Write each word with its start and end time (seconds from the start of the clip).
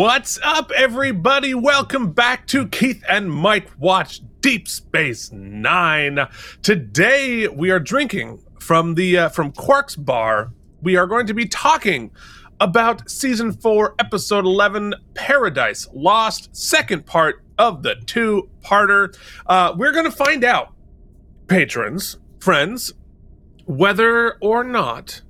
What's 0.00 0.38
up, 0.42 0.70
everybody? 0.74 1.52
Welcome 1.52 2.12
back 2.12 2.46
to 2.46 2.66
Keith 2.66 3.04
and 3.06 3.30
Mike 3.30 3.68
Watch 3.78 4.22
Deep 4.40 4.66
Space 4.66 5.30
Nine. 5.30 6.26
Today 6.62 7.46
we 7.48 7.70
are 7.70 7.78
drinking 7.78 8.42
from 8.58 8.94
the 8.94 9.18
uh, 9.18 9.28
from 9.28 9.52
Quark's 9.52 9.96
Bar. 9.96 10.54
We 10.80 10.96
are 10.96 11.06
going 11.06 11.26
to 11.26 11.34
be 11.34 11.44
talking 11.44 12.12
about 12.60 13.10
season 13.10 13.52
four, 13.52 13.94
episode 13.98 14.46
eleven, 14.46 14.94
Paradise 15.12 15.86
Lost, 15.92 16.48
second 16.56 17.04
part 17.04 17.42
of 17.58 17.82
the 17.82 17.96
two-parter. 18.06 19.14
Uh, 19.46 19.74
we're 19.76 19.92
going 19.92 20.06
to 20.06 20.10
find 20.10 20.44
out, 20.44 20.72
patrons, 21.46 22.16
friends, 22.38 22.94
whether 23.66 24.38
or 24.40 24.64
not 24.64 25.20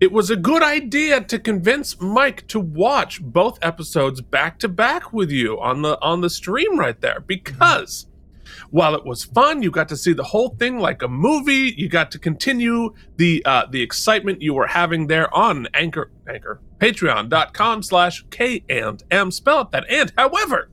it 0.00 0.12
was 0.12 0.30
a 0.30 0.36
good 0.36 0.62
idea 0.62 1.22
to 1.22 1.38
convince 1.38 2.00
Mike 2.00 2.46
to 2.48 2.60
watch 2.60 3.22
both 3.22 3.58
episodes 3.62 4.20
back 4.20 4.58
to 4.58 4.68
back 4.68 5.12
with 5.12 5.30
you 5.30 5.58
on 5.60 5.82
the 5.82 6.00
on 6.02 6.20
the 6.20 6.30
stream 6.30 6.78
right 6.78 7.00
there 7.00 7.20
because 7.20 8.06
while 8.70 8.94
it 8.94 9.04
was 9.04 9.24
fun 9.24 9.62
you 9.62 9.70
got 9.70 9.88
to 9.88 9.96
see 9.96 10.12
the 10.12 10.22
whole 10.22 10.50
thing 10.50 10.78
like 10.78 11.02
a 11.02 11.08
movie. 11.08 11.74
You 11.76 11.88
got 11.88 12.10
to 12.12 12.18
continue 12.18 12.94
the 13.16 13.42
uh, 13.44 13.66
the 13.70 13.82
excitement 13.82 14.42
you 14.42 14.54
were 14.54 14.66
having 14.66 15.06
there 15.06 15.34
on 15.34 15.66
anchor 15.72 16.10
anchor 16.28 16.60
patreon.com 16.78 17.82
slash 17.82 18.24
k 18.30 18.64
and 18.68 19.02
m. 19.10 19.30
Spell 19.30 19.62
it 19.62 19.70
that 19.70 19.88
and. 19.88 20.12
However 20.16 20.70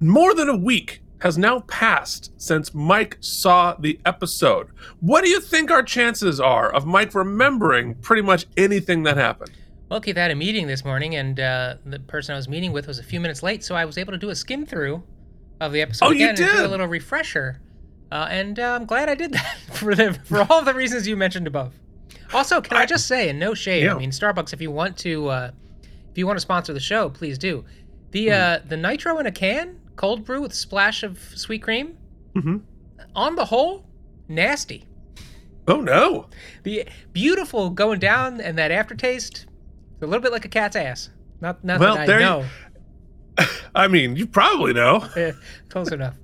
more 0.00 0.34
than 0.34 0.48
a 0.48 0.56
week 0.56 1.02
has 1.20 1.38
now 1.38 1.60
passed 1.60 2.32
since 2.36 2.74
Mike 2.74 3.16
saw 3.20 3.74
the 3.74 3.98
episode. 4.04 4.68
What 5.00 5.24
do 5.24 5.30
you 5.30 5.40
think 5.40 5.70
our 5.70 5.82
chances 5.82 6.40
are 6.40 6.72
of 6.72 6.86
Mike 6.86 7.14
remembering 7.14 7.94
pretty 7.96 8.22
much 8.22 8.46
anything 8.56 9.02
that 9.04 9.16
happened? 9.16 9.52
Well, 9.88 10.00
Keith 10.00 10.18
I 10.18 10.22
had 10.22 10.30
a 10.30 10.34
meeting 10.36 10.66
this 10.66 10.84
morning, 10.84 11.14
and 11.14 11.38
uh, 11.38 11.76
the 11.84 12.00
person 12.00 12.32
I 12.34 12.36
was 12.36 12.48
meeting 12.48 12.72
with 12.72 12.86
was 12.88 12.98
a 12.98 13.04
few 13.04 13.20
minutes 13.20 13.42
late, 13.42 13.62
so 13.62 13.74
I 13.74 13.84
was 13.84 13.98
able 13.98 14.12
to 14.12 14.18
do 14.18 14.30
a 14.30 14.34
skim 14.34 14.66
through 14.66 15.02
of 15.60 15.72
the 15.72 15.80
episode 15.80 16.06
Oh, 16.06 16.10
you 16.10 16.28
again 16.28 16.42
and 16.42 16.58
do 16.58 16.66
a 16.66 16.68
little 16.68 16.88
refresher. 16.88 17.60
Uh, 18.10 18.26
and 18.30 18.58
uh, 18.58 18.76
I'm 18.78 18.84
glad 18.84 19.08
I 19.08 19.14
did 19.14 19.32
that 19.32 19.58
for 19.72 19.94
the 19.94 20.14
for 20.24 20.46
all 20.50 20.62
the 20.62 20.74
reasons 20.74 21.06
you 21.06 21.16
mentioned 21.16 21.46
above. 21.46 21.72
Also, 22.34 22.60
can 22.60 22.76
I, 22.76 22.86
just 22.86 23.06
say, 23.06 23.28
and 23.28 23.38
no 23.38 23.54
shade, 23.54 23.84
Yeah. 23.84 23.94
I 23.94 23.98
mean, 23.98 24.10
Starbucks, 24.10 24.52
if 24.52 24.60
you 24.60 24.70
want 24.70 24.96
to, 24.98 25.28
uh, 25.28 25.50
if 26.10 26.18
you 26.18 26.26
want 26.26 26.36
to 26.36 26.40
sponsor 26.40 26.72
the 26.72 26.80
show, 26.80 27.08
please 27.08 27.38
do. 27.38 27.64
The 28.10 28.32
uh, 28.32 28.58
the 28.66 28.76
nitro 28.76 29.18
in 29.18 29.26
a 29.26 29.32
can, 29.32 29.80
cold 29.96 30.24
brew 30.24 30.40
with 30.42 30.52
a 30.52 30.56
splash 30.56 31.02
of 31.02 31.18
sweet 31.34 31.62
cream. 31.62 31.96
Mhm. 32.34 32.62
On 33.14 33.34
the 33.34 33.46
whole, 33.46 33.84
nasty. 34.28 34.86
Oh 35.68 35.80
no. 35.80 36.28
The 36.62 36.84
beautiful 37.12 37.70
going 37.70 37.98
down 37.98 38.40
and 38.40 38.56
that 38.58 38.70
aftertaste, 38.70 39.46
a 40.00 40.06
little 40.06 40.20
bit 40.22 40.32
like 40.32 40.44
a 40.44 40.48
cat's 40.48 40.76
ass. 40.76 41.10
Not 41.40 41.64
not 41.64 41.80
Well, 41.80 41.96
that 41.96 42.06
there 42.06 42.18
I 42.18 42.20
you- 42.20 42.26
know. 42.26 42.44
I 43.74 43.88
mean, 43.88 44.16
you 44.16 44.26
probably 44.26 44.72
know. 44.72 45.00
Close 45.68 45.92
enough. 45.92 46.14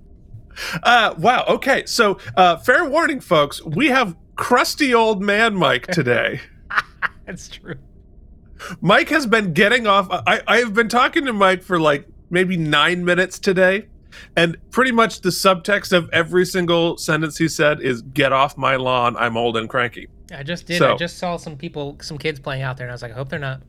Uh, 0.82 1.14
wow. 1.18 1.44
Okay. 1.48 1.84
So, 1.86 2.18
uh, 2.36 2.56
fair 2.58 2.84
warning, 2.88 3.20
folks. 3.20 3.62
We 3.64 3.88
have 3.88 4.16
crusty 4.36 4.94
old 4.94 5.22
man 5.22 5.54
Mike 5.54 5.86
today. 5.88 6.40
That's 7.26 7.48
true. 7.48 7.74
Mike 8.80 9.08
has 9.08 9.26
been 9.26 9.52
getting 9.54 9.86
off. 9.86 10.08
I, 10.10 10.40
I 10.46 10.58
have 10.58 10.72
been 10.74 10.88
talking 10.88 11.24
to 11.26 11.32
Mike 11.32 11.62
for 11.62 11.80
like 11.80 12.06
maybe 12.32 12.56
nine 12.56 13.04
minutes 13.04 13.38
today. 13.38 13.86
And 14.36 14.56
pretty 14.70 14.92
much 14.92 15.20
the 15.20 15.30
subtext 15.30 15.92
of 15.92 16.10
every 16.12 16.44
single 16.44 16.96
sentence 16.98 17.38
he 17.38 17.48
said 17.48 17.80
is 17.80 18.02
"Get 18.02 18.32
off 18.32 18.56
my 18.58 18.76
lawn! 18.76 19.16
I'm 19.16 19.36
old 19.36 19.56
and 19.56 19.68
cranky." 19.68 20.08
I 20.34 20.42
just 20.42 20.66
did. 20.66 20.78
So- 20.78 20.94
I 20.94 20.96
just 20.96 21.18
saw 21.18 21.36
some 21.36 21.56
people, 21.56 21.96
some 22.02 22.18
kids 22.18 22.40
playing 22.40 22.62
out 22.62 22.76
there, 22.76 22.86
and 22.86 22.92
I 22.92 22.94
was 22.94 23.02
like, 23.02 23.12
I 23.12 23.14
hope 23.14 23.28
they're 23.28 23.38
not, 23.38 23.62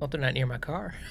hope 0.00 0.12
they're 0.12 0.20
not 0.20 0.34
near 0.34 0.46
my 0.46 0.58
car. 0.58 0.94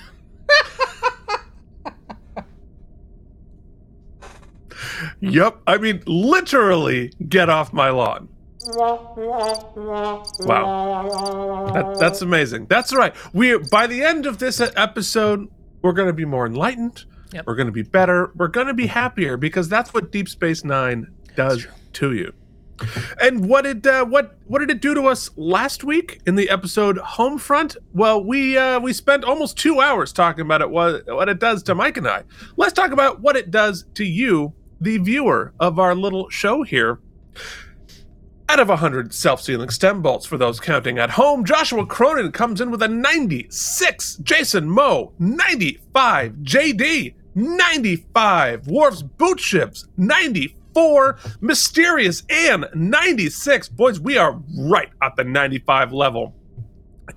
Yep. 5.22 5.62
I 5.68 5.78
mean, 5.78 6.02
literally, 6.06 7.12
get 7.30 7.50
off 7.50 7.74
my 7.74 7.90
lawn. 7.90 8.30
Wow. 8.76 9.14
That, 11.74 11.98
that's 12.00 12.22
amazing. 12.22 12.68
That's 12.68 12.94
right. 12.94 13.14
We 13.34 13.58
by 13.58 13.88
the 13.88 14.04
end 14.04 14.26
of 14.26 14.40
this 14.40 14.62
episode, 14.62 15.50
we're 15.84 15.94
going 15.94 16.08
to 16.08 16.14
be 16.14 16.26
more 16.26 16.48
enlightened. 16.48 17.06
Yep. 17.34 17.46
We're 17.46 17.56
going 17.56 17.68
to 17.68 17.74
be 17.74 17.84
better. 17.84 18.32
We're 18.36 18.48
going 18.48 18.68
to 18.68 18.74
be 18.74 18.88
happier 18.88 19.38
because 19.38 19.70
that's 19.70 19.94
what 19.94 20.12
Deep 20.12 20.28
Space 20.30 20.64
9 20.64 21.08
does 21.36 21.68
to 21.94 22.14
you. 22.14 22.34
And 23.22 23.48
what 23.48 23.64
did 23.64 23.86
uh, 23.86 24.04
what 24.06 24.36
what 24.48 24.60
did 24.60 24.72
it 24.72 24.82
do 24.82 24.96
to 24.96 25.04
us 25.04 25.30
last 25.38 25.84
week 25.84 26.20
in 26.26 26.36
the 26.36 26.50
episode 26.50 26.98
Homefront? 26.98 27.78
Well, 27.94 28.24
we 28.24 28.58
uh, 28.58 28.80
we 28.80 28.94
spent 28.94 29.24
almost 29.24 29.58
two 29.58 29.80
hours 29.80 30.12
talking 30.12 30.42
about 30.42 30.62
it 30.62 30.70
what 30.70 31.06
what 31.08 31.30
it 31.30 31.40
does 31.40 31.62
to 31.64 31.76
Mike 31.76 31.98
and 31.98 32.08
I. 32.08 32.24
Let's 32.58 32.74
talk 32.74 32.92
about 32.92 33.22
what 33.22 33.36
it 33.36 33.52
does 33.52 33.86
to 33.94 34.04
you, 34.04 34.54
the 34.82 34.98
viewer 34.98 35.54
of 35.60 35.78
our 35.78 35.94
little 35.94 36.30
show 36.30 36.64
here. 36.64 37.00
Out 38.50 38.60
of 38.60 38.68
100 38.68 39.14
self 39.14 39.42
sealing 39.42 39.70
stem 39.70 40.02
bolts 40.02 40.26
for 40.26 40.38
those 40.38 40.60
counting 40.60 41.00
at 41.00 41.12
home, 41.12 41.46
Joshua 41.46 41.86
Cronin 41.86 42.32
comes 42.32 42.62
in 42.62 42.72
with 42.72 42.84
a 42.84 42.88
96. 42.88 44.18
Jason 44.18 44.70
Moe, 44.70 45.14
95. 45.18 46.34
JD, 46.44 47.16
95. 47.36 48.68
Worf's 48.68 49.02
Boot 49.02 49.40
Ships, 49.40 49.88
94. 49.98 51.18
Mysterious 51.42 52.24
Ann, 52.30 52.66
96. 52.76 53.70
Boys, 53.70 54.00
we 54.00 54.18
are 54.18 54.40
right 54.60 54.90
at 55.02 55.16
the 55.16 55.24
95 55.24 55.94
level. 55.94 56.36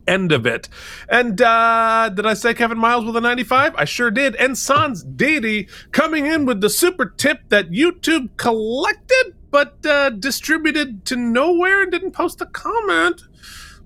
End 0.07 0.33
of 0.33 0.47
it. 0.47 0.69
And 1.09 1.41
uh 1.41 2.11
did 2.15 2.27
I 2.27 2.35
say 2.35 2.55
Kevin 2.55 2.79
Miles 2.79 3.05
with 3.05 3.17
a 3.17 3.21
95? 3.21 3.75
I 3.77 3.85
sure 3.85 4.11
did. 4.11 4.35
And 4.37 4.57
Sans 4.59 5.03
Deity 5.05 5.69
coming 5.93 6.27
in 6.27 6.45
with 6.47 6.61
the 6.61 6.71
super 6.71 7.07
tip 7.07 7.41
that 7.49 7.71
YouTube 7.71 8.31
collected 8.37 9.35
but 9.51 9.87
uh, 9.87 10.11
distributed 10.11 11.05
to 11.07 11.17
nowhere 11.17 11.83
and 11.83 11.91
didn't 11.91 12.11
post 12.11 12.43
a 12.43 12.47
comment. 12.47 13.23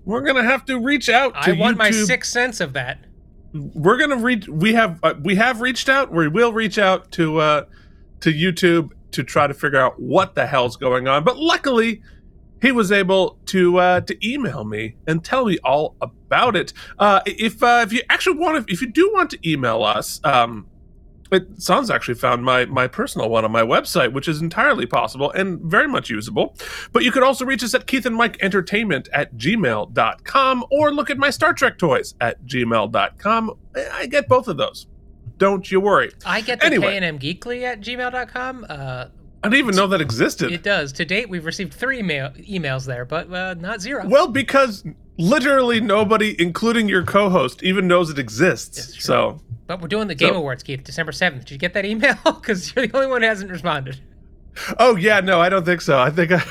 We're 0.05 0.23
gonna 0.23 0.43
have 0.43 0.65
to 0.65 0.81
reach 0.81 1.09
out 1.09 1.41
to 1.43 1.51
I 1.51 1.59
want 1.59 1.77
my 1.77 1.91
YouTube. 1.91 2.07
sixth 2.07 2.33
sense 2.33 2.61
of 2.61 2.73
that. 2.73 3.05
We're 3.53 3.99
gonna 3.99 4.17
reach. 4.17 4.49
We 4.49 4.73
have 4.75 4.99
uh, 5.03 5.15
we 5.23 5.37
have 5.37 5.61
reached 5.61 5.89
out. 5.89 6.13
We 6.13 6.27
will 6.27 6.53
reach 6.53 6.79
out 6.79 7.13
to 7.13 7.39
uh, 7.39 7.65
to 8.21 8.33
YouTube 8.33 8.91
to 9.13 9.23
try 9.23 9.47
to 9.47 9.55
figure 9.55 9.79
out 9.79 10.01
what 10.01 10.35
the 10.35 10.47
hell's 10.47 10.77
going 10.77 11.07
on. 11.07 11.23
But 11.23 11.37
luckily, 11.39 12.03
he 12.63 12.73
was 12.73 12.93
able 12.93 13.39
to 13.47 13.79
uh, 13.79 14.01
to 14.03 14.29
email 14.29 14.65
me 14.65 14.97
and 15.07 15.25
tell 15.25 15.47
me 15.47 15.59
all 15.65 15.97
about 16.01 16.57
it. 16.57 16.73
Uh, 16.99 17.21
if 17.27 17.63
uh, 17.63 17.81
if 17.87 17.93
you 17.93 18.03
actually 18.11 18.37
want 18.39 18.67
to, 18.67 18.73
if 18.73 18.81
you 18.81 18.89
do 18.91 19.11
want 19.13 19.31
to 19.31 19.51
email 19.51 19.83
us, 19.83 20.21
um, 20.25 20.67
it 21.33 21.63
sounds 21.63 21.91
actually 21.91 22.15
found 22.15 22.45
my 22.45 22.65
my 22.67 22.87
personal 22.89 23.31
one 23.31 23.45
on 23.45 23.53
my 23.53 23.63
website, 23.63 24.13
which 24.13 24.27
is 24.29 24.43
entirely 24.43 24.85
possible 24.87 25.31
and 25.31 25.61
very 25.61 25.87
much 25.89 26.11
usable. 26.11 26.57
But 26.93 27.05
you 27.05 27.13
could 27.13 27.23
also 27.23 27.45
reach 27.45 27.63
us 27.63 27.73
at 27.75 27.87
Keith 27.87 28.05
and 28.05 28.17
Mike 28.17 28.37
Entertainment 28.43 29.09
at 29.13 29.35
gmail.com 29.37 30.65
or 30.71 30.93
look 30.93 31.09
at 31.11 31.19
my 31.19 31.31
Star 31.31 31.53
Trek 31.55 31.79
toys 31.79 32.15
at 32.21 32.43
gmail.com. 32.47 33.51
I 33.93 34.07
get 34.07 34.29
both 34.29 34.49
of 34.49 34.57
those. 34.57 34.87
Don't 35.39 35.71
you 35.71 35.81
worry. 35.81 36.11
I 36.27 36.43
get 36.43 36.61
the 36.61 36.67
Anyway. 36.67 36.99
K&M 37.01 37.19
Geekly 37.19 37.63
at 37.63 37.81
gmail.com. 37.81 38.67
Uh, 38.69 39.07
I 39.43 39.49
didn't 39.49 39.65
even 39.65 39.77
know 39.77 39.87
that 39.87 40.01
existed. 40.01 40.53
it 40.53 40.63
does. 40.63 40.93
To 40.95 41.05
date, 41.05 41.29
we've 41.31 41.45
received 41.47 41.73
three 41.73 42.01
email- 42.01 42.31
emails 42.31 42.85
there, 42.87 43.05
but 43.05 43.33
uh, 43.33 43.55
not 43.55 43.81
zero. 43.81 44.07
Well, 44.07 44.29
because 44.29 44.85
literally 45.17 45.81
nobody, 45.81 46.37
including 46.41 46.89
your 46.89 47.05
co-host, 47.05 47.63
even 47.63 47.87
knows 47.89 48.11
it 48.11 48.19
exists. 48.19 49.03
So 49.03 49.41
But 49.67 49.81
we're 49.81 49.89
doing 49.89 50.09
the 50.09 50.15
Game 50.15 50.31
So- 50.35 50.37
Awards, 50.37 50.63
Keith, 50.63 50.85
December 50.85 51.13
7th. 51.13 51.41
Did 51.41 51.51
you 51.53 51.59
get 51.59 51.73
that 51.75 51.85
email? 51.87 52.17
Because 52.25 52.75
you're 52.75 52.87
the 52.87 52.95
only 52.97 53.07
one 53.09 53.23
who 53.23 53.29
hasn't 53.29 53.51
responded. 53.51 53.99
Oh 54.79 54.97
yeah, 54.97 55.21
no, 55.21 55.41
I 55.41 55.49
don't 55.49 55.65
think 55.65 55.81
so. 55.81 55.99
I 55.99 56.11
think 56.11 56.33
I, 56.33 56.43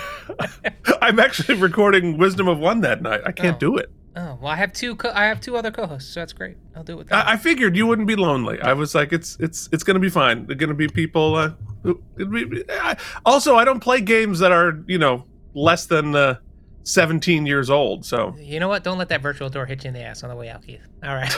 I'm 1.01 1.19
actually 1.19 1.55
recording 1.59 2.17
Wisdom 2.17 2.47
of 2.47 2.57
One 2.57 2.81
that 2.81 3.01
night. 3.01 3.21
I 3.25 3.31
can't 3.33 3.57
Oh. 3.57 3.59
do 3.59 3.77
it. 3.77 3.91
Oh, 4.15 4.37
well, 4.41 4.47
I 4.51 4.55
have 4.55 4.73
two 4.73 4.95
co- 4.95 5.11
I 5.13 5.25
have 5.25 5.39
two 5.39 5.55
other 5.57 5.69
co-hosts, 5.69 6.11
so 6.13 6.21
that's 6.21 6.33
great. 6.33 6.57
I'll 6.75 6.83
do 6.83 6.93
it 6.93 6.97
with 6.97 7.07
them. 7.09 7.19
I, 7.19 7.33
I 7.33 7.37
figured 7.37 7.75
you 7.75 7.85
wouldn't 7.85 8.07
be 8.07 8.15
lonely. 8.15 8.59
I 8.61 8.73
was 8.73 8.95
like, 8.95 9.13
it's 9.13 9.37
it's 9.39 9.69
it's 9.71 9.83
gonna 9.83 9.99
be 9.99 10.09
fine. 10.09 10.45
They're 10.47 10.55
gonna 10.55 10.73
be 10.73 10.87
people. 10.87 11.35
Uh, 11.35 11.51
who- 11.83 12.01
it'd 12.17 12.31
be, 12.31 12.63
I, 12.69 12.97
also, 13.25 13.55
I 13.55 13.65
don't 13.65 13.79
play 13.79 14.01
games 14.01 14.39
that 14.39 14.51
are 14.51 14.83
you 14.87 14.97
know 14.97 15.25
less 15.53 15.85
than 15.85 16.15
uh, 16.15 16.35
17 16.83 17.45
years 17.45 17.69
old. 17.69 18.05
So 18.05 18.35
you 18.39 18.59
know 18.59 18.67
what? 18.67 18.83
Don't 18.83 18.97
let 18.97 19.09
that 19.09 19.21
virtual 19.21 19.49
door 19.49 19.65
hit 19.65 19.83
you 19.83 19.89
in 19.89 19.93
the 19.93 20.01
ass 20.01 20.23
on 20.23 20.29
the 20.29 20.35
way 20.35 20.49
out, 20.49 20.65
Keith. 20.65 20.81
All 21.03 21.15
right. 21.15 21.35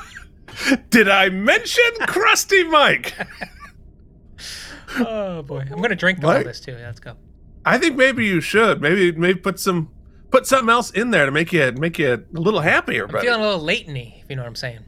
did 0.90 1.08
I 1.08 1.28
mention 1.28 1.84
Krusty 2.02 2.68
Mike? 2.70 3.14
oh 4.98 5.42
boy, 5.42 5.60
I'm 5.70 5.80
gonna 5.80 5.94
drink 5.94 6.22
all 6.24 6.42
this 6.42 6.60
too. 6.60 6.74
Let's 6.74 7.00
go. 7.00 7.16
I 7.64 7.78
think 7.78 7.96
maybe 7.96 8.24
you 8.26 8.40
should. 8.40 8.80
Maybe 8.80 9.12
maybe 9.12 9.38
put 9.38 9.58
some 9.60 9.90
put 10.30 10.46
something 10.46 10.70
else 10.70 10.90
in 10.90 11.10
there 11.10 11.26
to 11.26 11.32
make 11.32 11.52
you 11.52 11.72
make 11.72 11.98
you 11.98 12.14
a 12.14 12.38
little 12.38 12.60
happier. 12.60 13.04
I'm 13.04 13.10
Buddy. 13.10 13.26
feeling 13.26 13.40
a 13.40 13.44
little 13.44 13.64
lateny, 13.64 14.22
if 14.22 14.30
you 14.30 14.36
know 14.36 14.42
what 14.42 14.48
I'm 14.48 14.54
saying. 14.54 14.84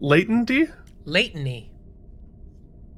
Latenty, 0.00 0.72
Lateny. 1.06 1.68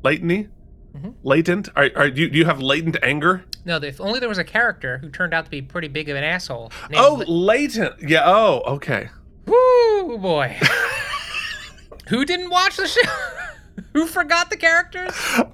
Lateny, 0.04 0.48
Mhm. 0.96 1.14
latent. 1.24 1.68
Are, 1.74 1.90
are 1.96 2.06
you 2.06 2.28
do 2.30 2.38
you 2.38 2.44
have 2.44 2.60
latent 2.60 2.96
anger? 3.02 3.44
No, 3.64 3.76
if 3.78 4.00
only 4.00 4.20
there 4.20 4.28
was 4.28 4.38
a 4.38 4.44
character 4.44 4.98
who 4.98 5.08
turned 5.08 5.32
out 5.34 5.46
to 5.46 5.50
be 5.50 5.62
pretty 5.62 5.88
big 5.88 6.08
of 6.08 6.16
an 6.16 6.22
asshole. 6.24 6.70
Oh, 6.94 7.24
La- 7.26 7.34
latent. 7.34 7.94
Yeah. 8.00 8.22
Oh, 8.26 8.62
okay. 8.76 9.08
Woo 9.46 10.18
boy. 10.18 10.56
Who 12.08 12.24
didn't 12.24 12.50
watch 12.50 12.76
the 12.76 12.86
show? 12.86 13.00
Who 13.94 14.06
forgot 14.06 14.50
the 14.50 14.56
characters? 14.56 15.12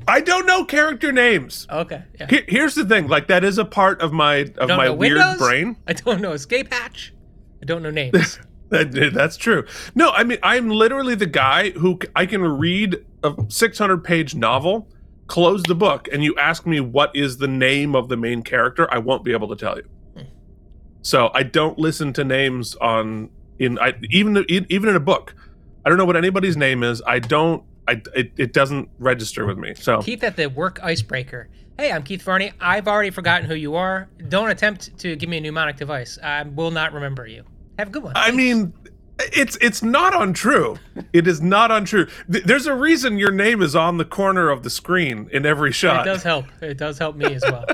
I 0.09 0.21
don't 0.21 0.47
know 0.47 0.65
character 0.65 1.13
names. 1.13 1.67
Okay. 1.71 2.03
Yeah. 2.19 2.27
Here- 2.29 2.45
here's 2.49 2.75
the 2.75 2.85
thing, 2.85 3.07
like 3.07 3.29
that 3.29 3.45
is 3.45 3.57
a 3.59 3.65
part 3.65 4.03
of 4.03 4.13
my 4.13 4.51
of 4.59 4.69
my 4.69 4.91
weird 4.91 5.19
Windows? 5.19 5.39
brain. 5.39 5.77
I 5.87 5.93
don't 5.95 6.21
know 6.21 6.33
escape 6.33 6.73
hatch. 6.73 7.15
I 7.63 7.67
don't 7.67 7.83
know 7.83 7.91
names. 7.91 8.39
That, 8.71 8.93
that's 9.13 9.37
true. 9.37 9.65
No, 9.97 10.11
I 10.13 10.23
mean 10.23 10.39
I'm 10.45 10.71
literally 10.71 11.17
the 11.17 11.27
guy 11.27 11.71
who 11.71 11.99
I 12.15 12.25
can 12.25 12.41
read 12.41 13.05
a 13.23 13.35
600 13.49 14.05
page 14.05 14.35
novel, 14.35 14.89
close 15.27 15.63
the 15.63 15.75
book, 15.75 16.09
and 16.13 16.25
you 16.25 16.35
ask 16.37 16.67
me 16.67 16.81
what 16.81 17.15
is 17.15 17.39
the 17.39 17.49
name 17.49 17.95
of 17.95 18.09
the 18.09 18.17
main 18.17 18.43
character, 18.43 18.93
I 18.93 18.99
won't 18.99 19.25
be 19.25 19.33
able 19.33 19.49
to 19.49 19.57
tell 19.57 19.77
you. 19.77 19.85
Hmm. 20.17 20.23
So 21.03 21.31
I 21.35 21.43
don't 21.43 21.79
listen 21.79 22.13
to 22.15 22.25
names 22.25 22.75
on 22.77 23.31
in 23.59 23.79
I, 23.79 23.95
even 24.11 24.45
even 24.49 24.89
in 24.89 24.97
a 24.97 25.01
book. 25.01 25.35
I 25.85 25.89
don't 25.89 25.99
know 25.99 26.05
what 26.05 26.17
anybody's 26.17 26.57
name 26.57 26.83
is. 26.83 27.03
I 27.07 27.21
don't. 27.21 27.63
I 27.89 28.03
it, 28.15 28.33
it 28.37 28.53
doesn't 28.53 28.89
register 28.99 29.47
with 29.47 29.59
me. 29.59 29.75
So 29.75 30.03
Keith 30.03 30.23
at 30.25 30.37
the 30.37 30.49
work 30.49 30.81
icebreaker. 30.83 31.49
Hey, 31.79 31.93
I'm 31.93 32.03
Keith 32.03 32.23
Varney. 32.23 32.53
I've 32.61 32.87
already 32.89 33.09
forgotten 33.09 33.49
who 33.49 33.55
you 33.55 33.75
are. 33.75 34.09
Don't 34.29 34.51
attempt 34.51 34.99
to 34.99 35.17
give 35.17 35.31
me 35.31 35.39
a 35.39 35.41
mnemonic 35.41 35.77
device. 35.77 36.19
I 36.23 36.43
will 36.43 36.71
not 36.71 36.93
remember 36.93 37.27
you. 37.27 37.45
Have 37.79 37.89
a 37.89 37.91
good 37.91 38.03
one. 38.03 38.13
I 38.17 38.31
mean, 38.33 38.75
it's 39.33 39.57
it's 39.61 39.83
not 39.83 40.21
untrue. 40.21 40.77
It 41.13 41.27
is 41.27 41.41
not 41.41 41.71
untrue. 41.71 42.07
There's 42.29 42.67
a 42.67 42.75
reason 42.75 43.19
your 43.19 43.33
name 43.33 43.63
is 43.63 43.75
on 43.75 43.99
the 43.99 44.05
corner 44.05 44.51
of 44.51 44.63
the 44.63 44.71
screen 44.71 45.29
in 45.33 45.47
every 45.47 45.73
shot. 45.73 46.07
it 46.07 46.11
does 46.11 46.23
help. 46.23 46.47
It 46.61 46.79
does 46.79 46.99
help 46.99 47.17
me 47.17 47.35
as 47.35 47.43
well. 47.43 47.65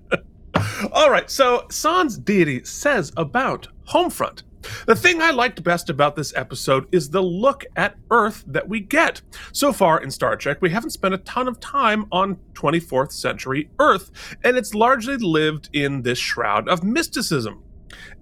All 0.92 1.10
right, 1.10 1.30
so 1.30 1.66
Sans 1.70 2.16
deity 2.18 2.64
says 2.64 3.12
about 3.16 3.68
Homefront. 3.88 4.42
The 4.86 4.94
thing 4.96 5.22
I 5.22 5.30
liked 5.30 5.62
best 5.62 5.88
about 5.88 6.16
this 6.16 6.34
episode 6.36 6.86
is 6.92 7.10
the 7.10 7.22
look 7.22 7.64
at 7.76 7.96
Earth 8.10 8.44
that 8.46 8.68
we 8.68 8.80
get. 8.80 9.22
So 9.52 9.72
far 9.72 10.02
in 10.02 10.10
Star 10.10 10.36
Trek, 10.36 10.58
we 10.60 10.70
haven't 10.70 10.90
spent 10.90 11.14
a 11.14 11.18
ton 11.18 11.48
of 11.48 11.60
time 11.60 12.06
on 12.12 12.36
24th 12.54 13.12
century 13.12 13.70
Earth, 13.78 14.10
and 14.44 14.56
it's 14.56 14.74
largely 14.74 15.16
lived 15.16 15.70
in 15.72 16.02
this 16.02 16.18
shroud 16.18 16.68
of 16.68 16.84
mysticism. 16.84 17.62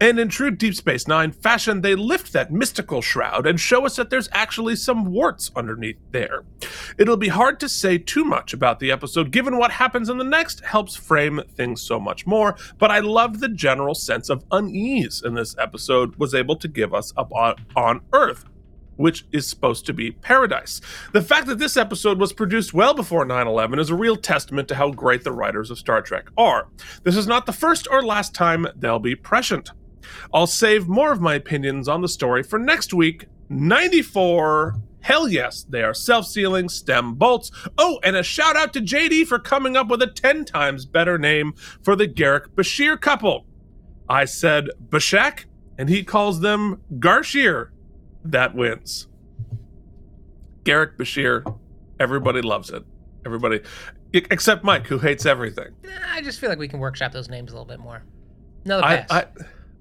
And 0.00 0.18
in 0.18 0.28
true 0.28 0.50
Deep 0.50 0.74
Space 0.74 1.08
Nine 1.08 1.32
fashion, 1.32 1.80
they 1.80 1.94
lift 1.94 2.32
that 2.32 2.52
mystical 2.52 3.02
shroud 3.02 3.46
and 3.46 3.58
show 3.58 3.84
us 3.84 3.96
that 3.96 4.10
there's 4.10 4.28
actually 4.32 4.76
some 4.76 5.06
warts 5.06 5.50
underneath 5.56 5.98
there. 6.10 6.44
It'll 6.98 7.16
be 7.16 7.28
hard 7.28 7.60
to 7.60 7.68
say 7.68 7.98
too 7.98 8.24
much 8.24 8.52
about 8.52 8.80
the 8.80 8.90
episode, 8.90 9.30
given 9.30 9.58
what 9.58 9.72
happens 9.72 10.08
in 10.08 10.18
the 10.18 10.24
next 10.24 10.64
helps 10.64 10.94
frame 10.94 11.40
things 11.54 11.82
so 11.82 11.98
much 11.98 12.26
more, 12.26 12.56
but 12.78 12.90
I 12.90 13.00
loved 13.00 13.40
the 13.40 13.48
general 13.48 13.94
sense 13.94 14.28
of 14.28 14.44
unease 14.50 15.22
in 15.24 15.34
this 15.34 15.56
episode 15.58 16.16
was 16.16 16.34
able 16.34 16.56
to 16.56 16.68
give 16.68 16.94
us 16.94 17.12
up 17.16 17.32
on, 17.32 17.56
on 17.76 18.00
Earth. 18.12 18.44
Which 18.98 19.24
is 19.32 19.46
supposed 19.46 19.86
to 19.86 19.94
be 19.94 20.10
paradise. 20.10 20.80
The 21.12 21.22
fact 21.22 21.46
that 21.46 21.58
this 21.58 21.76
episode 21.76 22.18
was 22.18 22.32
produced 22.32 22.74
well 22.74 22.92
before 22.92 23.24
9 23.24 23.46
11 23.46 23.78
is 23.78 23.90
a 23.90 23.94
real 23.94 24.16
testament 24.16 24.68
to 24.68 24.74
how 24.74 24.90
great 24.90 25.24
the 25.24 25.32
writers 25.32 25.70
of 25.70 25.78
Star 25.78 26.02
Trek 26.02 26.28
are. 26.36 26.68
This 27.04 27.16
is 27.16 27.26
not 27.26 27.46
the 27.46 27.52
first 27.52 27.88
or 27.90 28.02
last 28.02 28.34
time 28.34 28.66
they'll 28.76 28.98
be 28.98 29.14
prescient. 29.14 29.70
I'll 30.34 30.46
save 30.46 30.88
more 30.88 31.12
of 31.12 31.20
my 31.20 31.34
opinions 31.34 31.88
on 31.88 32.02
the 32.02 32.08
story 32.08 32.42
for 32.42 32.58
next 32.58 32.92
week. 32.92 33.26
94. 33.48 34.74
Hell 35.00 35.28
yes, 35.28 35.64
they 35.68 35.82
are 35.82 35.94
self 35.94 36.26
sealing 36.26 36.68
stem 36.68 37.14
bolts. 37.14 37.50
Oh, 37.78 37.98
and 38.02 38.16
a 38.16 38.22
shout 38.22 38.56
out 38.56 38.72
to 38.74 38.80
JD 38.80 39.26
for 39.26 39.38
coming 39.38 39.76
up 39.76 39.88
with 39.88 40.02
a 40.02 40.06
10 40.06 40.44
times 40.44 40.84
better 40.84 41.16
name 41.18 41.54
for 41.82 41.96
the 41.96 42.08
Garak 42.08 42.48
Bashir 42.48 43.00
couple. 43.00 43.46
I 44.08 44.24
said 44.24 44.68
Bashak, 44.88 45.44
and 45.78 45.88
he 45.88 46.02
calls 46.02 46.40
them 46.40 46.82
Garshir. 46.98 47.68
That 48.24 48.54
wins. 48.54 49.06
Garak 50.64 50.96
Bashir, 50.96 51.58
everybody 51.98 52.42
loves 52.42 52.70
it. 52.70 52.84
Everybody, 53.24 53.60
except 54.12 54.64
Mike, 54.64 54.86
who 54.86 54.98
hates 54.98 55.24
everything. 55.26 55.74
I 56.12 56.20
just 56.22 56.40
feel 56.40 56.50
like 56.50 56.58
we 56.58 56.68
can 56.68 56.78
workshop 56.78 57.12
those 57.12 57.28
names 57.28 57.52
a 57.52 57.54
little 57.54 57.66
bit 57.66 57.80
more. 57.80 58.02
Another 58.64 58.84
I, 58.84 58.96
pass. 58.98 59.10
I 59.10 59.26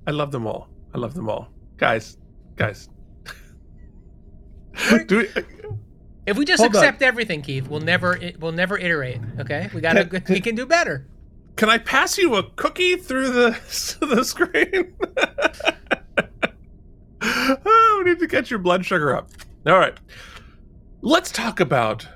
I 0.08 0.12
love 0.12 0.32
them 0.32 0.48
all. 0.48 0.70
I 0.94 0.98
love 0.98 1.14
them 1.14 1.30
all. 1.30 1.50
Guys, 1.78 2.18
guys. 2.56 2.90
Do 5.08 5.18
we, 5.20 5.28
if 6.26 6.38
we 6.38 6.46
just 6.46 6.62
Hold 6.62 6.76
on. 6.76 6.84
accept 6.84 7.02
everything, 7.02 7.42
Keith, 7.42 7.68
we'll 7.68 7.82
never 7.82 8.20
we'll 8.40 8.52
never 8.52 8.78
iterate. 8.78 9.20
Okay, 9.40 9.70
we 9.74 9.82
gotta 9.82 10.22
we 10.30 10.40
can 10.40 10.56
do 10.56 10.66
better. 10.66 11.08
can 11.56 11.70
I 11.70 11.78
pass 11.78 12.18
you 12.18 12.36
a 12.36 12.44
cookie 12.52 12.96
through 12.96 13.32
the 13.32 13.98
the 14.06 14.24
screen? 14.24 14.94
Oh, 17.66 18.02
we 18.04 18.12
need 18.12 18.20
to 18.20 18.28
get 18.28 18.50
your 18.50 18.60
blood 18.60 18.86
sugar 18.86 19.16
up. 19.16 19.30
All 19.66 19.78
right. 19.78 19.98
Let's 21.02 21.32
talk 21.32 21.60
about 21.60 22.08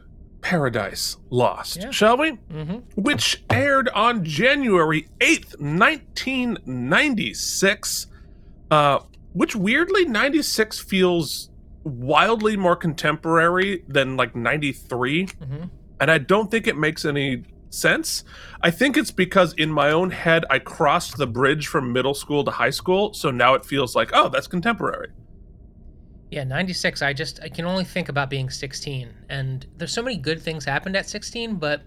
Paradise 0.42 1.18
Lost, 1.30 1.78
Yeah. 1.82 1.92
shall 1.92 2.18
we? 2.18 2.32
hmm 2.32 2.78
which 2.96 3.44
aired 3.50 3.90
on 3.90 4.24
January 4.26 5.08
8th, 5.20 5.60
1996. 5.60 8.08
Uh, 8.70 9.00
which 9.34 9.56
weirdly, 9.56 10.06
96 10.06 10.80
feels 10.80 11.50
wildly 11.84 12.56
more 12.58 12.76
contemporary 12.76 13.84
than 13.88 14.18
like 14.18 14.36
93. 14.36 15.28
hmm 15.44 15.64
And 16.00 16.10
I 16.12 16.18
don't 16.18 16.50
think 16.50 16.68
it 16.68 16.78
makes 16.78 17.06
any 17.06 17.44
sense. 17.70 18.24
I 18.62 18.72
think 18.72 18.98
it's 18.98 19.12
because 19.12 19.54
in 19.54 19.72
my 19.72 19.92
own 19.92 20.12
head, 20.12 20.44
I 20.50 20.60
crossed 20.60 21.18
the 21.18 21.28
bridge 21.28 21.68
from 21.68 21.94
middle 21.94 22.14
school 22.14 22.44
to 22.44 22.52
high 22.52 22.70
school. 22.72 23.14
So 23.14 23.32
now 23.32 23.54
it 23.54 23.66
feels 23.66 23.96
like, 23.96 24.10
oh, 24.14 24.30
that's 24.30 24.48
contemporary. 24.48 25.10
Yeah, 26.32 26.46
96. 26.46 27.02
I 27.02 27.12
just 27.12 27.42
I 27.44 27.50
can 27.50 27.66
only 27.66 27.84
think 27.84 28.08
about 28.08 28.30
being 28.30 28.50
16, 28.50 29.14
and 29.30 29.68
there's 29.78 29.92
so 29.92 30.02
many 30.02 30.16
good 30.16 30.42
things 30.42 30.64
happened 30.64 30.96
at 30.96 31.08
16, 31.08 31.56
but 31.56 31.84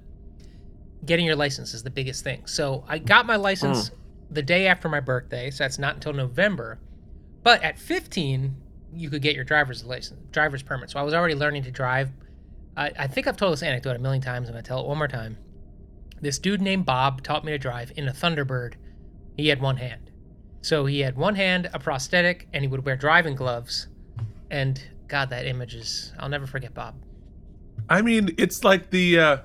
getting 1.06 1.24
your 1.24 1.34
license 1.34 1.72
is 1.72 1.82
the 1.82 1.90
biggest 1.90 2.22
thing. 2.22 2.46
So 2.46 2.84
I 2.86 2.98
got 2.98 3.24
my 3.24 3.36
license 3.36 3.88
hmm. 3.88 3.94
the 4.30 4.42
day 4.42 4.66
after 4.66 4.88
my 4.88 5.00
birthday, 5.00 5.50
so 5.50 5.64
that's 5.64 5.78
not 5.78 5.94
until 5.94 6.12
November. 6.12 6.78
But 7.42 7.62
at 7.62 7.78
15, 7.78 8.54
you 8.92 9.08
could 9.08 9.22
get 9.22 9.34
your 9.34 9.44
driver's 9.44 9.82
license, 9.82 10.20
driver's 10.30 10.62
permit. 10.62 10.90
So 10.90 11.00
I 11.00 11.02
was 11.02 11.14
already 11.14 11.34
learning 11.34 11.62
to 11.64 11.70
drive. 11.70 12.10
I, 12.76 12.92
I 12.98 13.06
think 13.06 13.26
I've 13.26 13.38
told 13.38 13.54
this 13.54 13.62
anecdote 13.62 13.96
a 13.96 13.98
million 13.98 14.22
times. 14.22 14.48
I'm 14.48 14.54
gonna 14.54 14.62
tell 14.62 14.80
it 14.80 14.86
one 14.86 14.98
more 14.98 15.08
time. 15.08 15.38
This 16.20 16.38
dude 16.38 16.60
named 16.60 16.84
Bob 16.84 17.22
taught 17.22 17.46
me 17.46 17.52
to 17.52 17.58
drive 17.58 17.92
in 17.96 18.08
a 18.08 18.12
Thunderbird. 18.12 18.74
He 19.38 19.48
had 19.48 19.62
one 19.62 19.78
hand. 19.78 20.10
So 20.60 20.84
he 20.84 21.00
had 21.00 21.16
one 21.16 21.34
hand, 21.34 21.70
a 21.72 21.78
prosthetic, 21.78 22.46
and 22.52 22.62
he 22.62 22.68
would 22.68 22.84
wear 22.84 22.96
driving 22.96 23.34
gloves. 23.34 23.88
And 24.54 24.80
God, 25.08 25.30
that 25.30 25.46
image 25.46 25.74
is. 25.74 26.12
I'll 26.18 26.28
never 26.28 26.46
forget 26.46 26.72
Bob. 26.74 26.94
I 27.88 28.02
mean, 28.02 28.34
it's 28.38 28.62
like 28.62 28.90
the. 28.90 29.18
Uh, 29.18 29.36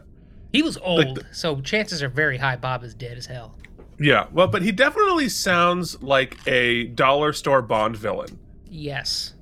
He 0.54 0.62
was 0.62 0.78
old, 0.78 1.16
the- 1.18 1.26
so 1.32 1.60
chances 1.62 2.04
are 2.04 2.10
very 2.10 2.38
high 2.38 2.56
Bob 2.58 2.84
is 2.84 2.94
dead 2.94 3.18
as 3.18 3.26
hell. 3.26 3.56
yeah, 4.00 4.28
well, 4.32 4.48
but 4.48 4.62
he 4.62 4.72
definitely 4.72 5.28
sounds 5.30 6.02
like 6.04 6.38
a 6.48 6.86
dollar 6.90 7.34
store 7.34 7.62
Bond 7.64 7.98
villain. 7.98 8.38
Yes. 8.70 9.34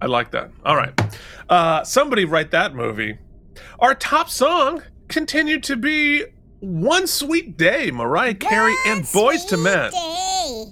I 0.00 0.06
like 0.06 0.30
that. 0.32 0.50
All 0.64 0.74
right. 0.76 0.98
Uh, 1.50 1.84
somebody 1.84 2.24
write 2.24 2.50
that 2.52 2.74
movie. 2.74 3.18
Our 3.78 3.94
top 3.94 4.30
song 4.30 4.82
continued 5.08 5.62
to 5.64 5.76
be 5.76 6.24
One 6.60 7.06
Sweet 7.06 7.56
Day, 7.58 7.90
Mariah 7.90 8.34
Carey 8.34 8.74
and 8.86 9.04
Boyz 9.04 9.52
II 9.52 9.62
Men. 9.62 9.90
day, 9.92 10.64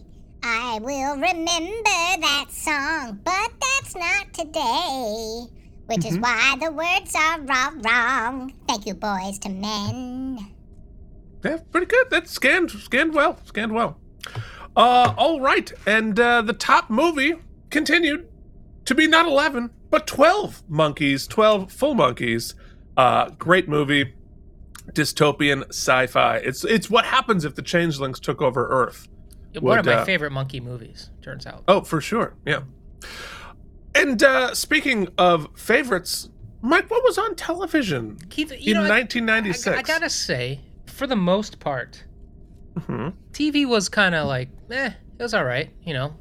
I 0.42 0.78
will 0.80 1.14
remember 1.14 1.82
that 1.84 2.46
song, 2.50 3.20
but 3.24 3.50
that's 3.60 3.94
not 3.94 4.32
today. 4.32 5.46
Which 5.86 6.06
is 6.06 6.18
why 6.18 6.56
the 6.60 6.70
words 6.70 7.14
are 7.16 7.40
all 7.40 7.72
wrong. 7.82 8.52
Thank 8.68 8.86
you, 8.86 8.94
Boyz 8.94 9.44
II 9.44 9.54
Men. 9.54 10.52
Yeah, 11.44 11.58
pretty 11.72 11.86
good. 11.86 12.10
That 12.10 12.28
scanned 12.28 12.70
scanned 12.70 13.12
well. 13.12 13.38
Scanned 13.44 13.72
well. 13.72 13.98
Uh, 14.76 15.14
all 15.16 15.40
right. 15.40 15.72
And 15.86 16.18
uh, 16.18 16.42
the 16.42 16.52
top 16.52 16.90
movie 16.90 17.34
continued 17.70 18.28
to 18.84 18.94
be 18.94 19.08
not 19.08 19.26
11, 19.26 19.70
but 19.90 20.06
12 20.06 20.62
monkeys, 20.68 21.26
12 21.26 21.72
full 21.72 21.94
monkeys. 21.94 22.54
Uh, 22.96 23.30
great 23.30 23.68
movie. 23.68 24.14
Dystopian 24.92 25.68
sci-fi. 25.68 26.36
It's 26.38 26.64
it's 26.64 26.90
what 26.90 27.04
happens 27.04 27.44
if 27.44 27.54
the 27.54 27.62
changelings 27.62 28.18
took 28.18 28.42
over 28.42 28.66
Earth. 28.68 29.08
One 29.58 29.78
of 29.78 29.86
my 29.86 29.94
uh, 29.94 30.04
favorite 30.04 30.30
monkey 30.32 30.60
movies, 30.60 31.10
turns 31.22 31.46
out. 31.46 31.64
Oh, 31.66 31.80
for 31.82 32.00
sure. 32.00 32.34
Yeah. 32.46 32.60
And 33.94 34.22
uh, 34.22 34.54
speaking 34.54 35.08
of 35.18 35.48
favorites, 35.56 36.28
Mike, 36.62 36.90
what 36.90 37.02
was 37.02 37.18
on 37.18 37.34
television 37.34 38.18
Keith, 38.28 38.52
in 38.52 38.74
know, 38.74 38.80
1996? 38.88 39.66
I, 39.76 39.78
I 39.80 39.82
gotta 39.82 40.10
say, 40.10 40.60
for 40.86 41.06
the 41.06 41.16
most 41.16 41.58
part, 41.58 42.04
Mhm. 42.74 43.14
TV 43.32 43.66
was 43.66 43.88
kind 43.88 44.14
of 44.14 44.28
like, 44.28 44.48
eh, 44.70 44.90
it 45.18 45.22
was 45.22 45.34
all 45.34 45.44
right. 45.44 45.70
You 45.84 45.94
know, 45.94 46.14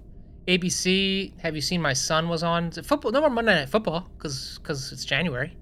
ABC. 0.48 1.34
Have 1.42 1.56
you 1.56 1.62
seen 1.62 1.80
my 1.82 1.94
son 1.94 2.28
was 2.28 2.42
on 2.42 2.72
football? 2.72 3.12
No 3.12 3.22
more 3.22 3.30
Monday 3.30 3.54
Night 3.54 3.70
Football 3.70 4.10
because 4.18 4.58
because 4.58 4.92
it's 4.92 5.06
January. 5.06 5.56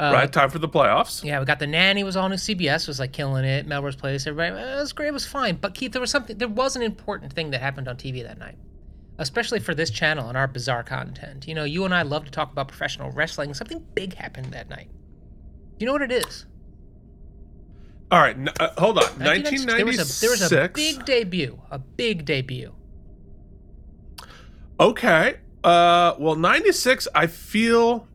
Uh, 0.00 0.10
right, 0.12 0.32
time 0.32 0.48
for 0.50 0.58
the 0.58 0.68
playoffs. 0.68 1.22
Yeah, 1.22 1.38
we 1.38 1.44
got 1.44 1.58
the 1.58 1.66
nanny 1.66 2.02
was 2.02 2.16
on. 2.16 2.30
CBS 2.32 2.88
was 2.88 2.98
like 2.98 3.12
killing 3.12 3.44
it. 3.44 3.66
Melrose 3.66 3.94
Place, 3.94 4.26
everybody. 4.26 4.60
eh, 4.60 4.76
It 4.76 4.80
was 4.80 4.92
great. 4.92 5.08
It 5.08 5.12
was 5.12 5.26
fine. 5.26 5.56
But 5.60 5.74
Keith, 5.74 5.92
there 5.92 6.00
was 6.00 6.10
something. 6.10 6.38
There 6.38 6.48
was 6.48 6.74
an 6.76 6.82
important 6.82 7.32
thing 7.34 7.50
that 7.50 7.60
happened 7.60 7.86
on 7.88 7.96
TV 7.96 8.22
that 8.24 8.38
night. 8.38 8.56
especially 9.18 9.60
for 9.60 9.74
this 9.74 9.90
channel 9.90 10.28
and 10.28 10.36
our 10.38 10.48
bizarre 10.48 10.82
content. 10.82 11.46
You 11.46 11.54
know, 11.54 11.64
you 11.64 11.84
and 11.84 11.94
I 11.94 12.02
love 12.02 12.24
to 12.24 12.30
talk 12.30 12.50
about 12.50 12.66
professional 12.68 13.10
wrestling. 13.12 13.52
Something 13.54 13.84
big 13.94 14.14
happened 14.14 14.46
that 14.52 14.68
night. 14.70 14.88
Do 15.78 15.84
you 15.84 15.86
know 15.86 15.92
what 15.92 16.02
it 16.02 16.10
is? 16.10 16.46
All 18.10 18.18
right, 18.20 18.34
n- 18.36 18.48
uh, 18.58 18.70
hold 18.78 18.98
on. 18.98 19.04
1996. 19.20 19.64
There 19.66 19.84
was, 19.86 19.96
1996. 19.98 20.16
a, 20.16 20.20
there 20.20 20.30
was 20.30 20.52
a 20.52 20.68
big 20.74 21.04
debut. 21.04 21.60
A 21.70 21.78
big 21.78 22.24
debut. 22.24 22.74
Okay. 24.80 25.36
Uh, 25.62 26.14
well, 26.18 26.34
96, 26.34 27.06
I 27.14 27.26
feel 27.28 28.08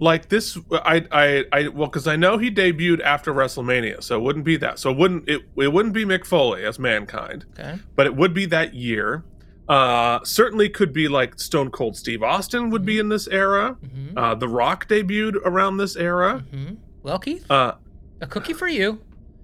like 0.00 0.28
this. 0.28 0.58
I, 0.72 1.06
I, 1.12 1.44
I, 1.52 1.68
well, 1.68 1.86
because 1.88 2.06
I 2.08 2.16
know 2.16 2.38
he 2.38 2.50
debuted 2.50 3.00
after 3.02 3.32
WrestleMania, 3.32 4.02
so 4.02 4.16
it 4.18 4.22
wouldn't 4.22 4.44
be 4.44 4.56
that. 4.56 4.78
So 4.80 4.90
it 4.90 4.96
wouldn't, 4.96 5.28
it, 5.28 5.42
it 5.56 5.72
wouldn't 5.72 5.94
be 5.94 6.04
Mick 6.04 6.24
Foley 6.26 6.64
as 6.64 6.78
Mankind, 6.78 7.44
Okay. 7.52 7.78
but 7.94 8.06
it 8.06 8.16
would 8.16 8.34
be 8.34 8.46
that 8.46 8.74
year. 8.74 9.24
Uh, 9.68 10.18
certainly 10.24 10.68
could 10.68 10.92
be 10.92 11.06
like 11.06 11.38
Stone 11.38 11.70
Cold 11.70 11.96
Steve 11.96 12.24
Austin 12.24 12.70
would 12.70 12.84
be 12.84 12.98
in 12.98 13.08
this 13.08 13.28
era. 13.28 13.76
hmm 13.80 14.18
Uh, 14.18 14.34
The 14.34 14.48
Rock 14.48 14.88
debuted 14.88 15.36
around 15.44 15.76
this 15.76 15.94
era. 15.94 16.40
hmm 16.50 16.74
Well, 17.04 17.20
Keith, 17.20 17.48
Uh, 17.50 17.74
a 18.20 18.26
cookie 18.26 18.52
for 18.54 18.66
you. 18.68 19.00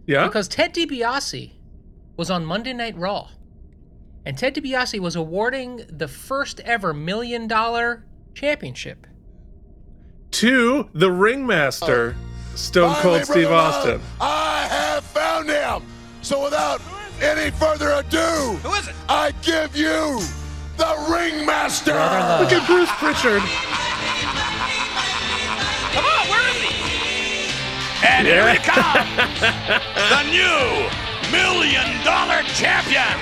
yeah. 0.06 0.26
Because 0.26 0.48
Ted 0.48 0.74
DiBiase 0.74 1.52
was 2.16 2.28
on 2.30 2.44
Monday 2.44 2.72
Night 2.72 2.96
Raw. 2.98 3.28
And 4.24 4.36
Ted 4.36 4.56
DiBiase 4.56 4.98
was 4.98 5.14
awarding 5.14 5.82
the 5.88 6.08
first 6.08 6.58
ever 6.60 6.92
million 6.92 7.46
dollar 7.46 8.04
championship. 8.34 9.06
To 10.32 10.88
the 10.92 11.10
ringmaster, 11.10 12.14
Stone 12.54 12.94
Finally, 12.96 13.02
Cold 13.18 13.24
Steve 13.26 13.48
Brother 13.48 13.54
Love, 13.54 13.74
Austin. 13.76 14.00
I 14.20 14.66
have 14.70 15.04
found 15.04 15.48
him. 15.48 15.82
So 16.22 16.42
without 16.44 16.80
any 17.22 17.50
further 17.52 17.90
ado, 17.92 18.18
Who 18.62 18.72
is 18.74 18.88
it? 18.88 18.94
I 19.08 19.32
give 19.42 19.74
you 19.76 20.20
the 20.76 21.06
ringmaster. 21.10 21.92
Look 21.94 22.52
at 22.52 22.66
Bruce 22.66 22.90
Prichard. 22.98 23.40
Come 25.94 26.04
on, 26.04 26.28
where 26.28 26.48
is 26.50 26.60
he? 26.60 28.06
And 28.06 28.26
here 28.26 28.52
he 28.52 28.58
comes, 28.58 29.08
the 30.12 30.22
new 30.28 30.90
million 31.32 32.04
dollar 32.04 32.42
champion, 32.52 33.16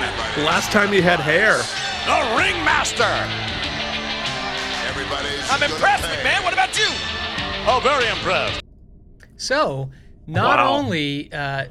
Last 0.45 0.73
time 0.73 0.91
he 0.93 1.01
had 1.01 1.21
hair. 1.21 1.59
the 2.11 2.37
ringmaster. 2.37 3.07
Everybody's 4.97 5.51
I'm 5.51 5.63
impressed, 5.63 6.05
pay. 6.05 6.23
man. 6.23 6.45
What 6.45 6.53
about 6.53 6.79
you? 6.79 6.87
Oh, 7.67 7.81
very 7.83 8.07
impressed. 8.07 8.63
So, 9.37 9.91
not 10.29 10.59
Wow. 10.59 10.73
only 10.75 11.33
uh, 11.33 11.65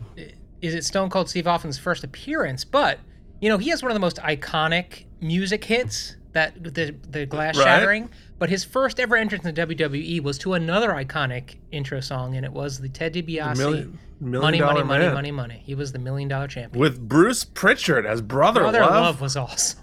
is 0.62 0.76
it 0.76 0.84
Stone 0.84 1.10
Cold 1.10 1.30
Steve 1.30 1.48
Austin's 1.48 1.78
first 1.78 2.04
appearance, 2.04 2.66
but 2.66 3.00
you 3.40 3.48
know 3.48 3.58
he 3.58 3.70
has 3.70 3.82
one 3.82 3.92
of 3.92 3.96
the 3.96 4.02
most 4.02 4.18
iconic 4.18 5.06
music 5.22 5.64
hits 5.64 6.18
that 6.34 6.62
the 6.62 6.96
the 7.10 7.26
glass 7.26 7.56
Right. 7.58 7.64
shattering. 7.64 8.10
But 8.40 8.50
his 8.50 8.66
first 8.66 9.00
ever 9.00 9.16
entrance 9.16 9.46
in 9.46 9.56
WWE 9.56 10.20
was 10.22 10.38
to 10.40 10.54
another 10.56 10.90
iconic 10.90 11.56
intro 11.72 12.02
song, 12.02 12.36
and 12.36 12.46
it 12.46 12.52
was 12.52 12.80
the 12.82 12.90
Ted 12.90 13.14
DiBiase 13.14 13.56
Million- 13.58 14.00
million 14.20 14.42
money, 14.42 14.60
money, 14.60 14.84
money, 14.84 15.06
man. 15.06 15.14
money, 15.14 15.32
money. 15.32 15.62
He 15.66 15.76
was 15.76 15.94
the 15.94 16.00
million 16.00 16.28
dollar 16.28 16.48
champion. 16.50 16.78
With 16.78 17.08
Bruce 17.08 17.46
Prichard 17.46 18.06
as 18.06 18.22
brother, 18.22 18.60
Brother 18.62 18.82
love. 18.82 18.92
Love 18.92 19.22
was 19.22 19.38
awesome. 19.38 19.80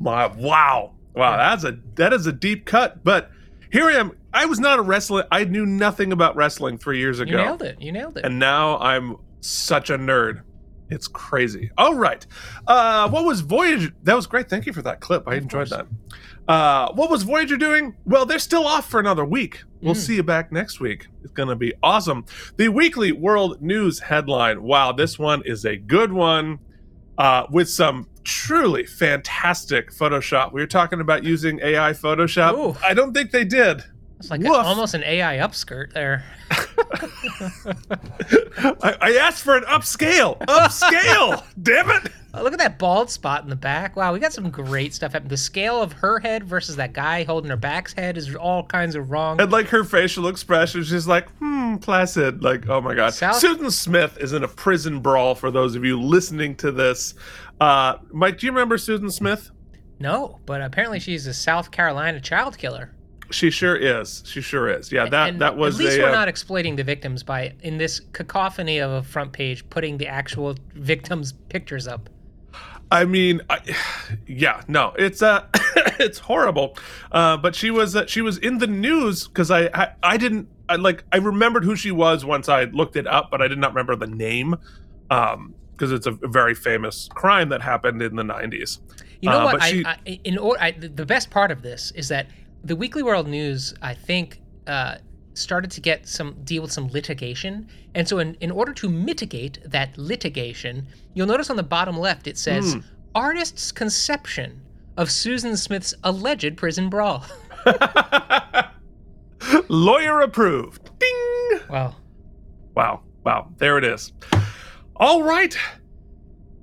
My, 0.00 0.28
wow. 0.28 0.92
Wow, 1.14 1.36
that's 1.36 1.64
a 1.64 1.78
that 1.94 2.12
is 2.12 2.26
a 2.26 2.32
deep 2.32 2.64
cut. 2.66 3.04
But 3.04 3.30
here 3.70 3.84
I 3.88 3.92
am. 3.94 4.12
I 4.32 4.46
was 4.46 4.58
not 4.58 4.78
a 4.78 4.82
wrestler. 4.82 5.24
I 5.30 5.44
knew 5.44 5.64
nothing 5.64 6.12
about 6.12 6.34
wrestling 6.36 6.78
three 6.78 6.98
years 6.98 7.20
ago. 7.20 7.30
You 7.30 7.36
nailed 7.36 7.62
it. 7.62 7.80
You 7.80 7.92
nailed 7.92 8.16
it. 8.18 8.24
And 8.24 8.38
now 8.38 8.78
I'm 8.78 9.16
such 9.40 9.90
a 9.90 9.98
nerd. 9.98 10.42
It's 10.90 11.08
crazy. 11.08 11.70
All 11.78 11.94
right. 11.94 12.24
Uh, 12.66 13.08
what 13.08 13.24
was 13.24 13.40
Voyager? 13.40 13.90
That 14.02 14.14
was 14.14 14.26
great. 14.26 14.50
Thank 14.50 14.66
you 14.66 14.72
for 14.72 14.82
that 14.82 15.00
clip. 15.00 15.26
I 15.26 15.36
enjoyed 15.36 15.68
that. 15.70 15.86
Uh, 16.46 16.92
what 16.92 17.10
was 17.10 17.22
Voyager 17.22 17.56
doing? 17.56 17.96
Well, 18.04 18.26
they're 18.26 18.38
still 18.38 18.66
off 18.66 18.90
for 18.90 19.00
another 19.00 19.24
week. 19.24 19.62
We'll 19.80 19.94
Mm. 19.94 19.98
see 19.98 20.16
you 20.16 20.22
back 20.22 20.52
next 20.52 20.80
week. 20.80 21.06
It's 21.22 21.32
going 21.32 21.48
to 21.48 21.56
be 21.56 21.72
awesome. 21.82 22.26
The 22.58 22.68
weekly 22.68 23.12
world 23.12 23.62
news 23.62 24.00
headline. 24.00 24.62
Wow, 24.62 24.92
this 24.92 25.18
one 25.18 25.42
is 25.46 25.64
a 25.64 25.76
good 25.76 26.12
one 26.12 26.58
uh, 27.18 27.46
with 27.50 27.68
some 27.68 28.08
truly 28.24 28.84
fantastic 28.86 29.90
Photoshop. 29.90 30.52
We 30.52 30.60
were 30.60 30.66
talking 30.66 31.00
about 31.00 31.24
using 31.24 31.60
AI 31.60 31.92
Photoshop. 31.92 32.54
Ooh. 32.54 32.76
I 32.84 32.94
don't 32.94 33.12
think 33.12 33.30
they 33.30 33.44
did. 33.44 33.84
It's 34.18 34.30
like 34.30 34.42
a, 34.42 34.50
almost 34.50 34.94
an 34.94 35.04
AI 35.04 35.36
upskirt 35.36 35.92
there. 35.92 36.24
I, 38.82 38.96
I 39.00 39.16
asked 39.20 39.42
for 39.42 39.56
an 39.56 39.64
upscale. 39.64 40.38
Upscale. 40.46 41.44
Damn 41.62 41.90
it. 41.90 42.10
Oh, 42.36 42.42
look 42.42 42.52
at 42.52 42.58
that 42.58 42.78
bald 42.78 43.10
spot 43.10 43.44
in 43.44 43.48
the 43.48 43.56
back. 43.56 43.94
Wow, 43.94 44.12
we 44.12 44.18
got 44.18 44.32
some 44.32 44.50
great 44.50 44.92
stuff 44.92 45.12
happening. 45.12 45.28
The 45.28 45.36
scale 45.36 45.80
of 45.80 45.92
her 45.92 46.18
head 46.18 46.44
versus 46.44 46.76
that 46.76 46.92
guy 46.92 47.22
holding 47.22 47.50
her 47.50 47.56
back's 47.56 47.92
head 47.92 48.16
is 48.16 48.34
all 48.34 48.64
kinds 48.64 48.96
of 48.96 49.10
wrong. 49.10 49.40
And 49.40 49.52
like 49.52 49.68
her 49.68 49.84
facial 49.84 50.26
expression, 50.26 50.82
she's 50.82 51.06
like, 51.06 51.28
hmm, 51.38 51.76
placid. 51.76 52.42
Like, 52.42 52.68
oh 52.68 52.80
my 52.80 52.94
god. 52.94 53.14
South- 53.14 53.36
Susan 53.36 53.70
Smith 53.70 54.18
is 54.18 54.32
in 54.32 54.42
a 54.42 54.48
prison 54.48 55.00
brawl 55.00 55.36
for 55.36 55.50
those 55.52 55.76
of 55.76 55.84
you 55.84 56.00
listening 56.00 56.56
to 56.56 56.72
this. 56.72 57.14
Uh, 57.60 57.98
Mike, 58.10 58.38
do 58.38 58.46
you 58.46 58.52
remember 58.52 58.78
Susan 58.78 59.10
Smith? 59.10 59.50
No, 60.00 60.40
but 60.44 60.60
apparently 60.60 60.98
she's 60.98 61.26
a 61.28 61.34
South 61.34 61.70
Carolina 61.70 62.20
child 62.20 62.58
killer. 62.58 62.90
She 63.30 63.50
sure 63.50 63.76
is. 63.76 64.22
She 64.26 64.40
sure 64.40 64.68
is. 64.68 64.92
Yeah, 64.92 65.08
that 65.08 65.28
and 65.30 65.40
that 65.40 65.56
was 65.56 65.78
at 65.78 65.84
least 65.84 65.98
a. 65.98 66.02
we're 66.02 66.08
uh, 66.08 66.12
not 66.12 66.28
exploiting 66.28 66.76
the 66.76 66.84
victims 66.84 67.22
by 67.22 67.54
in 67.62 67.78
this 67.78 68.00
cacophony 68.12 68.78
of 68.78 68.90
a 68.90 69.02
front 69.02 69.32
page 69.32 69.68
putting 69.70 69.98
the 69.98 70.06
actual 70.06 70.56
victims' 70.74 71.32
pictures 71.48 71.88
up. 71.88 72.10
I 72.94 73.04
mean, 73.04 73.40
I, 73.50 73.58
yeah, 74.26 74.62
no, 74.68 74.94
it's 74.98 75.20
uh, 75.20 75.46
it's 75.98 76.18
horrible. 76.20 76.76
Uh, 77.12 77.36
but 77.36 77.54
she 77.54 77.70
was 77.70 77.96
uh, 77.96 78.06
she 78.06 78.22
was 78.22 78.38
in 78.38 78.58
the 78.58 78.66
news 78.66 79.26
because 79.28 79.50
I, 79.50 79.62
I 79.74 79.88
I 80.02 80.16
didn't 80.16 80.48
I, 80.68 80.76
like 80.76 81.04
I 81.12 81.16
remembered 81.18 81.64
who 81.64 81.76
she 81.76 81.90
was 81.90 82.24
once 82.24 82.48
I 82.48 82.64
looked 82.64 82.96
it 82.96 83.06
up, 83.06 83.30
but 83.30 83.42
I 83.42 83.48
did 83.48 83.58
not 83.58 83.70
remember 83.72 83.96
the 83.96 84.06
name. 84.06 84.56
Um, 85.10 85.54
because 85.72 85.90
it's 85.90 86.06
a 86.06 86.12
very 86.12 86.54
famous 86.54 87.08
crime 87.14 87.48
that 87.48 87.60
happened 87.60 88.00
in 88.00 88.14
the 88.14 88.22
90s. 88.22 88.78
You 89.20 89.28
know 89.30 89.40
Uh, 89.40 89.44
what? 89.44 89.60
I, 89.62 89.70
she- 89.72 89.84
I, 89.84 89.96
in 90.22 90.38
or, 90.38 90.56
the 90.78 91.04
best 91.04 91.30
part 91.30 91.50
of 91.50 91.62
this 91.62 91.90
is 91.96 92.06
that 92.10 92.28
the 92.62 92.76
Weekly 92.76 93.02
World 93.02 93.26
News, 93.26 93.74
I 93.82 93.92
think, 93.92 94.40
uh, 94.68 94.98
started 95.34 95.70
to 95.72 95.80
get 95.80 96.06
some 96.08 96.34
deal 96.44 96.62
with 96.62 96.72
some 96.72 96.88
litigation, 96.88 97.68
and 97.94 98.08
so 98.08 98.18
in, 98.18 98.34
in 98.40 98.50
order 98.50 98.72
to 98.74 98.88
mitigate 98.88 99.58
that 99.66 99.96
litigation, 99.98 100.86
you'll 101.14 101.26
notice 101.26 101.50
on 101.50 101.56
the 101.56 101.62
bottom 101.62 101.98
left 101.98 102.26
it 102.26 102.38
says 102.38 102.74
Hmm. 102.74 102.80
"Artist's 103.14 103.72
conception 103.72 104.60
of 104.96 105.10
Susan 105.10 105.56
Smith's 105.56 105.94
alleged 106.04 106.56
prison 106.56 106.88
brawl." 106.88 107.24
Lawyer 109.68 110.20
approved. 110.20 110.90
Ding! 110.98 111.60
wow. 111.68 111.96
Wow. 112.74 113.02
Wow. 113.24 113.52
There 113.58 113.78
it 113.78 113.84
is. 113.84 114.12
All 114.96 115.22
right. 115.22 115.56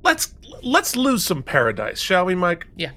Let's 0.03 0.33
let's 0.63 0.95
lose 0.95 1.23
some 1.23 1.43
paradise, 1.43 1.99
shall 1.99 2.25
we, 2.25 2.35
Mike? 2.35 2.67
Yeah. 2.75 2.91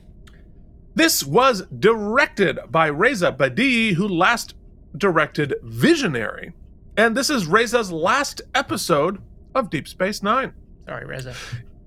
This 0.95 1.25
was 1.25 1.63
directed 1.79 2.59
by 2.71 2.87
Reza 2.87 3.33
Badiyi, 3.33 3.95
who 3.95 4.09
last 4.09 4.55
directed 4.97 5.55
Visionary. 5.63 6.53
And 6.97 7.17
this 7.17 7.31
is 7.31 7.47
Reza's 7.47 7.91
last 7.91 8.43
episode 8.55 9.21
of 9.55 9.71
Deep 9.71 9.89
Space 9.89 10.23
Nine. 10.23 10.53
Sorry, 10.87 11.05
Reza. 11.07 11.35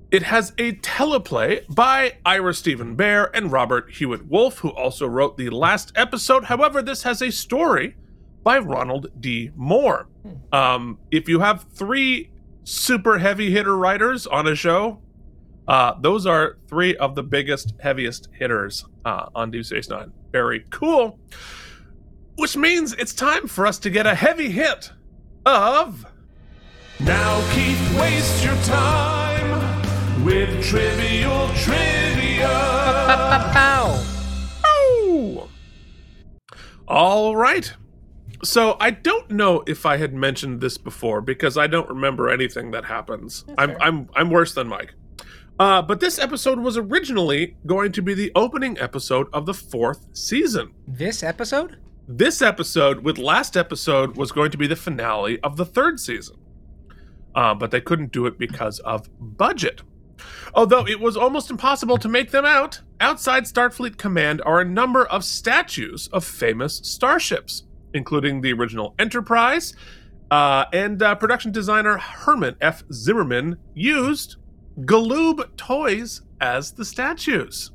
It 0.09 0.23
has 0.23 0.53
a 0.57 0.73
teleplay 0.73 1.65
by 1.73 2.17
Ira 2.25 2.53
Steven 2.53 2.95
Behr 2.95 3.29
and 3.33 3.51
Robert 3.51 3.91
Hewitt 3.91 4.25
Wolfe, 4.27 4.59
who 4.59 4.69
also 4.69 5.05
wrote 5.05 5.37
the 5.37 5.49
last 5.49 5.91
episode. 5.95 6.45
However, 6.45 6.81
this 6.81 7.03
has 7.03 7.21
a 7.21 7.31
story 7.31 7.95
by 8.43 8.59
Ronald 8.59 9.07
D. 9.19 9.51
Moore. 9.55 10.07
Um, 10.53 10.99
if 11.11 11.27
you 11.27 11.41
have 11.41 11.65
three 11.73 12.31
super 12.63 13.17
heavy 13.19 13.51
hitter 13.51 13.77
writers 13.77 14.25
on 14.27 14.47
a 14.47 14.55
show, 14.55 15.01
uh, 15.67 15.95
those 15.99 16.25
are 16.25 16.57
three 16.67 16.95
of 16.95 17.15
the 17.15 17.23
biggest, 17.23 17.73
heaviest 17.79 18.29
hitters 18.31 18.85
uh, 19.03 19.27
on 19.35 19.51
Deep 19.51 19.65
Space 19.65 19.89
Nine. 19.89 20.13
Very 20.31 20.65
cool. 20.69 21.19
Which 22.37 22.55
means 22.55 22.93
it's 22.93 23.13
time 23.13 23.47
for 23.47 23.65
us 23.65 23.79
to 23.79 23.89
get 23.89 24.05
a 24.05 24.15
heavy 24.15 24.51
hit 24.51 24.91
of. 25.45 26.05
Now, 26.99 27.41
Keith, 27.51 27.99
waste 27.99 28.43
your 28.43 28.55
time 28.63 30.23
with 30.23 30.63
trivial 30.63 31.49
trivia. 31.55 32.47
Pow. 33.53 34.03
Ow! 34.65 35.49
All 36.87 37.35
right. 37.35 37.73
So 38.43 38.77
I 38.79 38.91
don't 38.91 39.31
know 39.31 39.63
if 39.65 39.85
I 39.85 39.97
had 39.97 40.13
mentioned 40.13 40.61
this 40.61 40.77
before 40.77 41.21
because 41.21 41.57
I 41.57 41.65
don't 41.65 41.89
remember 41.89 42.29
anything 42.29 42.69
that 42.71 42.85
happens. 42.85 43.45
I'm 43.57 43.69
fair. 43.69 43.81
I'm 43.81 44.09
I'm 44.15 44.29
worse 44.29 44.53
than 44.53 44.67
Mike. 44.67 44.93
Uh, 45.59 45.81
but 45.81 45.99
this 45.99 46.19
episode 46.19 46.59
was 46.59 46.77
originally 46.77 47.57
going 47.65 47.91
to 47.93 48.01
be 48.03 48.13
the 48.13 48.31
opening 48.35 48.77
episode 48.79 49.27
of 49.33 49.47
the 49.47 49.55
fourth 49.55 50.05
season. 50.13 50.71
This 50.87 51.23
episode? 51.23 51.77
This 52.09 52.41
episode, 52.41 53.03
with 53.03 53.17
last 53.17 53.57
episode, 53.57 54.15
was 54.15 54.31
going 54.31 54.49
to 54.51 54.57
be 54.57 54.65
the 54.65 54.77
finale 54.77 55.41
of 55.41 55.57
the 55.57 55.65
third 55.65 55.99
season. 55.99 56.37
Uh, 57.35 57.53
but 57.53 57.69
they 57.69 57.81
couldn't 57.81 58.13
do 58.13 58.25
it 58.25 58.39
because 58.39 58.79
of 58.79 59.09
budget. 59.19 59.81
Although 60.53 60.87
it 60.87 61.01
was 61.01 61.17
almost 61.17 61.51
impossible 61.51 61.97
to 61.97 62.07
make 62.07 62.31
them 62.31 62.45
out, 62.45 62.79
outside 63.01 63.43
Starfleet 63.43 63.97
Command 63.97 64.41
are 64.45 64.61
a 64.61 64.65
number 64.65 65.05
of 65.07 65.25
statues 65.25 66.07
of 66.13 66.23
famous 66.23 66.77
starships, 66.77 67.63
including 67.93 68.39
the 68.39 68.53
original 68.53 68.95
Enterprise, 68.97 69.75
uh, 70.31 70.63
and 70.71 71.03
uh, 71.03 71.13
production 71.15 71.51
designer 71.51 71.97
Herman 71.97 72.55
F. 72.61 72.83
Zimmerman 72.89 73.57
used 73.73 74.37
Galoob 74.79 75.57
toys 75.57 76.21
as 76.39 76.71
the 76.71 76.85
statues. 76.85 77.71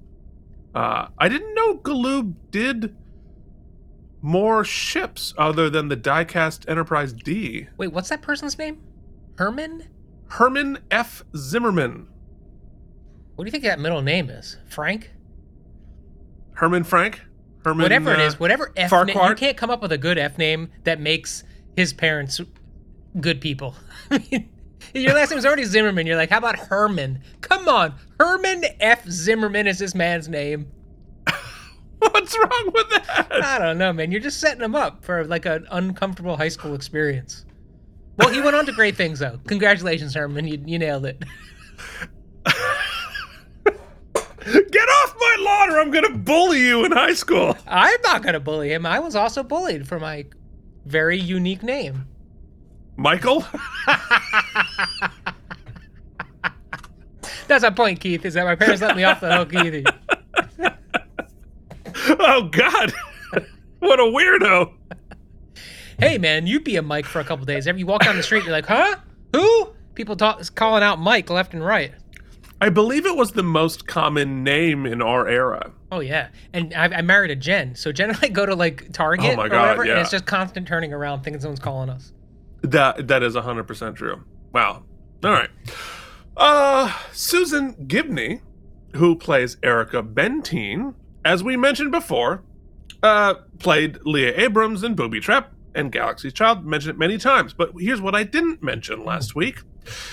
Uh, 0.74 1.08
I 1.18 1.28
didn't 1.28 1.54
know 1.54 1.76
Galoob 1.76 2.34
did 2.50 2.96
more 4.22 4.64
ships 4.64 5.34
other 5.36 5.68
than 5.68 5.88
the 5.88 5.96
diecast 5.96 6.68
Enterprise 6.68 7.12
D. 7.12 7.66
Wait, 7.76 7.88
what's 7.88 8.08
that 8.08 8.22
person's 8.22 8.56
name? 8.56 8.80
Herman? 9.36 9.88
Herman 10.28 10.78
F. 10.90 11.24
Zimmerman. 11.36 12.06
What 13.34 13.44
do 13.44 13.48
you 13.48 13.50
think 13.50 13.64
that 13.64 13.80
middle 13.80 14.00
name 14.00 14.30
is? 14.30 14.56
Frank? 14.68 15.10
Herman 16.54 16.84
Frank? 16.84 17.22
Herman, 17.64 17.82
whatever 17.82 18.12
it 18.12 18.20
uh, 18.20 18.24
is, 18.24 18.40
whatever 18.40 18.72
F 18.76 18.90
name. 19.06 19.16
You 19.16 19.34
can't 19.34 19.56
come 19.56 19.70
up 19.70 19.82
with 19.82 19.92
a 19.92 19.98
good 19.98 20.18
F 20.18 20.38
name 20.38 20.70
that 20.84 21.00
makes 21.00 21.44
his 21.76 21.92
parents 21.92 22.40
good 23.20 23.40
people. 23.40 23.74
I 24.10 24.24
mean, 24.30 24.48
your 24.94 25.14
last 25.14 25.30
name 25.30 25.38
is 25.38 25.46
already 25.46 25.64
Zimmerman. 25.64 26.06
You're 26.06 26.16
like, 26.16 26.30
how 26.30 26.38
about 26.38 26.58
Herman? 26.58 27.22
Come 27.40 27.68
on. 27.68 27.94
Herman 28.18 28.64
F. 28.80 29.08
Zimmerman 29.08 29.66
is 29.66 29.78
this 29.78 29.94
man's 29.94 30.28
name. 30.28 30.70
What's 32.10 32.36
wrong 32.36 32.70
with 32.74 32.88
that? 32.90 33.28
I 33.30 33.58
don't 33.58 33.78
know, 33.78 33.92
man. 33.92 34.10
You're 34.10 34.20
just 34.20 34.40
setting 34.40 34.62
him 34.62 34.74
up 34.74 35.04
for 35.04 35.24
like 35.24 35.46
an 35.46 35.66
uncomfortable 35.70 36.36
high 36.36 36.48
school 36.48 36.74
experience. 36.74 37.44
Well, 38.16 38.30
he 38.30 38.40
went 38.40 38.56
on 38.56 38.66
to 38.66 38.72
great 38.72 38.96
things, 38.96 39.20
though. 39.20 39.38
Congratulations, 39.46 40.14
Herman. 40.14 40.48
You, 40.48 40.60
you 40.66 40.78
nailed 40.80 41.06
it. 41.06 41.22
Get 44.44 44.88
off 44.88 45.14
my 45.18 45.36
lawn 45.40 45.70
or 45.70 45.80
I'm 45.80 45.92
going 45.92 46.12
to 46.12 46.18
bully 46.18 46.60
you 46.60 46.84
in 46.84 46.90
high 46.92 47.14
school. 47.14 47.56
I'm 47.66 48.00
not 48.02 48.22
going 48.22 48.32
to 48.34 48.40
bully 48.40 48.72
him. 48.72 48.84
I 48.84 48.98
was 48.98 49.14
also 49.14 49.44
bullied 49.44 49.86
for 49.86 50.00
my 50.00 50.26
very 50.84 51.18
unique 51.18 51.62
name. 51.62 52.08
Michael? 52.96 53.46
That's 57.46 57.62
my 57.62 57.70
point, 57.70 58.00
Keith, 58.00 58.24
is 58.24 58.34
that 58.34 58.44
my 58.44 58.56
parents 58.56 58.82
let 58.82 58.96
me 58.96 59.04
off 59.04 59.20
the 59.20 59.32
hook 59.36 59.54
either. 59.54 59.84
oh, 62.08 62.48
God. 62.50 62.92
what 63.78 64.00
a 64.00 64.04
weirdo. 64.04 64.72
Hey, 65.98 66.18
man, 66.18 66.46
you'd 66.46 66.64
be 66.64 66.76
a 66.76 66.82
Mike 66.82 67.06
for 67.06 67.20
a 67.20 67.24
couple 67.24 67.44
days. 67.44 67.66
Every 67.66 67.80
you 67.80 67.86
walk 67.86 68.02
down 68.02 68.16
the 68.16 68.22
street, 68.22 68.44
you're 68.44 68.52
like, 68.52 68.66
huh? 68.66 68.96
Who? 69.34 69.72
People 69.94 70.16
talk, 70.16 70.42
calling 70.54 70.82
out 70.82 70.98
Mike 70.98 71.30
left 71.30 71.54
and 71.54 71.64
right. 71.64 71.92
I 72.62 72.68
believe 72.68 73.06
it 73.06 73.16
was 73.16 73.32
the 73.32 73.42
most 73.42 73.88
common 73.88 74.44
name 74.44 74.86
in 74.86 75.02
our 75.02 75.26
era. 75.26 75.72
Oh 75.90 75.98
yeah, 75.98 76.28
and 76.52 76.72
I, 76.74 76.84
I 76.84 77.02
married 77.02 77.32
a 77.32 77.36
Jen, 77.36 77.74
so 77.74 77.90
Jen 77.90 78.10
and 78.10 78.18
I 78.22 78.28
go 78.28 78.46
to 78.46 78.54
like 78.54 78.92
Target 78.92 79.32
Oh 79.32 79.36
my 79.36 79.46
or 79.46 79.48
God, 79.48 79.60
whatever, 79.62 79.82
and 79.82 79.90
yeah. 79.90 80.00
it's 80.00 80.12
just 80.12 80.26
constant 80.26 80.68
turning 80.68 80.92
around, 80.92 81.24
thinking 81.24 81.40
someone's 81.40 81.58
calling 81.58 81.90
us. 81.90 82.12
That 82.62 83.08
that 83.08 83.24
is 83.24 83.34
100% 83.34 83.96
true. 83.96 84.22
Wow. 84.52 84.84
All 85.24 85.30
right. 85.32 85.50
Uh 86.36 86.96
Susan 87.12 87.74
Gibney, 87.88 88.42
who 88.94 89.16
plays 89.16 89.56
Erika 89.64 90.00
Benteen, 90.04 90.94
as 91.24 91.42
we 91.42 91.56
mentioned 91.56 91.90
before, 91.92 92.42
uh 93.02 93.34
played 93.58 93.98
Leah 94.04 94.34
Abrams 94.36 94.82
in 94.82 94.94
Booby 94.94 95.20
Trap 95.20 95.52
and 95.74 95.90
Galaxy's 95.90 96.32
Child, 96.32 96.64
mentioned 96.66 96.94
it 96.94 96.98
many 96.98 97.18
times, 97.18 97.52
but 97.54 97.72
here's 97.78 98.00
what 98.00 98.14
I 98.14 98.24
didn't 98.24 98.62
mention 98.62 99.04
last 99.04 99.34
week. 99.34 99.60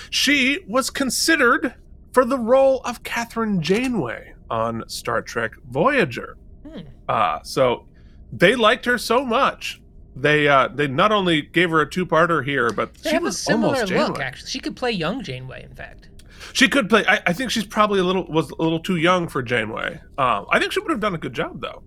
She 0.10 0.60
was 0.67 0.89
considered 0.89 1.76
for 2.13 2.26
the 2.26 2.39
role 2.39 2.82
of 2.86 3.04
Kathryn 3.04 3.60
Janeway 3.60 4.34
on 4.50 4.84
Star 4.88 5.22
Trek 5.22 5.52
Voyager. 5.69 6.38
Hmm. 6.67 6.80
Uh, 7.08 7.39
so 7.43 7.86
they 8.32 8.56
liked 8.56 8.86
her 8.86 8.98
so 8.98 9.26
much. 9.26 9.82
They 10.15 10.48
uh, 10.48 10.69
they 10.69 10.88
not 10.88 11.12
only 11.12 11.41
gave 11.41 11.69
her 11.69 11.82
a 11.82 11.89
two-parter 11.89 12.43
here, 12.43 12.72
but 12.72 12.93
They 12.95 13.10
she 13.12 13.13
have 13.13 13.24
a 13.24 13.26
was 13.26 13.39
similar 13.39 13.76
almost 13.76 13.91
look, 13.91 14.19
actually. 14.19 14.50
She 14.50 14.60
could 14.60 14.76
play 14.76 14.91
young 14.91 15.24
Janeway, 15.24 15.63
in 15.63 15.76
fact. 15.76 16.10
She 16.53 16.67
could 16.67 16.89
play. 16.89 17.05
I, 17.07 17.21
I 17.27 17.33
think 17.33 17.51
she's 17.51 17.65
probably 17.65 17.99
a 17.99 18.03
little 18.03 18.25
was 18.27 18.51
a 18.51 18.62
little 18.62 18.79
too 18.79 18.95
young 18.95 19.27
for 19.27 19.41
Janeway. 19.41 20.01
Um, 20.17 20.45
I 20.51 20.59
think 20.59 20.71
she 20.71 20.79
would 20.79 20.91
have 20.91 20.99
done 20.99 21.15
a 21.15 21.17
good 21.17 21.33
job 21.33 21.62
though. 21.62 21.83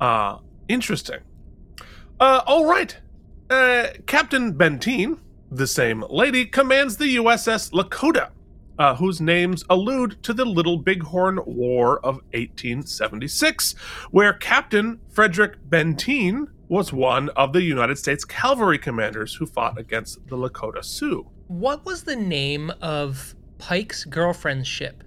Uh, 0.00 0.38
interesting. 0.68 1.20
Uh, 2.20 2.42
all 2.46 2.66
right. 2.66 2.96
Uh, 3.50 3.88
Captain 4.06 4.54
Benteen, 4.54 5.18
the 5.50 5.66
same 5.66 6.04
lady, 6.08 6.46
commands 6.46 6.96
the 6.96 7.16
USS 7.16 7.72
Lakota, 7.72 8.30
uh, 8.78 8.94
whose 8.94 9.20
names 9.20 9.64
allude 9.68 10.22
to 10.22 10.32
the 10.32 10.44
Little 10.44 10.78
Bighorn 10.78 11.40
War 11.44 11.98
of 11.98 12.16
1876, 12.32 13.74
where 14.10 14.32
Captain 14.32 15.00
Frederick 15.10 15.58
Benteen 15.68 16.46
was 16.68 16.92
one 16.92 17.28
of 17.30 17.52
the 17.52 17.62
United 17.62 17.98
States 17.98 18.24
cavalry 18.24 18.78
commanders 18.78 19.34
who 19.34 19.44
fought 19.44 19.78
against 19.78 20.26
the 20.28 20.36
Lakota 20.36 20.82
Sioux. 20.82 21.28
What 21.48 21.84
was 21.84 22.04
the 22.04 22.16
name 22.16 22.72
of 22.80 23.34
Pike's 23.62 24.04
girlfriend's 24.04 24.66
ship? 24.66 25.04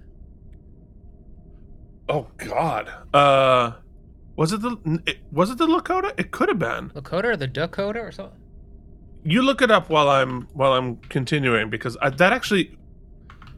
Oh 2.08 2.28
God. 2.38 2.90
Uh, 3.12 3.72
was 4.34 4.54
it 4.54 4.62
the 4.62 5.02
it, 5.04 5.18
was 5.30 5.50
it 5.50 5.58
the 5.58 5.66
Lakota? 5.66 6.18
It 6.18 6.30
could 6.30 6.48
have 6.48 6.58
been. 6.58 6.88
Lakota 6.90 7.24
or 7.24 7.36
the 7.36 7.46
Dakota 7.46 8.00
or 8.00 8.10
something? 8.10 8.40
You 9.24 9.42
look 9.42 9.60
it 9.60 9.70
up 9.70 9.90
while 9.90 10.08
I'm 10.08 10.48
while 10.54 10.72
I'm 10.72 10.96
continuing 11.10 11.68
because 11.68 11.98
I, 12.00 12.08
that 12.08 12.32
actually 12.32 12.78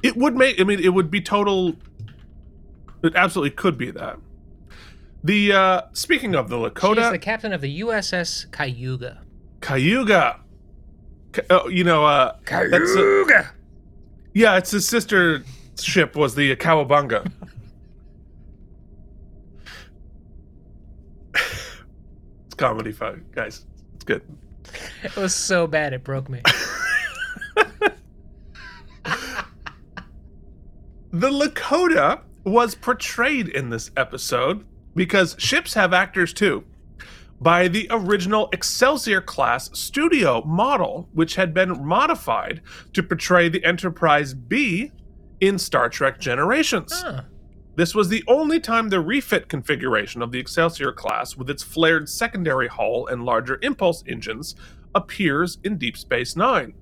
it 0.02 0.16
would 0.16 0.34
make. 0.34 0.60
I 0.60 0.64
mean, 0.64 0.80
it 0.80 0.88
would 0.88 1.12
be 1.12 1.20
total. 1.20 1.76
It 3.04 3.14
absolutely 3.14 3.50
could 3.50 3.78
be 3.78 3.92
that. 3.92 4.18
The 5.22 5.52
uh 5.52 5.82
speaking 5.92 6.34
of 6.34 6.48
the 6.48 6.56
Lakota, 6.56 7.02
She's 7.02 7.10
the 7.12 7.18
captain 7.20 7.52
of 7.52 7.60
the 7.60 7.82
USS 7.82 8.50
Cayuga. 8.50 9.22
Cayuga. 9.60 10.40
Ca- 11.34 11.42
oh, 11.50 11.68
you 11.68 11.84
know, 11.84 12.04
uh, 12.04 12.36
that's 12.44 12.96
a- 12.96 13.52
yeah, 14.34 14.56
it's 14.56 14.70
his 14.70 14.88
sister 14.88 15.44
ship 15.80 16.16
was 16.16 16.34
the 16.34 16.54
Cowabunga. 16.56 17.30
it's 21.34 22.54
comedy 22.56 22.92
fun, 22.92 23.24
guys. 23.32 23.64
It's 23.94 24.04
good. 24.04 24.22
It 25.02 25.16
was 25.16 25.34
so 25.34 25.66
bad 25.66 25.92
it 25.92 26.04
broke 26.04 26.28
me. 26.28 26.42
The 31.10 31.30
Lakota 31.30 32.20
was 32.44 32.74
portrayed 32.74 33.48
in 33.48 33.70
this 33.70 33.90
episode 33.96 34.66
because 34.94 35.36
ships 35.38 35.72
have 35.74 35.94
actors 35.94 36.34
too 36.34 36.64
by 37.40 37.68
the 37.68 37.86
original 37.90 38.48
Excelsior 38.52 39.20
class 39.20 39.70
studio 39.78 40.42
model, 40.44 41.08
which 41.12 41.36
had 41.36 41.54
been 41.54 41.84
modified 41.86 42.60
to 42.92 43.02
portray 43.02 43.48
the 43.48 43.64
Enterprise 43.64 44.34
B 44.34 44.92
in 45.40 45.58
Star 45.58 45.88
Trek 45.88 46.18
Generations. 46.18 46.92
Huh. 46.92 47.22
This 47.76 47.94
was 47.94 48.08
the 48.08 48.24
only 48.26 48.58
time 48.58 48.88
the 48.88 49.00
refit 49.00 49.48
configuration 49.48 50.20
of 50.20 50.32
the 50.32 50.40
Excelsior 50.40 50.92
class, 50.92 51.36
with 51.36 51.48
its 51.48 51.62
flared 51.62 52.08
secondary 52.08 52.66
hull 52.66 53.06
and 53.06 53.24
larger 53.24 53.60
impulse 53.62 54.02
engines, 54.08 54.56
appears 54.96 55.58
in 55.62 55.78
Deep 55.78 55.96
Space 55.96 56.34
Nine. 56.34 56.74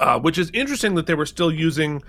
Uh, 0.00 0.18
which 0.18 0.38
is 0.38 0.50
interesting 0.54 0.94
that 0.94 1.06
they 1.06 1.14
were 1.14 1.26
still 1.26 1.52
using 1.52 2.02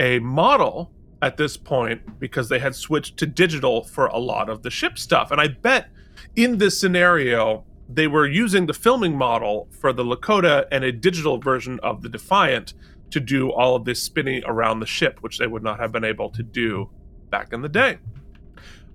a 0.00 0.18
model 0.20 0.90
at 1.20 1.36
this 1.36 1.56
point 1.56 2.18
because 2.18 2.48
they 2.48 2.58
had 2.58 2.74
switched 2.74 3.18
to 3.18 3.26
digital 3.26 3.84
for 3.84 4.06
a 4.06 4.18
lot 4.18 4.48
of 4.48 4.62
the 4.62 4.70
ship 4.70 4.98
stuff. 4.98 5.30
And 5.30 5.40
I 5.40 5.48
bet 5.48 5.90
in 6.36 6.58
this 6.58 6.78
scenario, 6.78 7.64
they 7.88 8.06
were 8.06 8.26
using 8.26 8.66
the 8.66 8.74
filming 8.74 9.16
model 9.16 9.68
for 9.80 9.92
the 9.92 10.04
Lakota 10.04 10.66
and 10.70 10.84
a 10.84 10.92
digital 10.92 11.38
version 11.38 11.80
of 11.82 12.02
the 12.02 12.08
Defiant 12.08 12.74
to 13.10 13.20
do 13.20 13.50
all 13.50 13.76
of 13.76 13.84
this 13.84 14.02
spinning 14.02 14.42
around 14.44 14.80
the 14.80 14.86
ship, 14.86 15.18
which 15.20 15.38
they 15.38 15.46
would 15.46 15.62
not 15.62 15.80
have 15.80 15.92
been 15.92 16.04
able 16.04 16.28
to 16.30 16.42
do 16.42 16.90
back 17.30 17.52
in 17.52 17.62
the 17.62 17.68
day. 17.68 17.98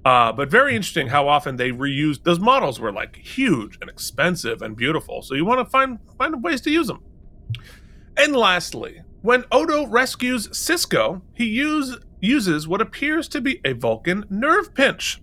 Uh, 0.04 0.32
but 0.32 0.49
very 0.49 0.75
interesting 0.75 1.08
how 1.08 1.27
often 1.27 1.58
they 1.58 1.71
reused 1.71 2.23
those 2.23 2.39
models 2.39 2.80
were 2.80 2.91
like 2.91 3.15
huge 3.17 3.77
and 3.82 3.89
expensive 3.89 4.62
and 4.62 4.75
beautiful. 4.75 5.21
So 5.21 5.36
you 5.36 5.45
want 5.45 5.60
to 5.60 5.65
find 5.65 5.99
find 6.17 6.43
ways 6.43 6.62
to 6.62 6.71
use 6.71 6.88
them. 6.88 7.04
And 8.17 8.36
lastly, 8.36 9.04
when 9.21 9.45
Odo 9.51 9.86
rescues 9.88 10.47
Sisko, 10.49 11.21
he 11.34 11.45
use, 11.45 11.97
uses 12.19 12.67
what 12.67 12.82
appears 12.82 13.27
to 13.30 13.41
be 13.41 13.62
a 13.63 13.73
Vulcan 13.73 14.25
nerve 14.30 14.73
pinch. 14.73 15.21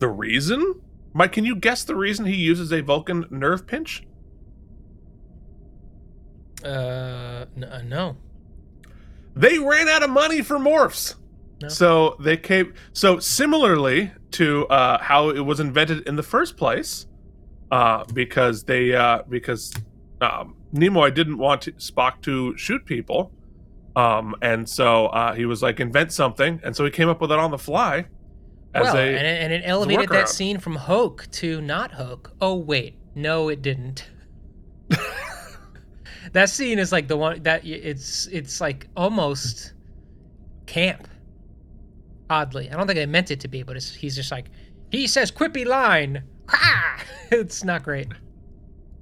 The 0.00 0.08
reason? 0.08 0.82
Mike, 1.14 1.32
can 1.32 1.44
you 1.44 1.54
guess 1.54 1.84
the 1.84 1.94
reason 1.94 2.26
he 2.26 2.34
uses 2.34 2.72
a 2.72 2.80
Vulcan 2.80 3.26
nerve 3.30 3.66
pinch? 3.66 4.04
Uh, 6.64 7.46
n- 7.56 7.64
uh, 7.64 7.82
no. 7.82 8.16
They 9.36 9.58
ran 9.58 9.88
out 9.88 10.02
of 10.02 10.10
money 10.10 10.42
for 10.42 10.58
morphs. 10.58 11.14
No. 11.62 11.68
So 11.68 12.16
they 12.20 12.36
came. 12.36 12.74
So 12.92 13.20
similarly 13.20 14.12
to 14.32 14.66
uh, 14.66 15.00
how 15.00 15.30
it 15.30 15.40
was 15.40 15.60
invented 15.60 16.06
in 16.08 16.16
the 16.16 16.22
first 16.22 16.56
place, 16.56 17.06
uh, 17.70 18.04
because 18.12 18.64
they 18.64 18.94
uh, 18.94 19.22
because 19.28 19.72
um, 20.20 20.56
Nimoy 20.74 21.14
didn't 21.14 21.38
want 21.38 21.62
to, 21.62 21.72
Spock 21.72 22.22
to 22.22 22.56
shoot 22.56 22.84
people. 22.84 23.30
Um, 23.96 24.34
and 24.42 24.68
so 24.68 25.06
uh, 25.06 25.34
he 25.34 25.46
was 25.46 25.62
like, 25.62 25.78
invent 25.78 26.12
something, 26.12 26.60
and 26.64 26.74
so 26.74 26.84
he 26.84 26.90
came 26.90 27.08
up 27.08 27.20
with 27.20 27.30
it 27.30 27.38
on 27.38 27.52
the 27.52 27.58
fly. 27.58 28.06
Well, 28.82 28.96
a, 28.96 29.00
and, 29.00 29.26
it, 29.26 29.42
and 29.42 29.52
it 29.52 29.62
elevated 29.64 30.08
that 30.10 30.28
scene 30.28 30.58
from 30.58 30.74
Hoke 30.76 31.26
to 31.32 31.60
not 31.60 31.92
Hoke. 31.92 32.32
Oh 32.40 32.56
wait, 32.56 32.96
no, 33.14 33.48
it 33.48 33.62
didn't. 33.62 34.08
that 36.32 36.50
scene 36.50 36.78
is 36.78 36.90
like 36.92 37.08
the 37.08 37.16
one 37.16 37.42
that 37.44 37.64
it's 37.64 38.26
it's 38.26 38.60
like 38.60 38.88
almost 38.96 39.74
camp. 40.66 41.08
Oddly, 42.30 42.70
I 42.70 42.76
don't 42.76 42.86
think 42.86 42.98
I 42.98 43.06
meant 43.06 43.30
it 43.30 43.40
to 43.40 43.48
be, 43.48 43.62
but 43.62 43.76
it's, 43.76 43.94
he's 43.94 44.16
just 44.16 44.30
like 44.32 44.46
he 44.90 45.06
says 45.06 45.30
quippy 45.30 45.66
line. 45.66 46.24
Ha! 46.48 47.04
It's 47.30 47.64
not 47.64 47.82
great. 47.82 48.08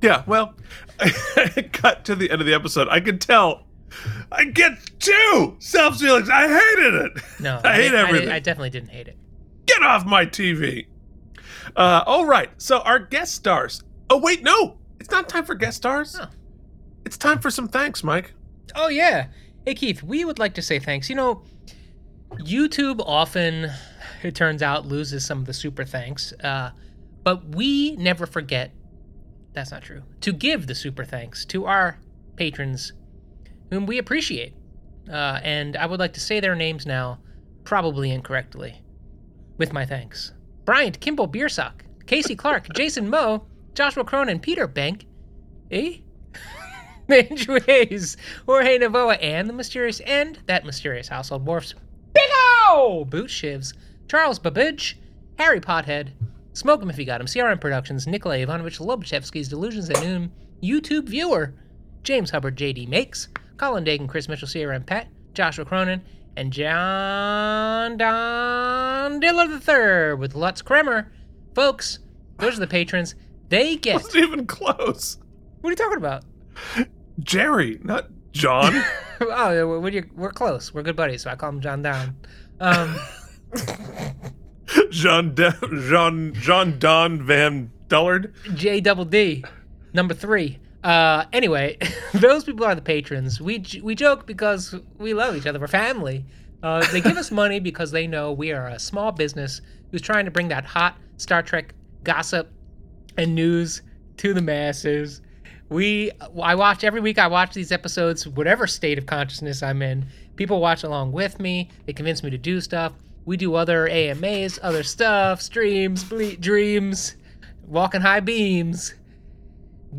Yeah, 0.00 0.22
well, 0.26 0.54
cut 1.72 2.04
to 2.06 2.14
the 2.14 2.30
end 2.30 2.40
of 2.40 2.46
the 2.46 2.54
episode. 2.54 2.88
I 2.88 3.00
could 3.00 3.20
tell. 3.20 3.66
I 4.30 4.44
get 4.44 4.78
two 5.00 5.56
self 5.58 5.98
feelings. 5.98 6.30
I 6.30 6.48
hated 6.48 6.94
it. 6.94 7.12
No, 7.40 7.60
I 7.62 7.74
hate 7.74 7.82
didn't- 7.90 8.06
everything. 8.06 8.28
I, 8.30 8.38
definitely 8.38 8.70
didn't 8.70 8.88
hate 8.90 9.08
it. 9.08 9.18
Get 9.66 9.82
off 9.82 10.04
my 10.04 10.26
TV. 10.26 10.86
Uh, 11.76 12.02
all 12.06 12.26
right. 12.26 12.50
So 12.58 12.80
our 12.80 12.98
guest 12.98 13.34
stars. 13.34 13.82
Oh 14.10 14.18
wait, 14.18 14.42
no, 14.42 14.78
it's 15.00 15.10
not 15.10 15.28
time 15.28 15.44
for 15.44 15.54
guest 15.54 15.78
stars. 15.78 16.16
Oh. 16.20 16.28
It's 17.04 17.16
time 17.16 17.38
for 17.38 17.50
some 17.50 17.68
thanks, 17.68 18.04
Mike. 18.04 18.34
Oh 18.74 18.88
yeah. 18.88 19.28
Hey 19.64 19.74
Keith, 19.74 20.02
we 20.02 20.24
would 20.24 20.38
like 20.38 20.54
to 20.54 20.62
say 20.62 20.78
thanks. 20.78 21.08
You 21.08 21.16
know, 21.16 21.42
YouTube 22.38 23.00
often, 23.04 23.70
it 24.22 24.34
turns 24.34 24.62
out, 24.62 24.86
loses 24.86 25.24
some 25.24 25.38
of 25.38 25.46
the 25.46 25.52
super 25.52 25.84
thanks, 25.84 26.32
uh, 26.44 26.70
but 27.22 27.44
we 27.54 27.96
never 27.96 28.26
forget. 28.26 28.72
That's 29.52 29.70
not 29.70 29.82
true. 29.82 30.02
To 30.22 30.32
give 30.32 30.66
the 30.66 30.74
super 30.74 31.04
thanks 31.04 31.44
to 31.46 31.66
our 31.66 31.98
patrons, 32.36 32.92
whom 33.70 33.86
we 33.86 33.98
appreciate, 33.98 34.54
uh, 35.10 35.40
and 35.42 35.76
I 35.76 35.86
would 35.86 36.00
like 36.00 36.14
to 36.14 36.20
say 36.20 36.40
their 36.40 36.54
names 36.54 36.86
now, 36.86 37.18
probably 37.64 38.10
incorrectly, 38.10 38.81
with 39.62 39.72
my 39.72 39.86
thanks. 39.86 40.32
Bryant 40.64 40.98
Kimball 40.98 41.28
Beersock, 41.28 41.84
Casey 42.08 42.34
Clark, 42.34 42.66
Jason 42.74 43.08
Moe, 43.08 43.46
Joshua 43.74 44.02
Cronin, 44.02 44.40
Peter 44.40 44.66
Bank, 44.66 45.06
eh? 45.70 45.98
Andrew 47.08 47.60
Hayes, 47.60 48.16
Jorge 48.44 48.80
Navoa, 48.80 49.18
and 49.22 49.48
the 49.48 49.52
mysterious 49.52 50.00
and 50.00 50.36
that 50.46 50.66
mysterious 50.66 51.06
household 51.06 51.46
morphs. 51.46 51.74
Big 52.12 52.28
O! 52.32 53.06
Boot 53.08 53.28
Shivs, 53.28 53.72
Charles 54.08 54.40
Babbage, 54.40 54.98
Harry 55.38 55.60
Pothead, 55.60 56.08
Smoke 56.54 56.82
'em 56.82 56.90
if 56.90 56.98
you 56.98 57.04
got 57.04 57.20
him, 57.20 57.28
CRM 57.28 57.60
Productions, 57.60 58.08
Nikolai 58.08 58.38
Ivanovich 58.38 58.80
Lobachevsky's 58.80 59.48
Delusions 59.48 59.88
at 59.90 60.02
Noon, 60.02 60.32
YouTube 60.60 61.04
Viewer, 61.04 61.54
James 62.02 62.32
Hubbard, 62.32 62.56
JD 62.56 62.88
Makes, 62.88 63.28
Colin 63.58 63.84
Dagan, 63.84 64.08
Chris 64.08 64.28
Mitchell, 64.28 64.48
CRM 64.48 64.84
Pet, 64.84 65.06
Joshua 65.34 65.64
Cronin, 65.64 66.02
and 66.36 66.52
John 66.52 67.96
Don 67.96 69.20
Diller 69.20 69.44
III 69.44 70.14
with 70.14 70.34
Lutz 70.34 70.62
Kremer. 70.62 71.12
Folks, 71.54 71.98
those 72.38 72.56
are 72.56 72.60
the 72.60 72.66
patrons. 72.66 73.14
They 73.48 73.76
get. 73.76 73.96
Wasn't 74.02 74.16
even 74.16 74.46
close. 74.46 75.18
What 75.60 75.68
are 75.68 75.72
you 75.72 75.76
talking 75.76 75.98
about? 75.98 76.24
Jerry, 77.20 77.78
not 77.82 78.08
John. 78.32 78.72
oh, 79.20 79.66
we're, 79.66 79.80
we're, 79.80 80.10
we're 80.14 80.30
close. 80.30 80.72
We're 80.72 80.82
good 80.82 80.96
buddies, 80.96 81.22
so 81.22 81.30
I 81.30 81.36
call 81.36 81.50
him 81.50 81.60
John 81.60 81.82
Down. 81.82 82.16
Um, 82.60 82.96
Jean 84.90 85.34
De- 85.34 85.58
Jean 85.88 86.32
Jean 86.34 86.78
Don 86.78 87.22
Van 87.22 87.70
Dullard. 87.88 88.32
J 88.54 88.80
double 88.80 89.04
D, 89.04 89.44
number 89.92 90.14
three. 90.14 90.58
Uh, 90.84 91.24
anyway, 91.32 91.78
those 92.14 92.44
people 92.44 92.64
are 92.64 92.74
the 92.74 92.82
patrons. 92.82 93.40
We 93.40 93.64
we 93.82 93.94
joke 93.94 94.26
because 94.26 94.74
we 94.98 95.14
love 95.14 95.36
each 95.36 95.46
other. 95.46 95.58
We're 95.60 95.68
family. 95.68 96.24
Uh, 96.62 96.84
they 96.92 97.00
give 97.00 97.16
us 97.16 97.30
money 97.30 97.58
because 97.60 97.90
they 97.90 98.06
know 98.06 98.32
we 98.32 98.52
are 98.52 98.68
a 98.68 98.78
small 98.78 99.10
business 99.10 99.60
who's 99.90 100.00
trying 100.00 100.24
to 100.24 100.30
bring 100.30 100.48
that 100.48 100.64
hot 100.64 100.96
Star 101.16 101.42
Trek 101.42 101.74
gossip 102.04 102.50
and 103.16 103.34
news 103.34 103.82
to 104.18 104.32
the 104.34 104.40
masses. 104.42 105.20
We 105.68 106.10
I 106.40 106.54
watch 106.54 106.84
every 106.84 107.00
week. 107.00 107.18
I 107.18 107.26
watch 107.26 107.54
these 107.54 107.72
episodes, 107.72 108.26
whatever 108.28 108.66
state 108.66 108.98
of 108.98 109.06
consciousness 109.06 109.62
I'm 109.62 109.82
in. 109.82 110.06
People 110.36 110.60
watch 110.60 110.82
along 110.82 111.12
with 111.12 111.40
me. 111.40 111.70
They 111.86 111.92
convince 111.92 112.22
me 112.22 112.30
to 112.30 112.38
do 112.38 112.60
stuff. 112.60 112.92
We 113.24 113.36
do 113.36 113.54
other 113.54 113.88
AMAs, 113.88 114.58
other 114.62 114.82
stuff, 114.82 115.40
streams, 115.40 116.02
ble- 116.02 116.36
dreams, 116.40 117.16
walking 117.66 118.00
high 118.00 118.20
beams, 118.20 118.94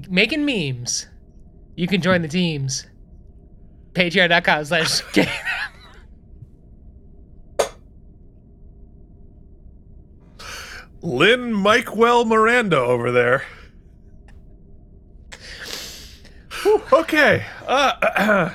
making 0.10 0.46
memes. 0.46 1.08
You 1.76 1.88
can 1.88 2.02
join 2.02 2.22
the 2.22 2.28
teams. 2.28 2.86
Patreon.com 3.94 4.66
slash. 4.66 5.02
Lynn 11.02 11.54
Mikewell 11.54 12.26
Miranda 12.26 12.78
over 12.78 13.12
there. 13.12 13.44
okay. 16.94 17.46
Uh, 17.68 18.52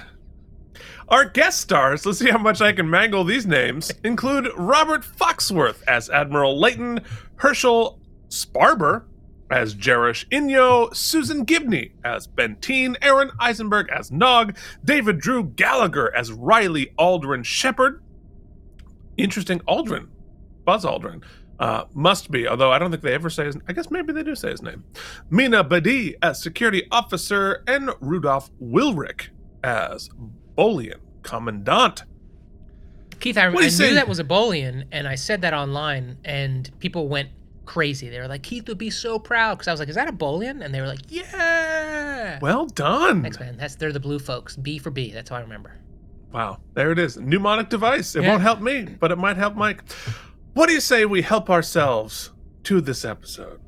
our 1.08 1.24
guest 1.26 1.60
stars, 1.60 2.06
let's 2.06 2.18
see 2.18 2.30
how 2.30 2.38
much 2.38 2.62
I 2.62 2.72
can 2.72 2.88
mangle 2.88 3.22
these 3.24 3.46
names, 3.46 3.92
include 4.02 4.48
Robert 4.56 5.02
Foxworth 5.02 5.82
as 5.86 6.08
Admiral 6.08 6.58
Leyton, 6.58 7.00
Herschel 7.36 8.00
Sparber 8.30 9.04
as 9.50 9.74
Jaresh-Inyo, 9.74 10.94
Susan 10.94 11.44
Gibney 11.44 11.92
as 12.04 12.26
Benteen, 12.26 12.96
Aron 13.00 13.30
Eisenberg 13.40 13.88
as 13.90 14.10
Nog, 14.10 14.56
David 14.84 15.18
Drew 15.18 15.44
Gallagher 15.44 16.14
as 16.14 16.32
Riley 16.32 16.92
Aldrin 16.98 17.44
Shepard. 17.44 18.02
Interesting, 19.16 19.60
Aldrin. 19.60 20.08
Buzz 20.64 20.84
Aldrin. 20.84 21.22
Uh, 21.58 21.84
must 21.92 22.30
be, 22.30 22.46
although 22.46 22.70
I 22.70 22.78
don't 22.78 22.92
think 22.92 23.02
they 23.02 23.14
ever 23.14 23.30
say 23.30 23.46
his 23.46 23.56
I 23.66 23.72
guess 23.72 23.90
maybe 23.90 24.12
they 24.12 24.22
do 24.22 24.36
say 24.36 24.50
his 24.50 24.62
name. 24.62 24.84
Mina 25.28 25.64
Badie 25.64 26.14
as 26.22 26.40
security 26.40 26.86
officer 26.92 27.64
and 27.66 27.90
Rudolph 28.00 28.50
Willrich 28.62 29.30
as 29.64 30.08
Bolian 30.56 31.00
Commandant. 31.22 32.04
Keith, 33.18 33.36
I, 33.36 33.46
I 33.46 33.50
knew 33.50 33.58
do 33.58 33.64
you 33.64 33.70
say? 33.70 33.94
that 33.94 34.06
was 34.06 34.20
a 34.20 34.24
Bolian, 34.24 34.84
and 34.92 35.08
I 35.08 35.16
said 35.16 35.42
that 35.42 35.52
online, 35.52 36.18
and 36.24 36.70
people 36.78 37.08
went 37.08 37.30
crazy. 37.68 38.08
They 38.08 38.18
were 38.18 38.26
like, 38.26 38.42
Keith 38.42 38.66
would 38.68 38.78
be 38.78 38.90
so 38.90 39.18
proud. 39.18 39.54
Because 39.58 39.68
I 39.68 39.72
was 39.72 39.78
like, 39.78 39.88
is 39.88 39.94
that 39.94 40.08
a 40.08 40.12
Bolian? 40.12 40.64
And 40.64 40.74
they 40.74 40.80
were 40.80 40.86
like, 40.88 41.02
yeah. 41.08 42.38
Well 42.40 42.66
done. 42.66 43.22
Thanks, 43.22 43.38
man. 43.38 43.56
That's 43.56 43.76
They're 43.76 43.92
the 43.92 44.00
blue 44.00 44.18
folks. 44.18 44.56
B 44.56 44.78
for 44.78 44.90
B. 44.90 45.12
That's 45.12 45.30
how 45.30 45.36
I 45.36 45.40
remember. 45.40 45.76
Wow, 46.32 46.58
there 46.74 46.90
it 46.92 46.98
is. 46.98 47.16
Mnemonic 47.16 47.68
device. 47.68 48.16
It 48.16 48.22
Yeah. 48.22 48.30
won't 48.30 48.42
help 48.42 48.60
me, 48.60 48.82
but 48.98 49.12
it 49.12 49.16
might 49.16 49.36
help 49.36 49.54
Mike. 49.54 49.82
What 50.54 50.66
do 50.66 50.72
you 50.74 50.80
say 50.80 51.04
we 51.04 51.22
help 51.22 51.48
ourselves 51.48 52.32
to 52.64 52.80
this 52.80 53.04
episode? 53.04 53.60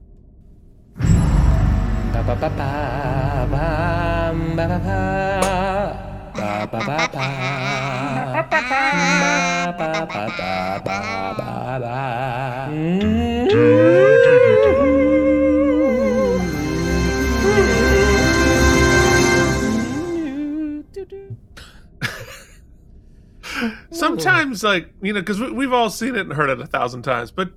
Sometimes, 23.93 24.65
like 24.65 24.93
you 25.03 25.13
know, 25.13 25.21
because 25.21 25.41
we, 25.41 25.53
we've 25.53 25.73
all 25.73 25.91
seen 25.91 26.15
it 26.15 26.21
and 26.21 26.33
heard 26.33 26.51
it 26.51 26.61
a 26.61 26.67
thousand 26.67 27.03
times, 27.03 27.31
but 27.31 27.53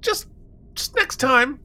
just 0.00 0.26
just 0.74 0.94
next 0.96 1.16
time, 1.16 1.60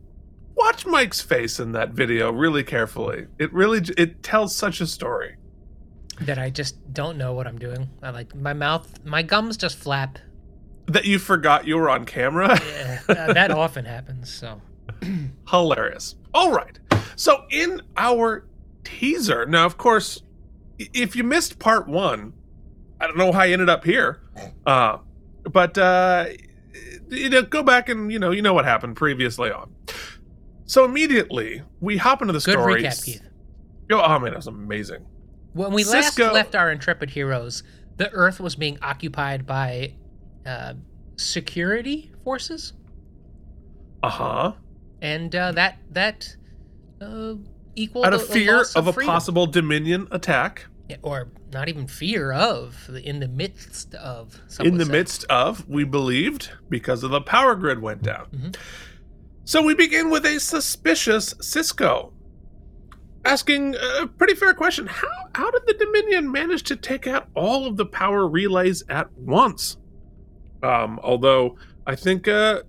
watch 0.55 0.85
Mike's 0.85 1.21
face 1.21 1.59
in 1.59 1.71
that 1.73 1.91
video 1.91 2.31
really 2.31 2.63
carefully. 2.63 3.27
It 3.39 3.51
really 3.53 3.81
it 3.97 4.23
tells 4.23 4.55
such 4.55 4.81
a 4.81 4.87
story. 4.87 5.35
That 6.21 6.37
I 6.37 6.49
just 6.49 6.93
don't 6.93 7.17
know 7.17 7.33
what 7.33 7.47
I'm 7.47 7.57
doing. 7.57 7.89
I 8.01 8.11
like 8.11 8.35
my 8.35 8.53
mouth, 8.53 9.03
my 9.05 9.23
gums 9.23 9.57
just 9.57 9.77
flap. 9.77 10.19
That 10.87 11.05
you 11.05 11.17
forgot 11.17 11.65
you 11.65 11.77
were 11.77 11.89
on 11.89 12.05
camera. 12.05 12.59
Yeah, 12.65 12.99
uh, 13.09 13.33
that 13.33 13.51
often 13.63 13.85
happens. 13.85 14.31
So 14.31 14.61
Hilarious. 15.49 16.15
All 16.33 16.51
right. 16.51 16.79
So 17.15 17.45
in 17.49 17.81
our 17.97 18.45
teaser, 18.83 19.45
now 19.45 19.65
of 19.65 19.77
course, 19.77 20.21
if 20.77 21.15
you 21.15 21.23
missed 21.23 21.59
part 21.59 21.87
one, 21.87 22.33
I 22.99 23.07
don't 23.07 23.17
know 23.17 23.31
how 23.31 23.43
you 23.43 23.53
ended 23.53 23.69
up 23.69 23.83
here, 23.83 24.21
uh, 24.65 24.97
but 25.51 25.77
uh, 25.77 26.25
you 27.09 27.29
know, 27.29 27.41
go 27.43 27.63
back 27.63 27.89
and 27.89 28.11
you 28.11 28.19
know, 28.19 28.31
you 28.31 28.41
know 28.41 28.53
what 28.53 28.65
happened 28.65 28.95
previously 28.95 29.51
on. 29.51 29.73
So 30.65 30.85
immediately 30.85 31.61
we 31.81 31.97
hop 31.97 32.21
into 32.21 32.33
the 32.33 32.39
good 32.39 32.53
story. 32.53 32.83
recap, 32.83 33.03
Keith. 33.03 33.21
Oh, 33.91 34.01
oh 34.01 34.19
man, 34.19 34.31
that 34.31 34.37
was 34.37 34.47
amazing. 34.47 35.05
When 35.53 35.71
we 35.73 35.83
last 35.83 36.17
left 36.19 36.55
our 36.55 36.71
intrepid 36.71 37.11
heroes, 37.11 37.63
the 37.97 38.11
Earth 38.11 38.39
was 38.39 38.55
being 38.55 38.77
occupied 38.81 39.45
by 39.45 39.93
uh, 40.45 40.73
security 41.15 42.11
forces, 42.23 42.73
Uh 44.01 44.09
huh. 44.09 44.51
and 45.01 45.33
uh, 45.35 45.51
that 45.53 45.77
that 45.91 46.35
uh, 47.01 47.35
equal 47.75 48.05
Out 48.05 48.13
of 48.13 48.25
fear 48.27 48.65
of 48.75 48.87
a 48.87 48.93
possible 48.93 49.45
Dominion 49.45 50.07
attack. 50.11 50.65
Yeah, 50.89 50.97
or 51.01 51.29
not 51.53 51.69
even 51.69 51.87
fear 51.87 52.33
of, 52.33 52.89
in 53.03 53.19
the 53.19 53.27
midst 53.27 53.93
of. 53.95 54.39
in 54.59 54.77
the 54.77 54.85
say. 54.85 54.91
midst 54.91 55.23
of, 55.29 55.67
we 55.69 55.83
believed, 55.85 56.49
because 56.69 57.03
of 57.03 57.11
the 57.11 57.21
power 57.21 57.55
grid 57.55 57.81
went 57.81 58.01
down. 58.01 58.25
Mhm. 58.35 58.55
So 59.45 59.61
we 59.61 59.75
begin 59.75 60.09
with 60.09 60.25
a 60.25 60.39
suspicious 60.39 61.33
Sisko 61.35 62.11
asking 63.25 63.75
a 64.01 64.07
pretty 64.07 64.35
fair 64.35 64.53
question. 64.53 64.87
How, 64.87 65.07
how 65.35 65.51
did 65.51 65.63
the 65.67 65.73
Dominion 65.73 66.31
manage 66.31 66.63
to 66.63 66.75
take 66.75 67.07
out 67.07 67.27
all 67.35 67.65
of 67.65 67.77
the 67.77 67.85
power 67.85 68.27
relays 68.27 68.83
at 68.89 69.11
once? 69.13 69.77
Um, 70.61 70.99
although 71.03 71.57
I 71.85 71.95
think 71.95 72.27
uh, 72.27 72.63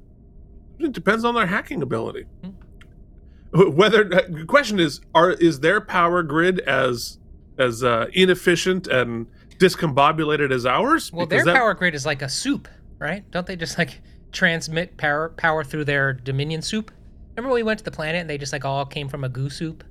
it 0.79 0.93
depends 0.93 1.25
on 1.25 1.35
their 1.35 1.47
hacking 1.47 1.83
ability. 1.83 2.27
Whether 3.53 4.03
the 4.05 4.45
question 4.49 4.81
is, 4.81 5.01
are 5.15 5.31
is 5.31 5.61
their 5.61 5.81
power 5.81 6.23
grid 6.23 6.59
as 6.61 7.19
as 7.57 7.85
uh, 7.85 8.07
inefficient 8.13 8.89
and 8.89 9.27
discombobulated 9.59 10.51
as 10.53 10.67
ours? 10.67 11.13
Well, 11.13 11.27
Because 11.27 11.45
their 11.45 11.55
that- 11.55 11.61
power 11.61 11.75
grid 11.75 11.95
is 11.95 12.05
like 12.05 12.21
a 12.23 12.29
soup, 12.29 12.67
right? 12.99 13.29
Don't 13.31 13.47
they 13.47 13.55
just 13.55 13.79
like 13.79 14.01
transmit 14.33 14.97
power 14.97 15.29
power 15.37 15.63
through 15.63 15.85
their 15.85 16.13
Dominion 16.13 16.63
soup? 16.63 16.91
Remember 17.37 17.51
when 17.53 17.61
we 17.61 17.63
went 17.63 17.79
to 17.79 17.85
the 17.85 17.93
planet 17.93 18.21
and 18.21 18.29
they 18.31 18.39
just 18.39 18.53
like 18.53 18.65
all 18.65 18.85
came 18.85 19.09
from 19.09 19.23
a 19.23 19.29
goo 19.29 19.49
soup 19.51 19.85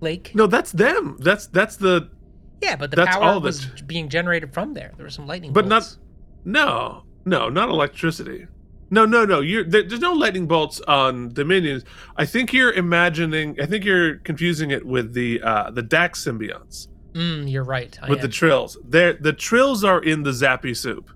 lake? 0.00 0.32
No, 0.34 0.46
that's 0.46 0.72
them. 0.72 1.16
That's 1.20 1.46
that's 1.46 1.76
the 1.76 2.08
Yeah, 2.62 2.76
but 2.76 2.90
the 2.90 2.96
That's 2.96 3.16
power 3.16 3.24
all 3.24 3.40
was 3.40 3.70
that- 3.70 3.86
being 3.86 4.08
generated 4.08 4.52
from 4.54 4.74
there. 4.74 4.92
There 4.96 5.04
were 5.04 5.10
some 5.10 5.26
lightning 5.26 5.52
But 5.52 5.66
not- 5.66 5.96
no, 6.44 7.04
no, 7.24 7.48
not 7.48 7.68
electricity. 7.68 8.46
No, 8.88 9.04
no, 9.04 9.24
no. 9.24 9.40
You're 9.40 9.64
there, 9.64 9.82
there's 9.82 10.00
no 10.00 10.12
lightning 10.12 10.46
bolts 10.46 10.80
on 10.82 11.32
Dominions. 11.34 11.84
I 12.16 12.24
think 12.24 12.52
you're 12.52 12.72
imagining. 12.72 13.60
I 13.60 13.66
think 13.66 13.84
you're 13.84 14.16
confusing 14.18 14.70
it 14.70 14.86
with 14.86 15.12
the 15.12 15.42
uh, 15.42 15.70
the 15.70 15.82
Dax 15.82 16.24
symbionts 16.24 16.88
Mm, 17.12 17.50
you're 17.50 17.64
right. 17.64 17.98
I 18.02 18.10
with 18.10 18.20
the 18.20 18.28
trills. 18.28 18.76
There, 18.86 19.14
the 19.14 19.32
trills 19.32 19.82
are 19.82 20.00
in 20.02 20.22
the 20.22 20.30
Zappy 20.30 20.76
soup. 20.76 21.10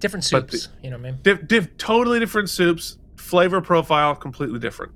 different 0.00 0.28
but 0.30 0.50
the- 0.50 0.58
soups. 0.58 0.74
you 0.82 0.90
know 0.90 0.96
what 0.98 1.06
I 1.06 1.10
mean? 1.12 1.20
Diff, 1.22 1.46
diff, 1.48 1.76
totally 1.78 2.18
different 2.20 2.50
soups. 2.50 2.98
Flavor 3.16 3.60
profile 3.60 4.14
completely 4.14 4.58
different. 4.58 4.92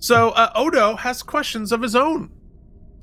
So 0.00 0.30
uh, 0.30 0.50
Odo 0.54 0.96
has 0.96 1.22
questions 1.22 1.72
of 1.72 1.82
his 1.82 1.94
own. 1.94 2.30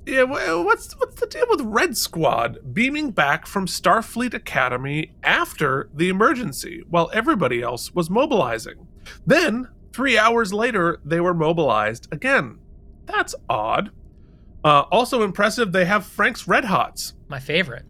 Yeah, 0.06 0.24
what's 0.24 0.94
what's 1.00 1.20
the 1.20 1.28
deal 1.28 1.46
with 1.50 1.62
Red 1.62 1.98
Squad 1.98 2.74
beaming 2.74 3.12
back 3.12 3.46
from 3.46 3.66
Starfleet 3.68 4.34
Academy 4.34 5.12
after 5.22 5.90
the 5.94 6.08
emergency 6.10 6.84
while 6.90 7.10
everybody 7.14 7.62
else 7.62 7.94
was 7.94 8.10
mobilizing? 8.10 8.88
Then, 9.26 9.68
three 9.92 10.18
hours 10.18 10.54
later, 10.54 11.00
they 11.04 11.20
were 11.20 11.34
mobilized 11.34 12.08
again. 12.12 12.60
That's 13.06 13.36
odd. 13.50 13.92
Uh, 14.64 14.84
also 14.92 15.24
impressive, 15.24 15.72
they 15.74 15.86
have 15.86 16.06
Frank's 16.06 16.48
Red 16.48 16.66
Hots, 16.66 17.14
My 17.28 17.40
favorite. 17.40 17.86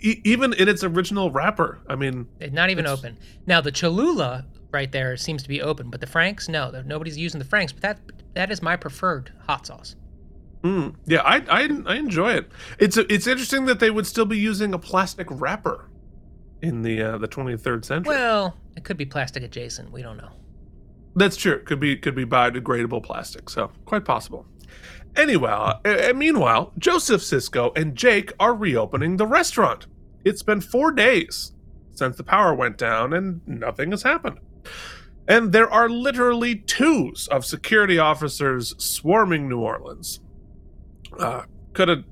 e- 0.00 0.20
even 0.24 0.52
in 0.54 0.68
its 0.68 0.82
original 0.82 1.30
wrapper. 1.30 1.80
I 1.86 1.96
mean, 1.96 2.26
It's 2.40 2.52
not 2.52 2.70
even 2.70 2.86
open. 2.86 3.18
Now 3.46 3.60
the 3.60 3.72
Cholula 3.72 4.46
right 4.72 4.90
there 4.90 5.16
seems 5.16 5.42
to 5.42 5.48
be 5.48 5.62
open, 5.62 5.90
but 5.90 6.00
the 6.00 6.06
Franks, 6.06 6.48
no, 6.48 6.70
nobody's 6.84 7.18
using 7.18 7.38
the 7.38 7.44
Franks. 7.44 7.72
But 7.72 7.82
that 7.82 7.98
that 8.34 8.50
is 8.50 8.62
my 8.62 8.76
preferred 8.76 9.32
hot 9.46 9.66
sauce. 9.66 9.96
Mm, 10.62 10.94
yeah, 11.06 11.22
I, 11.22 11.42
I 11.48 11.68
I 11.86 11.96
enjoy 11.96 12.32
it. 12.32 12.50
It's 12.78 12.96
it's 12.96 13.26
interesting 13.26 13.66
that 13.66 13.80
they 13.80 13.90
would 13.90 14.06
still 14.06 14.26
be 14.26 14.38
using 14.38 14.74
a 14.74 14.78
plastic 14.78 15.26
wrapper 15.30 15.88
in 16.60 16.82
the 16.82 17.02
uh, 17.02 17.18
the 17.18 17.28
23rd 17.28 17.84
century. 17.84 18.14
Well, 18.14 18.56
it 18.76 18.84
could 18.84 18.96
be 18.96 19.06
plastic 19.06 19.42
adjacent. 19.42 19.92
We 19.92 20.02
don't 20.02 20.16
know. 20.16 20.30
That's 21.14 21.36
true. 21.36 21.62
Could 21.64 21.80
be 21.80 21.96
could 21.96 22.14
be 22.14 22.24
biodegradable 22.24 23.02
plastic. 23.02 23.50
So 23.50 23.70
quite 23.84 24.04
possible. 24.04 24.46
Anyway, 25.14 25.50
uh, 25.50 26.12
meanwhile, 26.14 26.72
Joseph 26.78 27.20
Sisko 27.20 27.76
and 27.76 27.94
Jake 27.94 28.32
are 28.40 28.54
reopening 28.54 29.18
the 29.18 29.26
restaurant. 29.26 29.86
It's 30.24 30.42
been 30.42 30.62
four 30.62 30.90
days 30.90 31.52
since 31.90 32.16
the 32.16 32.24
power 32.24 32.54
went 32.54 32.78
down, 32.78 33.12
and 33.12 33.46
nothing 33.46 33.90
has 33.90 34.02
happened. 34.02 34.38
And 35.28 35.52
there 35.52 35.70
are 35.70 35.88
literally 35.88 36.56
twos 36.56 37.28
of 37.28 37.44
security 37.44 37.98
officers 37.98 38.74
swarming 38.82 39.48
New 39.48 39.60
Orleans. 39.60 40.20
Uh, 41.18 41.42
could 41.74 41.88
have 41.88 42.04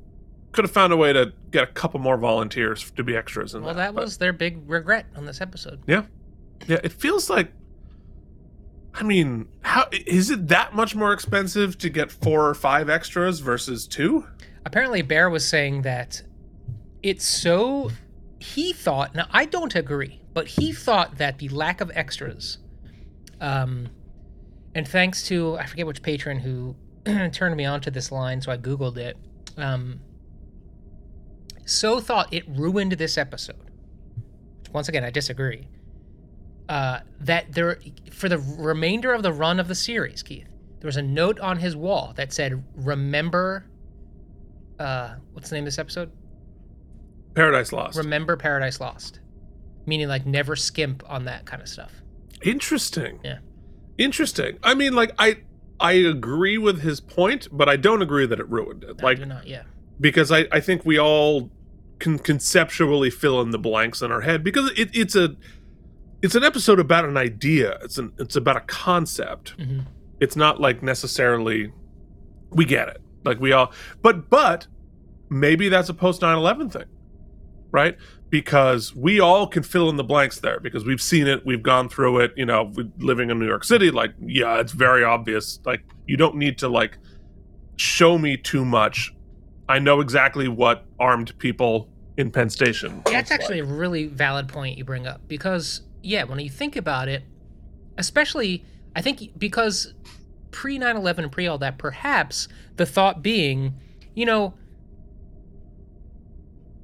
could 0.52 0.64
have 0.64 0.70
found 0.72 0.92
a 0.92 0.96
way 0.96 1.12
to 1.12 1.32
get 1.50 1.62
a 1.64 1.66
couple 1.68 2.00
more 2.00 2.16
volunteers 2.16 2.90
to 2.92 3.04
be 3.04 3.14
extras 3.16 3.54
in 3.54 3.62
Well, 3.62 3.74
that. 3.74 3.94
that 3.94 4.00
was 4.00 4.18
their 4.18 4.32
big 4.32 4.68
regret 4.68 5.06
on 5.16 5.24
this 5.24 5.40
episode. 5.40 5.80
yeah, 5.86 6.04
yeah. 6.66 6.78
It 6.84 6.92
feels 6.92 7.28
like. 7.30 7.52
I 8.92 9.04
mean, 9.04 9.46
how 9.62 9.86
is 9.92 10.30
it 10.30 10.48
that 10.48 10.74
much 10.74 10.96
more 10.96 11.12
expensive 11.12 11.78
to 11.78 11.88
get 11.88 12.10
four 12.10 12.48
or 12.48 12.54
five 12.54 12.88
extras 12.90 13.38
versus 13.38 13.86
two? 13.86 14.26
Apparently, 14.66 15.02
Behr 15.02 15.30
was 15.30 15.46
saying 15.46 15.82
that 15.82 16.22
it's 17.02 17.24
so. 17.24 17.90
He 18.40 18.72
thought. 18.72 19.14
Now, 19.14 19.26
I 19.30 19.44
don't 19.44 19.74
agree, 19.76 20.19
but 20.32 20.48
he 20.48 20.72
thought 20.72 21.18
that 21.18 21.38
the 21.38 21.48
lack 21.48 21.80
of 21.80 21.90
extras, 21.94 22.58
um, 23.40 23.88
and 24.74 24.86
thanks 24.86 25.26
to 25.28 25.56
I 25.58 25.66
forget 25.66 25.86
which 25.86 26.02
patron 26.02 26.40
who 26.40 26.76
turned 27.32 27.56
me 27.56 27.64
onto 27.64 27.90
this 27.90 28.12
line, 28.12 28.40
so 28.40 28.52
I 28.52 28.56
googled 28.56 28.96
it. 28.96 29.16
Um, 29.56 30.00
so 31.66 32.00
thought 32.00 32.32
it 32.32 32.44
ruined 32.48 32.92
this 32.92 33.16
episode. 33.16 33.70
Once 34.72 34.88
again, 34.88 35.04
I 35.04 35.10
disagree. 35.10 35.68
Uh, 36.68 37.00
that 37.20 37.52
there, 37.52 37.80
for 38.12 38.28
the 38.28 38.38
remainder 38.38 39.12
of 39.12 39.22
the 39.22 39.32
run 39.32 39.58
of 39.58 39.66
the 39.66 39.74
series, 39.74 40.22
Keith, 40.22 40.48
there 40.78 40.88
was 40.88 40.96
a 40.96 41.02
note 41.02 41.40
on 41.40 41.58
his 41.58 41.74
wall 41.74 42.12
that 42.16 42.32
said, 42.32 42.62
"Remember." 42.76 43.66
Uh, 44.78 45.16
what's 45.32 45.50
the 45.50 45.56
name 45.56 45.64
of 45.64 45.66
this 45.66 45.78
episode? 45.78 46.10
Paradise 47.34 47.72
Lost. 47.72 47.98
Remember 47.98 48.36
Paradise 48.36 48.80
Lost, 48.80 49.20
meaning 49.86 50.08
like 50.08 50.26
never 50.26 50.56
skimp 50.56 51.02
on 51.08 51.24
that 51.24 51.46
kind 51.46 51.62
of 51.62 51.68
stuff. 51.68 51.92
Interesting. 52.42 53.20
Yeah. 53.24 53.38
Interesting. 53.98 54.58
I 54.62 54.74
mean, 54.74 54.94
like 54.94 55.12
I 55.18 55.38
I 55.78 55.92
agree 55.92 56.58
with 56.58 56.80
his 56.80 57.00
point, 57.00 57.48
but 57.50 57.68
I 57.68 57.76
don't 57.76 58.02
agree 58.02 58.26
that 58.26 58.38
it 58.40 58.48
ruined 58.48 58.84
it. 58.84 58.98
No, 58.98 59.04
like 59.04 59.18
do 59.18 59.26
not, 59.26 59.46
yeah. 59.46 59.62
because 60.00 60.30
I, 60.30 60.46
I 60.52 60.60
think 60.60 60.84
we 60.84 60.98
all 60.98 61.50
can 61.98 62.18
conceptually 62.18 63.10
fill 63.10 63.40
in 63.42 63.50
the 63.50 63.58
blanks 63.58 64.00
in 64.02 64.10
our 64.10 64.22
head 64.22 64.42
because 64.42 64.70
it, 64.76 64.90
it's 64.94 65.14
a 65.16 65.36
it's 66.22 66.34
an 66.34 66.44
episode 66.44 66.78
about 66.80 67.04
an 67.04 67.16
idea. 67.16 67.78
It's 67.82 67.98
an 67.98 68.12
it's 68.18 68.36
about 68.36 68.56
a 68.56 68.60
concept. 68.60 69.56
Mhm. 69.58 69.86
It's 70.20 70.36
not 70.36 70.60
like 70.60 70.82
necessarily 70.82 71.72
we 72.50 72.64
get 72.64 72.88
it. 72.88 73.00
Like 73.24 73.38
we 73.40 73.52
all 73.52 73.72
but 74.02 74.30
but 74.30 74.66
maybe 75.28 75.68
that's 75.68 75.88
a 75.90 75.94
post 75.94 76.22
9/11 76.22 76.72
thing. 76.72 76.84
Right? 77.72 77.96
Because 78.30 78.94
we 78.94 79.18
all 79.18 79.46
can 79.46 79.62
fill 79.62 79.88
in 79.88 79.96
the 79.96 80.04
blanks 80.04 80.38
there 80.38 80.60
because 80.60 80.84
we've 80.84 81.02
seen 81.02 81.26
it, 81.26 81.44
we've 81.44 81.62
gone 81.62 81.88
through 81.88 82.20
it, 82.20 82.32
you 82.36 82.46
know, 82.46 82.72
living 82.98 83.30
in 83.30 83.38
New 83.38 83.46
York 83.46 83.64
City 83.64 83.90
like 83.90 84.12
yeah, 84.20 84.60
it's 84.60 84.72
very 84.72 85.02
obvious. 85.04 85.58
Like 85.64 85.82
you 86.06 86.16
don't 86.16 86.36
need 86.36 86.58
to 86.58 86.68
like 86.68 86.98
show 87.76 88.18
me 88.18 88.36
too 88.36 88.64
much. 88.64 89.14
I 89.68 89.78
know 89.78 90.00
exactly 90.00 90.48
what 90.48 90.84
armed 90.98 91.36
people 91.38 91.88
in 92.16 92.30
Penn 92.30 92.50
Station. 92.50 93.02
That's 93.06 93.30
actually 93.30 93.62
like. 93.62 93.70
a 93.70 93.74
really 93.74 94.06
valid 94.06 94.48
point 94.48 94.78
you 94.78 94.84
bring 94.84 95.06
up 95.06 95.20
because, 95.26 95.82
yeah, 96.02 96.24
when 96.24 96.38
you 96.38 96.50
think 96.50 96.76
about 96.76 97.08
it, 97.08 97.24
especially, 97.96 98.64
I 98.94 99.02
think 99.02 99.38
because 99.38 99.94
pre 100.50 100.78
9 100.78 100.96
11 100.96 101.24
and 101.24 101.32
pre 101.32 101.46
all 101.46 101.58
that, 101.58 101.78
perhaps 101.78 102.48
the 102.76 102.86
thought 102.86 103.22
being, 103.22 103.74
you 104.14 104.26
know, 104.26 104.54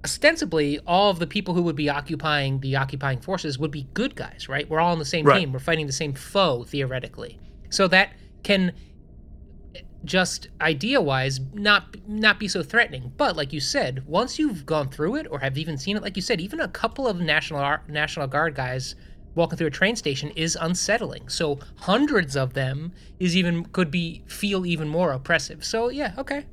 ostensibly 0.06 0.78
all 0.86 1.10
of 1.10 1.18
the 1.18 1.26
people 1.26 1.52
who 1.54 1.62
would 1.62 1.74
be 1.74 1.88
occupying 1.90 2.60
the 2.60 2.76
occupying 2.76 3.18
forces 3.18 3.58
would 3.58 3.72
be 3.72 3.88
good 3.92 4.14
guys, 4.14 4.48
right? 4.48 4.68
We're 4.70 4.78
all 4.78 4.92
on 4.92 5.00
the 5.00 5.04
same 5.04 5.24
Right. 5.26 5.40
team. 5.40 5.52
We're 5.52 5.58
fighting 5.58 5.86
the 5.88 5.92
same 5.92 6.14
foe, 6.14 6.62
theoretically. 6.62 7.40
So 7.70 7.88
that 7.88 8.10
can 8.44 8.72
just 10.04 10.46
idea 10.60 11.00
wise 11.00 11.40
not 11.52 11.96
not 12.06 12.38
be 12.38 12.46
so 12.46 12.62
threatening 12.62 13.12
but 13.16 13.34
like 13.36 13.52
you 13.52 13.58
said 13.58 14.06
once 14.06 14.38
you've 14.38 14.64
gone 14.64 14.88
through 14.88 15.16
it 15.16 15.26
or 15.32 15.40
have 15.40 15.58
even 15.58 15.76
seen 15.76 15.96
it 15.96 16.02
like 16.02 16.14
you 16.14 16.22
said 16.22 16.40
even 16.40 16.60
a 16.60 16.68
couple 16.68 17.08
of 17.08 17.18
national 17.18 17.58
Ar- 17.58 17.82
national 17.88 18.26
guard 18.28 18.54
guys 18.54 18.94
walking 19.34 19.56
through 19.58 19.66
a 19.66 19.70
train 19.80 19.96
station 19.96 20.30
is 20.36 20.56
unsettling 20.60 21.28
so 21.28 21.58
hundreds 21.78 22.36
of 22.36 22.52
them 22.52 22.92
is 23.18 23.36
even 23.36 23.64
could 23.64 23.90
be 23.90 24.22
feel 24.28 24.64
even 24.64 24.86
more 24.86 25.10
oppressive 25.10 25.64
so 25.64 25.88
yeah 25.88 26.12
okay 26.16 26.44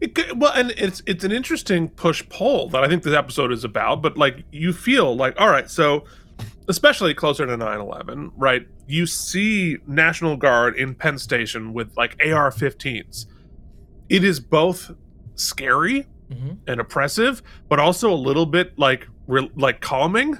It 0.00 0.36
well, 0.36 0.52
and 0.54 0.72
it's 0.72 1.02
it's 1.06 1.24
an 1.24 1.32
interesting 1.32 1.88
push 1.88 2.22
pull 2.28 2.68
that 2.70 2.82
I 2.84 2.88
think 2.88 3.02
this 3.02 3.14
episode 3.14 3.52
is 3.52 3.64
about. 3.64 4.02
But 4.02 4.16
like, 4.16 4.44
you 4.52 4.72
feel 4.72 5.14
like, 5.16 5.34
all 5.40 5.48
right, 5.50 5.70
so 5.70 6.04
especially 6.68 7.14
closer 7.14 7.46
to 7.46 7.56
9-11, 7.56 8.32
right? 8.36 8.66
You 8.88 9.06
see 9.06 9.76
National 9.86 10.36
Guard 10.36 10.76
in 10.76 10.94
Penn 10.94 11.18
Station 11.18 11.72
with 11.72 11.96
like 11.96 12.16
AR-15s. 12.20 13.26
It 14.08 14.24
is 14.24 14.40
both 14.40 14.90
scary 15.34 16.06
hmm 16.32 16.54
and 16.66 16.80
oppressive, 16.80 17.40
but 17.68 17.78
also 17.78 18.12
a 18.12 18.16
little 18.16 18.46
bit 18.46 18.76
like 18.78 19.06
re- 19.28 19.50
like 19.56 19.80
calming. 19.80 20.36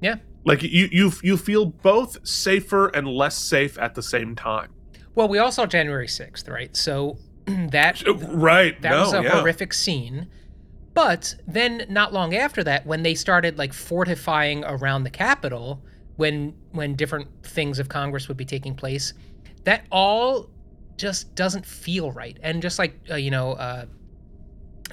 Yeah. 0.00 0.16
Like 0.44 0.62
you 0.64 0.88
you 0.90 1.12
you 1.22 1.36
feel 1.36 1.66
both 1.66 2.26
safer 2.26 2.88
and 2.88 3.06
less 3.06 3.36
safe 3.36 3.78
at 3.78 3.94
the 3.94 4.02
same 4.02 4.34
time. 4.34 4.70
well 5.14 5.28
we 5.28 5.38
all 5.38 5.52
saw 5.52 5.66
january 5.66 6.06
6th 6.08 6.48
right 6.50 6.76
so 6.76 7.18
that 7.70 8.02
right. 8.28 8.80
that 8.82 8.90
no, 8.90 9.00
was 9.00 9.12
a 9.12 9.22
yeah. 9.22 9.30
horrific 9.30 9.72
scene. 9.72 10.28
But 10.94 11.36
then, 11.46 11.86
not 11.88 12.12
long 12.12 12.34
after 12.34 12.64
that, 12.64 12.84
when 12.84 13.02
they 13.04 13.14
started 13.14 13.56
like 13.56 13.72
fortifying 13.72 14.64
around 14.64 15.04
the 15.04 15.10
Capitol, 15.10 15.80
when 16.16 16.54
when 16.72 16.94
different 16.94 17.28
things 17.44 17.78
of 17.78 17.88
Congress 17.88 18.26
would 18.28 18.36
be 18.36 18.44
taking 18.44 18.74
place, 18.74 19.12
that 19.64 19.84
all 19.92 20.50
just 20.96 21.34
doesn't 21.36 21.64
feel 21.64 22.10
right. 22.10 22.36
And 22.42 22.60
just 22.60 22.78
like 22.78 22.98
uh, 23.10 23.14
you 23.14 23.30
know, 23.30 23.52
uh, 23.52 23.86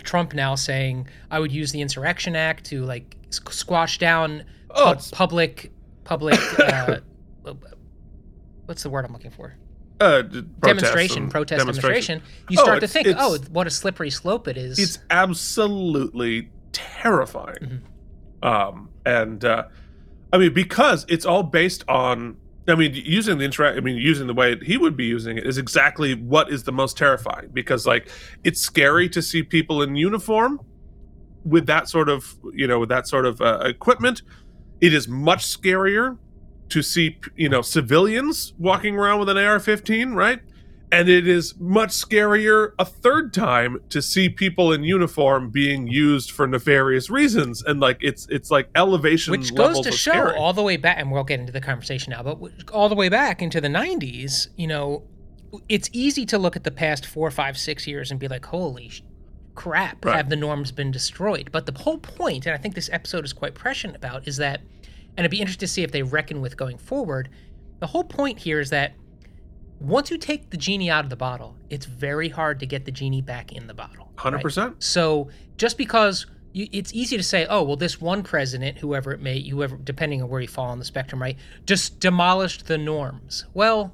Trump 0.03 0.33
now 0.33 0.53
saying, 0.55 1.07
"I 1.31 1.39
would 1.39 1.51
use 1.51 1.71
the 1.71 1.81
Insurrection 1.81 2.35
Act 2.35 2.65
to 2.65 2.83
like 2.83 3.17
squash 3.31 3.97
down 3.97 4.43
Oh, 4.69 4.91
it's- 4.91 5.11
public 5.11 5.71
public." 6.03 6.39
Uh, 6.59 7.53
what's 8.65 8.81
the 8.81 8.89
word 8.89 9.05
I'm 9.05 9.13
looking 9.13 9.29
for? 9.31 9.55
Uh, 9.99 10.23
protests 10.23 10.43
demonstration, 10.61 11.23
and 11.23 11.31
protest, 11.31 11.59
demonstration. 11.59 12.21
You 12.49 12.57
Oh, 12.59 12.63
start 12.63 12.81
to 12.81 12.87
think, 12.87 13.07
oh, 13.17 13.37
what 13.49 13.65
a 13.65 13.69
slippery 13.69 14.09
slope 14.09 14.47
it 14.47 14.57
is. 14.57 14.77
It's 14.77 14.99
absolutely 15.09 16.49
terrifying. 16.73 17.81
Mm-hmm. 18.43 18.45
Um, 18.45 18.89
and 19.05 19.43
uh, 19.45 19.63
I 20.33 20.37
mean, 20.37 20.53
because 20.53 21.05
it's 21.07 21.25
all 21.25 21.43
based 21.43 21.83
on. 21.87 22.37
I 22.67 22.73
mean, 22.73 22.93
using 22.95 23.37
the 23.37 23.45
interact. 23.45 23.77
I 23.77 23.81
mean, 23.81 23.95
using 23.95 24.25
the 24.25 24.33
way 24.33 24.57
he 24.57 24.75
would 24.75 24.97
be 24.97 25.05
using 25.05 25.37
it 25.37 25.45
is 25.45 25.59
exactly 25.59 26.15
what 26.15 26.49
is 26.51 26.63
the 26.63 26.71
most 26.71 26.97
terrifying. 26.97 27.49
Because 27.53 27.85
like, 27.85 28.09
it's 28.43 28.59
scary 28.59 29.07
to 29.09 29.21
see 29.21 29.43
people 29.43 29.83
in 29.83 29.95
uniform 29.95 30.59
with 31.45 31.67
that 31.67 31.87
sort 31.87 32.09
of 32.09 32.35
you 32.53 32.67
know 32.67 32.79
with 32.79 32.89
that 32.89 33.07
sort 33.07 33.25
of 33.25 33.39
uh, 33.39 33.59
equipment. 33.65 34.23
It 34.81 34.93
is 34.93 35.07
much 35.07 35.45
scarier 35.45 36.17
to 36.69 36.81
see 36.81 37.17
you 37.35 37.49
know 37.49 37.61
civilians 37.61 38.53
walking 38.57 38.95
around 38.95 39.19
with 39.19 39.29
an 39.29 39.37
AR-15, 39.37 40.15
right? 40.15 40.39
And 40.91 41.09
it 41.09 41.27
is 41.27 41.55
much 41.59 41.89
scarier 41.89 42.71
a 42.79 42.85
third 42.85 43.33
time 43.33 43.79
to 43.89 44.01
see 44.01 44.29
people 44.29 44.71
in 44.71 44.83
uniform 44.83 45.49
being 45.49 45.87
used 45.87 46.31
for 46.31 46.47
nefarious 46.47 47.09
reasons, 47.09 47.63
and 47.63 47.79
like 47.79 47.97
it's 48.01 48.27
it's 48.29 48.51
like 48.51 48.69
elevation, 48.75 49.31
which 49.31 49.53
goes 49.55 49.81
to 49.81 49.91
show 49.91 50.11
scary. 50.11 50.35
all 50.37 50.53
the 50.53 50.61
way 50.61 50.77
back, 50.77 50.97
and 50.99 51.11
we'll 51.11 51.23
get 51.23 51.39
into 51.39 51.51
the 51.51 51.59
conversation 51.59 52.11
now, 52.11 52.21
but 52.23 52.37
all 52.71 52.87
the 52.87 52.95
way 52.95 53.09
back 53.09 53.41
into 53.41 53.59
the 53.59 53.67
90s, 53.67 54.47
you 54.55 54.67
know, 54.67 55.03
it's 55.67 55.89
easy 55.91 56.25
to 56.27 56.37
look 56.37 56.55
at 56.55 56.63
the 56.63 56.71
past 56.71 57.05
four, 57.05 57.29
five, 57.31 57.57
six 57.57 57.87
years 57.87 58.11
and 58.11 58.19
be 58.19 58.27
like, 58.27 58.45
holy 58.45 58.89
sh- 58.89 59.01
crap, 59.55 60.05
Right. 60.05 60.15
have 60.17 60.29
the 60.29 60.35
norms 60.35 60.71
been 60.71 60.91
destroyed? 60.91 61.49
But 61.51 61.65
the 61.65 61.71
whole 61.77 61.97
point, 61.97 62.45
and 62.45 62.53
I 62.53 62.57
think 62.57 62.75
this 62.75 62.89
episode 62.93 63.25
is 63.25 63.33
quite 63.33 63.55
prescient 63.55 63.95
about, 63.95 64.27
is 64.27 64.37
that, 64.37 64.61
and 65.17 65.23
I'd 65.23 65.31
be 65.31 65.39
interested 65.39 65.65
to 65.65 65.71
see 65.71 65.83
if 65.83 65.91
they 65.91 66.03
reckon 66.03 66.41
with 66.41 66.57
going 66.57 66.77
forward, 66.77 67.29
the 67.79 67.87
whole 67.87 68.03
point 68.03 68.39
here 68.39 68.59
is 68.59 68.69
that 68.69 68.93
once 69.79 70.09
you 70.09 70.17
take 70.17 70.49
the 70.49 70.57
genie 70.57 70.89
out 70.89 71.03
of 71.03 71.09
the 71.09 71.15
bottle, 71.15 71.55
it's 71.69 71.85
very 71.85 72.29
hard 72.29 72.59
to 72.59 72.65
get 72.65 72.85
the 72.85 72.91
genie 72.91 73.21
back 73.21 73.51
in 73.51 73.67
the 73.67 73.73
bottle. 73.73 74.11
Hundred 74.17 74.37
right? 74.37 74.43
percent. 74.43 74.81
So 74.83 75.29
just 75.57 75.77
because 75.77 76.25
you, 76.53 76.67
it's 76.71 76.93
easy 76.93 77.17
to 77.17 77.23
say, 77.23 77.45
oh 77.49 77.63
well, 77.63 77.75
this 77.75 77.99
one 77.99 78.23
president, 78.23 78.77
whoever 78.77 79.11
it 79.11 79.19
may, 79.19 79.41
whoever, 79.47 79.75
depending 79.75 80.21
on 80.21 80.29
where 80.29 80.41
you 80.41 80.47
fall 80.47 80.69
on 80.69 80.79
the 80.79 80.85
spectrum, 80.85 81.21
right, 81.21 81.37
just 81.65 81.99
demolished 81.99 82.67
the 82.67 82.77
norms. 82.77 83.45
Well, 83.53 83.93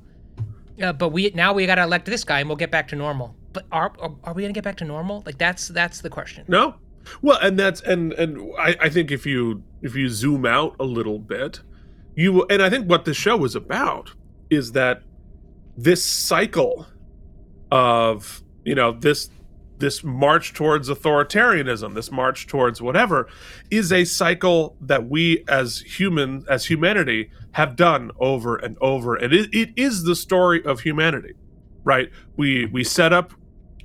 uh, 0.81 0.93
but 0.93 1.09
we 1.09 1.31
now 1.33 1.53
we 1.53 1.65
got 1.65 1.75
to 1.75 1.83
elect 1.83 2.05
this 2.05 2.23
guy, 2.23 2.39
and 2.39 2.49
we'll 2.49 2.55
get 2.55 2.71
back 2.71 2.87
to 2.89 2.95
normal. 2.95 3.35
But 3.53 3.65
are 3.71 3.91
are, 3.99 4.11
are 4.23 4.33
we 4.33 4.43
gonna 4.43 4.53
get 4.53 4.63
back 4.63 4.77
to 4.77 4.85
normal? 4.85 5.23
Like 5.25 5.37
that's 5.37 5.67
that's 5.69 6.01
the 6.01 6.09
question. 6.09 6.45
No, 6.47 6.75
well, 7.21 7.37
and 7.41 7.57
that's 7.57 7.81
and 7.81 8.13
and 8.13 8.51
I, 8.57 8.75
I 8.81 8.89
think 8.89 9.11
if 9.11 9.25
you 9.25 9.63
if 9.81 9.95
you 9.95 10.09
zoom 10.09 10.45
out 10.45 10.75
a 10.79 10.83
little 10.83 11.19
bit, 11.19 11.61
you 12.15 12.45
and 12.45 12.61
I 12.61 12.69
think 12.69 12.89
what 12.89 13.05
the 13.05 13.13
show 13.13 13.43
is 13.45 13.55
about 13.55 14.11
is 14.49 14.73
that 14.73 15.03
this 15.77 16.03
cycle 16.03 16.87
of 17.71 18.43
you 18.63 18.75
know 18.75 18.91
this 18.91 19.29
this 19.77 20.03
march 20.03 20.53
towards 20.53 20.89
authoritarianism 20.89 21.95
this 21.95 22.11
march 22.11 22.45
towards 22.45 22.79
whatever 22.83 23.27
is 23.71 23.91
a 23.91 24.05
cycle 24.05 24.75
that 24.79 25.09
we 25.09 25.43
as 25.47 25.79
human 25.79 26.45
as 26.47 26.65
humanity 26.65 27.31
have 27.53 27.75
done 27.75 28.11
over 28.19 28.55
and 28.55 28.77
over. 28.79 29.15
And 29.15 29.33
it, 29.33 29.53
it 29.53 29.71
is 29.75 30.03
the 30.03 30.15
story 30.15 30.63
of 30.63 30.81
humanity 30.81 31.33
right? 31.83 32.09
We 32.37 32.65
we 32.65 32.83
set 32.83 33.13
up 33.13 33.33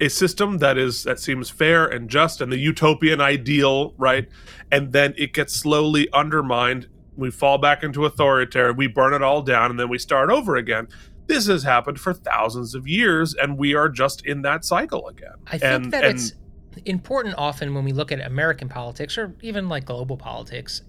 a 0.00 0.08
system 0.08 0.58
that 0.58 0.76
is 0.76 1.04
that 1.04 1.18
seems 1.18 1.50
fair 1.50 1.86
and 1.86 2.08
just 2.08 2.40
and 2.40 2.52
the 2.52 2.58
utopian 2.58 3.20
ideal 3.20 3.94
right 3.96 4.28
and 4.70 4.92
then 4.92 5.14
it 5.16 5.32
gets 5.32 5.54
slowly 5.54 6.08
undermined 6.12 6.88
we 7.16 7.30
fall 7.30 7.58
back 7.58 7.82
into 7.82 8.04
authoritarian 8.04 8.76
we 8.76 8.86
burn 8.86 9.14
it 9.14 9.22
all 9.22 9.42
down 9.42 9.70
and 9.70 9.80
then 9.80 9.88
we 9.88 9.98
start 9.98 10.30
over 10.30 10.56
again 10.56 10.86
this 11.28 11.46
has 11.46 11.64
happened 11.64 11.98
for 11.98 12.12
thousands 12.12 12.74
of 12.74 12.86
years 12.86 13.34
and 13.34 13.58
we 13.58 13.74
are 13.74 13.88
just 13.88 14.24
in 14.24 14.42
that 14.42 14.64
cycle 14.64 15.08
again 15.08 15.34
I 15.46 15.58
think 15.58 15.84
and, 15.84 15.92
that 15.92 16.04
and 16.04 16.18
it's 16.18 16.32
important 16.84 17.34
often 17.38 17.74
when 17.74 17.84
we 17.84 17.92
look 17.92 18.12
at 18.12 18.20
American 18.20 18.68
politics 18.68 19.16
or 19.16 19.34
even 19.40 19.68
like 19.68 19.86
global 19.86 20.16
politics. 20.16 20.82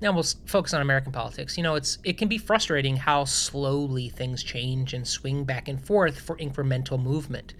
Now 0.00 0.12
we'll 0.12 0.24
focus 0.44 0.74
on 0.74 0.82
American 0.82 1.10
politics. 1.10 1.56
You 1.56 1.62
know, 1.62 1.74
it's 1.74 1.98
it 2.04 2.18
can 2.18 2.28
be 2.28 2.38
frustrating 2.38 2.96
how 2.96 3.24
slowly 3.24 4.10
things 4.10 4.42
change 4.42 4.92
and 4.92 5.06
swing 5.06 5.44
back 5.44 5.68
and 5.68 5.84
forth 5.84 6.20
for 6.20 6.36
incremental 6.36 7.02
movement. 7.02 7.54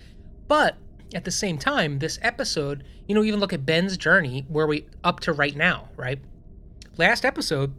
But 0.49 0.77
at 1.15 1.25
the 1.25 1.31
same 1.31 1.59
time, 1.59 1.99
this 1.99 2.19
episode, 2.23 2.85
you 3.07 3.15
know, 3.15 3.23
even 3.25 3.41
look 3.41 3.53
at 3.53 3.67
Ben's 3.67 3.97
journey 3.97 4.45
where 4.49 4.67
we 4.67 4.87
up 5.05 5.21
to 5.21 5.33
right 5.33 5.57
now, 5.57 5.89
right? 5.97 6.19
Last 6.97 7.25
episode, 7.25 7.75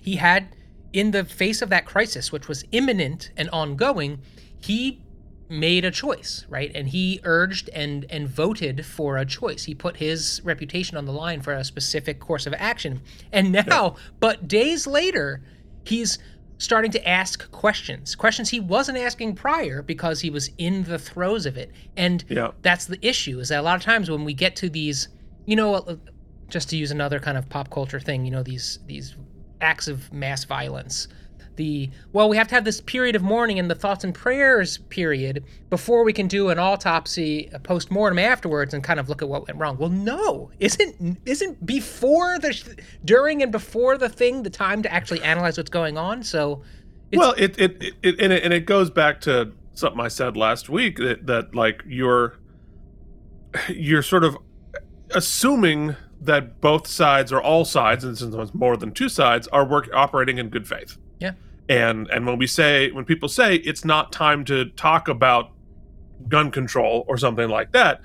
he 0.00 0.16
had 0.16 0.48
in 0.92 1.10
the 1.10 1.24
face 1.24 1.60
of 1.60 1.68
that 1.68 1.84
crisis 1.84 2.32
which 2.32 2.48
was 2.48 2.64
imminent 2.72 3.30
and 3.36 3.50
ongoing 3.50 4.18
he 4.58 5.02
made 5.50 5.84
a 5.84 5.90
choice 5.90 6.46
right? 6.48 6.70
And 6.74 6.88
he 6.88 7.20
urged 7.24 7.68
and 7.70 8.06
and 8.10 8.28
voted 8.28 8.84
for 8.84 9.16
a 9.16 9.24
choice. 9.24 9.64
He 9.64 9.74
put 9.74 9.96
his 9.96 10.40
reputation 10.44 10.96
on 10.96 11.04
the 11.04 11.12
line 11.12 11.40
for 11.40 11.52
a 11.52 11.64
specific 11.64 12.20
course 12.20 12.46
of 12.46 12.54
action. 12.54 13.00
And 13.32 13.52
now 13.52 13.96
but 14.20 14.48
days 14.48 14.86
later 14.86 15.42
he's 15.84 16.18
starting 16.58 16.90
to 16.90 17.08
ask 17.08 17.50
questions 17.52 18.14
questions 18.16 18.50
he 18.50 18.60
wasn't 18.60 18.96
asking 18.98 19.34
prior 19.34 19.80
because 19.82 20.20
he 20.20 20.28
was 20.30 20.50
in 20.58 20.82
the 20.84 20.98
throes 20.98 21.46
of 21.46 21.56
it 21.56 21.70
and 21.96 22.24
Yeah. 22.28 22.50
that's 22.62 22.86
the 22.86 22.98
issue 23.06 23.38
is 23.38 23.48
that 23.48 23.60
a 23.60 23.62
lot 23.62 23.76
of 23.76 23.82
times 23.82 24.10
when 24.10 24.24
we 24.24 24.34
get 24.34 24.56
to 24.56 24.68
these 24.68 25.08
you 25.46 25.56
know 25.56 25.74
uh, 25.74 25.96
just 26.48 26.68
to 26.70 26.76
use 26.76 26.90
another 26.90 27.20
kind 27.20 27.38
of 27.38 27.48
pop 27.48 27.70
culture 27.70 28.00
thing 28.00 28.24
you 28.24 28.30
know 28.30 28.42
these 28.42 28.80
these 28.86 29.14
acts 29.60 29.86
of 29.88 30.12
mass 30.12 30.44
violence 30.44 31.08
the 31.58 31.90
well 32.14 32.30
we 32.30 32.38
have 32.38 32.48
to 32.48 32.54
have 32.54 32.64
this 32.64 32.80
period 32.80 33.14
of 33.14 33.22
mourning 33.22 33.58
and 33.58 33.70
the 33.70 33.74
thoughts 33.74 34.04
and 34.04 34.14
prayers 34.14 34.78
period 34.88 35.44
before 35.68 36.04
we 36.04 36.14
can 36.14 36.26
do 36.26 36.48
an 36.48 36.58
autopsy 36.58 37.50
a 37.52 37.58
post-mortem 37.58 38.18
afterwards 38.18 38.72
and 38.72 38.82
kind 38.82 38.98
of 38.98 39.10
look 39.10 39.20
at 39.20 39.28
what 39.28 39.46
went 39.46 39.58
wrong. 39.58 39.76
Well 39.76 39.90
no. 39.90 40.50
Isn't 40.60 41.18
isn't 41.26 41.66
before 41.66 42.38
the 42.38 42.54
sh- 42.54 42.64
during 43.04 43.42
and 43.42 43.52
before 43.52 43.98
the 43.98 44.08
thing 44.08 44.42
the 44.42 44.50
time 44.50 44.82
to 44.82 44.92
actually 44.92 45.22
analyze 45.22 45.58
what's 45.58 45.68
going 45.68 45.98
on? 45.98 46.22
So 46.22 46.62
it's, 47.10 47.18
well 47.18 47.34
it 47.36 47.58
it, 47.58 47.82
it, 47.82 47.94
it 48.02 48.20
and 48.20 48.32
it 48.32 48.42
and 48.44 48.54
it 48.54 48.64
goes 48.64 48.88
back 48.88 49.20
to 49.22 49.52
something 49.74 50.00
i 50.00 50.08
said 50.08 50.36
last 50.36 50.68
week 50.68 50.96
that, 50.96 51.26
that 51.26 51.54
like 51.54 51.82
you're 51.86 52.38
you're 53.68 54.02
sort 54.02 54.24
of 54.24 54.36
assuming 55.14 55.96
that 56.20 56.60
both 56.60 56.86
sides 56.86 57.32
or 57.32 57.40
all 57.40 57.64
sides 57.64 58.04
and 58.04 58.18
sometimes 58.18 58.52
more 58.54 58.76
than 58.76 58.90
two 58.92 59.08
sides 59.08 59.46
are 59.48 59.64
work 59.64 59.88
operating 59.94 60.38
in 60.38 60.48
good 60.48 60.66
faith. 60.66 60.96
Yeah 61.18 61.32
and 61.68 62.08
and 62.10 62.26
when 62.26 62.38
we 62.38 62.46
say 62.46 62.90
when 62.90 63.04
people 63.04 63.28
say 63.28 63.56
it's 63.56 63.84
not 63.84 64.12
time 64.12 64.44
to 64.44 64.66
talk 64.70 65.08
about 65.08 65.50
gun 66.28 66.50
control 66.50 67.04
or 67.08 67.16
something 67.16 67.48
like 67.48 67.72
that 67.72 68.00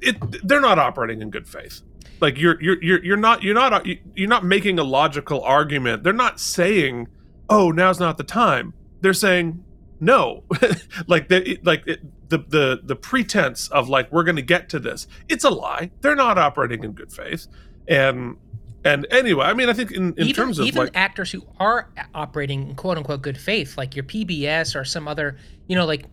it 0.00 0.16
they're 0.46 0.60
not 0.60 0.78
operating 0.78 1.22
in 1.22 1.30
good 1.30 1.48
faith. 1.48 1.82
Like 2.20 2.38
you're 2.38 2.60
you're 2.62 2.82
you're, 2.82 3.04
you're 3.04 3.16
not 3.16 3.42
you're 3.42 3.54
not 3.54 3.86
you're 3.86 4.28
not 4.28 4.44
making 4.44 4.78
a 4.78 4.84
logical 4.84 5.42
argument. 5.42 6.02
They're 6.02 6.12
not 6.12 6.40
saying 6.40 7.08
oh 7.48 7.70
now's 7.70 8.00
not 8.00 8.18
the 8.18 8.24
time. 8.24 8.74
They're 9.00 9.14
saying 9.14 9.64
no. 10.00 10.44
Like 11.06 11.28
they 11.28 11.58
like 11.62 11.86
it, 11.86 12.00
the 12.28 12.38
the 12.38 12.80
the 12.82 12.96
pretense 12.96 13.68
of 13.68 13.88
like 13.88 14.10
we're 14.12 14.24
going 14.24 14.36
to 14.36 14.42
get 14.42 14.68
to 14.70 14.78
this 14.78 15.06
it's 15.28 15.44
a 15.44 15.50
lie. 15.50 15.90
They're 16.00 16.16
not 16.16 16.38
operating 16.38 16.84
in 16.84 16.92
good 16.92 17.12
faith. 17.12 17.46
And 17.88 18.36
and 18.84 19.06
anyway 19.10 19.44
i 19.44 19.52
mean 19.52 19.68
i 19.68 19.72
think 19.72 19.90
in, 19.90 20.14
in 20.14 20.20
even, 20.20 20.32
terms 20.32 20.58
of 20.58 20.66
even 20.66 20.84
like 20.84 20.96
actors 20.96 21.30
who 21.30 21.44
are 21.58 21.90
operating 22.14 22.68
in 22.68 22.74
quote 22.74 22.96
unquote 22.96 23.22
good 23.22 23.38
faith, 23.38 23.76
like 23.76 23.94
your 23.94 24.04
PBS 24.04 24.78
or 24.78 24.84
some 24.84 25.08
other, 25.08 25.36
you 25.66 25.76
know, 25.76 25.86
like 25.86 26.04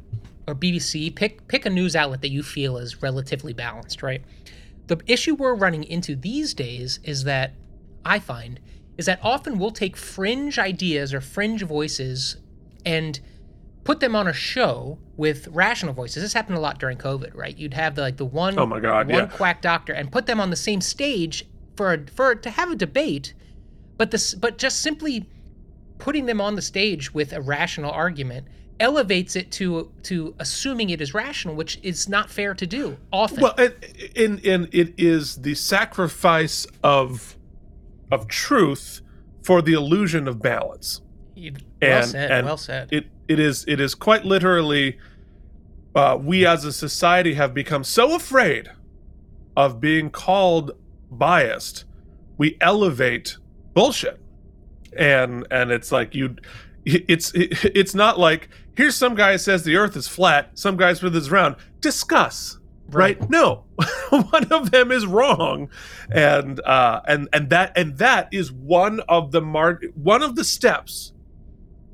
or 0.48 0.56
BBC, 0.56 1.14
pick 1.14 1.48
pick 1.48 1.66
a 1.66 1.70
news 1.70 1.96
outlet 1.96 2.22
that 2.22 2.30
you 2.30 2.44
feel 2.44 2.78
is 2.78 3.02
relatively 3.02 3.54
balanced, 3.54 4.02
right? 4.02 4.24
The 4.88 5.00
issue 5.06 5.36
we're 5.36 5.56
running 5.56 5.84
into 5.84 6.16
these 6.16 6.54
days 6.54 7.00
is 7.04 7.26
that 7.26 7.54
I 8.06 8.20
find 8.20 8.60
is 8.98 9.06
that 9.06 9.20
often 9.22 9.60
we'll 9.60 9.72
take 9.72 9.96
fringe 9.96 10.58
ideas 10.58 11.14
or 11.14 11.22
fringe 11.22 11.64
voices 11.64 12.38
and 12.86 13.20
put 13.84 14.00
them 14.00 14.16
on 14.16 14.28
a 14.28 14.34
show 14.34 14.98
with 15.18 15.48
rational 15.50 15.94
voices. 15.94 16.24
This 16.24 16.34
happened 16.34 16.58
a 16.58 16.62
lot 16.62 16.80
during 16.80 16.98
COVID, 16.98 17.36
right? 17.36 17.56
You'd 17.56 17.74
have 17.74 17.96
the, 17.96 18.02
like 18.02 18.18
the 18.18 18.26
one 18.26 18.58
Oh 18.58 18.66
my 18.66 18.80
God, 18.80 19.08
one 19.08 19.16
yeah. 19.16 19.26
quack 19.28 19.62
doctor 19.62 19.94
and 19.94 20.12
put 20.12 20.26
them 20.26 20.40
on 20.40 20.50
the 20.50 20.56
same 20.56 20.82
stage 20.82 21.46
for 21.78 21.94
a, 21.94 22.08
for 22.08 22.36
to 22.36 22.50
have 22.50 22.72
a 22.72 22.76
debate, 22.76 23.34
but 23.98 24.12
this 24.12 24.34
but 24.34 24.58
just 24.58 24.80
simply 24.82 25.30
putting 26.00 26.26
them 26.26 26.42
on 26.42 26.56
the 26.56 26.62
stage 26.62 27.14
with 27.14 27.32
a 27.34 27.42
rational 27.42 27.92
argument 27.92 28.48
elevates 28.80 29.36
it 29.36 29.52
to 29.52 29.92
to 30.04 30.36
assuming 30.40 30.90
it 30.90 31.02
is 31.02 31.14
rational, 31.14 31.56
which 31.56 31.80
is 31.84 32.10
not 32.10 32.30
fair 32.30 32.54
to 32.54 32.68
do 32.68 32.98
often. 33.12 33.42
Well, 33.42 33.56
and, 33.58 33.74
and 34.16 34.46
and 34.46 34.70
it 34.74 34.94
is 34.98 35.38
the 35.38 35.56
sacrifice 35.56 36.68
of 36.84 37.38
of 38.12 38.28
truth 38.28 39.02
for 39.44 39.62
the 39.62 39.74
illusion 39.74 40.28
of 40.28 40.42
balance. 40.42 41.02
Well 41.36 41.54
and- 41.82 42.08
said. 42.10 42.32
and 42.32 42.46
well 42.46 42.58
said. 42.58 42.90
It 42.92 43.08
it 43.28 43.40
is 43.40 43.66
it 43.68 43.80
is 43.80 43.96
quite 43.96 44.26
literally. 44.26 44.98
Uh, 45.96 46.16
we 46.22 46.46
as 46.46 46.64
a 46.64 46.72
society 46.72 47.34
have 47.34 47.56
become 47.56 47.84
so 47.84 48.14
afraid 48.14 48.70
of 49.56 49.82
being 49.82 50.12
called 50.12 50.74
biased, 51.12 51.86
we 52.38 52.58
elevate 52.62 53.38
bullshit, 53.74 54.20
and 54.98 55.46
and 55.52 55.72
it's 55.72 55.92
like 55.92 56.16
you, 56.16 56.36
it's 56.86 57.32
it's 57.36 57.96
not 57.96 58.20
like 58.20 58.50
here's 58.76 58.96
some 58.96 59.16
guy 59.16 59.36
says 59.36 59.64
the 59.64 59.76
Earth 59.76 59.96
is 59.96 60.08
flat, 60.08 60.58
some 60.58 60.78
guys 60.78 61.00
says 61.00 61.16
it's 61.16 61.30
round. 61.30 61.56
Discuss, 61.82 62.60
right? 62.90 63.20
Right. 63.20 63.30
No, 63.30 63.66
one 64.10 64.52
of 64.52 64.72
them 64.72 64.92
is 64.92 65.06
wrong, 65.06 65.70
and 66.12 66.60
uh, 66.62 67.02
and 67.08 67.28
and 67.34 67.50
that 67.50 67.78
and 67.78 67.98
that 67.98 68.30
is 68.32 68.52
one 68.52 69.00
of 69.02 69.32
the 69.32 69.42
mar- 69.42 69.82
one 69.96 70.24
of 70.24 70.36
the 70.36 70.44
steps 70.44 71.14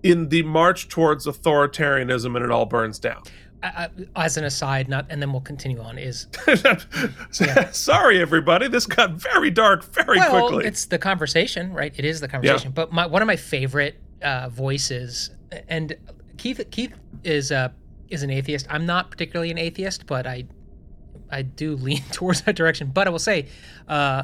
in 0.03 0.29
the 0.29 0.43
march 0.43 0.89
towards 0.89 1.25
authoritarianism, 1.25 2.35
and 2.35 2.43
it 2.43 2.51
all 2.51 2.65
burns 2.65 2.99
down. 2.99 3.23
I, 3.63 3.89
as 4.15 4.37
an 4.37 4.43
aside, 4.43 4.89
not 4.89 5.05
and 5.09 5.21
then 5.21 5.31
we'll 5.31 5.41
continue 5.41 5.79
on. 5.81 5.97
Is 5.97 6.27
Sorry, 7.71 8.21
everybody. 8.21 8.67
This 8.67 8.85
got 8.85 9.11
very 9.13 9.49
dark 9.51 9.83
very 9.85 10.17
well, 10.19 10.47
quickly. 10.49 10.65
it's 10.65 10.85
the 10.85 10.99
conversation, 10.99 11.73
right? 11.73 11.93
It 11.95 12.05
is 12.05 12.19
the 12.21 12.27
conversation. 12.27 12.71
But 12.71 12.91
my, 12.91 13.05
one 13.05 13.21
of 13.21 13.27
my 13.27 13.35
favorite 13.35 13.99
uh, 14.21 14.49
voices, 14.49 15.31
and 15.67 15.95
Keith 16.37 16.61
Keith 16.71 16.93
is 17.23 17.51
uh, 17.51 17.69
is 18.09 18.23
an 18.23 18.29
atheist. 18.29 18.67
I'm 18.69 18.85
not 18.85 19.11
particularly 19.11 19.51
an 19.51 19.57
atheist, 19.57 20.05
but 20.05 20.27
I 20.27 20.45
I 21.31 21.41
do 21.43 21.75
lean 21.75 22.03
towards 22.11 22.41
that 22.41 22.55
direction. 22.55 22.91
But 22.93 23.07
I 23.07 23.09
will 23.11 23.19
say, 23.19 23.47
uh, 23.87 24.23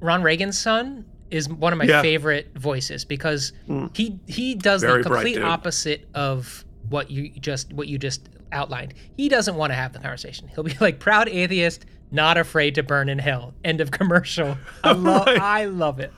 Ron 0.00 0.22
Reagan's 0.22 0.58
son 0.58 1.04
is 1.30 1.48
one 1.48 1.72
of 1.72 1.78
my 1.78 1.84
Yeah. 1.84 2.02
favorite 2.02 2.50
voices 2.56 3.04
because 3.04 3.52
Mm. 3.68 3.96
he 3.96 4.18
he 4.26 4.54
does 4.54 4.82
Very 4.82 5.02
the 5.02 5.08
complete 5.08 5.40
opposite 5.42 6.06
of 6.14 6.64
what 6.90 7.10
you 7.10 7.30
just 7.30 7.72
what 7.72 7.88
you 7.88 7.98
just 7.98 8.28
outlined. 8.54 8.94
He 9.16 9.28
doesn't 9.28 9.56
want 9.56 9.70
to 9.72 9.74
have 9.74 9.92
the 9.92 9.98
conversation. 9.98 10.48
He'll 10.48 10.64
be 10.64 10.76
like 10.80 10.98
proud 10.98 11.28
atheist, 11.28 11.84
not 12.10 12.38
afraid 12.38 12.74
to 12.76 12.82
burn 12.82 13.08
in 13.08 13.18
hell. 13.18 13.54
End 13.64 13.80
of 13.80 13.90
commercial. 13.90 14.56
I 14.84 14.92
love 14.92 15.26
Right. 15.26 15.40
I 15.40 15.64
love 15.66 16.00
it. 16.00 16.12